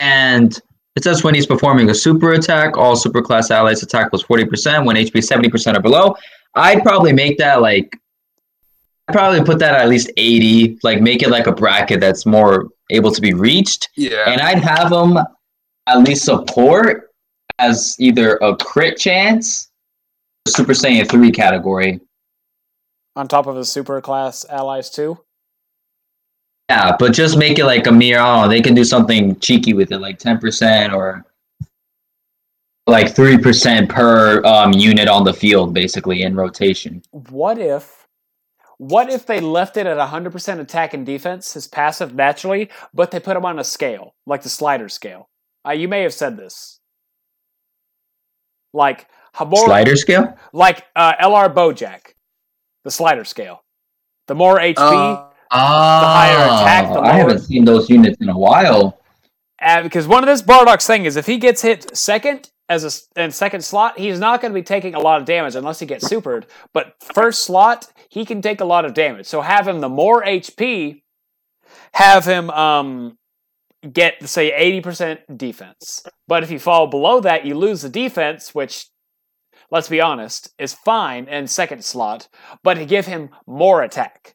And 0.00 0.60
it 0.98 1.04
says 1.04 1.22
when 1.22 1.32
he's 1.32 1.46
performing 1.46 1.90
a 1.90 1.94
super 1.94 2.32
attack, 2.32 2.76
all 2.76 2.96
super 2.96 3.22
class 3.22 3.52
allies 3.52 3.84
attack 3.84 4.10
plus 4.10 4.24
40% 4.24 4.84
when 4.84 4.96
HP 4.96 5.12
70% 5.12 5.76
or 5.76 5.80
below. 5.80 6.16
I'd 6.56 6.82
probably 6.82 7.12
make 7.12 7.38
that 7.38 7.62
like 7.62 7.96
I'd 9.06 9.12
probably 9.12 9.44
put 9.44 9.60
that 9.60 9.74
at 9.74 9.88
least 9.88 10.10
80, 10.16 10.80
like 10.82 11.00
make 11.00 11.22
it 11.22 11.30
like 11.30 11.46
a 11.46 11.52
bracket 11.52 12.00
that's 12.00 12.26
more 12.26 12.66
able 12.90 13.12
to 13.12 13.20
be 13.20 13.32
reached. 13.32 13.90
Yeah. 13.96 14.24
And 14.28 14.40
I'd 14.40 14.58
have 14.58 14.90
him 14.90 15.18
at 15.86 15.98
least 16.00 16.24
support 16.24 17.12
as 17.60 17.94
either 18.00 18.34
a 18.38 18.56
crit 18.56 18.98
chance, 18.98 19.70
Super 20.48 20.72
Saiyan 20.72 21.08
3 21.08 21.30
category. 21.30 22.00
on 23.14 23.28
top 23.28 23.46
of 23.46 23.54
his 23.54 23.70
super 23.70 24.00
class 24.00 24.44
allies 24.50 24.90
too 24.90 25.16
Yeah, 26.68 26.96
but 26.98 27.12
just 27.12 27.38
make 27.38 27.58
it 27.58 27.64
like 27.64 27.86
a 27.86 27.92
mere, 27.92 28.18
oh, 28.20 28.46
they 28.48 28.60
can 28.60 28.74
do 28.74 28.84
something 28.84 29.38
cheeky 29.40 29.72
with 29.72 29.90
it, 29.90 29.98
like 29.98 30.18
10% 30.18 30.92
or 30.92 31.24
like 32.86 33.14
3% 33.14 33.88
per 33.88 34.44
um, 34.44 34.72
unit 34.72 35.08
on 35.08 35.24
the 35.24 35.32
field, 35.32 35.72
basically, 35.72 36.22
in 36.22 36.34
rotation. 36.36 37.02
what 37.30 37.58
if 37.58 38.06
what 38.78 39.10
if 39.10 39.26
they 39.26 39.40
left 39.40 39.76
it 39.76 39.86
at 39.86 39.96
100% 39.96 40.60
attack 40.60 40.94
and 40.94 41.04
defense 41.04 41.54
his 41.54 41.66
passive 41.66 42.14
naturally 42.14 42.70
but 42.94 43.10
they 43.10 43.18
put 43.18 43.36
him 43.36 43.44
on 43.44 43.58
a 43.58 43.64
scale 43.64 44.14
like 44.24 44.42
the 44.42 44.48
slider 44.48 44.88
scale 44.88 45.28
uh, 45.66 45.72
you 45.72 45.88
may 45.88 46.02
have 46.02 46.14
said 46.14 46.36
this 46.36 46.78
like 48.72 49.08
Habor- 49.34 49.64
Slider 49.64 49.96
scale? 49.96 50.38
like 50.52 50.84
uh, 50.94 51.14
lr 51.20 51.52
bojack 51.52 52.12
the 52.84 52.90
slider 52.90 53.24
scale 53.24 53.64
the 54.28 54.34
more 54.36 54.58
hp 54.58 54.76
Uh, 54.78 55.27
Ah, 55.50 56.62
attack, 56.62 56.92
the 56.92 57.00
I 57.00 57.12
haven't 57.12 57.40
seen 57.40 57.64
those 57.64 57.88
units 57.88 58.18
in 58.20 58.28
a 58.28 58.38
while. 58.38 59.00
uh, 59.62 59.82
because 59.82 60.06
one 60.06 60.22
of 60.22 60.26
this 60.26 60.42
Bardock's 60.42 60.86
thing 60.86 61.04
is 61.04 61.16
if 61.16 61.26
he 61.26 61.38
gets 61.38 61.62
hit 61.62 61.96
second 61.96 62.50
as 62.68 62.84
a 63.16 63.20
in 63.22 63.30
second 63.30 63.62
slot, 63.64 63.98
he's 63.98 64.18
not 64.20 64.40
going 64.40 64.52
to 64.52 64.58
be 64.58 64.62
taking 64.62 64.94
a 64.94 65.00
lot 65.00 65.20
of 65.20 65.26
damage 65.26 65.54
unless 65.54 65.78
he 65.80 65.86
gets 65.86 66.06
supered. 66.08 66.44
But 66.74 66.94
first 67.14 67.44
slot, 67.44 67.86
he 68.10 68.24
can 68.24 68.42
take 68.42 68.60
a 68.60 68.64
lot 68.66 68.84
of 68.84 68.92
damage. 68.94 69.26
So 69.26 69.40
have 69.40 69.66
him 69.66 69.80
the 69.80 69.88
more 69.88 70.22
HP, 70.22 71.02
have 71.94 72.24
him 72.26 72.50
um 72.50 73.16
get 73.90 74.28
say 74.28 74.52
eighty 74.52 74.80
percent 74.82 75.20
defense. 75.38 76.02
But 76.26 76.42
if 76.42 76.50
you 76.50 76.58
fall 76.58 76.88
below 76.88 77.20
that, 77.20 77.46
you 77.46 77.54
lose 77.54 77.80
the 77.82 77.88
defense, 77.88 78.54
which 78.54 78.86
let's 79.70 79.88
be 79.88 80.00
honest 80.00 80.52
is 80.58 80.74
fine 80.74 81.26
in 81.28 81.46
second 81.46 81.84
slot. 81.84 82.28
But 82.62 82.74
to 82.74 82.84
give 82.84 83.06
him 83.06 83.30
more 83.46 83.82
attack, 83.82 84.34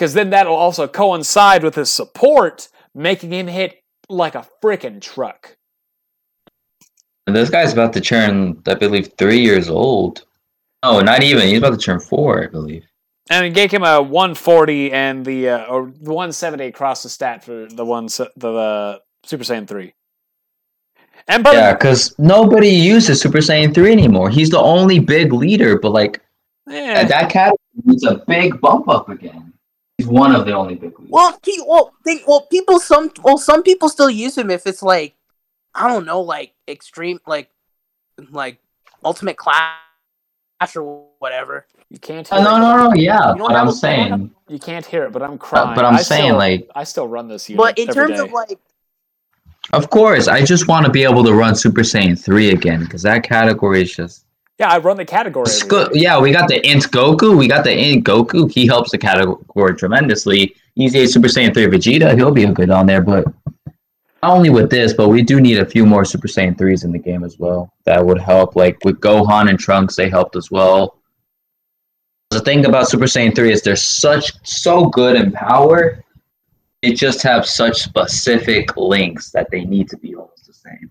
because 0.00 0.14
then 0.14 0.30
that'll 0.30 0.56
also 0.56 0.88
coincide 0.88 1.62
with 1.62 1.74
his 1.74 1.90
support, 1.90 2.70
making 2.94 3.34
him 3.34 3.48
hit 3.48 3.82
like 4.08 4.34
a 4.34 4.46
freaking 4.62 4.98
truck. 4.98 5.58
And 7.26 7.36
this 7.36 7.50
guy's 7.50 7.74
about 7.74 7.92
to 7.92 8.00
turn, 8.00 8.62
I 8.66 8.74
believe, 8.76 9.10
three 9.18 9.40
years 9.40 9.68
old. 9.68 10.24
Oh, 10.82 11.02
not 11.02 11.22
even. 11.22 11.46
He's 11.48 11.58
about 11.58 11.78
to 11.78 11.84
turn 11.84 12.00
four, 12.00 12.42
I 12.42 12.46
believe. 12.46 12.82
And 13.28 13.44
it 13.44 13.52
gave 13.52 13.70
him 13.70 13.84
a 13.84 14.00
140 14.00 14.90
and 14.90 15.22
the 15.22 15.50
uh, 15.50 15.64
or 15.66 15.92
the 16.00 16.14
170 16.14 16.64
across 16.64 17.02
the 17.02 17.10
stat 17.10 17.44
for 17.44 17.66
the 17.66 17.84
one 17.84 18.08
se- 18.08 18.30
the 18.36 18.52
uh, 18.54 18.98
Super 19.26 19.44
Saiyan 19.44 19.68
3. 19.68 19.92
And 21.28 21.44
but 21.44 21.52
Yeah, 21.52 21.74
because 21.74 22.18
nobody 22.18 22.70
uses 22.70 23.20
Super 23.20 23.38
Saiyan 23.38 23.74
3 23.74 23.92
anymore. 23.92 24.30
He's 24.30 24.48
the 24.48 24.58
only 24.58 24.98
big 24.98 25.34
leader, 25.34 25.78
but 25.78 25.92
like 25.92 26.22
eh, 26.70 27.04
that 27.04 27.28
category 27.28 27.58
needs 27.84 28.04
a 28.04 28.24
big 28.26 28.58
bump 28.62 28.88
up 28.88 29.10
again. 29.10 29.52
He's 30.00 30.08
one 30.08 30.34
of 30.34 30.46
the 30.46 30.52
only 30.52 30.76
big 30.76 30.98
leaders. 30.98 31.10
well, 31.10 31.38
he, 31.44 31.60
well, 31.66 31.92
think, 32.04 32.26
well, 32.26 32.42
people, 32.50 32.80
some, 32.80 33.10
well, 33.22 33.36
some 33.36 33.62
people 33.62 33.88
still 33.90 34.08
use 34.08 34.38
him 34.38 34.50
if 34.50 34.66
it's 34.66 34.82
like, 34.82 35.14
I 35.74 35.88
don't 35.88 36.06
know, 36.06 36.22
like 36.22 36.54
extreme, 36.66 37.20
like, 37.26 37.50
like 38.30 38.58
ultimate 39.04 39.36
clash 39.36 39.74
or 40.74 41.04
whatever. 41.18 41.66
you 41.90 41.98
can't 41.98 42.26
hear 42.26 42.38
Uh, 42.38 42.42
no, 42.42 42.56
it. 42.56 42.60
no, 42.60 42.88
no, 42.88 42.94
yeah. 42.94 43.34
You 43.34 43.42
But 43.46 43.56
I'm 43.56 43.68
a- 43.68 43.72
saying, 43.72 44.30
You 44.48 44.58
can't 44.58 44.86
hear 44.86 45.04
it, 45.04 45.12
but 45.12 45.22
I'm 45.22 45.36
crying. 45.36 45.74
but 45.74 45.84
I'm 45.84 45.94
I 45.96 46.02
saying, 46.02 46.28
still, 46.28 46.36
like, 46.38 46.68
I 46.74 46.84
still 46.84 47.06
run 47.06 47.28
this 47.28 47.48
unit 47.50 47.58
But 47.58 47.78
in 47.78 47.90
every 47.90 47.94
terms 48.06 48.18
day. 48.18 48.24
of 48.26 48.32
like, 48.32 48.58
of 49.74 49.90
course, 49.90 50.28
I 50.28 50.42
just 50.44 50.66
want 50.66 50.86
to 50.86 50.90
be 50.92 51.04
able 51.04 51.22
to 51.24 51.34
run 51.34 51.54
Super 51.54 51.82
Saiyan 51.82 52.18
3 52.18 52.50
again 52.52 52.80
because 52.80 53.02
that 53.02 53.22
category 53.22 53.82
is 53.82 53.94
just. 53.94 54.24
Yeah, 54.60 54.68
I 54.68 54.76
run 54.76 54.98
the 54.98 55.06
category. 55.06 55.44
It's 55.44 55.62
every 55.62 55.68
good. 55.70 55.92
day. 55.92 56.00
Yeah, 56.00 56.20
we 56.20 56.32
got 56.32 56.46
the 56.46 56.60
Int 56.70 56.82
Goku. 56.90 57.34
We 57.34 57.48
got 57.48 57.64
the 57.64 57.74
Int 57.74 58.04
Goku. 58.04 58.52
He 58.52 58.66
helps 58.66 58.90
the 58.90 58.98
category 58.98 59.74
tremendously. 59.74 60.54
EZA 60.78 61.08
Super 61.08 61.28
Saiyan 61.28 61.54
3 61.54 61.64
Vegeta. 61.68 62.14
He'll 62.14 62.30
be 62.30 62.44
good 62.44 62.68
on 62.68 62.84
there, 62.84 63.00
but 63.00 63.24
not 64.22 64.36
only 64.36 64.50
with 64.50 64.68
this, 64.68 64.92
but 64.92 65.08
we 65.08 65.22
do 65.22 65.40
need 65.40 65.56
a 65.56 65.64
few 65.64 65.86
more 65.86 66.04
Super 66.04 66.28
Saiyan 66.28 66.58
3s 66.58 66.84
in 66.84 66.92
the 66.92 66.98
game 66.98 67.24
as 67.24 67.38
well. 67.38 67.72
That 67.86 68.04
would 68.04 68.20
help. 68.20 68.54
Like 68.54 68.84
with 68.84 69.00
Gohan 69.00 69.48
and 69.48 69.58
Trunks, 69.58 69.96
they 69.96 70.10
helped 70.10 70.36
as 70.36 70.50
well. 70.50 70.98
The 72.28 72.40
thing 72.40 72.66
about 72.66 72.86
Super 72.86 73.06
Saiyan 73.06 73.34
3 73.34 73.50
is 73.50 73.62
they're 73.62 73.76
such 73.76 74.30
so 74.46 74.90
good 74.90 75.16
in 75.16 75.32
power. 75.32 76.04
They 76.82 76.92
just 76.92 77.22
have 77.22 77.46
such 77.46 77.80
specific 77.80 78.76
links 78.76 79.30
that 79.30 79.50
they 79.50 79.64
need 79.64 79.88
to 79.88 79.96
be 79.96 80.14
almost 80.14 80.46
the 80.46 80.52
same. 80.52 80.90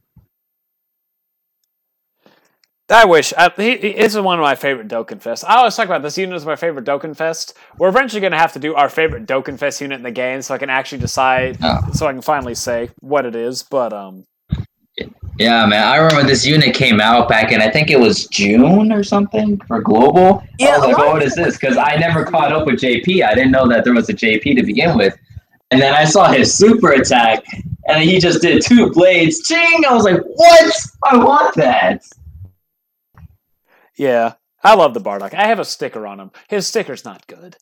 I 2.91 3.05
wish. 3.05 3.33
I, 3.37 3.51
he, 3.55 3.77
he- 3.77 3.93
this 3.93 4.15
is 4.15 4.21
one 4.21 4.39
of 4.39 4.43
my 4.43 4.55
favorite 4.55 4.87
Dokkan 4.87 5.21
Fest. 5.21 5.43
I 5.47 5.57
always 5.57 5.75
talk 5.75 5.85
about 5.85 6.01
this 6.01 6.17
unit 6.17 6.35
as 6.35 6.45
my 6.45 6.55
favorite 6.55 6.85
Dokkan 6.85 7.15
Fest. 7.15 7.55
We're 7.77 7.89
eventually 7.89 8.19
going 8.21 8.31
to 8.31 8.37
have 8.39 8.53
to 8.53 8.59
do 8.59 8.73
our 8.75 8.89
favorite 8.89 9.25
Dokkan 9.27 9.59
Fest 9.59 9.79
unit 9.81 9.97
in 9.97 10.03
the 10.03 10.11
game, 10.11 10.41
so 10.41 10.53
I 10.55 10.57
can 10.57 10.69
actually 10.69 10.97
decide, 10.99 11.57
Oh. 11.61 11.79
so 11.93 12.07
I 12.07 12.13
can 12.13 12.21
finally 12.21 12.55
say 12.55 12.89
what 12.99 13.25
it 13.25 13.35
is. 13.35 13.61
But 13.63 13.93
um, 13.93 14.25
Yeah, 15.37 15.65
man. 15.67 15.87
I 15.87 15.97
remember 15.97 16.23
this 16.27 16.45
unit 16.45 16.73
came 16.75 16.99
out 16.99 17.29
back 17.29 17.51
in 17.51 17.61
I 17.61 17.69
think 17.69 17.89
it 17.91 17.99
was 17.99 18.25
June 18.27 18.91
or 18.91 19.03
something 19.03 19.59
for 19.67 19.81
global. 19.81 20.43
Yeah, 20.57 20.69
I 20.69 20.77
was 20.79 20.87
like, 20.87 20.97
lot 20.97 21.07
oh, 21.07 21.11
what 21.11 21.23
is 21.23 21.35
this? 21.35 21.57
Because 21.57 21.77
I 21.77 21.95
never 21.97 22.25
caught 22.25 22.51
up 22.51 22.65
with 22.65 22.79
JP. 22.81 23.23
I 23.23 23.35
didn't 23.35 23.51
know 23.51 23.67
that 23.69 23.83
there 23.83 23.93
was 23.93 24.09
a 24.09 24.13
JP 24.13 24.55
to 24.57 24.63
begin 24.63 24.97
with. 24.97 25.15
And 25.71 25.79
then 25.79 25.93
I 25.93 26.03
saw 26.05 26.31
his 26.31 26.51
super 26.57 26.93
attack, 26.93 27.43
and 27.87 28.03
he 28.03 28.17
just 28.19 28.41
did 28.41 28.63
two 28.63 28.89
blades. 28.91 29.41
Ching! 29.47 29.83
I 29.87 29.93
was 29.93 30.03
like, 30.03 30.19
what? 30.23 30.73
I 31.05 31.17
want 31.17 31.53
that. 31.55 32.01
Yeah, 33.99 34.33
I 34.63 34.73
love 34.75 34.93
the 34.95 34.99
Bardock. 35.01 35.33
I 35.35 35.45
have 35.47 35.59
a 35.59 35.65
sticker 35.65 36.07
on 36.07 36.19
him. 36.19 36.31
His 36.47 36.65
sticker's 36.67 37.05
not 37.05 37.27
good 37.27 37.57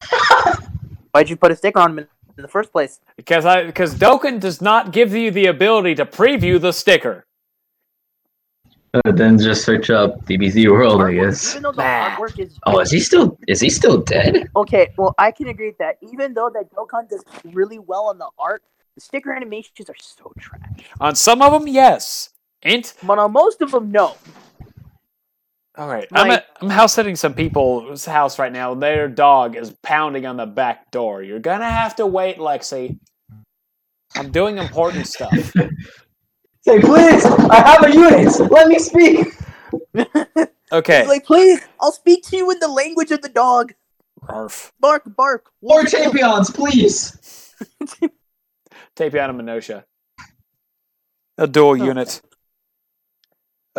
Why'd 1.12 1.28
you 1.28 1.36
put 1.36 1.50
a 1.52 1.56
sticker 1.56 1.80
on 1.80 1.90
him 1.92 1.98
in 1.98 2.06
the 2.36 2.48
first 2.48 2.70
place? 2.72 3.00
because 3.16 3.44
I 3.44 3.64
because 3.64 3.94
Dokkan 3.94 4.38
does 4.40 4.60
not 4.60 4.92
give 4.92 5.12
you 5.14 5.30
the 5.30 5.46
ability 5.46 5.94
to 5.96 6.06
preview 6.06 6.60
the 6.60 6.72
sticker. 6.72 7.24
Uh, 8.92 9.12
then 9.12 9.38
just 9.38 9.64
search 9.64 9.88
up 9.90 10.24
DBZ 10.26 10.68
World, 10.70 11.00
I 11.00 11.12
Artwork- 11.12 11.26
guess. 11.30 11.50
Even 11.52 11.62
though 11.62 11.72
the 11.72 11.82
artwork 11.82 12.38
is 12.40 12.58
Oh, 12.66 12.80
is 12.80 12.90
he 12.90 12.98
still? 12.98 13.38
Is 13.46 13.60
he 13.60 13.70
still 13.70 13.98
dead? 13.98 14.48
okay, 14.56 14.88
well, 14.96 15.14
I 15.18 15.30
can 15.30 15.48
agree 15.48 15.68
with 15.68 15.78
that. 15.78 15.98
Even 16.12 16.34
though 16.34 16.50
that 16.50 16.72
Dokkan 16.74 17.08
does 17.08 17.22
really 17.44 17.78
well 17.78 18.06
on 18.08 18.18
the 18.18 18.28
art, 18.38 18.62
the 18.96 19.00
sticker 19.00 19.32
animations 19.32 19.88
are 19.88 19.94
so 20.00 20.32
trash. 20.40 20.86
On 21.00 21.14
some 21.14 21.40
of 21.40 21.52
them, 21.52 21.68
yes. 21.68 22.30
Int. 22.62 22.94
But 23.04 23.18
on 23.20 23.30
most 23.32 23.60
of 23.62 23.70
them, 23.70 23.92
no. 23.92 24.16
All 25.80 25.88
right, 25.88 26.06
I'm 26.12 26.30
at, 26.30 26.46
I'm 26.60 26.68
house 26.68 26.92
sitting 26.92 27.16
some 27.16 27.32
people's 27.32 28.04
house 28.04 28.38
right 28.38 28.52
now. 28.52 28.74
Their 28.74 29.08
dog 29.08 29.56
is 29.56 29.74
pounding 29.82 30.26
on 30.26 30.36
the 30.36 30.44
back 30.44 30.90
door. 30.90 31.22
You're 31.22 31.38
gonna 31.38 31.70
have 31.70 31.96
to 31.96 32.06
wait, 32.06 32.36
Lexi. 32.36 32.98
I'm 34.14 34.30
doing 34.30 34.58
important 34.58 35.06
stuff. 35.06 35.32
Say, 36.60 36.80
please, 36.80 37.24
I 37.24 37.62
have 37.66 37.84
a 37.84 37.94
unit. 37.94 38.50
Let 38.50 38.68
me 38.68 38.78
speak. 38.78 39.26
Okay. 40.72 41.00
He's 41.00 41.08
like, 41.08 41.24
please, 41.24 41.60
I'll 41.80 41.90
speak 41.90 42.22
to 42.28 42.36
you 42.36 42.50
in 42.50 42.60
the 42.60 42.68
language 42.68 43.10
of 43.10 43.22
the 43.22 43.28
dog. 43.28 43.72
Arf. 44.28 44.72
Bark, 44.78 45.02
bark. 45.16 45.50
More 45.62 45.82
champions, 45.84 46.50
please. 46.50 47.54
Tapiana 48.96 49.34
Minotia. 49.34 49.82
A 51.38 51.48
dual 51.48 51.76
unit. 51.76 52.20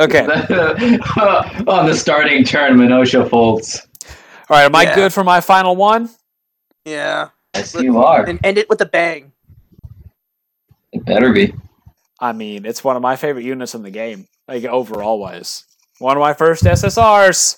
Okay. 0.01 0.19
On 1.67 1.85
the 1.85 1.93
starting 1.95 2.43
turn, 2.43 2.77
Minotia 2.77 3.29
folds. 3.29 3.85
All 4.49 4.57
right. 4.57 4.63
Am 4.65 4.75
I 4.75 4.83
Yeah. 4.83 4.95
good 4.95 5.13
for 5.13 5.23
my 5.23 5.41
final 5.41 5.75
one? 5.75 6.09
Yeah. 6.85 7.29
Yes, 7.53 7.75
you 7.75 7.99
are. 7.99 8.25
And 8.25 8.39
end 8.43 8.57
it 8.57 8.67
with 8.69 8.81
a 8.81 8.85
bang. 8.85 9.31
It 10.91 11.05
better 11.05 11.31
be. 11.31 11.53
I 12.19 12.33
mean, 12.33 12.65
it's 12.65 12.83
one 12.83 12.95
of 12.95 13.01
my 13.01 13.15
favorite 13.15 13.45
units 13.45 13.75
in 13.75 13.83
the 13.83 13.91
game, 13.91 14.27
like 14.47 14.63
overall 14.65 15.19
wise. 15.19 15.63
One 15.99 16.17
of 16.17 16.21
my 16.21 16.33
first 16.33 16.63
SSRs. 16.63 17.57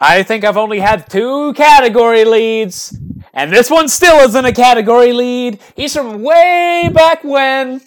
I 0.00 0.22
think 0.24 0.44
I've 0.44 0.56
only 0.56 0.80
had 0.80 1.08
two 1.08 1.52
category 1.54 2.24
leads, 2.24 2.98
and 3.32 3.52
this 3.52 3.70
one 3.70 3.88
still 3.88 4.16
isn't 4.28 4.44
a 4.44 4.52
category 4.52 5.12
lead. 5.12 5.60
He's 5.76 5.94
from 5.94 6.22
way 6.22 6.90
back 6.92 7.22
when. 7.22 7.80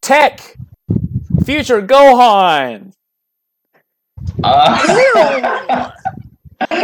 Tech. 0.00 0.56
Future 1.46 1.80
Gohan. 1.80 2.92
Uh, 4.42 4.82
Ew! 6.68 6.76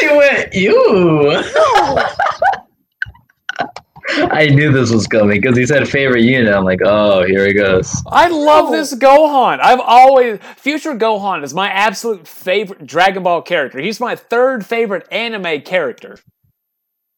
he 0.00 0.08
went, 0.16 0.54
you. 0.54 1.42
I 4.30 4.46
knew 4.46 4.72
this 4.72 4.90
was 4.90 5.06
coming 5.06 5.40
because 5.40 5.56
he 5.58 5.66
said 5.66 5.86
favorite 5.88 6.22
unit. 6.22 6.54
I'm 6.54 6.64
like, 6.64 6.80
oh, 6.84 7.24
here 7.26 7.46
he 7.46 7.52
goes. 7.52 7.94
I 8.06 8.28
love 8.28 8.70
No. 8.70 8.76
this 8.76 8.94
Gohan. 8.94 9.60
I've 9.60 9.80
always 9.80 10.38
Future 10.56 10.94
Gohan 10.94 11.42
is 11.44 11.52
my 11.52 11.68
absolute 11.68 12.26
favorite 12.26 12.86
Dragon 12.86 13.22
Ball 13.22 13.42
character. 13.42 13.78
He's 13.80 14.00
my 14.00 14.16
third 14.16 14.64
favorite 14.64 15.06
anime 15.12 15.60
character. 15.62 16.18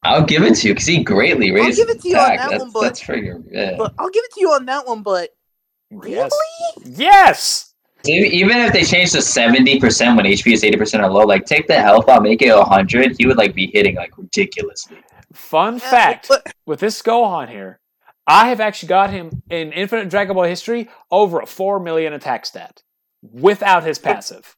I'll 0.02 0.24
give 0.24 0.42
it 0.42 0.54
to 0.56 0.68
you 0.68 0.74
because 0.74 0.86
he 0.86 1.02
greatly 1.04 1.50
raised 1.52 1.76
give 1.78 1.88
it 1.88 2.00
to 2.02 2.08
you 2.08 2.16
on 2.16 2.36
that 2.36 2.50
that's, 2.50 2.62
one, 2.64 2.72
but- 2.72 2.80
that's 2.82 3.00
freaking 3.02 3.44
yeah. 3.50 3.74
But 3.78 3.94
I'll 3.98 4.10
give 4.10 4.24
it 4.24 4.32
to 4.34 4.40
you 4.40 4.50
on 4.52 4.66
that 4.66 4.86
one, 4.88 5.02
but 5.02 5.30
Yes. 5.30 5.30
Really? 5.90 6.30
Yes. 6.84 7.72
Even 8.08 8.58
if 8.58 8.72
they 8.72 8.84
change 8.84 9.12
to 9.12 9.22
seventy 9.22 9.80
percent 9.80 10.16
when 10.16 10.26
HP 10.26 10.52
is 10.52 10.62
eighty 10.62 10.76
percent 10.76 11.02
or 11.02 11.10
low, 11.10 11.24
like 11.24 11.44
take 11.44 11.66
the 11.66 11.74
health 11.80 12.08
out, 12.08 12.22
make 12.22 12.40
it 12.42 12.52
hundred, 12.64 13.16
he 13.18 13.26
would 13.26 13.36
like 13.36 13.54
be 13.54 13.68
hitting 13.72 13.96
like 13.96 14.16
ridiculously. 14.16 14.98
Fun 15.32 15.78
fact 15.80 16.30
with 16.66 16.78
this 16.80 17.02
Gohan 17.02 17.48
here, 17.48 17.80
I 18.26 18.48
have 18.48 18.60
actually 18.60 18.88
got 18.88 19.10
him 19.10 19.42
in 19.50 19.72
Infinite 19.72 20.08
Dragon 20.08 20.34
Ball 20.34 20.44
history 20.44 20.88
over 21.10 21.40
a 21.40 21.46
4 21.46 21.80
million 21.80 22.12
attack 22.12 22.46
stat 22.46 22.82
without 23.22 23.82
his 23.82 23.98
passive. 23.98 24.56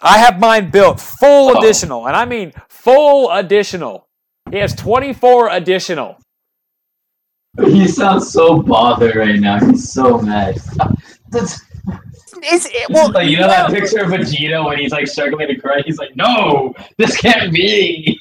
I 0.00 0.18
have 0.18 0.38
mine 0.38 0.70
built 0.70 1.00
full 1.00 1.56
Oh. 1.56 1.58
additional, 1.58 2.06
and 2.06 2.16
I 2.16 2.24
mean 2.24 2.52
full 2.68 3.30
additional. 3.30 4.08
He 4.50 4.58
has 4.58 4.74
24 4.74 5.48
additional. 5.50 6.18
He 7.64 7.88
sounds 7.88 8.30
so 8.30 8.62
bothered 8.62 9.16
right 9.16 9.38
now. 9.40 9.58
He's 9.64 9.92
so 9.92 10.18
mad. 10.18 10.58
That's 11.28 11.60
It's 12.36 12.66
it, 12.66 12.88
well, 12.90 13.10
like 13.10 13.28
you 13.28 13.38
know 13.38 13.48
yeah, 13.48 13.66
that 13.66 13.70
picture 13.70 14.00
of 14.00 14.10
Vegeta 14.10 14.64
when 14.64 14.78
he's 14.78 14.92
like 14.92 15.06
struggling 15.08 15.48
to 15.48 15.56
cry. 15.56 15.82
He's 15.84 15.98
like, 15.98 16.14
"No, 16.14 16.74
this 16.96 17.16
can't 17.16 17.52
be." 17.52 18.20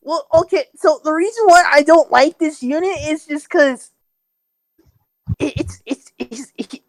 Well, 0.00 0.26
okay. 0.32 0.64
So 0.76 1.00
the 1.02 1.12
reason 1.12 1.44
why 1.46 1.64
I 1.70 1.82
don't 1.82 2.10
like 2.10 2.38
this 2.38 2.62
unit 2.62 2.96
is 3.02 3.26
just 3.26 3.48
because 3.48 3.90
it, 5.38 5.54
it's 5.60 5.82
it's 5.86 6.12
it's 6.18 6.52
it, 6.56 6.82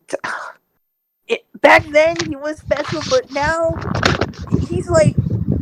it, 1.28 1.62
back 1.62 1.86
then 1.88 2.16
he 2.28 2.36
was 2.36 2.58
special, 2.58 3.02
but 3.10 3.32
now 3.32 3.74
he's 4.68 4.90
like. 4.90 5.16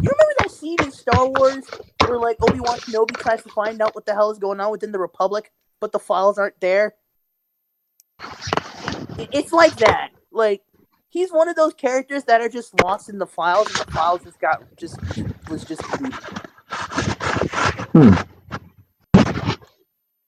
You 0.03 0.09
remember 0.09 0.33
that 0.39 0.49
scene 0.49 0.77
in 0.81 0.91
Star 0.91 1.27
Wars 1.27 1.63
where 2.07 2.17
like 2.17 2.37
Obi 2.41 2.59
Wan 2.59 2.79
Kenobi 2.79 3.15
tries 3.17 3.43
to 3.43 3.49
find 3.49 3.79
out 3.83 3.93
what 3.93 4.07
the 4.07 4.13
hell 4.13 4.31
is 4.31 4.39
going 4.39 4.59
on 4.59 4.71
within 4.71 4.91
the 4.91 4.97
Republic, 4.97 5.51
but 5.81 5.91
the 5.91 5.99
files 5.99 6.37
aren't 6.37 6.61
there? 6.61 6.93
It's 9.17 9.51
like 9.51 9.75
that. 9.77 10.11
Like 10.31 10.61
he's 11.09 11.31
one 11.31 11.49
of 11.49 11.57
those 11.57 11.73
characters 11.73 12.23
that 12.25 12.39
are 12.39 12.47
just 12.47 12.81
lost 12.81 13.09
in 13.09 13.17
the 13.17 13.27
files, 13.27 13.67
and 13.67 13.87
the 13.87 13.91
files 13.91 14.23
just 14.23 14.39
got 14.39 14.63
just 14.77 14.97
was 15.49 15.65
just. 15.65 15.81
Hmm. 17.93 18.13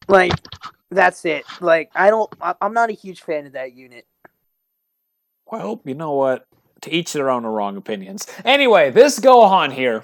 Like, 0.09 0.33
that's 0.91 1.23
it. 1.23 1.45
Like, 1.61 1.89
I 1.95 2.09
don't. 2.09 2.31
I, 2.41 2.55
I'm 2.61 2.73
not 2.73 2.89
a 2.89 2.93
huge 2.93 3.21
fan 3.21 3.45
of 3.45 3.53
that 3.53 3.73
unit. 3.73 4.05
Well, 5.49 5.81
you 5.85 5.93
know 5.93 6.11
what? 6.13 6.47
To 6.81 6.91
each 6.91 7.13
their 7.13 7.29
own 7.29 7.45
or 7.45 7.51
wrong 7.51 7.77
opinions. 7.77 8.27
Anyway, 8.43 8.91
this 8.91 9.19
Gohan 9.19 9.71
here 9.71 10.03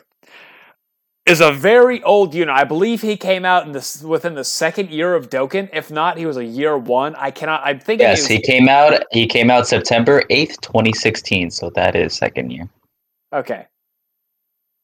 is 1.30 1.42
a 1.42 1.52
very 1.52 2.02
old 2.04 2.34
unit. 2.34 2.54
I 2.54 2.64
believe 2.64 3.02
he 3.02 3.16
came 3.16 3.46
out 3.46 3.66
in 3.66 3.72
this 3.72 4.02
within 4.02 4.34
the 4.34 4.44
second 4.44 4.90
year 4.90 5.16
of 5.16 5.30
Dokkan. 5.30 5.70
If 5.72 5.92
not, 5.92 6.18
he 6.18 6.26
was 6.26 6.38
a 6.38 6.44
year 6.44 6.78
one. 6.78 7.16
I 7.16 7.32
cannot. 7.32 7.62
I'm 7.64 7.80
thinking. 7.80 8.08
Yes, 8.08 8.26
he 8.26 8.36
he 8.36 8.42
came 8.42 8.68
out. 8.68 9.04
He 9.12 9.28
came 9.28 9.50
out 9.50 9.68
September 9.68 10.24
eighth, 10.30 10.60
twenty 10.62 10.94
sixteen. 10.94 11.52
So 11.52 11.70
that 11.72 11.96
is 11.96 12.14
second 12.14 12.52
year. 12.52 12.68
Okay. 13.32 13.68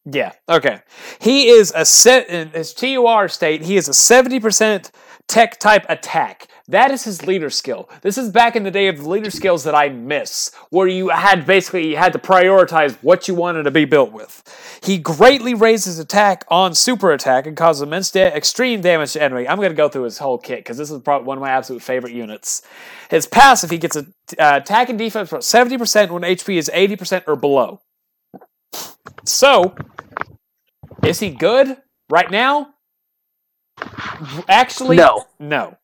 Yeah. 0.05 0.33
Okay. 0.47 0.81
He 1.19 1.49
is 1.49 1.73
a 1.75 1.83
set 1.83 2.29
in 2.29 2.49
his 2.49 2.73
TUR 2.73 3.27
state. 3.27 3.63
He 3.63 3.75
is 3.75 3.89
a 3.89 3.93
seventy 3.93 4.39
percent 4.39 4.91
tech 5.27 5.59
type 5.59 5.85
attack. 5.89 6.47
That 6.67 6.89
is 6.89 7.03
his 7.03 7.27
leader 7.27 7.51
skill. 7.51 7.87
This 8.01 8.17
is 8.17 8.31
back 8.31 8.55
in 8.55 8.63
the 8.63 8.71
day 8.71 8.87
of 8.87 8.97
the 8.97 9.07
leader 9.07 9.29
skills 9.29 9.63
that 9.65 9.75
I 9.75 9.89
miss, 9.89 10.49
where 10.71 10.87
you 10.87 11.09
had 11.09 11.45
basically 11.45 11.89
you 11.89 11.97
had 11.97 12.11
to 12.13 12.19
prioritize 12.19 12.97
what 13.03 13.27
you 13.27 13.35
wanted 13.35 13.63
to 13.63 13.71
be 13.71 13.85
built 13.85 14.11
with. 14.11 14.41
He 14.83 14.97
greatly 14.97 15.53
raises 15.53 15.99
attack 15.99 16.43
on 16.49 16.73
super 16.73 17.11
attack 17.11 17.45
and 17.45 17.55
causes 17.55 17.83
immense 17.83 18.09
da- 18.09 18.33
extreme 18.33 18.81
damage 18.81 19.13
to 19.13 19.21
enemy. 19.21 19.47
I'm 19.47 19.57
going 19.57 19.69
to 19.69 19.75
go 19.75 19.89
through 19.89 20.03
his 20.03 20.17
whole 20.17 20.39
kit 20.39 20.59
because 20.59 20.77
this 20.77 20.89
is 20.89 21.01
probably 21.01 21.27
one 21.27 21.37
of 21.37 21.41
my 21.41 21.51
absolute 21.51 21.83
favorite 21.83 22.13
units. 22.13 22.63
His 23.11 23.27
passive, 23.27 23.69
he 23.69 23.77
gets 23.77 23.95
a 23.95 24.07
uh, 24.39 24.57
attack 24.57 24.89
and 24.89 24.97
defense 24.97 25.29
for 25.29 25.37
70% 25.37 26.09
when 26.09 26.23
HP 26.23 26.57
is 26.57 26.71
80% 26.73 27.23
or 27.27 27.35
below. 27.35 27.81
So, 29.23 29.75
is 31.03 31.19
he 31.19 31.29
good 31.29 31.77
right 32.09 32.31
now? 32.31 32.73
Actually, 34.47 34.97
No. 34.97 35.25
No. 35.39 35.77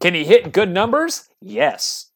Can 0.00 0.14
he 0.14 0.24
hit 0.24 0.52
good 0.52 0.70
numbers? 0.70 1.28
Yes. 1.40 2.10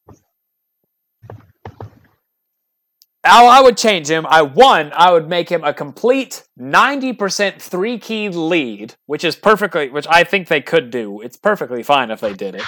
how 3.24 3.47
I 3.47 3.61
would 3.61 3.77
change 3.77 4.09
him, 4.09 4.27
I 4.28 4.40
one, 4.43 4.93
I 4.94 5.12
would 5.12 5.28
make 5.28 5.51
him 5.51 5.62
a 5.62 5.74
complete 5.74 6.44
90% 6.59 7.61
three 7.61 7.98
Ki 7.98 8.28
lead, 8.31 8.94
which 9.07 9.24
is 9.24 9.36
perfectly, 9.36 9.90
which 9.90 10.07
I 10.09 10.24
think 10.24 10.48
they 10.48 10.62
could 10.62 10.90
do. 10.90 11.20
It's 11.20 11.36
perfectly 11.36 11.82
fine 11.82 12.11
if 12.11 12.20
they 12.20 12.32
did 12.32 12.55
it 12.55 12.65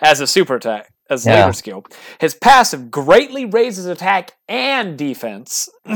as 0.00 0.20
a 0.20 0.26
super 0.26 0.56
attack, 0.56 0.92
as 1.08 1.24
Yeah. 1.24 1.42
labor 1.42 1.52
skill. 1.52 1.84
His 2.18 2.34
passive 2.34 2.90
greatly 2.90 3.44
raises 3.46 3.86
attack 3.86 4.32
and 4.48 4.98
defense. 4.98 5.68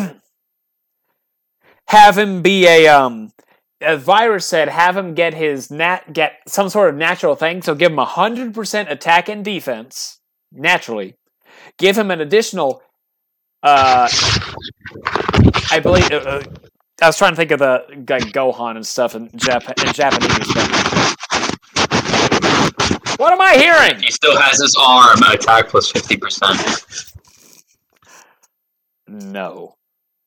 have 1.88 2.16
him 2.16 2.42
be 2.42 2.66
a, 2.66 2.86
um, 2.86 3.32
as 3.80 4.02
Virus 4.02 4.46
said, 4.46 4.68
have 4.68 4.96
him 4.96 5.14
get 5.14 5.34
his 5.34 5.70
nat, 5.70 6.12
get 6.12 6.38
some 6.46 6.68
sort 6.68 6.88
of 6.88 6.96
natural 6.96 7.36
thing. 7.36 7.62
So 7.62 7.74
give 7.74 7.92
him 7.92 7.98
100% 7.98 8.90
attack 8.90 9.28
and 9.28 9.44
defense 9.44 10.20
naturally. 10.52 11.16
Give 11.78 11.96
him 11.96 12.10
an 12.10 12.20
additional 12.20 12.82
uh, 13.62 14.08
I 15.70 15.80
believe. 15.80 16.10
Uh, 16.10 16.16
uh, 16.16 16.42
I 17.02 17.06
was 17.06 17.18
trying 17.18 17.32
to 17.32 17.36
think 17.36 17.50
of 17.50 17.58
the 17.58 17.84
like 18.08 18.32
Gohan 18.32 18.76
and 18.76 18.86
stuff 18.86 19.14
in, 19.14 19.28
Jap- 19.30 19.84
in 19.84 19.92
Japanese. 19.92 20.54
But... 20.54 20.76
What 23.18 23.32
am 23.32 23.40
I 23.40 23.56
hearing? 23.56 24.00
He 24.02 24.10
still 24.10 24.38
has 24.38 24.60
his 24.60 24.76
arm 24.78 25.22
attack 25.22 25.68
plus 25.68 25.90
fifty 25.90 26.16
percent. 26.16 26.60
No. 29.08 29.75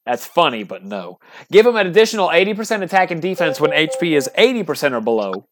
That's 0.10 0.26
funny, 0.26 0.64
but 0.64 0.84
no. 0.84 1.20
Give 1.52 1.68
him 1.68 1.76
an 1.76 1.86
additional 1.86 2.30
80% 2.30 2.82
attack 2.82 3.12
and 3.12 3.22
defense 3.22 3.62
when 3.62 3.70
HP 3.70 4.18
is 4.18 4.28
80% 4.36 4.94
or 4.94 5.02
below. 5.02 5.46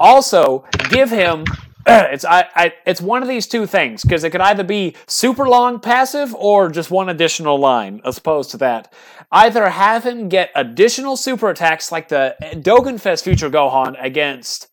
Also, 0.00 0.64
give 0.88 1.10
him 1.10 1.44
it's 1.86 2.24
I, 2.24 2.46
I 2.56 2.72
it's 2.86 3.02
one 3.02 3.22
of 3.22 3.28
these 3.28 3.46
two 3.46 3.66
things 3.66 4.02
because 4.02 4.24
it 4.24 4.30
could 4.30 4.40
either 4.40 4.64
be 4.64 4.96
super 5.06 5.46
long 5.46 5.78
passive 5.78 6.34
or 6.34 6.70
just 6.70 6.90
one 6.90 7.10
additional 7.10 7.58
line 7.58 8.00
as 8.02 8.16
opposed 8.16 8.50
to 8.52 8.56
that. 8.56 8.90
Either 9.30 9.68
have 9.68 10.06
him 10.06 10.30
get 10.30 10.50
additional 10.54 11.18
super 11.18 11.50
attacks 11.50 11.92
like 11.92 12.08
the 12.08 12.34
Dokkanfest 12.40 13.24
Future 13.24 13.50
Gohan 13.50 13.94
against 14.02 14.68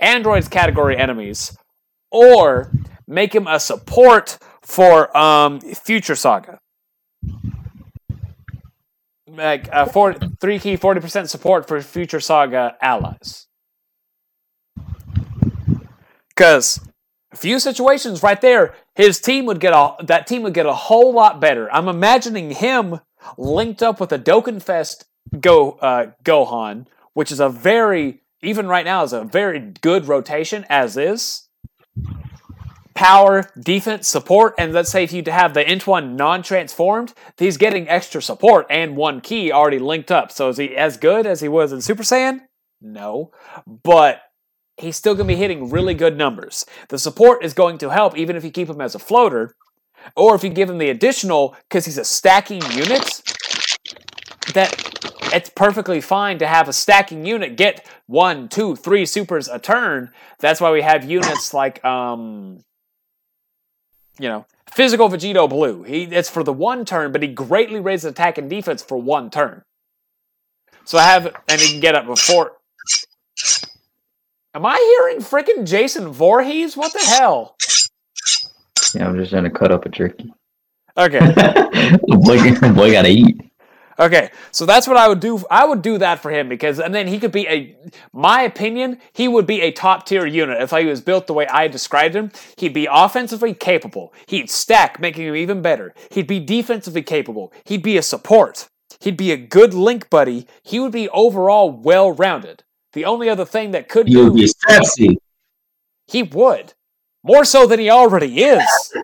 androids 0.00 0.48
category 0.48 0.96
enemies, 0.96 1.56
or 2.10 2.72
make 3.06 3.34
him 3.34 3.46
a 3.46 3.60
support 3.60 4.36
for 4.62 5.16
um, 5.16 5.60
Future 5.60 6.16
Saga. 6.16 6.58
Like 9.38 9.68
uh, 9.72 9.86
four, 9.86 10.14
three 10.40 10.58
Ki, 10.58 10.76
forty 10.76 11.00
percent 11.00 11.30
support 11.30 11.68
for 11.68 11.80
Future 11.80 12.20
Saga 12.20 12.76
allies. 12.82 13.46
Because 16.28 16.80
a 17.32 17.36
few 17.36 17.60
situations 17.60 18.22
right 18.22 18.40
there, 18.40 18.74
his 18.96 19.20
team 19.20 19.46
would 19.46 19.60
get 19.60 19.72
a 19.72 19.94
that 20.04 20.26
team 20.26 20.42
would 20.42 20.54
get 20.54 20.66
a 20.66 20.74
whole 20.74 21.12
lot 21.12 21.40
better. 21.40 21.72
I'm 21.72 21.88
imagining 21.88 22.50
him 22.50 23.00
linked 23.36 23.82
up 23.82 24.00
with 24.00 24.12
a 24.12 24.18
Dokkanfest 24.18 25.04
Go 25.40 25.72
uh, 25.72 26.12
Gohan, 26.24 26.86
which 27.12 27.30
is 27.30 27.38
a 27.38 27.48
very 27.48 28.22
even 28.42 28.66
right 28.66 28.84
now 28.84 29.04
is 29.04 29.12
a 29.12 29.24
very 29.24 29.72
good 29.80 30.08
rotation 30.08 30.66
as 30.68 30.96
is. 30.96 31.48
Power, 32.98 33.48
defense, 33.56 34.08
support, 34.08 34.56
and 34.58 34.72
let's 34.72 34.90
say 34.90 35.04
if 35.04 35.12
you 35.12 35.22
have 35.28 35.54
the 35.54 35.70
Int 35.70 35.86
one 35.86 36.16
non-transformed, 36.16 37.14
he's 37.36 37.56
getting 37.56 37.88
extra 37.88 38.20
support 38.20 38.66
and 38.68 38.96
one 38.96 39.20
Ki 39.20 39.52
already 39.52 39.78
linked 39.78 40.10
up. 40.10 40.32
So 40.32 40.48
is 40.48 40.56
he 40.56 40.76
as 40.76 40.96
good 40.96 41.24
as 41.24 41.40
he 41.40 41.46
was 41.46 41.72
in 41.72 41.80
Super 41.80 42.02
Saiyan? 42.02 42.40
No, 42.80 43.30
but 43.84 44.22
he's 44.78 44.96
still 44.96 45.14
going 45.14 45.28
to 45.28 45.32
be 45.32 45.38
hitting 45.38 45.70
really 45.70 45.94
good 45.94 46.18
numbers. 46.18 46.66
The 46.88 46.98
support 46.98 47.44
is 47.44 47.54
going 47.54 47.78
to 47.78 47.90
help 47.90 48.18
even 48.18 48.34
if 48.34 48.42
you 48.42 48.50
keep 48.50 48.68
him 48.68 48.80
as 48.80 48.96
a 48.96 48.98
floater, 48.98 49.54
or 50.16 50.34
if 50.34 50.42
you 50.42 50.50
give 50.50 50.68
him 50.68 50.78
the 50.78 50.90
additional 50.90 51.54
because 51.68 51.84
he's 51.84 51.98
a 51.98 52.04
stacking 52.04 52.62
unit. 52.72 53.22
That 54.54 54.74
it's 55.32 55.50
perfectly 55.50 56.00
fine 56.00 56.40
to 56.40 56.48
have 56.48 56.68
a 56.68 56.72
stacking 56.72 57.24
unit 57.24 57.56
get 57.56 57.88
one, 58.06 58.48
two, 58.48 58.74
three 58.74 59.06
supers 59.06 59.46
a 59.46 59.60
turn. 59.60 60.10
That's 60.40 60.60
why 60.60 60.72
we 60.72 60.82
have 60.82 61.08
units 61.08 61.54
like 61.54 61.84
um, 61.84 62.64
you 64.18 64.28
know, 64.28 64.46
physical 64.70 65.08
Vegito 65.08 65.48
Blue. 65.48 65.82
He 65.82 66.04
it's 66.04 66.28
for 66.28 66.42
the 66.42 66.52
one 66.52 66.84
turn, 66.84 67.12
but 67.12 67.22
he 67.22 67.28
greatly 67.28 67.80
raises 67.80 68.10
attack 68.10 68.38
and 68.38 68.48
defense 68.50 68.82
for 68.82 68.98
one 68.98 69.30
turn. 69.30 69.62
So 70.84 70.98
I 70.98 71.02
have, 71.02 71.26
and 71.48 71.60
he 71.60 71.72
can 71.72 71.80
get 71.80 71.94
up 71.94 72.06
before. 72.06 72.52
Am 74.54 74.64
I 74.64 74.76
hearing 74.76 75.22
freaking 75.22 75.66
Jason 75.66 76.08
Voorhees? 76.08 76.76
What 76.76 76.92
the 76.92 77.00
hell? 77.00 77.56
Yeah, 78.94 79.06
I'm 79.06 79.16
just 79.16 79.30
trying 79.30 79.44
to 79.44 79.50
cut 79.50 79.70
up 79.70 79.84
a 79.84 79.90
turkey. 79.90 80.32
Okay. 80.96 81.18
boy, 82.06 82.54
boy 82.72 82.92
gotta 82.92 83.10
eat. 83.10 83.47
Okay, 84.00 84.30
so 84.52 84.64
that's 84.64 84.86
what 84.86 84.96
I 84.96 85.08
would 85.08 85.18
do. 85.18 85.42
I 85.50 85.66
would 85.66 85.82
do 85.82 85.98
that 85.98 86.20
for 86.20 86.30
him 86.30 86.48
because, 86.48 86.78
and 86.78 86.94
then 86.94 87.08
he 87.08 87.18
could 87.18 87.32
be 87.32 87.48
a, 87.48 87.76
my 88.12 88.42
opinion, 88.42 88.98
he 89.12 89.26
would 89.26 89.44
be 89.46 89.60
a 89.60 89.72
top 89.72 90.06
tier 90.06 90.24
unit 90.24 90.62
if 90.62 90.70
he 90.70 90.84
was 90.86 91.00
built 91.00 91.26
the 91.26 91.34
way 91.34 91.48
I 91.48 91.66
described 91.66 92.14
him. 92.14 92.30
He'd 92.56 92.72
be 92.72 92.86
offensively 92.90 93.54
capable. 93.54 94.14
He'd 94.26 94.50
stack, 94.50 95.00
making 95.00 95.26
him 95.26 95.34
even 95.34 95.62
better. 95.62 95.94
He'd 96.12 96.28
be 96.28 96.38
defensively 96.38 97.02
capable. 97.02 97.52
He'd 97.64 97.82
be 97.82 97.96
a 97.96 98.02
support. 98.02 98.68
He'd 99.00 99.16
be 99.16 99.32
a 99.32 99.36
good 99.36 99.74
link 99.74 100.08
buddy. 100.10 100.46
He 100.62 100.78
would 100.78 100.92
be 100.92 101.08
overall 101.08 101.70
well 101.70 102.12
rounded. 102.12 102.62
The 102.92 103.04
only 103.04 103.28
other 103.28 103.44
thing 103.44 103.72
that 103.72 103.88
could 103.88 104.08
You'll 104.08 104.30
do, 104.30 104.34
be 104.34 104.46
sexy. 104.68 105.18
he 106.06 106.22
would 106.22 106.74
more 107.24 107.44
so 107.44 107.66
than 107.66 107.80
he 107.80 107.90
already 107.90 108.42
is. 108.44 108.94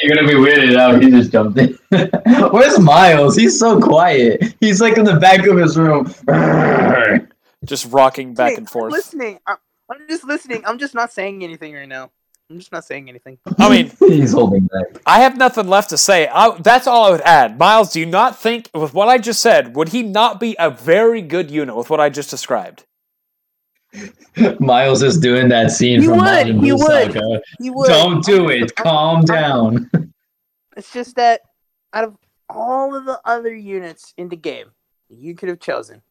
You're 0.00 0.14
gonna 0.14 0.28
be 0.28 0.34
weirded 0.34 0.76
out. 0.76 1.02
He 1.02 1.10
just 1.10 1.32
jumped 1.32 1.58
in. 1.58 1.76
Where's 2.52 2.78
Miles? 2.78 3.36
He's 3.36 3.58
so 3.58 3.80
quiet. 3.80 4.54
He's 4.60 4.80
like 4.80 4.96
in 4.96 5.04
the 5.04 5.16
back 5.18 5.46
of 5.46 5.56
his 5.56 5.76
room. 5.76 6.12
Just 7.64 7.90
rocking 7.90 8.34
back 8.34 8.50
Hey, 8.50 8.56
and 8.58 8.68
I'm 8.68 8.70
forth. 8.72 8.92
listening. 8.92 9.40
I'm, 9.46 9.56
I'm 9.90 10.08
just 10.08 10.22
listening. 10.24 10.62
I'm 10.64 10.78
just 10.78 10.94
not 10.94 11.12
saying 11.12 11.42
anything 11.42 11.74
right 11.74 11.88
now. 11.88 12.12
I'm 12.48 12.58
just 12.58 12.70
not 12.70 12.84
saying 12.84 13.08
anything. 13.08 13.38
I 13.58 13.68
mean, 13.68 13.90
He's 13.98 14.32
holding 14.32 14.66
back. 14.66 15.02
I 15.04 15.20
have 15.20 15.36
nothing 15.36 15.66
left 15.68 15.90
to 15.90 15.98
say. 15.98 16.28
I, 16.28 16.56
that's 16.60 16.86
all 16.86 17.06
I 17.06 17.10
would 17.10 17.20
add. 17.22 17.58
Miles, 17.58 17.92
do 17.92 17.98
you 18.00 18.06
not 18.06 18.38
think, 18.38 18.70
with 18.72 18.94
what 18.94 19.08
I 19.08 19.18
just 19.18 19.40
said, 19.42 19.74
would 19.74 19.88
he 19.88 20.04
not 20.04 20.38
be 20.38 20.54
a 20.58 20.70
very 20.70 21.20
good 21.20 21.50
unit 21.50 21.74
with 21.74 21.90
what 21.90 22.00
I 22.00 22.10
just 22.10 22.30
described? 22.30 22.84
Miles 24.60 25.02
is 25.02 25.18
doing 25.18 25.48
that 25.48 25.70
scene 25.70 26.00
He 26.00 26.06
from 26.06 26.18
would, 26.18 26.26
Majin 26.26 26.62
he 26.64 26.70
Buu 26.70 27.14
would. 27.14 27.42
You 27.60 27.72
would. 27.72 27.88
Don't 27.88 28.24
do 28.24 28.48
it. 28.50 28.74
Calm 28.76 29.22
down. 29.22 29.90
It's 30.76 30.92
just 30.92 31.16
that 31.16 31.40
out 31.92 32.04
of 32.04 32.16
all 32.48 32.94
of 32.94 33.04
the 33.04 33.20
other 33.24 33.54
units 33.54 34.14
in 34.16 34.28
the 34.28 34.36
game, 34.36 34.66
you 35.08 35.34
could 35.34 35.48
have 35.48 35.60
chosen. 35.60 36.02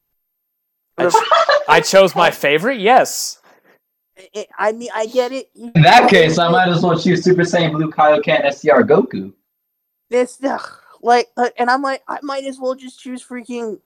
I, 0.98 1.10
ch- 1.10 1.14
I 1.70 1.82
chose 1.82 2.16
my 2.16 2.32
favorite, 2.32 2.80
yes. 2.80 3.40
I- 4.36 4.48
I 4.58 4.72
mean, 4.72 4.90
I 4.94 5.06
get 5.06 5.32
it. 5.32 5.50
You- 5.54 5.72
In 5.76 5.84
that 5.84 6.10
case, 6.10 6.38
I 6.40 6.50
might 6.50 6.68
as 6.70 6.82
well 6.82 6.98
choose 7.00 7.24
Super 7.24 7.44
Saiyan 7.44 7.72
Blue 7.74 7.92
Kaioken 7.92 8.52
SCR 8.52 8.82
Goku. 8.84 9.32
This 10.10 10.40
ugh, 10.44 10.62
like, 11.02 11.28
uh, 11.38 11.50
and 11.58 11.70
I'm 11.70 11.82
like, 11.82 12.02
I 12.08 12.18
might 12.24 12.44
as 12.46 12.58
well 12.60 12.74
just 12.76 13.00
choose 13.00 13.24
freaking, 13.24 13.80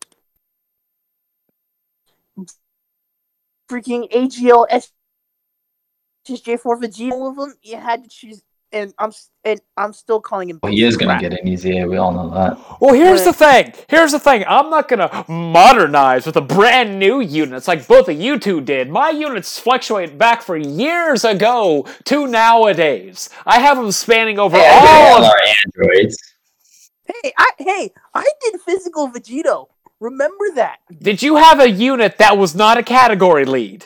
freaking 3.71 4.11
AGL 4.11 4.67
SJ4 6.27 6.57
Vegeta. 6.81 7.11
All 7.11 7.29
of 7.29 7.37
them, 7.37 7.55
you 7.61 7.77
had 7.77 8.03
to 8.03 8.09
choose, 8.09 8.41
and 8.73 8.93
I'm 8.99 9.11
and 9.45 9.61
I'm 9.77 9.93
still 9.93 10.19
calling 10.19 10.49
him. 10.49 10.59
Well, 10.61 10.71
he 10.71 10.83
is 10.83 10.97
gonna 10.97 11.19
get 11.19 11.33
an 11.33 11.47
EZA. 11.47 11.87
We 11.87 11.97
all 11.97 12.11
know 12.11 12.29
that. 12.31 12.57
Well, 12.81 12.93
here's 12.93 13.23
the 13.23 13.33
thing. 13.33 13.73
Here's 13.87 14.11
the 14.11 14.19
thing. 14.19 14.43
I'm 14.47 14.69
not 14.69 14.89
gonna 14.89 15.25
modernize 15.29 16.25
with 16.25 16.35
a 16.35 16.41
brand 16.41 16.99
new 16.99 17.21
unit. 17.21 17.55
It's 17.55 17.67
like 17.67 17.87
both 17.87 18.09
of 18.09 18.19
you 18.19 18.37
two 18.37 18.59
did. 18.59 18.89
My 18.89 19.09
units 19.09 19.57
fluctuate 19.57 20.17
back 20.17 20.41
for 20.41 20.57
years 20.57 21.23
ago 21.23 21.87
to 22.05 22.27
nowadays. 22.27 23.29
I 23.45 23.59
have 23.59 23.77
them 23.77 23.91
spanning 23.91 24.37
over 24.37 24.57
Yeah, 24.57 24.73
all 24.73 25.21
they 25.21 25.25
of 25.25 25.31
our 25.31 25.41
androids. 25.65 26.17
Hey, 27.05 27.33
I 27.37 27.51
hey, 27.57 27.93
I 28.13 28.29
did 28.41 28.61
physical 28.61 29.09
Vegito. 29.09 29.67
Remember 30.01 30.45
that? 30.55 30.79
Did 30.99 31.21
you 31.21 31.35
have 31.37 31.59
a 31.59 31.69
unit 31.69 32.17
that 32.17 32.37
was 32.37 32.55
not 32.55 32.77
a 32.79 32.83
category 32.83 33.45
lead? 33.45 33.85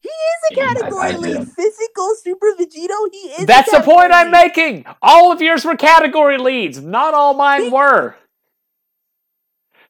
He 0.00 0.08
is 0.08 0.50
a 0.50 0.54
Yeah, 0.54 0.62
I- 0.70 0.74
category 0.74 1.02
I 1.08 1.16
lead. 1.16 1.48
Physical 1.48 2.14
Super 2.22 2.54
Vegito. 2.58 2.94
He 3.10 3.18
is. 3.28 3.42
a 3.42 3.46
That's 3.46 3.70
the 3.72 3.80
point 3.80 4.12
category 4.12 4.14
I'm 4.14 4.30
making. 4.30 4.84
All 5.02 5.32
of 5.32 5.42
yours 5.42 5.64
were 5.64 5.76
category 5.76 6.38
leads. 6.38 6.80
Not 6.80 7.14
all 7.14 7.34
mine 7.34 7.70
were. 7.72 8.14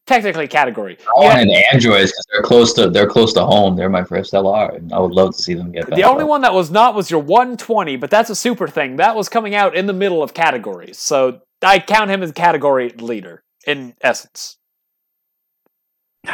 Technically 0.07 0.49
category. 0.49 0.99
I 1.01 1.21
You 1.23 1.29
wanted 1.29 1.51
androids 1.73 2.11
because 2.13 2.27
they're 2.33 2.43
close 2.43 2.73
to 2.75 2.91
they're 2.91 3.07
close 3.09 3.33
to 3.35 3.45
home. 3.45 3.75
They're 3.77 3.89
my 3.89 4.05
first 4.05 4.33
LR, 4.35 4.77
and 4.77 4.93
I 4.93 4.99
would 4.99 5.13
love 5.13 5.35
to 5.37 5.43
see 5.43 5.55
them 5.55 5.73
get. 5.73 5.87
The 5.87 6.05
only 6.05 6.25
up. 6.25 6.29
one 6.29 6.41
that 6.43 6.53
was 6.55 6.71
not 6.71 6.95
was 6.95 7.11
your 7.11 7.21
120, 7.21 7.97
but 7.97 8.11
that's 8.11 8.29
a 8.31 8.37
super 8.37 8.69
thing. 8.69 8.97
That 8.97 9.17
was 9.17 9.29
coming 9.31 9.55
out 9.55 9.75
in 9.75 9.87
the 9.87 9.95
middle 9.95 10.23
of 10.23 10.33
categories. 10.35 10.99
So 10.99 11.41
I 11.63 11.79
count 11.79 12.11
him 12.11 12.23
as 12.23 12.33
category 12.33 12.91
leader 12.91 13.43
in 13.67 13.95
essence. 14.01 14.57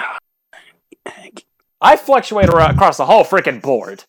I 1.82 1.96
fluctuate 1.96 2.48
around 2.50 2.72
across 2.74 2.98
the 2.98 3.06
whole 3.06 3.24
freaking 3.24 3.62
board. 3.62 4.04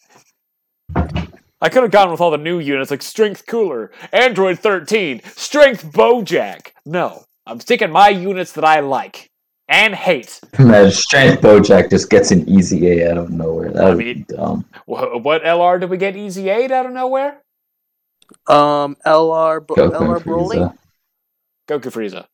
I 0.95 1.69
could 1.69 1.83
have 1.83 1.91
gone 1.91 2.11
with 2.11 2.19
all 2.19 2.31
the 2.31 2.37
new 2.37 2.59
units 2.59 2.91
like 2.91 3.01
Strength 3.01 3.45
Cooler, 3.47 3.91
Android 4.11 4.59
13, 4.59 5.21
Strength 5.23 5.91
Bojack. 5.91 6.71
No, 6.85 7.23
I'm 7.45 7.59
sticking 7.59 7.91
my 7.91 8.09
units 8.09 8.51
that 8.53 8.65
I 8.65 8.79
like 8.81 9.29
and 9.69 9.95
hate. 9.95 10.41
Man, 10.59 10.91
Strength 10.91 11.41
Bojack 11.43 11.89
just 11.91 12.09
gets 12.09 12.31
an 12.31 12.49
easy 12.49 12.87
A 12.99 13.11
out 13.11 13.17
of 13.17 13.29
nowhere. 13.29 13.71
That 13.71 13.83
would 13.85 13.93
I 13.93 13.95
mean- 13.95 14.23
be 14.27 14.35
dumb. 14.35 14.65
Wh- 14.85 15.23
What 15.23 15.43
LR 15.43 15.79
did 15.79 15.89
we 15.89 15.97
get 15.97 16.15
EZA 16.17 16.73
out 16.73 16.87
of 16.87 16.91
nowhere? 16.91 17.41
Um, 18.47 18.97
LR, 19.05 19.65
Bro- 19.65 19.75
Goku 19.77 20.19
LR 20.19 20.19
Broly. 20.23 20.77
Goku 21.69 21.91
Frieza. 21.91 22.25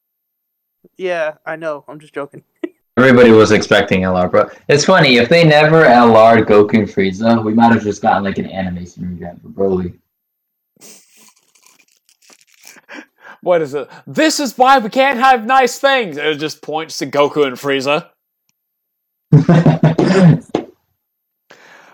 Yeah, 0.97 1.35
I 1.45 1.55
know. 1.55 1.83
I'm 1.87 1.99
just 1.99 2.13
joking. 2.13 2.43
Everybody 2.97 3.31
was 3.31 3.51
expecting 3.51 4.01
LR, 4.01 4.29
bro. 4.29 4.49
It's 4.67 4.85
funny 4.85 5.17
if 5.17 5.29
they 5.29 5.43
never 5.43 5.83
LR 5.83 6.43
Goku 6.43 6.79
and 6.79 6.87
Frieza, 6.87 7.43
we 7.43 7.53
might 7.53 7.71
have 7.71 7.83
just 7.83 8.01
gotten 8.01 8.23
like 8.23 8.39
an 8.39 8.49
animation 8.49 9.07
revamp 9.07 9.41
for 9.43 9.49
Broly. 9.49 9.99
What 13.41 13.61
is 13.61 13.75
it? 13.75 13.87
This 14.07 14.39
is 14.39 14.57
why 14.57 14.79
we 14.79 14.89
can't 14.89 15.19
have 15.19 15.45
nice 15.45 15.79
things. 15.79 16.17
It 16.17 16.39
just 16.39 16.61
points 16.61 16.97
to 16.97 17.05
Goku 17.05 17.45
and 17.45 17.55
Frieza. 17.55 18.09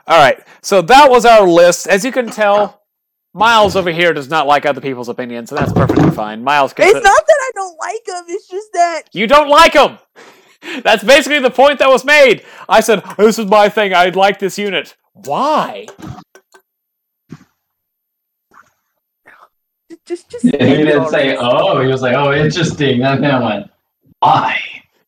All 0.07 0.19
right, 0.19 0.41
so 0.61 0.81
that 0.81 1.10
was 1.10 1.26
our 1.26 1.47
list. 1.47 1.88
As 1.88 2.03
you 2.03 2.11
can 2.11 2.30
tell, 2.30 2.84
Miles 3.34 3.76
over 3.76 3.91
here 3.91 4.14
does 4.14 4.30
not 4.30 4.47
like 4.47 4.65
other 4.65 4.81
people's 4.81 5.10
opinions, 5.10 5.51
and 5.51 5.60
that's 5.60 5.73
perfectly 5.73 6.11
fine. 6.11 6.43
Miles, 6.43 6.73
can 6.73 6.85
It's 6.85 6.93
not 6.93 7.03
that 7.03 7.38
I 7.39 7.51
don't 7.55 7.62
like 7.80 8.08
him. 8.08 8.24
It's 8.28 8.48
just 8.48 8.74
that 8.74 9.04
you 9.14 9.28
don't 9.28 9.50
like 9.50 9.74
him. 9.74 9.98
That's 10.84 11.04
basically 11.04 11.40
the 11.40 11.52
point 11.52 11.80
that 11.80 11.90
was 11.90 12.06
made. 12.06 12.44
I 12.70 12.80
said, 12.80 13.04
"This 13.18 13.40
is 13.40 13.45
my 13.45 13.70
thing. 13.70 13.94
I 13.94 14.10
like 14.10 14.40
this 14.40 14.58
unit." 14.58 14.95
Why? 15.14 15.88
just 20.06 20.30
just. 20.30 20.44
he 20.44 20.52
didn't 20.52 21.10
say, 21.10 21.38
oh, 21.38 21.82
he 21.82 21.88
was 21.88 22.02
like, 22.02 22.16
oh, 22.16 22.34
interesting. 22.34 23.04
And 23.04 23.24
then 23.24 23.32
I 23.32 23.44
went, 23.44 23.72
why? 24.20 24.60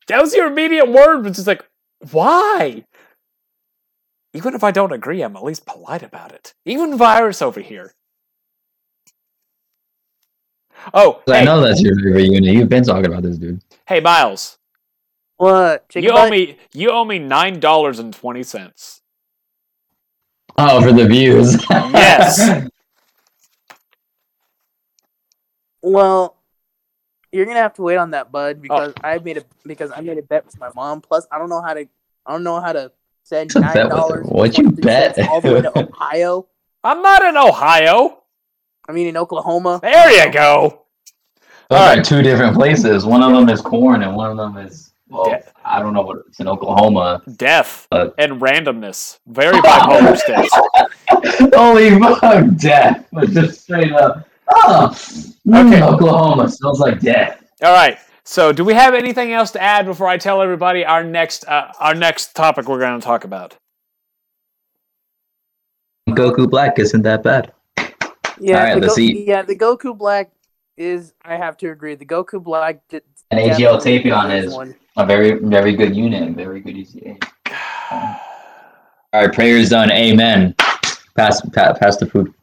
That 0.08 0.22
was 0.22 0.36
your 0.36 0.48
immediate 0.48 0.90
word, 0.90 1.24
but 1.24 1.34
just 1.34 1.48
like, 1.48 1.66
why? 2.12 2.86
Even 4.34 4.54
if 4.54 4.64
I 4.64 4.72
don't 4.72 4.92
agree, 4.92 5.22
I'm 5.22 5.36
at 5.36 5.44
least 5.44 5.66
polite 5.66 6.04
about 6.04 6.32
it. 6.32 6.54
Even 6.66 6.98
Virus 6.98 7.42
over 7.42 7.62
here. 7.62 7.94
Oh, 10.94 11.22
I 11.28 11.44
know 11.44 11.62
that's 11.62 11.82
your 11.82 11.96
favorite 11.96 12.24
unit. 12.26 12.54
You've 12.54 12.70
been 12.70 12.84
talking 12.84 13.06
about 13.08 13.24
this, 13.24 13.38
dude. 13.38 13.62
hey, 13.88 14.00
Miles, 14.00 14.58
What? 15.38 15.88
Chicken 15.90 16.04
you 16.10 16.12
owe 16.12 16.24
butt? 16.24 16.32
me 16.32 16.58
you 16.74 16.90
owe 16.92 17.06
me 17.06 17.20
nine 17.20 17.60
dollars 17.60 18.00
and 18.00 18.14
twenty 18.14 18.44
cents. 18.44 19.02
Oh, 20.58 20.82
for 20.82 20.94
the 20.94 21.06
views. 21.08 21.62
Yes. 21.70 22.68
Well, 25.82 26.36
you're 27.32 27.46
gonna 27.46 27.60
have 27.60 27.74
to 27.76 27.82
wait 27.84 27.98
on 27.98 28.12
that, 28.12 28.28
Oh. 28.28 28.30
bud, 28.32 28.62
because 28.62 28.94
I 29.04 29.20
made 29.20 29.38
a 29.38 29.44
because 29.66 29.92
I 29.92 30.02
made 30.02 30.18
a 30.18 30.24
bet 30.24 30.46
with 30.46 30.60
my 30.60 30.70
mom. 30.76 31.02
Plus, 31.02 31.28
I 31.32 31.38
don't 31.38 31.50
know 31.50 31.62
how 31.62 31.74
to 31.74 31.88
I 32.26 32.32
don't 32.32 32.44
know 32.44 32.60
how 32.60 32.74
to 32.74 32.92
send 33.24 33.54
nine 33.56 33.74
bet 33.74 33.86
with 33.86 33.92
her? 33.94 33.98
dollars. 34.00 34.28
What'd 34.28 34.58
you 34.58 34.72
bet? 34.72 35.20
all 35.30 35.42
the 35.42 35.54
way 35.54 35.62
to 35.62 35.78
Ohio? 35.94 36.48
I'm 36.84 37.02
not 37.02 37.24
in 37.24 37.38
Ohio. 37.38 38.24
I 38.88 38.92
mean, 38.92 39.08
in 39.08 39.18
Oklahoma. 39.18 39.80
There 39.82 40.12
you 40.26 40.32
go. 40.32 40.82
Those 41.70 41.80
All 41.80 41.86
are 41.88 41.96
right. 41.96 42.06
two 42.06 42.22
different 42.22 42.56
places. 42.56 43.06
One 43.06 43.24
of 43.24 43.32
them 43.32 43.50
is 43.50 43.60
corn, 43.62 44.04
and 44.04 44.16
one 44.16 44.30
of 44.32 44.38
them 44.38 44.58
is 44.58 44.92
well, 45.10 45.30
Yeah. 45.30 45.42
I 45.64 45.80
don't 45.80 45.94
know 45.94 46.02
what 46.02 46.18
it's 46.28 46.40
in 46.40 46.48
Oklahoma. 46.48 47.22
Death 47.38 47.88
Uh, 47.92 48.10
and 48.18 48.40
randomness. 48.42 49.20
Very 49.28 49.58
bipolar 49.62 50.16
states. 50.26 50.56
Holy 51.56 51.98
fuck, 52.00 52.46
death! 52.58 53.06
But 53.12 53.30
just 53.30 53.64
straight 53.64 53.92
up. 53.94 54.28
Oh, 54.48 54.90
mm, 55.48 55.68
Okay. 55.74 55.82
Oklahoma 55.82 56.50
smells 56.50 56.80
like 56.80 57.00
death. 57.00 57.44
All 57.64 57.74
right. 57.74 57.98
So, 58.24 58.52
do 58.52 58.64
we 58.64 58.74
have 58.74 58.94
anything 58.96 59.32
else 59.34 59.52
to 59.52 59.62
add 59.62 59.86
before 59.86 60.08
I 60.08 60.18
tell 60.18 60.42
everybody 60.42 60.84
our 60.86 61.04
next 61.04 61.48
uh, 61.48 61.72
our 61.80 61.94
next 61.96 62.36
topic 62.36 62.68
we're 62.68 62.80
going 62.80 63.00
to 63.00 63.06
talk 63.06 63.24
about? 63.24 63.56
Goku 66.10 66.50
Black 66.50 66.78
isn't 66.80 67.02
that 67.04 67.24
bad. 67.24 67.52
Yeah, 68.40 68.58
All 68.58 68.64
right, 68.74 68.82
the 68.82 68.88
Go- 68.88 68.98
eat. 68.98 69.28
Yeah, 69.28 69.42
the 69.42 69.56
Goku 69.56 69.98
Black 69.98 70.32
is. 70.78 71.14
I 71.24 71.36
have 71.38 71.58
to 71.58 71.70
agree. 71.72 71.96
The 71.96 72.06
Goku 72.06 72.42
Black. 72.44 72.82
d- 72.90 73.00
And 73.32 73.40
AGL 73.40 73.82
Tapion 73.82 74.38
is 74.38 74.46
is 74.48 74.54
one. 74.54 74.76
a 74.98 75.06
very, 75.06 75.34
very 75.40 75.74
good 75.76 75.96
unit. 75.96 76.36
Very 76.36 76.60
good 76.60 76.78
EZA. 76.78 77.18
All 79.14 79.22
right, 79.22 79.34
prayers 79.34 79.70
done. 79.70 79.92
Amen. 79.92 80.54
Pass, 81.16 81.42
pass, 81.52 81.78
pass 81.80 81.98
the 81.98 82.06
food. 82.08 82.34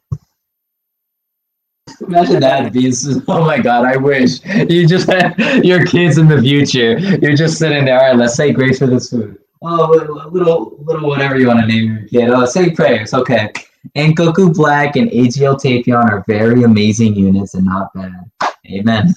Imagine 2.01 2.39
that 2.39 2.73
being. 2.73 2.91
so- 3.01 3.21
Oh 3.27 3.45
my 3.45 3.59
god! 3.59 3.85
I 3.85 3.97
wish 3.97 4.43
you 4.69 4.87
just 4.87 5.07
had 5.07 5.37
your 5.63 5.85
kids 5.85 6.17
in 6.17 6.27
the 6.27 6.41
future. 6.41 6.97
You're 6.97 7.35
just 7.35 7.57
sitting 7.59 7.85
there. 7.85 7.99
All 7.99 8.07
right, 8.07 8.15
let's 8.15 8.35
say 8.35 8.51
grace 8.51 8.79
for 8.79 8.87
this 8.87 9.09
food. 9.11 9.37
Oh, 9.61 9.89
little, 9.91 10.15
little, 10.31 10.75
little 10.83 11.07
whatever 11.07 11.37
you 11.39 11.47
want 11.47 11.61
to 11.61 11.67
name 11.67 11.85
your 11.97 12.07
kid. 12.07 12.29
Oh, 12.29 12.43
say 12.45 12.71
prayers. 12.71 13.13
Okay. 13.13 13.49
And 13.95 14.15
Goku 14.17 14.53
Black 14.53 14.95
and 14.95 15.09
AGL 15.11 15.59
Tapion 15.59 16.03
are 16.09 16.23
very 16.27 16.63
amazing 16.63 17.15
units 17.15 17.53
and 17.53 17.65
not 17.65 17.93
bad. 17.93 18.31
Amen. 18.71 19.13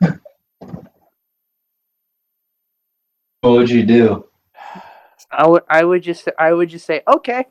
what 3.40 3.52
would 3.52 3.70
you 3.70 3.84
do? 3.84 4.26
I 5.30 5.46
would. 5.46 5.62
I 5.68 5.84
would 5.84 6.02
just. 6.02 6.28
I 6.38 6.52
would 6.52 6.68
just 6.68 6.86
say 6.86 7.02
okay. 7.06 7.46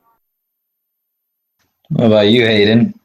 What 1.90 2.06
about 2.06 2.28
you, 2.28 2.46
Hayden? 2.46 3.00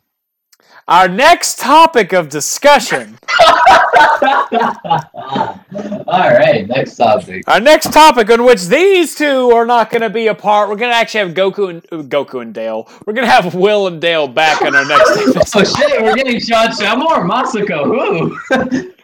Our 0.89 1.09
next 1.09 1.59
topic 1.59 2.13
of 2.13 2.29
discussion. 2.29 3.19
All 6.07 6.31
right, 6.31 6.67
next 6.67 6.97
topic. 6.97 7.45
Our 7.47 7.61
next 7.61 7.93
topic, 7.93 8.31
on 8.31 8.45
which 8.45 8.67
these 8.67 9.15
two 9.15 9.51
are 9.51 9.67
not 9.67 9.91
going 9.91 10.03
to 10.03 10.11
be 10.11 10.27
apart. 10.27 10.69
We're 10.69 10.77
going 10.77 10.91
to 10.91 10.97
actually 10.97 11.21
have 11.21 11.35
Goku 11.35 11.71
and 11.71 11.85
uh, 11.93 12.03
Goku 12.03 12.43
and 12.43 12.53
Dale. 12.55 12.89
We're 13.07 13.13
going 13.13 13.27
to 13.27 13.31
have 13.33 13.55
Will 13.55 13.87
and 13.87 14.01
Dale 14.01 14.27
back 14.29 14.63
on 14.63 14.75
our 14.75 14.85
next 14.85 15.11
Oh 15.11 15.33
episode. 15.61 15.77
shit, 15.79 16.03
we're 16.03 16.17
getting 16.17 16.41
shot 16.41 16.75
some 16.75 17.01
more 17.01 17.27
Masako. 17.29 18.37
Who? 18.51 18.93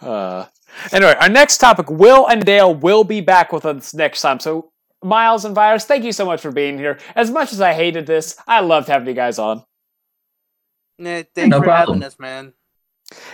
Uh, 0.00 0.46
anyway, 0.92 1.12
our 1.18 1.28
next 1.28 1.58
topic, 1.58 1.90
Will 1.90 2.28
and 2.28 2.44
Dale 2.44 2.72
will 2.72 3.02
be 3.02 3.20
back 3.20 3.52
with 3.52 3.64
us 3.64 3.92
next 3.92 4.20
time. 4.22 4.38
So, 4.38 4.70
Miles 5.02 5.44
and 5.44 5.52
Virus, 5.52 5.84
thank 5.86 6.04
you 6.04 6.12
so 6.12 6.24
much 6.24 6.40
for 6.40 6.52
being 6.52 6.78
here. 6.78 7.00
As 7.16 7.32
much 7.32 7.52
as 7.52 7.60
I 7.60 7.72
hated 7.74 8.06
this, 8.06 8.40
I 8.46 8.60
loved 8.60 8.86
having 8.86 9.08
you 9.08 9.14
guys 9.14 9.40
on. 9.40 9.64
Nah, 11.00 11.24
thanks 11.34 11.50
no 11.50 11.58
for 11.58 11.64
problem. 11.64 11.96
having 12.00 12.06
us, 12.06 12.16
man. 12.20 12.52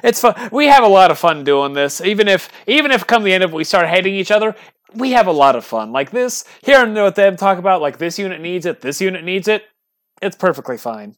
It's 0.03 0.21
fun. 0.21 0.51
We 0.53 0.67
have 0.67 0.85
a 0.85 0.89
lot 0.89 1.11
of 1.11 1.19
fun 1.19 1.45
doing 1.45 1.73
this. 1.73 2.01
Even 2.01 2.29
if, 2.29 2.49
even 2.67 2.91
if 2.91 3.07
come 3.07 3.25
the 3.25 3.33
end 3.33 3.45
of 3.45 3.53
it, 3.53 3.57
we 3.57 3.65
start 3.65 3.89
hating 3.89 4.15
each 4.15 4.31
other, 4.31 4.55
we 4.95 5.13
have 5.13 5.27
a 5.27 5.33
lot 5.33 5.57
of 5.57 5.65
fun. 5.65 5.93
Like 5.93 6.11
this, 6.11 6.45
hearing 6.63 6.95
what 6.95 7.15
them 7.17 7.37
talk 7.37 7.59
about, 7.59 7.81
like 7.81 7.99
this 7.99 8.19
unit 8.19 8.41
needs 8.41 8.67
it, 8.67 8.81
this 8.81 9.01
unit 9.01 9.25
needs 9.25 9.49
it. 9.49 9.65
It's 10.23 10.37
perfectly 10.37 10.79
fine. 10.79 11.17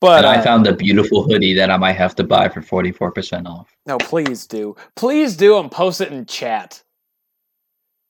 But 0.00 0.24
And 0.24 0.26
I 0.26 0.36
uh, 0.36 0.42
found 0.42 0.66
a 0.66 0.74
beautiful 0.74 1.22
hoodie 1.22 1.54
that 1.54 1.70
I 1.70 1.76
might 1.76 1.92
have 1.92 2.16
to 2.16 2.24
buy 2.24 2.48
for 2.48 2.60
forty 2.60 2.90
four 2.90 3.12
percent 3.12 3.46
off. 3.46 3.76
no, 3.86 3.98
please 3.98 4.46
do, 4.46 4.74
please 4.96 5.36
do, 5.36 5.58
and 5.58 5.70
post 5.70 6.00
it 6.00 6.10
in 6.12 6.26
chat. 6.26 6.82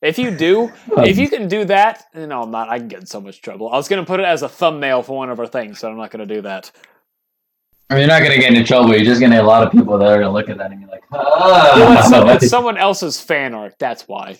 If 0.00 0.18
you 0.18 0.30
do, 0.30 0.72
if 0.98 1.18
you 1.18 1.28
can 1.28 1.48
do 1.48 1.66
that, 1.66 2.06
no, 2.14 2.42
I'm 2.42 2.50
not. 2.50 2.70
I 2.70 2.78
can 2.78 2.88
get 2.88 3.00
in 3.00 3.06
so 3.06 3.20
much 3.20 3.42
trouble. 3.42 3.68
I 3.68 3.76
was 3.76 3.88
gonna 3.88 4.06
put 4.06 4.20
it 4.20 4.26
as 4.26 4.42
a 4.42 4.48
thumbnail 4.48 5.02
for 5.02 5.16
one 5.16 5.28
of 5.28 5.38
our 5.38 5.46
things, 5.46 5.82
but 5.82 5.90
I'm 5.90 5.98
not 5.98 6.10
gonna 6.10 6.24
do 6.24 6.40
that. 6.42 6.70
I 7.88 7.94
mean, 7.94 8.00
you're 8.00 8.08
not 8.08 8.22
gonna 8.22 8.38
get 8.38 8.52
into 8.52 8.64
trouble. 8.64 8.94
You're 8.94 9.04
just 9.04 9.20
gonna 9.20 9.36
get 9.36 9.44
a 9.44 9.46
lot 9.46 9.64
of 9.64 9.72
people 9.72 9.96
that 9.98 10.08
are 10.08 10.18
gonna 10.18 10.32
look 10.32 10.48
at 10.48 10.58
that 10.58 10.72
and 10.72 10.80
be 10.80 10.86
like, 10.86 11.08
Well, 11.10 11.98
it's, 11.98 12.12
ah. 12.12 12.28
it's 12.34 12.48
someone 12.50 12.76
else's 12.76 13.20
fan 13.20 13.54
art. 13.54 13.76
That's 13.78 14.08
why. 14.08 14.38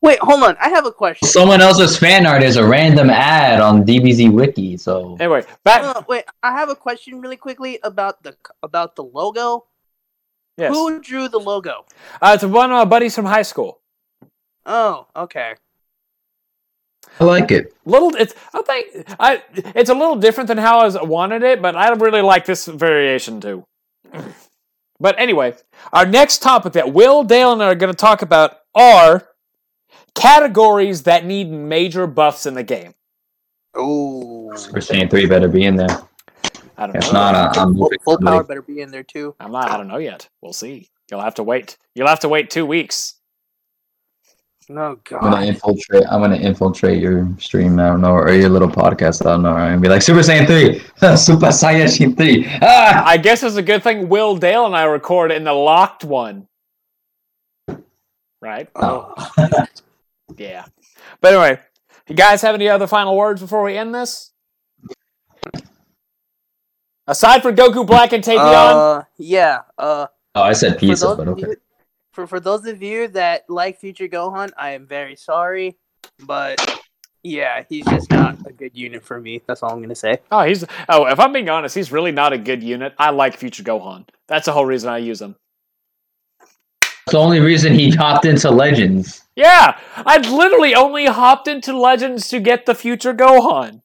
Wait, 0.00 0.18
hold 0.18 0.42
on. 0.42 0.56
I 0.60 0.68
have 0.70 0.84
a 0.84 0.90
question. 0.90 1.28
Someone 1.28 1.60
else's 1.60 1.96
fan 1.96 2.26
art 2.26 2.42
is 2.42 2.56
a 2.56 2.66
random 2.66 3.08
ad 3.08 3.60
on 3.60 3.84
DBZ 3.84 4.32
Wiki, 4.32 4.76
so 4.76 5.16
Anyway, 5.20 5.44
back. 5.62 5.84
Uh, 5.84 6.02
wait, 6.08 6.24
I 6.42 6.50
have 6.50 6.70
a 6.70 6.74
question 6.74 7.20
really 7.20 7.36
quickly 7.36 7.78
about 7.84 8.20
the 8.24 8.36
about 8.64 8.96
the 8.96 9.04
logo. 9.04 9.66
Yes. 10.58 10.74
Who 10.74 11.00
drew 11.00 11.28
the 11.28 11.38
logo? 11.38 11.86
Uh, 12.20 12.32
it's 12.34 12.44
one 12.44 12.70
of 12.72 12.76
my 12.76 12.84
buddies 12.84 13.14
from 13.14 13.26
high 13.26 13.42
school. 13.42 13.80
Oh, 14.66 15.06
okay. 15.14 15.54
I 17.20 17.24
like 17.24 17.50
it. 17.50 17.74
Little, 17.84 18.14
it's 18.16 18.34
I 18.54 18.62
think 18.62 19.06
I 19.20 19.42
it's 19.54 19.90
a 19.90 19.94
little 19.94 20.16
different 20.16 20.48
than 20.48 20.58
how 20.58 20.80
I 20.80 21.02
wanted 21.02 21.42
it, 21.42 21.60
but 21.60 21.76
I 21.76 21.90
really 21.92 22.22
like 22.22 22.46
this 22.46 22.66
variation 22.66 23.40
too. 23.40 23.64
But 25.00 25.18
anyway, 25.18 25.56
our 25.92 26.06
next 26.06 26.42
topic 26.42 26.74
that 26.74 26.92
Will, 26.92 27.24
Dale, 27.24 27.52
and 27.52 27.60
I 27.60 27.66
are 27.66 27.74
going 27.74 27.92
to 27.92 27.96
talk 27.96 28.22
about 28.22 28.58
are 28.72 29.26
categories 30.14 31.02
that 31.02 31.24
need 31.26 31.50
major 31.50 32.06
buffs 32.06 32.46
in 32.46 32.54
the 32.54 32.62
game. 32.62 32.94
Oh, 33.74 34.54
Super 34.54 34.78
Saiyan 34.78 35.10
three 35.10 35.26
better 35.26 35.48
be 35.48 35.64
in 35.64 35.74
there. 35.74 35.88
I 36.76 36.86
don't 36.86 36.94
If 36.94 37.06
know. 37.06 37.12
not, 37.14 37.34
uh, 37.34 37.60
I'm 37.60 37.74
full, 37.74 37.90
full 38.04 38.18
power 38.18 38.44
better 38.44 38.62
be 38.62 38.80
in 38.80 38.92
there 38.92 39.02
too. 39.02 39.34
I'm 39.40 39.50
not. 39.50 39.70
I 39.72 39.76
don't 39.76 39.88
know 39.88 39.96
yet. 39.98 40.28
We'll 40.40 40.52
see. 40.52 40.88
You'll 41.10 41.20
have 41.20 41.34
to 41.34 41.42
wait. 41.42 41.76
You'll 41.96 42.06
have 42.08 42.20
to 42.20 42.28
wait 42.28 42.50
two 42.50 42.64
weeks. 42.64 43.14
Oh 44.78 44.98
I'm 45.12 45.30
gonna 45.30 45.46
infiltrate. 45.46 46.04
I'm 46.10 46.20
gonna 46.20 46.36
infiltrate 46.36 47.00
your 47.00 47.28
stream. 47.38 47.78
I 47.78 47.88
don't 47.88 48.00
know, 48.00 48.12
or 48.12 48.32
your 48.32 48.48
little 48.48 48.68
podcast. 48.68 49.22
I 49.26 49.30
don't 49.32 49.42
know. 49.42 49.56
And 49.56 49.80
be 49.82 49.88
like 49.88 50.02
Super 50.02 50.20
Saiyan 50.20 50.46
three, 50.46 50.78
Super 51.16 51.46
Saiyan 51.48 52.16
three. 52.16 52.46
Ah! 52.62 53.04
I 53.06 53.16
guess 53.16 53.42
it's 53.42 53.56
a 53.56 53.62
good 53.62 53.82
thing 53.82 54.08
Will 54.08 54.36
Dale 54.36 54.66
and 54.66 54.74
I 54.76 54.84
record 54.84 55.30
in 55.32 55.44
the 55.44 55.52
locked 55.52 56.04
one. 56.04 56.48
Right? 58.40 58.68
Oh. 58.74 59.14
Yeah. 60.38 60.64
But 61.20 61.34
anyway, 61.34 61.60
you 62.08 62.14
guys 62.14 62.40
have 62.40 62.54
any 62.54 62.66
other 62.68 62.86
final 62.86 63.16
words 63.16 63.42
before 63.42 63.62
we 63.62 63.76
end 63.76 63.94
this? 63.94 64.32
Aside 67.06 67.42
from 67.42 67.54
Goku 67.56 67.86
Black 67.86 68.12
and 68.12 68.22
Tapion, 68.24 68.38
Uh, 69.00 69.02
yeah. 69.18 69.60
Uh, 69.76 70.06
Oh, 70.34 70.42
I 70.42 70.54
said 70.54 70.74
for 70.74 70.78
pizza, 70.80 71.14
but 71.14 71.28
okay. 71.28 71.42
you, 71.48 71.56
for 72.12 72.26
for 72.26 72.40
those 72.40 72.66
of 72.66 72.82
you 72.82 73.08
that 73.08 73.48
like 73.48 73.78
Future 73.78 74.08
Gohan, 74.08 74.50
I 74.56 74.70
am 74.70 74.86
very 74.86 75.16
sorry, 75.16 75.76
but 76.24 76.80
yeah, 77.22 77.64
he's 77.68 77.86
just 77.86 78.10
not 78.10 78.36
a 78.46 78.52
good 78.52 78.76
unit 78.76 79.02
for 79.02 79.20
me. 79.20 79.42
That's 79.46 79.62
all 79.62 79.72
I'm 79.72 79.80
gonna 79.80 79.94
say. 79.94 80.18
oh, 80.30 80.44
he's 80.44 80.64
oh, 80.88 81.06
if 81.06 81.18
I'm 81.18 81.32
being 81.32 81.48
honest, 81.48 81.74
he's 81.74 81.92
really 81.92 82.12
not 82.12 82.32
a 82.32 82.38
good 82.38 82.62
unit. 82.62 82.94
I 82.98 83.10
like 83.10 83.36
Future 83.36 83.62
Gohan. 83.62 84.08
That's 84.28 84.46
the 84.46 84.52
whole 84.52 84.66
reason 84.66 84.90
I 84.90 84.98
use 84.98 85.20
him. 85.20 85.36
It's 86.42 87.12
the 87.12 87.18
only 87.18 87.40
reason 87.40 87.72
he 87.74 87.90
hopped 87.90 88.24
into 88.24 88.50
Legends. 88.50 89.24
Yeah, 89.34 89.78
I'd 89.96 90.26
literally 90.26 90.74
only 90.74 91.06
hopped 91.06 91.48
into 91.48 91.76
Legends 91.76 92.28
to 92.28 92.38
get 92.38 92.66
the 92.66 92.74
Future 92.74 93.14
Gohan. 93.14 93.81